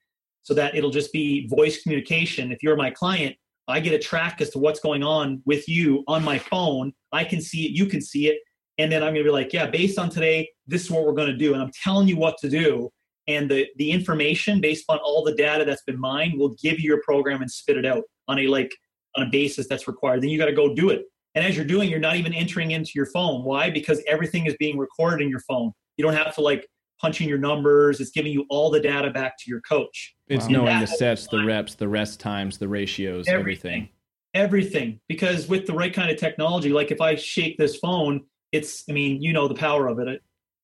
so 0.41 0.53
that 0.53 0.75
it'll 0.75 0.89
just 0.89 1.13
be 1.13 1.47
voice 1.47 1.81
communication. 1.81 2.51
If 2.51 2.61
you're 2.61 2.75
my 2.75 2.91
client, 2.91 3.35
I 3.67 3.79
get 3.79 3.93
a 3.93 3.99
track 3.99 4.41
as 4.41 4.49
to 4.51 4.59
what's 4.59 4.79
going 4.79 5.03
on 5.03 5.41
with 5.45 5.67
you 5.69 6.03
on 6.07 6.23
my 6.23 6.37
phone. 6.37 6.93
I 7.11 7.23
can 7.23 7.41
see 7.41 7.65
it, 7.65 7.71
you 7.71 7.85
can 7.85 8.01
see 8.01 8.27
it. 8.27 8.39
And 8.77 8.91
then 8.91 9.03
I'm 9.03 9.13
going 9.13 9.23
to 9.23 9.29
be 9.29 9.29
like, 9.29 9.53
yeah, 9.53 9.67
based 9.67 9.99
on 9.99 10.09
today, 10.09 10.49
this 10.67 10.83
is 10.83 10.91
what 10.91 11.05
we're 11.05 11.13
going 11.13 11.31
to 11.31 11.37
do. 11.37 11.53
And 11.53 11.61
I'm 11.61 11.71
telling 11.83 12.07
you 12.07 12.17
what 12.17 12.37
to 12.39 12.49
do. 12.49 12.89
And 13.27 13.49
the, 13.49 13.67
the 13.77 13.91
information 13.91 14.59
based 14.59 14.85
on 14.89 14.97
all 14.97 15.23
the 15.23 15.35
data 15.35 15.63
that's 15.63 15.83
been 15.83 15.99
mined 15.99 16.37
will 16.37 16.55
give 16.61 16.79
you 16.79 16.89
your 16.89 17.01
program 17.03 17.41
and 17.41 17.49
spit 17.49 17.77
it 17.77 17.85
out 17.85 18.03
on 18.27 18.39
a 18.39 18.47
like 18.47 18.71
on 19.15 19.27
a 19.27 19.29
basis 19.29 19.67
that's 19.67 19.87
required. 19.87 20.21
Then 20.21 20.29
you 20.29 20.37
got 20.37 20.47
to 20.47 20.53
go 20.53 20.73
do 20.73 20.89
it. 20.89 21.03
And 21.35 21.45
as 21.45 21.55
you're 21.55 21.65
doing, 21.65 21.89
you're 21.89 21.99
not 21.99 22.15
even 22.15 22.33
entering 22.33 22.71
into 22.71 22.91
your 22.95 23.05
phone. 23.07 23.43
Why? 23.43 23.69
Because 23.69 24.03
everything 24.07 24.45
is 24.45 24.55
being 24.59 24.77
recorded 24.77 25.23
in 25.23 25.29
your 25.29 25.39
phone. 25.41 25.71
You 25.97 26.03
don't 26.03 26.15
have 26.15 26.35
to 26.35 26.41
like 26.41 26.67
punching 27.03 27.27
your 27.27 27.37
numbers. 27.37 27.99
It's 27.99 28.11
giving 28.11 28.31
you 28.31 28.45
all 28.49 28.71
the 28.71 28.79
data 28.79 29.09
back 29.09 29.37
to 29.39 29.43
your 29.47 29.59
coach. 29.61 30.15
It's 30.27 30.45
wow. 30.45 30.51
knowing 30.51 30.79
the 30.79 30.87
sets, 30.87 31.27
the 31.27 31.43
reps, 31.43 31.75
the 31.75 31.87
rest 31.87 32.21
times, 32.21 32.57
the 32.57 32.67
ratios, 32.69 33.27
everything. 33.27 33.89
everything. 34.33 34.69
Everything. 34.79 34.99
Because 35.09 35.49
with 35.49 35.67
the 35.67 35.73
right 35.73 35.93
kind 35.93 36.09
of 36.09 36.17
technology, 36.17 36.69
like 36.69 36.91
if 36.91 37.01
I 37.01 37.15
shake 37.15 37.57
this 37.57 37.75
phone, 37.75 38.21
it's, 38.53 38.85
I 38.89 38.93
mean, 38.93 39.21
you 39.21 39.33
know 39.33 39.49
the 39.49 39.53
power 39.53 39.87
of 39.87 39.99
it. 39.99 40.21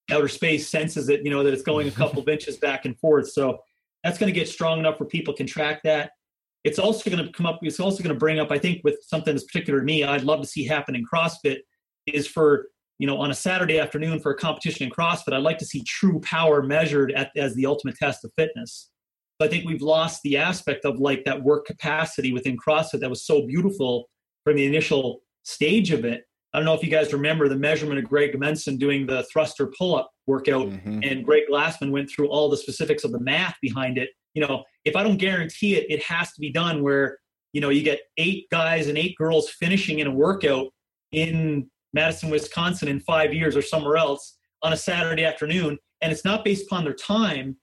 Outer 0.10 0.30
space 0.30 0.70
senses 0.70 1.10
it, 1.10 1.24
you 1.24 1.30
know, 1.30 1.44
that 1.44 1.54
it's 1.54 1.62
going 1.62 1.90
a 1.90 1.92
couple 1.92 2.20
of 2.22 2.30
inches 2.30 2.58
back 2.58 2.86
and 2.86 2.98
forth. 3.00 3.30
So 3.30 3.60
that's 4.06 4.18
going 4.18 4.34
to 4.34 4.40
get 4.40 4.48
strong 4.48 4.80
enough 4.80 4.98
where 5.00 5.10
people 5.10 5.34
can 5.34 5.46
track 5.46 5.82
that. 5.84 6.12
It's 6.64 6.80
also 6.80 7.10
going 7.10 7.24
to 7.26 7.32
come 7.34 7.46
up, 7.46 7.60
it's 7.64 7.82
also 7.82 8.02
going 8.02 8.14
to 8.14 8.20
bring 8.20 8.40
up, 8.40 8.50
I 8.50 8.60
think, 8.60 8.82
with 8.86 8.98
something 9.02 9.34
that's 9.34 9.46
particular 9.46 9.80
to 9.80 9.86
me, 9.86 10.06
I'd 10.06 10.24
love 10.24 10.42
to 10.42 10.48
see 10.48 10.66
happen 10.66 10.96
in 10.96 11.06
CrossFit 11.06 11.58
is 12.08 12.28
for, 12.28 12.68
you 13.00 13.08
know, 13.08 13.18
on 13.18 13.32
a 13.32 13.34
Saturday 13.34 13.80
afternoon 13.80 14.20
for 14.20 14.32
a 14.32 14.36
competition 14.36 14.86
in 14.86 14.92
CrossFit, 14.92 15.34
I'd 15.34 15.42
like 15.42 15.58
to 15.60 15.66
see 15.66 15.84
true 15.84 16.20
power 16.20 16.62
measured 16.62 17.14
at, 17.14 17.32
as 17.36 17.56
the 17.56 17.66
ultimate 17.66 17.96
test 17.96 18.24
of 18.26 18.32
fitness. 18.38 18.92
But 19.40 19.48
I 19.48 19.52
think 19.52 19.66
we've 19.66 19.82
lost 19.82 20.22
the 20.24 20.36
aspect 20.36 20.84
of 20.84 21.00
like 21.00 21.24
that 21.24 21.42
work 21.42 21.66
capacity 21.66 22.34
within 22.34 22.58
CrossFit 22.58 23.00
that 23.00 23.10
was 23.10 23.26
so 23.26 23.48
beautiful 23.48 24.10
from 24.44 24.58
the 24.58 24.66
initial 24.66 25.22
stage 25.44 25.92
of 25.92 26.04
it. 26.04 26.26
I 26.54 26.58
don't 26.58 26.66
know 26.66 26.74
if 26.74 26.84
you 26.84 26.90
guys 26.90 27.14
remember 27.14 27.48
the 27.48 27.56
measurement 27.56 28.00
of 28.00 28.06
Greg 28.06 28.34
Amundson 28.34 28.78
doing 28.78 29.06
the 29.06 29.24
thruster 29.32 29.72
pull 29.78 29.96
up 29.96 30.12
workout, 30.28 30.68
mm-hmm. 30.68 31.00
and 31.04 31.24
Greg 31.24 31.44
Glassman 31.50 31.92
went 31.92 32.10
through 32.10 32.28
all 32.28 32.50
the 32.50 32.58
specifics 32.58 33.04
of 33.04 33.12
the 33.12 33.20
math 33.20 33.56
behind 33.62 33.98
it. 33.98 34.10
You 34.34 34.46
know, 34.46 34.64
if 34.84 34.96
I 34.96 35.04
don't 35.04 35.18
guarantee 35.18 35.76
it, 35.76 35.86
it 35.90 36.04
has 36.04 36.34
to 36.34 36.42
be 36.42 36.52
done 36.52 36.84
where, 36.84 37.18
you 37.54 37.62
know, 37.62 37.70
you 37.70 37.84
get 37.84 38.02
eight 38.18 38.46
guys 38.52 38.88
and 38.88 38.98
eight 38.98 39.16
girls 39.16 39.50
finishing 39.50 40.00
in 40.00 40.08
a 40.08 40.12
workout 40.12 40.68
in 41.12 41.70
Madison, 41.94 42.30
Wisconsin 42.30 42.88
in 42.88 43.00
five 43.00 43.34
years 43.34 43.56
or 43.56 43.62
somewhere 43.62 43.98
else 43.98 44.38
on 44.62 44.74
a 44.74 44.78
Saturday 44.78 45.24
afternoon, 45.24 45.78
and 46.02 46.12
it's 46.12 46.26
not 46.26 46.44
based 46.44 46.66
upon 46.66 46.84
their 46.84 46.94
time. 46.94 47.58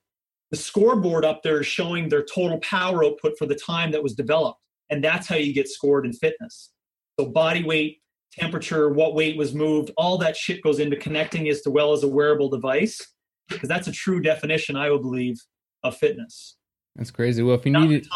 The 0.51 0.57
scoreboard 0.57 1.25
up 1.25 1.43
there 1.43 1.61
is 1.61 1.67
showing 1.67 2.09
their 2.09 2.23
total 2.23 2.59
power 2.59 3.03
output 3.03 3.33
for 3.37 3.45
the 3.45 3.55
time 3.55 3.91
that 3.91 4.03
was 4.03 4.13
developed. 4.13 4.59
And 4.89 5.03
that's 5.03 5.27
how 5.27 5.35
you 5.35 5.53
get 5.53 5.67
scored 5.67 6.05
in 6.05 6.13
fitness. 6.13 6.71
So 7.19 7.27
body 7.27 7.63
weight, 7.63 7.97
temperature, 8.31 8.89
what 8.89 9.13
weight 9.15 9.37
was 9.37 9.53
moved, 9.53 9.91
all 9.97 10.17
that 10.19 10.37
shit 10.37 10.61
goes 10.61 10.79
into 10.79 10.95
connecting 10.95 11.49
as 11.49 11.61
to 11.61 11.69
well 11.69 11.91
as 11.91 12.03
a 12.03 12.07
wearable 12.07 12.49
device. 12.49 13.05
Because 13.49 13.69
that's 13.69 13.87
a 13.87 13.91
true 13.91 14.21
definition, 14.21 14.75
I 14.75 14.89
would 14.89 15.01
believe, 15.01 15.37
of 15.83 15.97
fitness. 15.97 16.57
That's 16.95 17.11
crazy. 17.11 17.43
Well, 17.43 17.55
if 17.55 17.65
you 17.65 17.71
Not 17.71 17.87
need 17.87 18.03
it, 18.03 18.07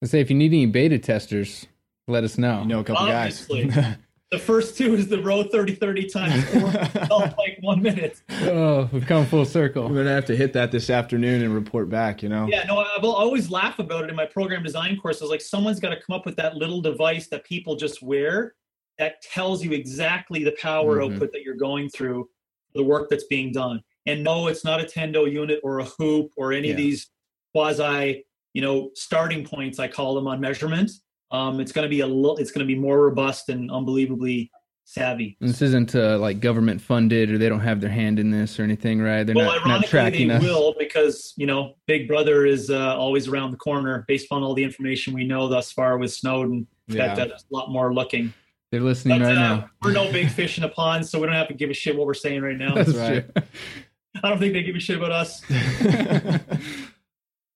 let's 0.00 0.12
say 0.12 0.20
if 0.20 0.30
you 0.30 0.36
need 0.36 0.52
any 0.52 0.66
beta 0.66 0.98
testers, 0.98 1.66
let 2.06 2.24
us 2.24 2.38
know. 2.38 2.62
You 2.62 2.66
know 2.66 2.80
a 2.80 2.84
couple 2.84 3.06
Obviously. 3.06 3.66
guys. 3.66 3.96
the 4.30 4.38
first 4.38 4.76
two 4.76 4.94
is 4.94 5.08
the 5.08 5.22
row 5.22 5.42
30 5.42 5.76
30 5.76 6.04
times 6.08 6.44
four, 6.50 6.60
like 7.38 7.58
one 7.60 7.80
minute. 7.80 8.20
Oh, 8.42 8.88
we've 8.92 9.06
come 9.06 9.24
full 9.26 9.44
circle. 9.44 9.88
We're 9.88 9.96
gonna 9.96 10.14
have 10.14 10.26
to 10.26 10.36
hit 10.36 10.52
that 10.52 10.70
this 10.70 10.90
afternoon 10.90 11.42
and 11.42 11.54
report 11.54 11.88
back. 11.88 12.22
You 12.22 12.28
know. 12.28 12.46
Yeah, 12.46 12.64
no, 12.64 12.78
I 12.78 12.98
will 13.00 13.14
always 13.14 13.50
laugh 13.50 13.78
about 13.78 14.04
it 14.04 14.10
in 14.10 14.16
my 14.16 14.26
program 14.26 14.62
design 14.62 14.98
courses. 14.98 15.30
Like 15.30 15.40
someone's 15.40 15.80
got 15.80 15.90
to 15.90 16.00
come 16.00 16.14
up 16.14 16.26
with 16.26 16.36
that 16.36 16.56
little 16.56 16.80
device 16.80 17.28
that 17.28 17.44
people 17.44 17.76
just 17.76 18.02
wear 18.02 18.54
that 18.98 19.22
tells 19.22 19.64
you 19.64 19.72
exactly 19.72 20.44
the 20.44 20.56
power 20.60 20.98
mm-hmm. 20.98 21.14
output 21.14 21.32
that 21.32 21.42
you're 21.42 21.54
going 21.54 21.88
through, 21.88 22.28
the 22.74 22.82
work 22.82 23.08
that's 23.08 23.24
being 23.24 23.52
done. 23.52 23.82
And 24.06 24.24
no, 24.24 24.48
it's 24.48 24.64
not 24.64 24.80
a 24.80 24.84
Tendo 24.84 25.30
unit 25.30 25.60
or 25.62 25.80
a 25.80 25.84
WHOOP 25.84 26.32
or 26.36 26.52
any 26.52 26.68
yeah. 26.68 26.72
of 26.72 26.76
these 26.76 27.08
quasi, 27.54 28.24
you 28.52 28.62
know, 28.62 28.90
starting 28.94 29.44
points. 29.44 29.78
I 29.78 29.88
call 29.88 30.14
them 30.14 30.26
on 30.26 30.40
measurement. 30.40 30.90
Um, 31.30 31.60
it's 31.60 31.72
going 31.72 31.84
to 31.84 31.88
be 31.88 32.00
a 32.00 32.06
little. 32.06 32.36
It's 32.38 32.50
going 32.50 32.66
to 32.66 32.72
be 32.72 32.78
more 32.78 33.00
robust 33.00 33.48
and 33.48 33.70
unbelievably 33.70 34.50
savvy. 34.88 35.36
And 35.40 35.50
this 35.50 35.60
isn't 35.60 35.94
uh, 35.94 36.18
like 36.18 36.40
government 36.40 36.80
funded, 36.80 37.30
or 37.30 37.38
they 37.38 37.48
don't 37.48 37.60
have 37.60 37.80
their 37.80 37.90
hand 37.90 38.18
in 38.18 38.30
this 38.30 38.58
or 38.58 38.62
anything, 38.62 39.00
right? 39.00 39.24
They're 39.24 39.36
well, 39.36 39.60
not, 39.60 39.66
not 39.66 39.84
tracking 39.84 40.28
they 40.28 40.34
us. 40.34 40.42
will 40.42 40.74
because 40.78 41.34
you 41.36 41.46
know 41.46 41.74
Big 41.86 42.08
Brother 42.08 42.46
is 42.46 42.70
uh, 42.70 42.96
always 42.96 43.28
around 43.28 43.50
the 43.50 43.58
corner 43.58 44.04
based 44.08 44.28
on 44.30 44.42
all 44.42 44.54
the 44.54 44.64
information 44.64 45.12
we 45.12 45.24
know 45.24 45.48
thus 45.48 45.70
far 45.70 45.98
with 45.98 46.12
Snowden. 46.12 46.66
Yeah. 46.86 47.14
That, 47.14 47.28
that's 47.28 47.44
a 47.44 47.54
lot 47.54 47.70
more 47.70 47.92
looking. 47.92 48.32
They're 48.70 48.80
listening 48.80 49.20
but, 49.20 49.26
right 49.26 49.36
uh, 49.36 49.56
now. 49.56 49.70
We're 49.82 49.92
no 49.92 50.10
big 50.12 50.30
fish 50.30 50.58
in 50.58 50.64
a 50.64 50.68
pond, 50.68 51.06
so 51.06 51.18
we 51.18 51.26
don't 51.26 51.36
have 51.36 51.48
to 51.48 51.54
give 51.54 51.70
a 51.70 51.74
shit 51.74 51.96
what 51.96 52.06
we're 52.06 52.14
saying 52.14 52.42
right 52.42 52.56
now. 52.56 52.74
That's 52.82 52.94
right. 52.94 53.24
I 54.22 54.28
don't 54.28 54.38
think 54.38 54.52
they 54.52 54.62
give 54.62 54.76
a 54.76 54.80
shit 54.80 54.96
about 54.96 55.12
us. 55.12 55.42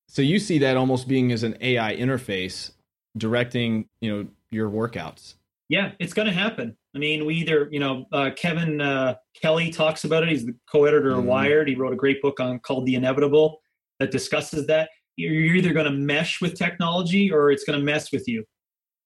so 0.07 0.23
you 0.23 0.39
see 0.39 0.59
that 0.59 0.77
almost 0.77 1.09
being 1.09 1.33
as 1.33 1.43
an 1.43 1.57
AI 1.61 1.97
interface 1.97 2.71
directing, 3.17 3.89
you 4.01 4.15
know, 4.15 4.29
your 4.51 4.69
workouts. 4.71 5.35
Yeah, 5.69 5.93
it's 5.99 6.13
going 6.13 6.27
to 6.27 6.35
happen. 6.35 6.77
I 6.95 6.99
mean, 6.99 7.25
we 7.25 7.37
either, 7.37 7.69
you 7.71 7.81
know, 7.81 8.05
uh, 8.13 8.31
Kevin 8.37 8.81
uh, 8.81 9.15
Kelly 9.41 9.71
talks 9.71 10.05
about 10.05 10.23
it. 10.23 10.29
He's 10.29 10.45
the 10.45 10.55
co-editor 10.71 11.13
mm. 11.13 11.19
of 11.19 11.25
Wired. 11.25 11.69
He 11.69 11.75
wrote 11.75 11.93
a 11.93 11.97
great 11.97 12.21
book 12.21 12.41
on 12.41 12.59
called 12.59 12.85
The 12.85 12.95
Inevitable 12.95 13.61
that 13.99 14.11
discusses 14.11 14.67
that. 14.67 14.91
You're 15.17 15.57
either 15.57 15.73
going 15.73 15.87
to 15.87 15.93
mesh 15.93 16.41
with 16.41 16.55
technology 16.55 17.33
or 17.33 17.51
it's 17.51 17.65
going 17.65 17.79
to 17.79 17.85
mess 17.85 18.13
with 18.13 18.29
you. 18.29 18.45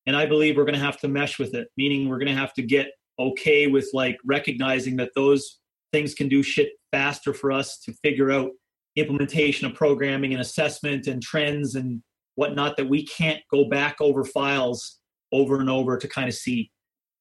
And 0.07 0.17
I 0.17 0.27
believe 0.27 0.57
we're 0.57 0.65
going 0.65 0.75
to 0.75 0.81
have 0.81 0.99
to 1.01 1.09
mesh 1.09 1.39
with 1.39 1.55
it, 1.55 1.69
meaning 1.77 2.09
we're 2.09 2.19
going 2.19 2.29
to 2.29 2.35
have 2.35 2.55
to 2.55 2.63
get 2.63 2.89
okay 3.19 3.67
with 3.67 3.89
like 3.93 4.17
recognizing 4.25 4.97
that 4.97 5.11
those 5.15 5.59
things 5.93 6.15
can 6.15 6.29
do 6.29 6.43
shit 6.43 6.71
faster 6.93 7.35
for 7.35 7.53
us 7.53 7.79
to 7.81 7.93
figure 8.03 8.31
out 8.31 8.51
implementation 8.97 9.67
of 9.67 9.75
programming 9.75 10.33
and 10.33 10.41
assessment 10.41 11.07
and 11.07 11.23
trends 11.23 11.75
and 11.75 12.03
whatnot 12.37 12.77
that 12.77 12.89
we 12.89 13.05
can't 13.05 13.41
go 13.51 13.65
back 13.65 13.97
over 14.01 14.25
files 14.25 14.99
over 15.33 15.61
and 15.61 15.69
over 15.69 15.99
to 15.99 16.09
kind 16.09 16.29
of 16.29 16.35
see. 16.35 16.71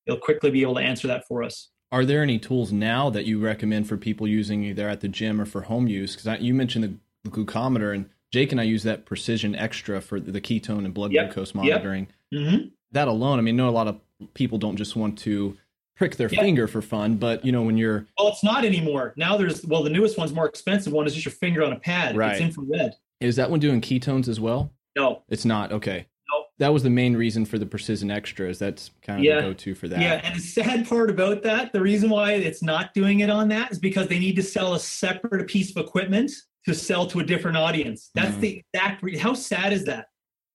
It'll 0.06 0.20
quickly 0.20 0.52
be 0.52 0.62
able 0.62 0.76
to 0.76 0.82
answer 0.82 1.08
that 1.08 1.28
for 1.28 1.44
us. 1.44 1.70
Are 1.92 2.06
there 2.06 2.22
any 2.22 2.40
tools 2.40 2.72
now 2.72 3.10
that 3.10 3.26
you 3.26 3.40
recommend 3.40 3.88
for 3.88 3.98
people 3.98 4.28
using 4.28 4.64
either 4.64 4.88
at 4.88 5.02
the 5.02 5.08
gym 5.08 5.40
or 5.40 5.46
for 5.46 5.62
home 5.62 5.88
use? 5.88 6.16
Because 6.16 6.42
you 6.42 6.54
mentioned 6.54 7.00
the 7.24 7.30
glucometer, 7.30 7.94
and 7.94 8.10
Jake 8.32 8.52
and 8.52 8.60
I 8.60 8.66
use 8.66 8.84
that 8.84 9.06
Precision 9.06 9.56
Xtra 9.56 10.02
for 10.02 10.20
the 10.20 10.42
ketone 10.42 10.86
and 10.86 10.94
blood 10.94 11.12
yep. 11.12 11.28
glucose 11.28 11.56
monitoring. 11.56 12.08
Yep. 12.32 12.42
Mm-hmm. 12.42 12.68
That 12.92 13.08
alone, 13.08 13.40
I 13.40 13.42
mean, 13.42 13.56
I 13.56 13.58
know 13.58 13.70
a 13.70 13.72
lot 13.72 13.88
of 13.88 14.00
people 14.34 14.58
don't 14.58 14.78
just 14.78 14.96
want 14.96 15.18
to 15.20 15.58
prick 15.96 16.18
their 16.18 16.30
yep. 16.30 16.42
finger 16.42 16.68
for 16.68 16.82
fun, 16.82 17.16
but 17.16 17.46
you 17.46 17.52
know 17.52 17.62
when 17.62 17.78
you're 17.78 18.06
well, 18.18 18.30
it's 18.30 18.44
not 18.44 18.66
anymore. 18.66 19.14
Now 19.16 19.38
there's 19.38 19.66
well, 19.66 19.84
the 19.84 19.90
newest 19.90 20.18
one's 20.18 20.34
more 20.34 20.46
expensive. 20.46 20.92
One 20.92 21.08
is 21.08 21.14
just 21.14 21.26
your 21.26 21.34
finger 21.34 21.64
on 21.64 21.74
a 21.74 21.80
pad. 21.80 22.18
Right. 22.18 22.34
It's 22.34 22.42
infrared. 22.42 22.96
Is 23.22 23.38
that 23.38 23.50
one 23.50 23.60
doing 23.60 23.82
ketones 23.82 24.28
as 24.28 24.40
well? 24.40 24.72
No, 24.96 25.24
it's 25.30 25.46
not. 25.46 25.72
Okay. 25.72 26.08
No, 26.32 26.46
that 26.58 26.74
was 26.74 26.84
the 26.84 26.90
main 26.90 27.16
reason 27.16 27.46
for 27.46 27.60
the 27.60 27.66
precision 27.66 28.10
Xtras. 28.10 28.58
That's 28.58 28.92
kind 29.02 29.20
of 29.20 29.26
yeah. 29.26 29.36
the 29.36 29.42
go-to 29.42 29.76
for 29.76 29.88
that. 29.88 30.00
Yeah, 30.00 30.22
and 30.24 30.36
the 30.36 30.42
sad 30.42 30.88
part 30.88 31.10
about 31.10 31.44
that, 31.44 31.72
the 31.74 31.82
reason 31.82 32.10
why 32.10 32.34
it's 32.34 32.64
not 32.64 32.94
doing 32.94 33.20
it 33.20 33.30
on 33.30 33.48
that 33.50 33.72
is 33.72 33.80
because 33.80 34.08
they 34.08 34.20
need 34.20 34.36
to 34.38 34.44
sell 34.44 34.74
a 34.74 34.80
separate 34.80 35.48
piece 35.48 35.76
of 35.76 35.78
equipment 35.86 36.32
to 36.66 36.74
sell 36.74 37.06
to 37.08 37.20
a 37.20 37.24
different 37.24 37.58
audience. 37.58 38.10
That's 38.16 38.36
the 38.38 38.64
exact. 38.74 39.04
Re- 39.04 39.18
how 39.18 39.34
sad 39.34 39.74
is 39.74 39.86
that? 39.86 40.08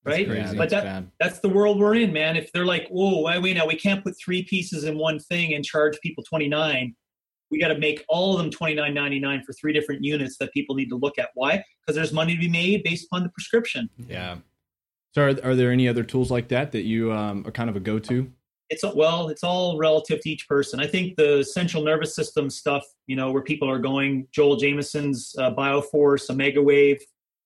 Right, 0.02 0.26
that's 0.26 0.54
but 0.54 0.70
that, 0.70 0.84
that's, 0.84 1.06
that's 1.20 1.38
the 1.40 1.50
world 1.50 1.78
we're 1.78 1.94
in, 1.96 2.10
man. 2.10 2.34
If 2.34 2.50
they're 2.52 2.64
like, 2.64 2.88
"Whoa, 2.88 3.18
why 3.18 3.38
wait 3.38 3.58
now, 3.58 3.66
we 3.66 3.76
can't 3.76 4.02
put 4.02 4.14
three 4.18 4.42
pieces 4.44 4.84
in 4.84 4.96
one 4.96 5.18
thing 5.18 5.52
and 5.52 5.62
charge 5.62 6.00
people 6.00 6.24
twenty 6.24 6.48
nine. 6.48 6.96
We 7.50 7.58
got 7.60 7.68
to 7.68 7.78
make 7.78 8.04
all 8.08 8.34
of 8.34 8.42
them 8.42 8.50
twenty 8.50 8.74
nine 8.74 8.94
ninety 8.94 9.18
nine 9.18 9.42
for 9.44 9.52
three 9.52 9.72
different 9.72 10.04
units 10.04 10.36
that 10.38 10.52
people 10.52 10.74
need 10.74 10.88
to 10.90 10.96
look 10.96 11.18
at. 11.18 11.30
Why? 11.34 11.64
Because 11.80 11.96
there's 11.96 12.12
money 12.12 12.34
to 12.34 12.40
be 12.40 12.48
made 12.48 12.82
based 12.82 13.06
upon 13.06 13.22
the 13.22 13.28
prescription. 13.30 13.88
Yeah, 14.08 14.36
so, 15.14 15.22
are, 15.22 15.28
are 15.44 15.54
there 15.56 15.72
any 15.72 15.88
other 15.88 16.04
tools 16.04 16.30
like 16.30 16.48
that 16.48 16.72
that 16.72 16.82
you 16.82 17.12
um, 17.12 17.44
are 17.46 17.50
kind 17.50 17.68
of 17.68 17.76
a 17.76 17.80
go-to? 17.80 18.30
it's 18.70 18.84
well, 18.94 19.28
it's 19.28 19.42
all 19.42 19.76
relative 19.76 20.20
to 20.20 20.30
each 20.30 20.48
person. 20.48 20.80
I 20.80 20.86
think 20.86 21.16
the 21.16 21.42
central 21.42 21.82
nervous 21.82 22.14
system 22.14 22.48
stuff, 22.48 22.84
you 23.08 23.16
know, 23.16 23.32
where 23.32 23.42
people 23.42 23.68
are 23.68 23.80
going, 23.80 24.28
Joel 24.30 24.56
Jamieson's 24.56 25.34
uh, 25.38 25.52
Bioforce, 25.52 26.30
Omega 26.30 26.62
Wave, 26.62 27.00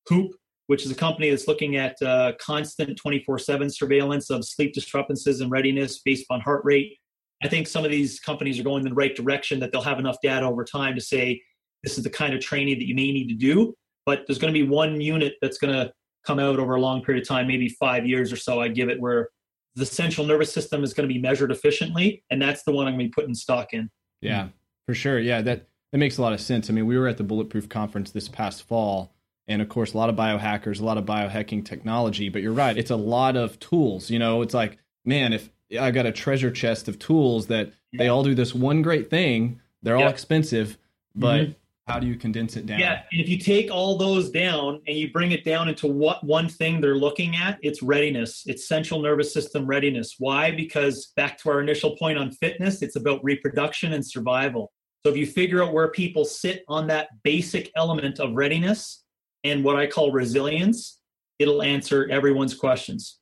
WHOOP, 0.07 0.33
which 0.67 0.85
is 0.85 0.91
a 0.91 0.95
company 0.95 1.31
that's 1.31 1.49
looking 1.49 1.77
at 1.77 2.01
uh, 2.03 2.33
constant 2.39 3.01
24/7 3.03 3.75
surveillance 3.75 4.29
of 4.29 4.45
sleep 4.45 4.75
disturbances 4.75 5.41
and 5.41 5.51
readiness 5.51 6.01
based 6.01 6.27
on 6.29 6.43
heart 6.43 6.63
rate. 6.63 6.99
I 7.45 7.49
think 7.49 7.69
some 7.69 7.85
of 7.85 7.91
these 7.91 8.19
companies 8.21 8.59
are 8.59 8.63
going 8.63 8.83
in 8.83 8.89
the 8.89 8.95
right 8.95 9.15
direction 9.15 9.61
that 9.61 9.71
they'll 9.71 9.83
have 9.83 9.99
enough 9.99 10.17
data 10.23 10.47
over 10.47 10.65
time 10.65 10.95
to 10.95 11.01
say 11.01 11.43
this 11.83 11.99
is 11.99 12.05
the 12.05 12.11
kind 12.11 12.33
of 12.33 12.41
training 12.41 12.79
that 12.79 12.89
you 12.89 12.95
may 12.95 13.13
need 13.13 13.29
to 13.29 13.35
do. 13.35 13.75
But 14.07 14.25
there's 14.27 14.39
going 14.39 14.53
to 14.53 14.59
be 14.59 14.67
one 14.67 15.01
unit 15.01 15.35
that's 15.43 15.59
going 15.59 15.73
to 15.73 15.93
come 16.27 16.39
out 16.39 16.59
over 16.59 16.75
a 16.75 16.81
long 16.81 17.03
period 17.03 17.23
of 17.23 17.29
time, 17.29 17.47
maybe 17.47 17.69
five 17.69 18.07
years 18.07 18.33
or 18.33 18.37
so. 18.37 18.61
I 18.61 18.69
give 18.69 18.89
it 18.89 18.99
where 18.99 19.29
the 19.75 19.85
central 19.85 20.27
nervous 20.27 20.53
system 20.53 20.83
is 20.83 20.95
going 20.95 21.07
to 21.09 21.13
be 21.13 21.21
measured 21.21 21.51
efficiently, 21.51 22.25
and 22.31 22.41
that's 22.41 22.63
the 22.65 22.73
one 22.73 22.87
I'm 22.87 22.95
going 22.95 23.07
to 23.07 23.11
be 23.11 23.13
putting 23.13 23.35
stock 23.35 23.75
in. 23.75 23.91
Yeah, 24.23 24.49
for 24.87 24.95
sure. 24.95 25.19
Yeah, 25.19 25.43
that 25.43 25.69
that 25.93 25.99
makes 25.99 26.17
a 26.17 26.23
lot 26.23 26.33
of 26.33 26.41
sense. 26.41 26.71
I 26.71 26.73
mean, 26.73 26.87
we 26.87 26.99
were 26.99 27.09
at 27.09 27.19
the 27.19 27.25
Bulletproof 27.25 27.69
conference 27.69 28.11
this 28.11 28.29
past 28.29 28.63
fall, 28.67 29.15
and 29.49 29.61
of 29.61 29.69
course, 29.69 29.93
a 29.93 29.99
lot 29.99 30.09
of 30.09 30.17
biohackers, 30.17 30.81
a 30.81 30.85
lot 30.85 30.97
of 30.97 31.05
biohacking 31.05 31.65
technology. 31.65 32.31
But 32.31 32.43
you're 32.43 32.53
right; 32.53 32.77
it's 32.77 32.91
a 32.91 32.97
lot 32.97 33.37
of 33.37 33.59
tools. 33.59 34.11
You 34.11 34.19
know, 34.19 34.43
it's 34.43 34.55
like, 34.55 34.79
man, 35.05 35.33
if 35.33 35.51
I 35.79 35.91
got 35.91 36.07
a 36.07 36.13
treasure 36.13 36.51
chest 36.51 36.89
of 36.89 36.99
tools 36.99 37.47
that 37.49 37.73
they 37.97 38.09
all 38.09 38.23
do 38.23 38.35
this 38.35 38.55
one 38.55 38.83
great 38.83 39.11
thing, 39.11 39.61
they're 39.83 39.97
all 39.97 40.09
expensive, 40.09 40.79
but 41.15 41.41
mm-hmm 41.41 41.53
how 41.87 41.99
do 41.99 42.07
you 42.07 42.17
condense 42.17 42.57
it 42.57 42.65
down? 42.65 42.79
Yeah, 42.79 43.03
and 43.13 43.21
if 43.21 43.29
you 43.29 43.39
take 43.39 43.71
all 43.71 43.99
those 43.99 44.31
down 44.31 44.81
and 44.87 44.97
you 44.97 45.13
bring 45.13 45.33
it 45.33 45.45
down 45.45 45.69
into 45.69 45.87
what 45.87 46.25
one 46.25 46.49
thing 46.49 46.81
they're 46.81 46.97
looking 46.97 47.37
at, 47.37 47.59
it's 47.63 47.83
readiness. 47.83 48.43
It's 48.47 48.67
central 48.67 49.01
nervous 49.01 49.35
system 49.35 49.67
readiness. 49.67 50.15
Why? 50.19 50.51
Because 50.51 51.13
back 51.17 51.37
to 51.39 51.51
our 51.51 51.61
initial 51.61 51.97
point 51.97 52.17
on 52.17 52.31
fitness, 52.31 52.81
it's 52.81 52.97
about 52.97 53.23
reproduction 53.23 53.93
and 53.93 54.07
survival. 54.07 54.73
So 55.05 55.13
if 55.13 55.19
you 55.19 55.27
figure 55.27 55.63
out 55.63 55.75
where 55.75 55.89
people 55.89 56.25
sit 56.25 56.65
on 56.69 56.87
that 56.87 57.09
basic 57.23 57.71
element 57.77 58.19
of 58.19 58.33
readiness 58.33 59.05
and 59.45 59.63
what 59.63 59.77
I 59.77 59.87
call 59.87 60.11
resilience, 60.11 61.01
it'll 61.39 61.63
answer 61.63 62.09
everyone's 62.11 62.55
questions 62.55 63.19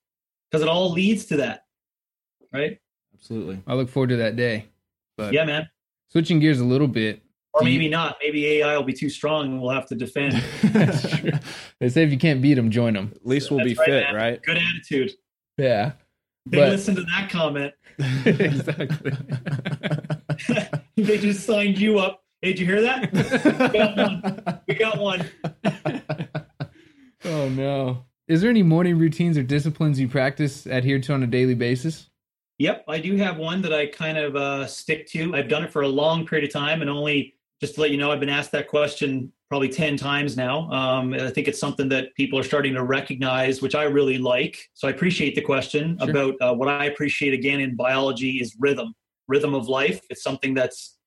because 0.48 0.62
it 0.62 0.68
all 0.68 0.92
leads 0.92 1.24
to 1.26 1.36
that. 1.38 1.62
Right? 2.52 2.78
Absolutely. 3.14 3.62
I 3.66 3.74
look 3.74 3.88
forward 3.88 4.10
to 4.10 4.16
that 4.16 4.36
day. 4.36 4.66
But 5.16 5.32
yeah, 5.32 5.44
man. 5.44 5.68
Switching 6.10 6.40
gears 6.40 6.60
a 6.60 6.64
little 6.64 6.88
bit, 6.88 7.22
or 7.54 7.62
maybe 7.62 7.84
you, 7.84 7.90
not. 7.90 8.16
Maybe 8.22 8.46
AI 8.46 8.76
will 8.76 8.84
be 8.84 8.92
too 8.92 9.10
strong 9.10 9.46
and 9.46 9.60
we'll 9.60 9.72
have 9.72 9.86
to 9.88 9.94
defend. 9.94 10.32
they 11.80 11.88
say 11.88 12.02
if 12.02 12.10
you 12.10 12.18
can't 12.18 12.40
beat 12.40 12.54
them, 12.54 12.70
join 12.70 12.94
them. 12.94 13.12
At 13.14 13.26
least 13.26 13.50
we'll 13.50 13.58
That's 13.58 13.72
be 13.72 13.78
right, 13.78 13.86
fit, 13.86 14.04
man. 14.04 14.14
right? 14.14 14.42
Good 14.42 14.56
attitude. 14.56 15.12
Yeah. 15.58 15.92
They 16.46 16.58
but... 16.58 16.70
listen 16.70 16.94
to 16.96 17.02
that 17.02 17.28
comment. 17.30 17.74
exactly. 18.24 19.12
they 20.96 21.18
just 21.18 21.44
signed 21.44 21.78
you 21.78 21.98
up. 21.98 22.24
Hey, 22.40 22.54
did 22.54 22.60
you 22.60 22.66
hear 22.66 22.80
that? 22.82 23.12
we 23.12 23.78
got 23.78 23.96
one. 23.96 24.60
We 24.66 24.74
got 24.74 24.98
one. 24.98 25.30
oh 27.26 27.48
no. 27.50 28.04
Is 28.28 28.40
there 28.40 28.50
any 28.50 28.62
morning 28.62 28.98
routines 28.98 29.36
or 29.36 29.42
disciplines 29.42 30.00
you 30.00 30.08
practice 30.08 30.64
adhere 30.66 30.98
to 31.00 31.12
on 31.12 31.22
a 31.22 31.26
daily 31.26 31.54
basis? 31.54 32.08
Yep, 32.58 32.84
I 32.88 32.98
do 32.98 33.16
have 33.16 33.38
one 33.38 33.62
that 33.62 33.72
I 33.72 33.86
kind 33.86 34.18
of 34.18 34.36
uh, 34.36 34.66
stick 34.66 35.06
to. 35.08 35.34
I've 35.34 35.48
done 35.48 35.64
it 35.64 35.72
for 35.72 35.82
a 35.82 35.88
long 35.88 36.26
period 36.26 36.46
of 36.46 36.52
time 36.52 36.80
and 36.80 36.90
only 36.90 37.34
just 37.62 37.76
to 37.76 37.80
let 37.80 37.92
you 37.92 37.96
know, 37.96 38.10
I've 38.10 38.18
been 38.18 38.28
asked 38.28 38.50
that 38.52 38.66
question 38.66 39.32
probably 39.48 39.68
10 39.68 39.96
times 39.96 40.36
now. 40.36 40.68
Um, 40.72 41.14
I 41.14 41.30
think 41.30 41.46
it's 41.46 41.60
something 41.60 41.88
that 41.90 42.12
people 42.16 42.36
are 42.36 42.42
starting 42.42 42.74
to 42.74 42.82
recognize, 42.82 43.62
which 43.62 43.76
I 43.76 43.84
really 43.84 44.18
like. 44.18 44.68
So 44.74 44.88
I 44.88 44.90
appreciate 44.90 45.36
the 45.36 45.42
question 45.42 45.96
sure. 46.00 46.10
about 46.10 46.34
uh, 46.40 46.54
what 46.54 46.68
I 46.68 46.86
appreciate 46.86 47.34
again 47.34 47.60
in 47.60 47.76
biology 47.76 48.38
is 48.38 48.56
rhythm, 48.58 48.94
rhythm 49.28 49.54
of 49.54 49.68
life. 49.68 50.00
It's 50.10 50.24
something 50.24 50.54
that's 50.54 50.98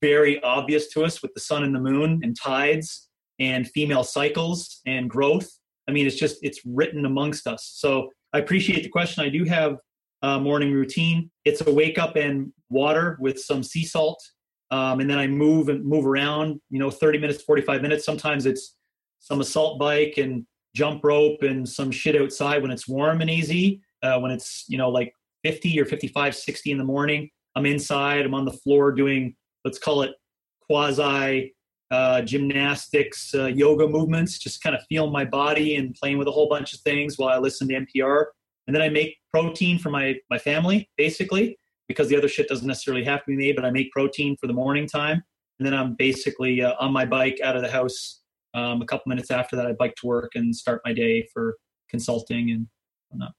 very 0.00 0.42
obvious 0.42 0.88
to 0.92 1.04
us 1.04 1.20
with 1.20 1.34
the 1.34 1.40
sun 1.40 1.64
and 1.64 1.74
the 1.74 1.80
moon 1.80 2.20
and 2.22 2.34
tides 2.34 3.10
and 3.38 3.68
female 3.68 4.04
cycles 4.04 4.80
and 4.86 5.10
growth. 5.10 5.50
I 5.86 5.92
mean, 5.92 6.06
it's 6.06 6.16
just, 6.16 6.38
it's 6.42 6.60
written 6.64 7.04
amongst 7.04 7.46
us. 7.46 7.72
So 7.74 8.08
I 8.32 8.38
appreciate 8.38 8.84
the 8.84 8.88
question. 8.88 9.22
I 9.22 9.28
do 9.28 9.44
have 9.44 9.76
a 10.22 10.38
morning 10.40 10.72
routine. 10.72 11.30
It's 11.44 11.60
a 11.60 11.72
wake 11.72 11.98
up 11.98 12.16
and 12.16 12.52
water 12.68 13.16
with 13.20 13.40
some 13.40 13.62
sea 13.62 13.84
salt 13.84 14.22
um, 14.70 15.00
and 15.00 15.10
then 15.10 15.18
I 15.18 15.26
move 15.26 15.68
and 15.68 15.84
move 15.84 16.06
around. 16.06 16.60
You 16.70 16.78
know, 16.78 16.90
30 16.90 17.18
minutes, 17.18 17.42
45 17.42 17.82
minutes. 17.82 18.04
Sometimes 18.04 18.46
it's 18.46 18.76
some 19.18 19.40
assault 19.40 19.78
bike 19.78 20.14
and 20.16 20.46
jump 20.74 21.02
rope 21.02 21.42
and 21.42 21.68
some 21.68 21.90
shit 21.90 22.20
outside 22.20 22.62
when 22.62 22.70
it's 22.70 22.88
warm 22.88 23.20
and 23.20 23.30
easy. 23.30 23.82
Uh, 24.02 24.18
when 24.18 24.30
it's 24.30 24.64
you 24.68 24.78
know 24.78 24.88
like 24.88 25.12
50 25.44 25.78
or 25.80 25.84
55, 25.84 26.34
60 26.34 26.70
in 26.70 26.78
the 26.78 26.84
morning, 26.84 27.28
I'm 27.56 27.66
inside. 27.66 28.24
I'm 28.24 28.34
on 28.34 28.44
the 28.44 28.52
floor 28.52 28.92
doing 28.92 29.34
let's 29.64 29.78
call 29.78 30.02
it 30.02 30.12
quasi 30.60 31.54
uh, 31.90 32.22
gymnastics, 32.22 33.34
uh, 33.34 33.46
yoga 33.46 33.88
movements, 33.88 34.38
just 34.38 34.62
kind 34.62 34.76
of 34.76 34.82
feeling 34.88 35.12
my 35.12 35.24
body 35.24 35.74
and 35.74 35.94
playing 35.96 36.18
with 36.18 36.28
a 36.28 36.30
whole 36.30 36.48
bunch 36.48 36.72
of 36.72 36.80
things 36.80 37.18
while 37.18 37.30
I 37.30 37.38
listen 37.38 37.66
to 37.68 37.74
NPR. 37.74 38.26
And 38.66 38.74
then 38.74 38.82
I 38.82 38.88
make 38.88 39.16
protein 39.32 39.78
for 39.78 39.90
my 39.90 40.16
my 40.30 40.38
family, 40.38 40.90
basically 40.96 41.56
because 41.90 42.08
the 42.08 42.16
other 42.16 42.28
shit 42.28 42.46
doesn't 42.46 42.68
necessarily 42.68 43.02
have 43.02 43.18
to 43.18 43.26
be 43.26 43.36
made, 43.36 43.56
but 43.56 43.64
I 43.64 43.70
make 43.72 43.90
protein 43.90 44.36
for 44.40 44.46
the 44.46 44.52
morning 44.52 44.86
time. 44.86 45.24
And 45.58 45.66
then 45.66 45.74
I'm 45.74 45.96
basically 45.96 46.62
uh, 46.62 46.74
on 46.78 46.92
my 46.92 47.04
bike 47.04 47.40
out 47.42 47.56
of 47.56 47.62
the 47.62 47.68
house. 47.68 48.20
Um, 48.54 48.80
a 48.80 48.86
couple 48.86 49.08
minutes 49.08 49.32
after 49.32 49.56
that, 49.56 49.66
I 49.66 49.72
bike 49.72 49.96
to 49.96 50.06
work 50.06 50.30
and 50.36 50.54
start 50.54 50.82
my 50.84 50.92
day 50.92 51.26
for 51.34 51.56
consulting 51.88 52.52
and 52.52 52.68
whatnot. 53.08 53.32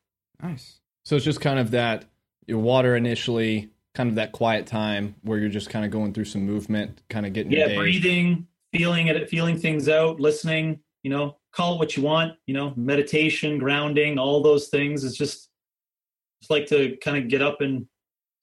Nice. 0.44 0.82
So 1.06 1.16
it's 1.16 1.24
just 1.24 1.40
kind 1.40 1.60
of 1.60 1.72
that 1.72 2.04
your 2.46 2.60
water 2.60 2.98
initially, 2.98 3.70
kind 3.96 4.10
of 4.10 4.16
that 4.16 4.34
quiet 4.34 4.68
time 4.68 5.16
where 5.22 5.40
you're 5.40 5.48
just 5.48 5.70
kind 5.70 5.86
of 5.86 5.92
going 5.92 6.12
through 6.12 6.26
some 6.26 6.46
movement, 6.46 7.04
kind 7.10 7.26
of 7.26 7.32
getting 7.32 7.54
yeah, 7.54 7.74
breathing, 7.78 8.48
feeling 8.74 9.08
it, 9.08 9.30
feeling 9.30 9.58
things 9.58 9.88
out, 9.88 10.20
listening. 10.20 10.82
You 11.04 11.12
know, 11.12 11.38
call 11.54 11.76
it 11.76 11.80
what 11.80 11.96
you 11.98 12.04
want. 12.04 12.34
You 12.46 12.54
know, 12.54 12.74
meditation, 12.76 13.58
grounding, 13.58 14.18
all 14.18 14.42
those 14.42 14.68
things. 14.70 15.04
It's 15.04 15.18
just 15.18 15.50
just 16.42 16.50
like 16.50 16.66
to 16.68 16.98
kind 17.04 17.18
of 17.18 17.30
get 17.30 17.42
up 17.42 17.62
and 17.62 17.86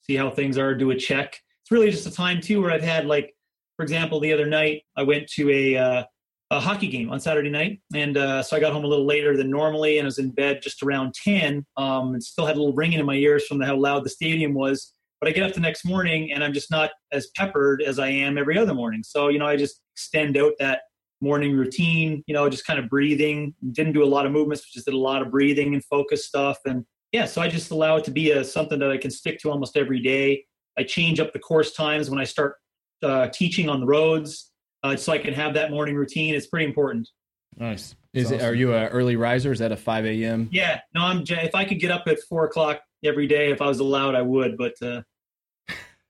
see 0.02 0.14
how 0.14 0.30
things 0.30 0.56
are, 0.56 0.74
do 0.74 0.90
a 0.90 0.96
check. 0.96 1.38
It's 1.62 1.70
really 1.70 1.90
just 1.90 2.06
a 2.06 2.11
time 2.11 2.40
too 2.40 2.62
where 2.62 2.70
I've 2.70 2.82
had 2.82 3.06
like, 3.06 3.34
for 3.76 3.82
example, 3.82 4.20
the 4.20 4.32
other 4.32 4.46
night 4.46 4.82
I 4.96 5.02
went 5.02 5.28
to 5.32 5.50
a 5.50 5.76
uh, 5.76 6.04
a 6.50 6.59
hockey 6.59 6.88
game 6.88 7.11
on 7.11 7.20
Saturday 7.20 7.50
night, 7.50 7.80
and 7.94 8.16
uh, 8.16 8.42
so 8.42 8.56
I 8.56 8.61
got 8.61 8.72
home 8.72 8.84
a 8.84 8.88
little 8.88 9.04
later 9.04 9.36
than 9.36 9.50
normally, 9.50 9.98
and 9.98 10.06
I 10.06 10.09
was 10.09 10.18
in 10.18 10.30
bed 10.30 10.61
just 10.62 10.82
around 10.82 11.14
ten. 11.14 11.64
Um, 11.76 12.14
and 12.14 12.22
still 12.22 12.46
had 12.46 12.56
a 12.56 12.59
little 12.59 12.74
ringing 12.74 13.00
in 13.00 13.06
my 13.06 13.14
ears 13.14 13.46
from 13.46 13.59
the, 13.59 13.66
how 13.66 13.76
loud 13.76 14.04
the 14.04 14.11
stadium 14.11 14.54
was. 14.54 14.94
But 15.20 15.28
I 15.28 15.32
get 15.32 15.42
up 15.42 15.52
the 15.52 15.61
next 15.61 15.84
morning, 15.84 16.32
and 16.32 16.42
I'm 16.42 16.54
just 16.54 16.70
not 16.70 16.90
as 17.12 17.28
peppered 17.36 17.82
as 17.82 17.98
I 17.98 18.09
am 18.09 18.38
every 18.38 18.56
other 18.56 18.72
morning. 18.72 19.03
So 19.03 19.28
you 19.28 19.38
know, 19.38 19.46
I 19.46 19.57
just 19.57 19.83
extend 19.95 20.38
out 20.38 20.53
that 20.58 20.83
morning 21.20 21.57
routine. 21.57 22.22
You 22.26 22.34
know, 22.34 22.49
just 22.49 22.66
kind 22.66 22.78
of 22.78 22.88
breathing. 22.88 23.54
Didn't 23.72 23.92
do 23.92 24.03
a 24.03 24.07
lot 24.07 24.26
of 24.26 24.32
movements, 24.32 24.70
just 24.70 24.86
did 24.86 24.95
a 24.95 24.99
lot 24.99 25.22
of 25.22 25.30
breathing 25.30 25.74
and 25.74 25.84
focus 25.84 26.26
stuff, 26.26 26.58
and 26.64 26.84
yeah, 27.12 27.24
so 27.24 27.40
I 27.40 27.49
just 27.49 27.70
allow 27.70 27.96
it 27.96 28.04
to 28.04 28.11
be 28.11 28.32
a 28.32 28.45
something 28.45 28.78
that 28.80 28.90
I 28.90 28.99
can 28.99 29.11
stick 29.11 29.38
to 29.40 29.50
almost 29.50 29.76
every 29.76 30.00
day. 30.00 30.45
I 30.78 30.82
change 30.82 31.20
up 31.20 31.32
the 31.32 31.38
course 31.38 31.72
times 31.72 32.11
when 32.11 32.20
I 32.20 32.24
start 32.24 32.57
uh, 33.03 33.28
teaching 33.28 33.68
on 33.68 33.80
the 33.80 33.86
roads, 33.86 34.53
uh, 34.82 34.96
so 34.96 35.12
I 35.12 35.18
can 35.18 35.32
have 35.34 35.54
that 35.54 35.70
morning 35.70 35.96
routine. 35.96 36.34
It's 36.34 36.46
pretty 36.46 36.66
important. 36.66 37.08
Nice. 37.57 37.96
Is 38.12 38.26
awesome. 38.26 38.40
it? 38.40 38.42
Are 38.42 38.54
you 38.54 38.74
an 38.74 38.88
early 38.88 39.16
riser? 39.16 39.53
Is 39.53 39.58
that 39.61 39.72
a 39.72 39.76
five 39.76 40.04
a.m.? 40.04 40.49
Yeah. 40.53 40.80
No, 40.95 41.03
I'm. 41.03 41.24
If 41.26 41.54
I 41.54 41.64
could 41.64 41.80
get 41.80 41.90
up 41.90 42.04
at 42.07 42.18
four 42.28 42.45
o'clock 42.45 42.80
every 43.03 43.26
day, 43.26 43.50
if 43.50 43.62
I 43.62 43.66
was 43.66 43.80
allowed, 43.80 44.14
I 44.14 44.22
would. 44.22 44.57
But 44.57 44.74
uh, 44.82 45.03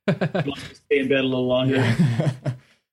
stay 0.72 0.98
in 0.98 1.08
bed 1.08 1.20
a 1.20 1.22
little 1.22 1.46
longer. 1.46 1.76
Yeah. 1.76 2.32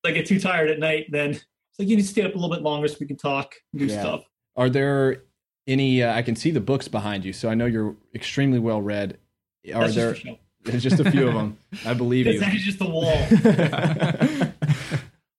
I 0.06 0.12
get 0.12 0.28
too 0.28 0.40
tired 0.40 0.70
at 0.70 0.78
night, 0.78 1.08
then 1.10 1.40
it's 1.76 1.80
like 1.80 1.90
you 1.90 1.98
need 1.98 2.04
to 2.04 2.08
stay 2.08 2.24
up 2.24 2.34
a 2.34 2.38
little 2.38 2.56
bit 2.56 2.64
longer 2.64 2.88
so 2.88 2.96
we 3.00 3.06
can 3.06 3.18
talk, 3.18 3.56
do 3.76 3.86
yeah. 3.86 4.00
stuff. 4.00 4.24
Are 4.56 4.70
there 4.70 5.24
any 5.68 6.04
uh, 6.04 6.14
i 6.14 6.22
can 6.22 6.36
see 6.36 6.52
the 6.52 6.60
books 6.60 6.88
behind 6.88 7.26
you 7.26 7.34
so 7.34 7.50
i 7.50 7.56
know 7.56 7.66
you're 7.66 7.96
extremely 8.14 8.60
well 8.60 8.82
read. 8.82 9.18
Are 9.74 9.82
That's 9.86 9.96
there 9.96 10.16
there's 10.64 10.84
just 10.90 11.00
a 11.00 11.10
few 11.10 11.28
of 11.28 11.34
them 11.34 11.58
i 11.86 11.94
believe 11.94 12.28
you. 12.28 12.40
That's 12.40 12.64
just 12.64 12.80
the 12.80 12.90
wall. 12.90 14.52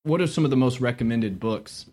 What 0.03 0.21
are 0.21 0.29
some 0.29 0.45
of 0.45 0.51
the 0.51 0.57
most 0.57 0.81
recommended 0.81 1.41
books 1.41 1.87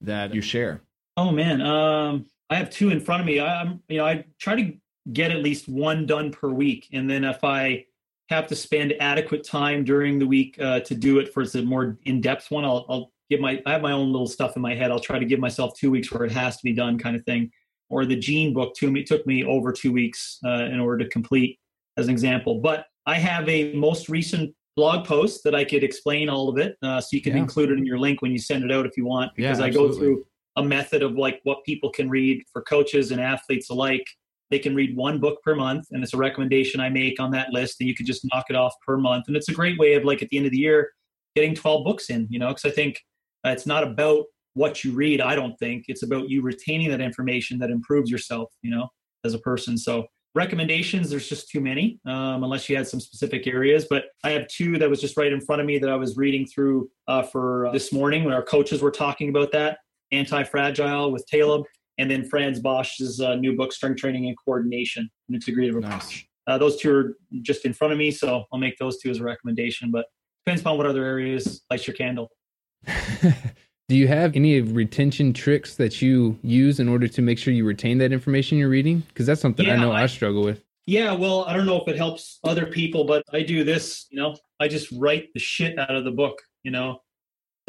that 0.00 0.34
you 0.34 0.40
share? 0.40 0.80
Oh 1.16 1.30
man 1.30 1.60
um 1.60 2.26
i 2.48 2.56
have 2.56 2.70
two 2.70 2.90
in 2.90 3.00
front 3.00 3.20
of 3.20 3.26
me. 3.26 3.40
I'm 3.40 3.82
you 3.88 3.98
know 3.98 4.06
i 4.06 4.24
try 4.38 4.56
to 4.56 4.72
get 5.12 5.30
at 5.30 5.38
least 5.38 5.68
one 5.68 6.06
done 6.06 6.30
per 6.30 6.48
week 6.48 6.88
and 6.92 7.08
then 7.08 7.24
if 7.24 7.42
i 7.42 7.86
have 8.28 8.46
to 8.46 8.54
spend 8.54 8.94
adequate 9.00 9.42
time 9.42 9.82
during 9.82 10.18
the 10.20 10.26
week 10.26 10.56
uh, 10.60 10.78
to 10.80 10.94
do 10.94 11.18
it 11.18 11.32
for 11.32 11.42
a 11.42 11.62
more 11.62 11.98
in-depth 12.04 12.50
one 12.50 12.64
I'll, 12.64 12.86
I'll 12.88 13.12
give 13.30 13.40
my 13.40 13.62
i 13.66 13.72
have 13.72 13.82
my 13.82 13.92
own 13.92 14.12
little 14.12 14.26
stuff 14.26 14.56
in 14.56 14.62
my 14.62 14.74
head. 14.74 14.90
I'll 14.90 15.00
try 15.00 15.18
to 15.18 15.24
give 15.24 15.40
myself 15.40 15.72
two 15.78 15.90
weeks 15.90 16.12
where 16.12 16.24
it 16.24 16.32
has 16.32 16.56
to 16.56 16.62
be 16.62 16.72
done 16.72 16.98
kind 16.98 17.16
of 17.16 17.24
thing. 17.24 17.50
Or 17.88 18.04
the 18.04 18.16
gene 18.16 18.52
book 18.54 18.74
to 18.76 18.90
me 18.90 19.02
took 19.02 19.26
me 19.26 19.44
over 19.44 19.72
two 19.72 19.92
weeks 19.92 20.38
uh, 20.44 20.64
in 20.64 20.78
order 20.78 21.04
to 21.04 21.10
complete 21.10 21.58
as 21.96 22.06
an 22.06 22.12
example. 22.12 22.60
But 22.60 22.86
i 23.06 23.18
have 23.18 23.48
a 23.48 23.72
most 23.72 24.08
recent 24.08 24.54
blog 24.76 25.06
post 25.06 25.42
that 25.42 25.54
i 25.54 25.64
could 25.64 25.82
explain 25.82 26.28
all 26.28 26.48
of 26.48 26.58
it 26.58 26.76
uh, 26.82 27.00
so 27.00 27.08
you 27.12 27.22
can 27.22 27.32
yeah. 27.32 27.42
include 27.42 27.70
it 27.70 27.78
in 27.78 27.84
your 27.84 27.98
link 27.98 28.20
when 28.22 28.30
you 28.30 28.38
send 28.38 28.62
it 28.62 28.70
out 28.70 28.86
if 28.86 28.96
you 28.96 29.04
want 29.04 29.34
because 29.34 29.58
yeah, 29.58 29.64
i 29.64 29.70
go 29.70 29.90
through 29.90 30.24
a 30.56 30.62
method 30.62 31.02
of 31.02 31.14
like 31.14 31.40
what 31.44 31.64
people 31.64 31.90
can 31.90 32.08
read 32.08 32.42
for 32.52 32.62
coaches 32.62 33.10
and 33.10 33.20
athletes 33.20 33.70
alike. 33.70 34.06
They 34.50 34.58
can 34.58 34.74
read 34.74 34.96
one 34.96 35.20
book 35.20 35.40
per 35.42 35.54
month, 35.54 35.86
and 35.92 36.02
it's 36.02 36.14
a 36.14 36.16
recommendation 36.16 36.80
I 36.80 36.88
make 36.88 37.20
on 37.20 37.30
that 37.32 37.52
list, 37.52 37.80
and 37.80 37.88
you 37.88 37.94
can 37.94 38.04
just 38.04 38.26
knock 38.32 38.46
it 38.50 38.56
off 38.56 38.74
per 38.84 38.96
month. 38.96 39.24
And 39.28 39.36
it's 39.36 39.48
a 39.48 39.54
great 39.54 39.78
way 39.78 39.94
of 39.94 40.04
like 40.04 40.22
at 40.22 40.28
the 40.28 40.36
end 40.36 40.46
of 40.46 40.52
the 40.52 40.58
year 40.58 40.90
getting 41.36 41.54
12 41.54 41.84
books 41.84 42.10
in, 42.10 42.26
you 42.28 42.40
know, 42.40 42.48
because 42.48 42.64
I 42.64 42.70
think 42.70 43.00
uh, 43.46 43.50
it's 43.50 43.66
not 43.66 43.82
about 43.82 44.24
what 44.54 44.84
you 44.84 44.92
read. 44.92 45.20
I 45.20 45.34
don't 45.34 45.56
think 45.58 45.84
it's 45.88 46.02
about 46.02 46.28
you 46.28 46.42
retaining 46.42 46.90
that 46.90 47.00
information 47.00 47.58
that 47.60 47.70
improves 47.70 48.10
yourself, 48.10 48.50
you 48.62 48.70
know, 48.70 48.88
as 49.24 49.34
a 49.34 49.38
person. 49.38 49.78
So 49.78 50.06
recommendations 50.36 51.10
there's 51.10 51.28
just 51.28 51.50
too 51.50 51.60
many 51.60 51.98
um, 52.06 52.44
unless 52.44 52.68
you 52.68 52.76
had 52.76 52.86
some 52.86 53.00
specific 53.00 53.48
areas 53.48 53.88
but 53.90 54.04
i 54.22 54.30
have 54.30 54.46
two 54.46 54.78
that 54.78 54.88
was 54.88 55.00
just 55.00 55.16
right 55.16 55.32
in 55.32 55.40
front 55.40 55.60
of 55.60 55.66
me 55.66 55.76
that 55.76 55.90
i 55.90 55.96
was 55.96 56.16
reading 56.16 56.46
through 56.46 56.88
uh, 57.08 57.20
for 57.20 57.66
uh, 57.66 57.72
this 57.72 57.92
morning 57.92 58.22
when 58.22 58.32
our 58.32 58.40
coaches 58.40 58.80
were 58.80 58.92
talking 58.92 59.28
about 59.28 59.50
that 59.50 59.78
anti-fragile 60.12 61.12
with 61.12 61.26
Taleb, 61.26 61.64
and 61.98 62.10
then 62.10 62.24
Frans 62.24 62.60
Bosch's 62.60 63.20
uh, 63.20 63.36
new 63.36 63.56
book, 63.56 63.72
Strength 63.72 64.00
Training 64.00 64.26
and 64.26 64.36
Coordination, 64.44 65.10
an 65.28 65.38
integrative 65.38 65.78
approach. 65.78 65.92
Nice. 65.92 66.24
Uh, 66.46 66.58
those 66.58 66.78
two 66.78 66.94
are 66.94 67.16
just 67.42 67.64
in 67.64 67.72
front 67.72 67.92
of 67.92 67.98
me, 67.98 68.10
so 68.10 68.44
I'll 68.52 68.58
make 68.58 68.78
those 68.78 68.98
two 68.98 69.10
as 69.10 69.20
a 69.20 69.24
recommendation. 69.24 69.90
But 69.90 70.06
depends 70.44 70.62
upon 70.62 70.78
what 70.78 70.86
other 70.86 71.04
areas 71.04 71.62
lights 71.70 71.86
your 71.86 71.94
candle. 71.94 72.30
Do 73.88 73.96
you 73.96 74.06
have 74.06 74.36
any 74.36 74.60
retention 74.60 75.32
tricks 75.32 75.74
that 75.74 76.00
you 76.00 76.38
use 76.42 76.78
in 76.78 76.88
order 76.88 77.08
to 77.08 77.22
make 77.22 77.38
sure 77.38 77.52
you 77.52 77.64
retain 77.64 77.98
that 77.98 78.12
information 78.12 78.56
you're 78.56 78.68
reading? 78.68 79.00
Because 79.08 79.26
that's 79.26 79.40
something 79.40 79.66
yeah, 79.66 79.74
I 79.74 79.76
know 79.78 79.90
I, 79.90 80.04
I 80.04 80.06
struggle 80.06 80.44
with. 80.44 80.62
Yeah, 80.86 81.12
well, 81.12 81.44
I 81.44 81.56
don't 81.56 81.66
know 81.66 81.80
if 81.80 81.88
it 81.88 81.96
helps 81.96 82.38
other 82.44 82.66
people, 82.66 83.04
but 83.04 83.24
I 83.32 83.42
do 83.42 83.64
this. 83.64 84.06
You 84.10 84.20
know, 84.20 84.36
I 84.60 84.68
just 84.68 84.92
write 84.92 85.28
the 85.34 85.40
shit 85.40 85.78
out 85.78 85.94
of 85.94 86.04
the 86.04 86.10
book. 86.12 86.40
You 86.62 86.70
know, 86.70 87.00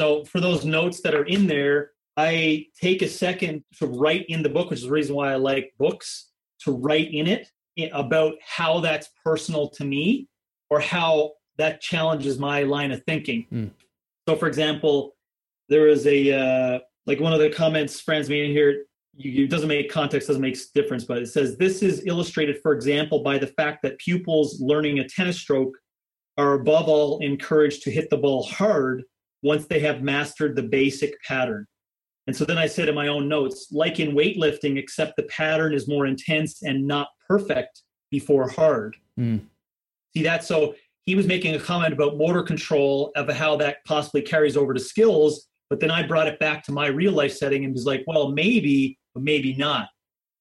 so 0.00 0.24
for 0.24 0.40
those 0.40 0.64
notes 0.64 1.00
that 1.02 1.14
are 1.14 1.24
in 1.24 1.46
there, 1.46 1.90
I 2.16 2.66
take 2.80 3.02
a 3.02 3.08
second 3.08 3.64
to 3.78 3.86
write 3.86 4.26
in 4.28 4.42
the 4.42 4.48
book, 4.48 4.70
which 4.70 4.80
is 4.80 4.84
the 4.84 4.92
reason 4.92 5.14
why 5.16 5.32
I 5.32 5.36
like 5.36 5.72
books, 5.78 6.30
to 6.64 6.72
write 6.72 7.12
in 7.12 7.26
it 7.26 7.48
about 7.92 8.34
how 8.44 8.80
that's 8.80 9.08
personal 9.24 9.70
to 9.70 9.84
me 9.84 10.28
or 10.70 10.78
how 10.80 11.32
that 11.58 11.80
challenges 11.80 12.38
my 12.38 12.62
line 12.62 12.92
of 12.92 13.02
thinking. 13.04 13.46
Mm. 13.52 13.70
So, 14.28 14.36
for 14.36 14.46
example, 14.46 15.16
there 15.68 15.88
is 15.88 16.06
a 16.06 16.32
uh, 16.32 16.78
like 17.06 17.20
one 17.20 17.32
of 17.32 17.40
the 17.40 17.50
comments 17.50 18.00
Frans 18.00 18.28
made 18.28 18.44
in 18.46 18.50
here. 18.52 18.84
You, 19.14 19.44
it 19.44 19.50
doesn't 19.50 19.68
make 19.68 19.90
context 19.90 20.28
doesn't 20.28 20.42
make 20.42 20.56
difference, 20.74 21.04
but 21.04 21.18
it 21.18 21.26
says 21.26 21.56
this 21.56 21.82
is 21.82 22.06
illustrated, 22.06 22.60
for 22.62 22.72
example, 22.72 23.22
by 23.22 23.38
the 23.38 23.46
fact 23.46 23.82
that 23.82 23.98
pupils 23.98 24.60
learning 24.60 25.00
a 25.00 25.08
tennis 25.08 25.38
stroke 25.38 25.76
are 26.38 26.54
above 26.54 26.88
all 26.88 27.18
encouraged 27.18 27.82
to 27.82 27.90
hit 27.90 28.08
the 28.10 28.16
ball 28.16 28.42
hard 28.44 29.02
once 29.42 29.66
they 29.66 29.80
have 29.80 30.02
mastered 30.02 30.56
the 30.56 30.62
basic 30.62 31.20
pattern. 31.22 31.66
And 32.26 32.36
so 32.36 32.44
then 32.44 32.56
I 32.56 32.66
said 32.66 32.88
in 32.88 32.94
my 32.94 33.08
own 33.08 33.28
notes, 33.28 33.68
like 33.72 33.98
in 33.98 34.12
weightlifting, 34.14 34.78
except 34.78 35.16
the 35.16 35.24
pattern 35.24 35.74
is 35.74 35.88
more 35.88 36.06
intense 36.06 36.62
and 36.62 36.86
not 36.86 37.08
perfect 37.28 37.82
before 38.10 38.48
hard. 38.48 38.96
Mm. 39.18 39.40
See 40.16 40.22
that? 40.22 40.44
So 40.44 40.74
he 41.06 41.14
was 41.14 41.26
making 41.26 41.54
a 41.54 41.60
comment 41.60 41.92
about 41.92 42.16
motor 42.16 42.42
control 42.42 43.10
of 43.16 43.28
how 43.28 43.56
that 43.56 43.78
possibly 43.86 44.22
carries 44.22 44.56
over 44.56 44.72
to 44.72 44.80
skills. 44.80 45.48
But 45.68 45.80
then 45.80 45.90
I 45.90 46.06
brought 46.06 46.28
it 46.28 46.38
back 46.38 46.62
to 46.64 46.72
my 46.72 46.86
real 46.86 47.12
life 47.12 47.32
setting 47.32 47.64
and 47.64 47.72
was 47.72 47.86
like, 47.86 48.04
well, 48.06 48.30
maybe, 48.30 48.98
but 49.14 49.22
maybe 49.22 49.54
not. 49.54 49.88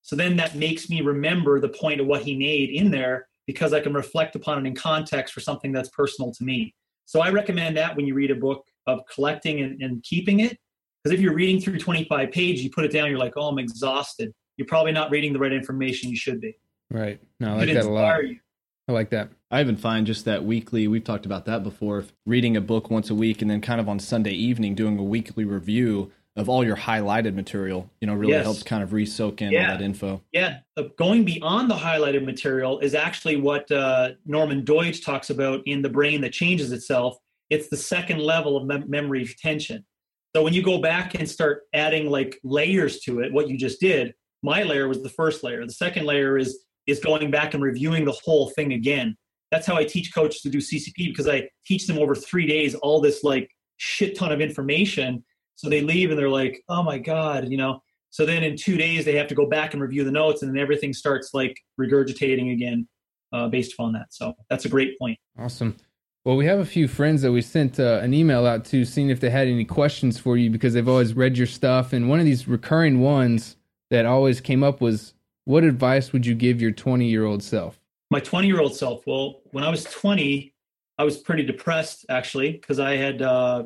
So 0.03 0.15
then 0.15 0.35
that 0.37 0.55
makes 0.55 0.89
me 0.89 1.01
remember 1.01 1.59
the 1.59 1.69
point 1.69 2.01
of 2.01 2.07
what 2.07 2.21
he 2.21 2.35
made 2.35 2.69
in 2.69 2.91
there 2.91 3.27
because 3.47 3.73
I 3.73 3.79
can 3.79 3.93
reflect 3.93 4.35
upon 4.35 4.63
it 4.63 4.67
in 4.67 4.75
context 4.75 5.33
for 5.33 5.39
something 5.39 5.71
that's 5.71 5.89
personal 5.89 6.31
to 6.33 6.43
me. 6.43 6.73
So 7.05 7.21
I 7.21 7.29
recommend 7.29 7.77
that 7.77 7.95
when 7.95 8.05
you 8.05 8.13
read 8.13 8.31
a 8.31 8.35
book 8.35 8.65
of 8.87 9.01
collecting 9.13 9.61
and, 9.61 9.81
and 9.81 10.03
keeping 10.03 10.41
it 10.41 10.57
because 11.03 11.15
if 11.15 11.21
you're 11.21 11.33
reading 11.33 11.59
through 11.59 11.79
25 11.79 12.31
pages, 12.31 12.63
you 12.63 12.69
put 12.69 12.85
it 12.85 12.91
down, 12.91 13.09
you're 13.09 13.19
like, 13.19 13.33
oh, 13.35 13.47
I'm 13.47 13.57
exhausted. 13.57 14.31
You're 14.57 14.67
probably 14.67 14.91
not 14.91 15.09
reading 15.09 15.33
the 15.33 15.39
right 15.39 15.51
information 15.51 16.09
you 16.09 16.15
should 16.15 16.39
be. 16.39 16.55
Right. 16.91 17.19
No, 17.39 17.53
I 17.53 17.57
like 17.57 17.73
that 17.73 17.85
a 17.85 17.89
lot. 17.89 18.23
You. 18.23 18.39
I 18.87 18.93
like 18.93 19.09
that. 19.11 19.29
I 19.49 19.61
even 19.61 19.77
find 19.77 20.07
just 20.07 20.25
that 20.25 20.43
weekly, 20.43 20.87
we've 20.87 21.03
talked 21.03 21.25
about 21.25 21.45
that 21.45 21.63
before, 21.63 22.05
reading 22.25 22.57
a 22.57 22.61
book 22.61 22.89
once 22.89 23.09
a 23.09 23.15
week 23.15 23.41
and 23.41 23.49
then 23.49 23.61
kind 23.61 23.79
of 23.79 23.87
on 23.87 23.99
Sunday 23.99 24.33
evening 24.33 24.75
doing 24.75 24.97
a 24.97 25.03
weekly 25.03 25.45
review 25.45 26.11
of 26.37 26.47
all 26.47 26.63
your 26.63 26.77
highlighted 26.77 27.35
material, 27.35 27.89
you 27.99 28.07
know, 28.07 28.13
really 28.13 28.33
yes. 28.33 28.45
helps 28.45 28.63
kind 28.63 28.81
of 28.81 28.93
re-soak 28.93 29.41
in 29.41 29.51
yeah. 29.51 29.71
all 29.71 29.77
that 29.77 29.83
info. 29.83 30.21
Yeah. 30.31 30.59
Uh, 30.77 30.83
going 30.97 31.25
beyond 31.25 31.69
the 31.69 31.75
highlighted 31.75 32.23
material 32.23 32.79
is 32.79 32.95
actually 32.95 33.35
what 33.35 33.69
uh, 33.69 34.11
Norman 34.25 34.63
Doidge 34.63 35.03
talks 35.03 35.29
about 35.29 35.61
in 35.65 35.81
The 35.81 35.89
Brain 35.89 36.21
That 36.21 36.31
Changes 36.31 36.71
Itself. 36.71 37.17
It's 37.49 37.67
the 37.67 37.77
second 37.77 38.19
level 38.19 38.55
of 38.55 38.65
mem- 38.65 38.89
memory 38.89 39.23
retention. 39.23 39.85
So 40.33 40.41
when 40.41 40.53
you 40.53 40.63
go 40.63 40.77
back 40.79 41.15
and 41.15 41.29
start 41.29 41.63
adding 41.73 42.09
like 42.09 42.39
layers 42.43 43.01
to 43.01 43.19
it, 43.19 43.33
what 43.33 43.49
you 43.49 43.57
just 43.57 43.81
did, 43.81 44.15
my 44.41 44.63
layer 44.63 44.87
was 44.87 45.03
the 45.03 45.09
first 45.09 45.43
layer. 45.43 45.65
The 45.65 45.73
second 45.73 46.05
layer 46.05 46.37
is 46.37 46.63
is 46.87 46.99
going 46.99 47.31
back 47.31 47.53
and 47.53 47.63
reviewing 47.63 48.05
the 48.05 48.17
whole 48.23 48.49
thing 48.49 48.73
again. 48.73 49.15
That's 49.51 49.67
how 49.67 49.75
I 49.75 49.83
teach 49.83 50.13
coaches 50.13 50.41
to 50.41 50.49
do 50.49 50.59
CCP 50.59 51.09
because 51.09 51.27
I 51.27 51.49
teach 51.65 51.87
them 51.87 51.97
over 51.99 52.15
three 52.15 52.47
days 52.47 52.75
all 52.75 53.01
this 53.01 53.23
like 53.23 53.49
shit 53.77 54.17
ton 54.17 54.31
of 54.31 54.41
information. 54.41 55.23
So 55.55 55.69
they 55.69 55.81
leave 55.81 56.09
and 56.09 56.17
they're 56.17 56.29
like, 56.29 56.61
oh 56.69 56.83
my 56.83 56.97
God, 56.97 57.49
you 57.49 57.57
know. 57.57 57.81
So 58.09 58.25
then 58.25 58.43
in 58.43 58.57
two 58.57 58.77
days 58.77 59.05
they 59.05 59.15
have 59.15 59.27
to 59.27 59.35
go 59.35 59.45
back 59.45 59.73
and 59.73 59.81
review 59.81 60.03
the 60.03 60.11
notes 60.11 60.41
and 60.41 60.51
then 60.51 60.61
everything 60.61 60.93
starts 60.93 61.33
like 61.33 61.57
regurgitating 61.79 62.53
again 62.53 62.87
uh, 63.33 63.47
based 63.47 63.73
upon 63.73 63.93
that. 63.93 64.13
So 64.13 64.33
that's 64.49 64.65
a 64.65 64.69
great 64.69 64.97
point. 64.99 65.17
Awesome. 65.37 65.75
Well, 66.23 66.35
we 66.35 66.45
have 66.45 66.59
a 66.59 66.65
few 66.65 66.87
friends 66.87 67.23
that 67.23 67.31
we 67.31 67.41
sent 67.41 67.79
uh, 67.79 67.99
an 68.03 68.13
email 68.13 68.45
out 68.45 68.63
to, 68.65 68.85
seeing 68.85 69.09
if 69.09 69.19
they 69.19 69.31
had 69.31 69.47
any 69.47 69.65
questions 69.65 70.19
for 70.19 70.37
you 70.37 70.51
because 70.51 70.73
they've 70.73 70.87
always 70.87 71.15
read 71.15 71.35
your 71.35 71.47
stuff. 71.47 71.93
And 71.93 72.09
one 72.09 72.19
of 72.19 72.25
these 72.25 72.47
recurring 72.47 72.99
ones 72.99 73.57
that 73.89 74.05
always 74.05 74.39
came 74.39 74.61
up 74.61 74.81
was, 74.81 75.15
"What 75.45 75.63
advice 75.63 76.13
would 76.13 76.25
you 76.25 76.35
give 76.35 76.61
your 76.61 76.71
20 76.71 77.07
year 77.07 77.25
old 77.25 77.43
self?" 77.43 77.79
My 78.09 78.19
20 78.19 78.47
year 78.47 78.59
old 78.59 78.75
self. 78.75 79.05
Well, 79.07 79.41
when 79.51 79.63
I 79.63 79.69
was 79.69 79.83
20, 79.85 80.53
I 80.97 81.03
was 81.03 81.17
pretty 81.17 81.43
depressed 81.43 82.05
actually 82.09 82.53
because 82.53 82.79
I 82.79 82.95
had 82.95 83.21
uh, 83.21 83.63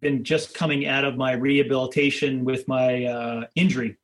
been 0.00 0.22
just 0.24 0.54
coming 0.54 0.86
out 0.86 1.04
of 1.04 1.16
my 1.16 1.32
rehabilitation 1.32 2.44
with 2.44 2.66
my 2.68 3.04
uh, 3.04 3.46
injury. 3.54 3.96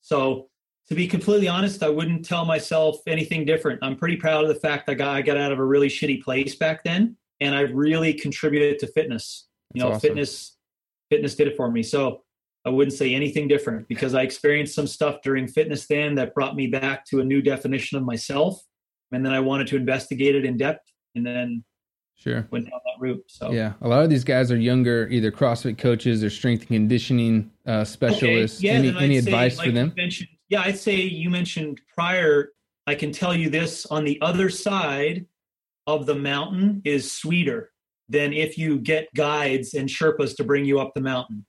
So, 0.00 0.48
to 0.88 0.94
be 0.94 1.06
completely 1.06 1.48
honest, 1.48 1.82
I 1.82 1.88
wouldn't 1.88 2.26
tell 2.26 2.44
myself 2.44 2.98
anything 3.06 3.46
different. 3.46 3.78
I'm 3.82 3.96
pretty 3.96 4.16
proud 4.16 4.42
of 4.42 4.48
the 4.48 4.60
fact 4.60 4.86
that 4.86 5.00
I 5.00 5.22
got 5.22 5.38
out 5.38 5.50
of 5.50 5.58
a 5.58 5.64
really 5.64 5.88
shitty 5.88 6.22
place 6.22 6.56
back 6.56 6.84
then 6.84 7.16
and 7.40 7.54
I 7.54 7.60
really 7.62 8.12
contributed 8.12 8.78
to 8.80 8.86
fitness. 8.88 9.46
You 9.74 9.80
That's 9.80 9.88
know, 9.88 9.96
awesome. 9.96 10.08
fitness 10.08 10.56
fitness 11.10 11.34
did 11.34 11.48
it 11.48 11.56
for 11.56 11.70
me. 11.70 11.82
So 11.82 12.23
I 12.66 12.70
wouldn't 12.70 12.96
say 12.96 13.14
anything 13.14 13.46
different 13.46 13.88
because 13.88 14.14
I 14.14 14.22
experienced 14.22 14.74
some 14.74 14.86
stuff 14.86 15.20
during 15.22 15.46
fitness 15.46 15.86
then 15.86 16.14
that 16.14 16.34
brought 16.34 16.56
me 16.56 16.66
back 16.66 17.04
to 17.06 17.20
a 17.20 17.24
new 17.24 17.42
definition 17.42 17.98
of 17.98 18.04
myself. 18.04 18.62
And 19.12 19.24
then 19.24 19.32
I 19.32 19.40
wanted 19.40 19.66
to 19.68 19.76
investigate 19.76 20.34
it 20.34 20.44
in 20.44 20.56
depth 20.56 20.90
and 21.14 21.26
then 21.26 21.64
sure 22.16 22.48
went 22.50 22.70
down 22.70 22.80
that 22.84 23.00
route. 23.00 23.22
So 23.28 23.52
yeah, 23.52 23.74
a 23.82 23.88
lot 23.88 24.02
of 24.02 24.10
these 24.10 24.24
guys 24.24 24.50
are 24.50 24.56
younger, 24.56 25.08
either 25.08 25.30
CrossFit 25.30 25.76
coaches 25.76 26.24
or 26.24 26.30
strength 26.30 26.62
and 26.62 26.68
conditioning 26.68 27.50
uh, 27.66 27.84
specialists. 27.84 28.60
Okay. 28.60 28.68
Yeah, 28.68 28.74
any 28.74 28.96
any 28.96 29.18
advice 29.18 29.58
say, 29.58 29.66
for 29.66 29.72
them? 29.72 29.94
yeah, 30.48 30.62
I'd 30.62 30.78
say 30.78 30.96
you 30.96 31.30
mentioned 31.30 31.80
prior. 31.94 32.52
I 32.86 32.94
can 32.94 33.12
tell 33.12 33.34
you 33.34 33.50
this 33.50 33.86
on 33.86 34.04
the 34.04 34.18
other 34.20 34.50
side 34.50 35.26
of 35.86 36.06
the 36.06 36.14
mountain 36.14 36.82
is 36.84 37.10
sweeter 37.10 37.70
than 38.08 38.32
if 38.32 38.58
you 38.58 38.78
get 38.78 39.08
guides 39.14 39.74
and 39.74 39.88
Sherpas 39.88 40.36
to 40.36 40.44
bring 40.44 40.64
you 40.64 40.80
up 40.80 40.92
the 40.94 41.00
mountain. 41.00 41.46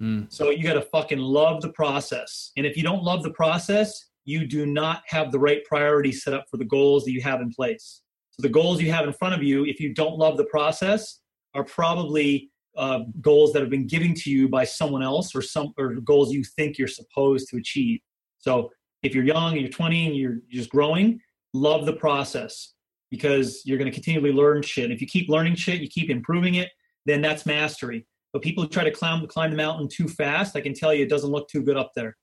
Mm. 0.00 0.32
So 0.32 0.50
you 0.50 0.62
got 0.62 0.74
to 0.74 0.82
fucking 0.82 1.18
love 1.18 1.60
the 1.62 1.70
process. 1.70 2.52
And 2.56 2.66
if 2.66 2.76
you 2.76 2.82
don't 2.82 3.02
love 3.02 3.22
the 3.22 3.32
process, 3.32 4.06
you 4.24 4.46
do 4.46 4.66
not 4.66 5.02
have 5.06 5.32
the 5.32 5.38
right 5.38 5.64
priorities 5.64 6.22
set 6.22 6.34
up 6.34 6.44
for 6.50 6.56
the 6.56 6.64
goals 6.64 7.04
that 7.04 7.12
you 7.12 7.22
have 7.22 7.40
in 7.40 7.50
place. 7.50 8.02
So 8.30 8.42
the 8.42 8.48
goals 8.48 8.80
you 8.80 8.92
have 8.92 9.06
in 9.06 9.12
front 9.12 9.34
of 9.34 9.42
you, 9.42 9.64
if 9.64 9.80
you 9.80 9.94
don't 9.94 10.18
love 10.18 10.36
the 10.36 10.44
process, 10.44 11.20
are 11.54 11.64
probably 11.64 12.50
uh, 12.76 13.00
goals 13.20 13.52
that 13.52 13.60
have 13.60 13.70
been 13.70 13.86
given 13.86 14.14
to 14.14 14.30
you 14.30 14.48
by 14.48 14.64
someone 14.64 15.02
else 15.02 15.34
or 15.34 15.42
some 15.42 15.72
or 15.78 15.94
goals 15.94 16.32
you 16.32 16.44
think 16.44 16.78
you're 16.78 16.86
supposed 16.86 17.48
to 17.48 17.56
achieve. 17.56 18.00
So 18.38 18.70
if 19.02 19.14
you're 19.14 19.24
young 19.24 19.52
and 19.52 19.62
you're 19.62 19.70
20 19.70 20.06
and 20.06 20.16
you're 20.16 20.38
just 20.50 20.70
growing, 20.70 21.20
love 21.52 21.86
the 21.86 21.94
process 21.94 22.74
because 23.10 23.62
you're 23.64 23.78
going 23.78 23.90
to 23.90 23.94
continually 23.94 24.32
learn 24.32 24.62
shit. 24.62 24.90
If 24.90 25.00
you 25.00 25.06
keep 25.06 25.28
learning 25.28 25.56
shit, 25.56 25.80
you 25.80 25.88
keep 25.88 26.10
improving 26.10 26.56
it, 26.56 26.68
then 27.06 27.20
that's 27.20 27.46
mastery. 27.46 28.06
But 28.32 28.42
people 28.42 28.64
who 28.64 28.68
try 28.68 28.84
to 28.84 28.90
climb, 28.90 29.26
climb 29.26 29.50
the 29.50 29.56
mountain 29.56 29.88
too 29.88 30.08
fast, 30.08 30.56
I 30.56 30.60
can 30.60 30.74
tell 30.74 30.92
you 30.92 31.04
it 31.04 31.08
doesn't 31.08 31.30
look 31.30 31.48
too 31.48 31.62
good 31.62 31.76
up 31.76 31.92
there. 31.94 32.16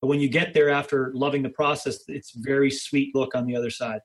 But 0.00 0.08
when 0.08 0.20
you 0.20 0.28
get 0.28 0.54
there 0.54 0.70
after 0.70 1.12
loving 1.14 1.42
the 1.42 1.50
process, 1.50 2.00
it's 2.08 2.32
very 2.34 2.70
sweet 2.70 3.14
look 3.14 3.34
on 3.34 3.46
the 3.46 3.56
other 3.56 3.70
side. 3.70 4.00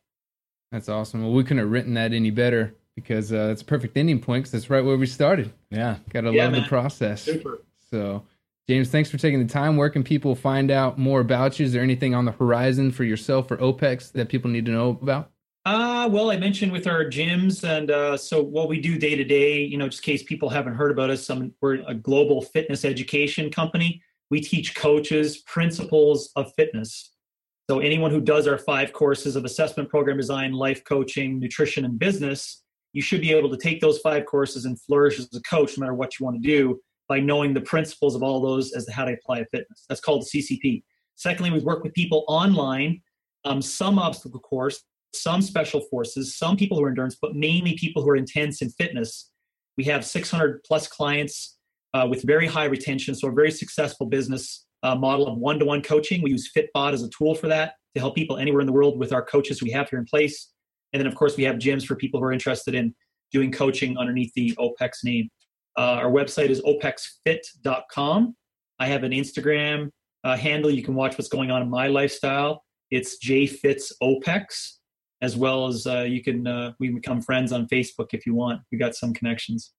That's 0.71 0.89
awesome. 0.89 1.21
Well, 1.21 1.33
we 1.33 1.43
couldn't 1.43 1.59
have 1.59 1.71
written 1.71 1.93
that 1.95 2.13
any 2.13 2.31
better 2.31 2.75
because 2.95 3.33
uh, 3.33 3.49
it's 3.51 3.61
a 3.61 3.65
perfect 3.65 3.97
ending 3.97 4.19
point 4.19 4.43
because 4.43 4.51
that's 4.51 4.69
right 4.69 4.83
where 4.83 4.97
we 4.97 5.05
started. 5.05 5.51
Yeah. 5.69 5.97
Got 6.09 6.21
to 6.21 6.31
yeah, 6.31 6.43
love 6.43 6.53
man. 6.53 6.61
the 6.61 6.67
process. 6.67 7.23
Super. 7.23 7.61
So, 7.89 8.23
James, 8.69 8.89
thanks 8.89 9.09
for 9.09 9.17
taking 9.17 9.39
the 9.39 9.51
time. 9.51 9.75
Where 9.75 9.89
can 9.89 10.03
people 10.03 10.35
find 10.35 10.71
out 10.71 10.97
more 10.97 11.19
about 11.19 11.59
you? 11.59 11.65
Is 11.65 11.73
there 11.73 11.83
anything 11.83 12.15
on 12.15 12.25
the 12.25 12.31
horizon 12.31 12.91
for 12.91 13.03
yourself 13.03 13.51
or 13.51 13.57
OPEX 13.57 14.11
that 14.13 14.29
people 14.29 14.49
need 14.49 14.65
to 14.65 14.71
know 14.71 14.89
about? 15.01 15.30
Uh, 15.63 16.09
well, 16.11 16.31
I 16.31 16.37
mentioned 16.37 16.71
with 16.71 16.87
our 16.87 17.05
gyms, 17.05 17.63
and 17.63 17.91
uh, 17.91 18.17
so 18.17 18.41
what 18.41 18.67
we 18.67 18.81
do 18.81 18.97
day 18.97 19.15
to 19.15 19.23
day, 19.23 19.61
you 19.61 19.77
know, 19.77 19.87
just 19.87 20.01
in 20.01 20.11
case 20.11 20.23
people 20.23 20.49
haven't 20.49 20.73
heard 20.73 20.89
about 20.89 21.11
us, 21.11 21.23
some, 21.23 21.53
we're 21.61 21.83
a 21.87 21.93
global 21.93 22.41
fitness 22.41 22.83
education 22.83 23.51
company. 23.51 24.01
We 24.31 24.41
teach 24.41 24.73
coaches 24.73 25.37
principles 25.39 26.31
of 26.35 26.51
fitness. 26.55 27.13
So 27.69 27.79
anyone 27.79 28.09
who 28.09 28.21
does 28.21 28.47
our 28.47 28.57
five 28.57 28.91
courses 28.91 29.35
of 29.35 29.45
assessment 29.45 29.87
program 29.87 30.17
design, 30.17 30.51
life 30.53 30.83
coaching, 30.83 31.39
nutrition, 31.39 31.85
and 31.85 31.99
business, 31.99 32.63
you 32.93 33.03
should 33.03 33.21
be 33.21 33.31
able 33.31 33.51
to 33.51 33.57
take 33.57 33.81
those 33.81 33.99
five 33.99 34.25
courses 34.25 34.65
and 34.65 34.81
flourish 34.81 35.19
as 35.19 35.29
a 35.35 35.41
coach 35.41 35.77
no 35.77 35.81
matter 35.81 35.93
what 35.93 36.19
you 36.19 36.25
want 36.25 36.41
to 36.41 36.47
do 36.47 36.79
by 37.07 37.19
knowing 37.19 37.53
the 37.53 37.61
principles 37.61 38.15
of 38.15 38.23
all 38.23 38.41
those 38.41 38.73
as 38.73 38.85
to 38.85 38.91
how 38.91 39.05
to 39.05 39.13
apply 39.13 39.43
fitness. 39.51 39.85
That's 39.87 40.01
called 40.01 40.23
CCP. 40.23 40.81
Secondly, 41.15 41.51
we 41.51 41.59
work 41.59 41.83
with 41.83 41.93
people 41.93 42.25
online, 42.27 43.01
um, 43.45 43.61
some 43.61 43.99
obstacle 43.99 44.39
course, 44.39 44.83
some 45.13 45.41
special 45.41 45.81
forces, 45.89 46.37
some 46.37 46.55
people 46.55 46.77
who 46.77 46.83
are 46.83 46.89
endurance, 46.89 47.17
but 47.21 47.35
mainly 47.35 47.75
people 47.77 48.01
who 48.01 48.09
are 48.09 48.15
intense 48.15 48.61
in 48.61 48.69
fitness. 48.69 49.31
We 49.77 49.83
have 49.85 50.05
600 50.05 50.63
plus 50.63 50.87
clients 50.87 51.57
uh, 51.93 52.07
with 52.09 52.23
very 52.23 52.47
high 52.47 52.65
retention, 52.65 53.15
so 53.15 53.27
a 53.27 53.31
very 53.31 53.51
successful 53.51 54.05
business 54.05 54.65
uh, 54.83 54.95
model 54.95 55.27
of 55.27 55.37
one-to-one 55.37 55.81
coaching. 55.81 56.21
We 56.21 56.31
use 56.31 56.51
Fitbod 56.55 56.93
as 56.93 57.03
a 57.03 57.09
tool 57.09 57.35
for 57.35 57.47
that 57.47 57.73
to 57.95 57.99
help 57.99 58.15
people 58.15 58.37
anywhere 58.37 58.61
in 58.61 58.67
the 58.67 58.73
world 58.73 58.97
with 58.97 59.13
our 59.13 59.23
coaches 59.23 59.61
we 59.61 59.71
have 59.71 59.89
here 59.89 59.99
in 59.99 60.05
place. 60.05 60.51
And 60.93 60.99
then, 60.99 61.07
of 61.07 61.15
course, 61.15 61.37
we 61.37 61.43
have 61.43 61.57
gyms 61.57 61.85
for 61.85 61.95
people 61.95 62.19
who 62.19 62.25
are 62.25 62.31
interested 62.31 62.75
in 62.75 62.93
doing 63.31 63.51
coaching 63.51 63.97
underneath 63.97 64.31
the 64.35 64.53
OPEX 64.57 65.03
name. 65.03 65.29
Uh, 65.77 65.99
our 66.03 66.11
website 66.11 66.49
is 66.49 66.61
opexfit.com. 66.61 68.35
I 68.79 68.87
have 68.87 69.03
an 69.03 69.11
Instagram 69.11 69.89
uh, 70.23 70.35
handle. 70.35 70.69
You 70.69 70.83
can 70.83 70.95
watch 70.95 71.17
what's 71.17 71.29
going 71.29 71.51
on 71.51 71.61
in 71.61 71.69
my 71.69 71.87
lifestyle. 71.87 72.63
It's 72.89 73.23
jfitsopex, 73.25 74.71
as 75.21 75.37
well 75.37 75.67
as 75.67 75.85
uh, 75.85 76.01
you 76.01 76.23
can 76.23 76.47
uh, 76.47 76.73
we 76.79 76.89
become 76.89 77.21
friends 77.21 77.51
on 77.51 77.67
Facebook 77.67 78.09
if 78.13 78.25
you 78.25 78.33
want. 78.33 78.61
We 78.71 78.77
got 78.77 78.95
some 78.95 79.13
connections. 79.13 79.71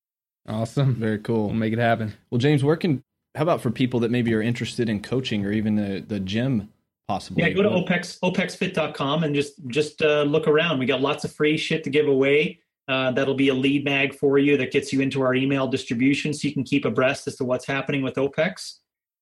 Awesome, 0.48 0.94
very 0.94 1.18
cool. 1.18 1.46
We'll 1.46 1.54
make 1.54 1.72
it 1.72 1.78
happen. 1.78 2.14
Well, 2.30 2.38
James, 2.38 2.64
where 2.64 2.76
can 2.76 3.02
how 3.34 3.42
about 3.42 3.60
for 3.60 3.70
people 3.70 4.00
that 4.00 4.10
maybe 4.10 4.34
are 4.34 4.42
interested 4.42 4.88
in 4.88 5.00
coaching 5.00 5.44
or 5.44 5.52
even 5.52 5.76
the 5.76 6.04
the 6.06 6.20
gym 6.20 6.70
possibly? 7.08 7.42
Yeah, 7.42 7.50
go 7.50 7.62
to 7.62 7.68
opex 7.68 8.18
opexfit.com 8.20 9.24
and 9.24 9.34
just 9.34 9.54
just 9.68 10.02
uh, 10.02 10.22
look 10.22 10.48
around. 10.48 10.78
We 10.78 10.86
got 10.86 11.00
lots 11.00 11.24
of 11.24 11.32
free 11.32 11.56
shit 11.56 11.84
to 11.84 11.90
give 11.90 12.08
away. 12.08 12.60
Uh, 12.88 13.12
that'll 13.12 13.34
be 13.34 13.48
a 13.48 13.54
lead 13.54 13.84
mag 13.84 14.12
for 14.12 14.38
you 14.38 14.56
that 14.56 14.72
gets 14.72 14.92
you 14.92 15.00
into 15.00 15.22
our 15.22 15.34
email 15.34 15.68
distribution, 15.68 16.34
so 16.34 16.48
you 16.48 16.54
can 16.54 16.64
keep 16.64 16.84
abreast 16.84 17.26
as 17.28 17.36
to 17.36 17.44
what's 17.44 17.66
happening 17.66 18.02
with 18.02 18.14
OPEX. 18.14 18.78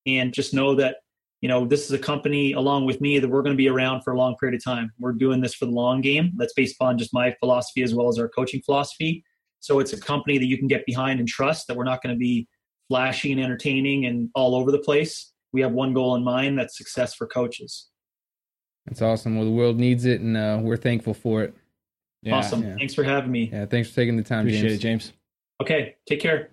And 0.07 0.33
just 0.33 0.53
know 0.53 0.73
that 0.75 0.97
you 1.41 1.49
know 1.49 1.65
this 1.65 1.85
is 1.85 1.91
a 1.91 1.99
company 1.99 2.53
along 2.53 2.85
with 2.85 3.01
me 3.01 3.19
that 3.19 3.27
we're 3.27 3.41
going 3.41 3.53
to 3.53 3.57
be 3.57 3.67
around 3.67 4.03
for 4.03 4.13
a 4.13 4.17
long 4.17 4.35
period 4.37 4.55
of 4.55 4.63
time. 4.63 4.91
We're 4.99 5.13
doing 5.13 5.41
this 5.41 5.53
for 5.53 5.65
the 5.65 5.71
long 5.71 6.01
game. 6.01 6.31
That's 6.37 6.53
based 6.53 6.75
upon 6.79 6.97
just 6.97 7.13
my 7.13 7.35
philosophy 7.39 7.83
as 7.83 7.93
well 7.93 8.07
as 8.07 8.19
our 8.19 8.29
coaching 8.29 8.61
philosophy. 8.61 9.23
So 9.59 9.79
it's 9.79 9.93
a 9.93 9.99
company 9.99 10.37
that 10.37 10.45
you 10.45 10.57
can 10.57 10.67
get 10.67 10.85
behind 10.85 11.19
and 11.19 11.27
trust. 11.27 11.67
That 11.67 11.75
we're 11.75 11.83
not 11.83 12.01
going 12.01 12.15
to 12.15 12.19
be 12.19 12.47
flashy 12.87 13.31
and 13.31 13.41
entertaining 13.41 14.05
and 14.05 14.29
all 14.35 14.55
over 14.55 14.71
the 14.71 14.79
place. 14.79 15.33
We 15.51 15.61
have 15.61 15.71
one 15.71 15.93
goal 15.93 16.15
in 16.15 16.23
mind 16.23 16.57
that's 16.57 16.77
success 16.77 17.13
for 17.13 17.27
coaches. 17.27 17.87
That's 18.85 19.01
awesome. 19.01 19.35
Well, 19.35 19.45
the 19.45 19.51
world 19.51 19.77
needs 19.77 20.05
it, 20.05 20.21
and 20.21 20.37
uh, 20.37 20.59
we're 20.61 20.77
thankful 20.77 21.13
for 21.13 21.43
it. 21.43 21.55
Yeah, 22.23 22.35
awesome. 22.35 22.63
Yeah. 22.63 22.75
Thanks 22.75 22.93
for 22.93 23.03
having 23.03 23.31
me. 23.31 23.49
Yeah, 23.51 23.65
thanks 23.65 23.89
for 23.89 23.95
taking 23.95 24.15
the 24.15 24.23
time. 24.23 24.41
Appreciate 24.41 24.61
James. 24.61 24.73
it, 24.73 24.81
James. 24.81 25.13
Okay, 25.61 25.95
take 26.07 26.19
care. 26.19 26.49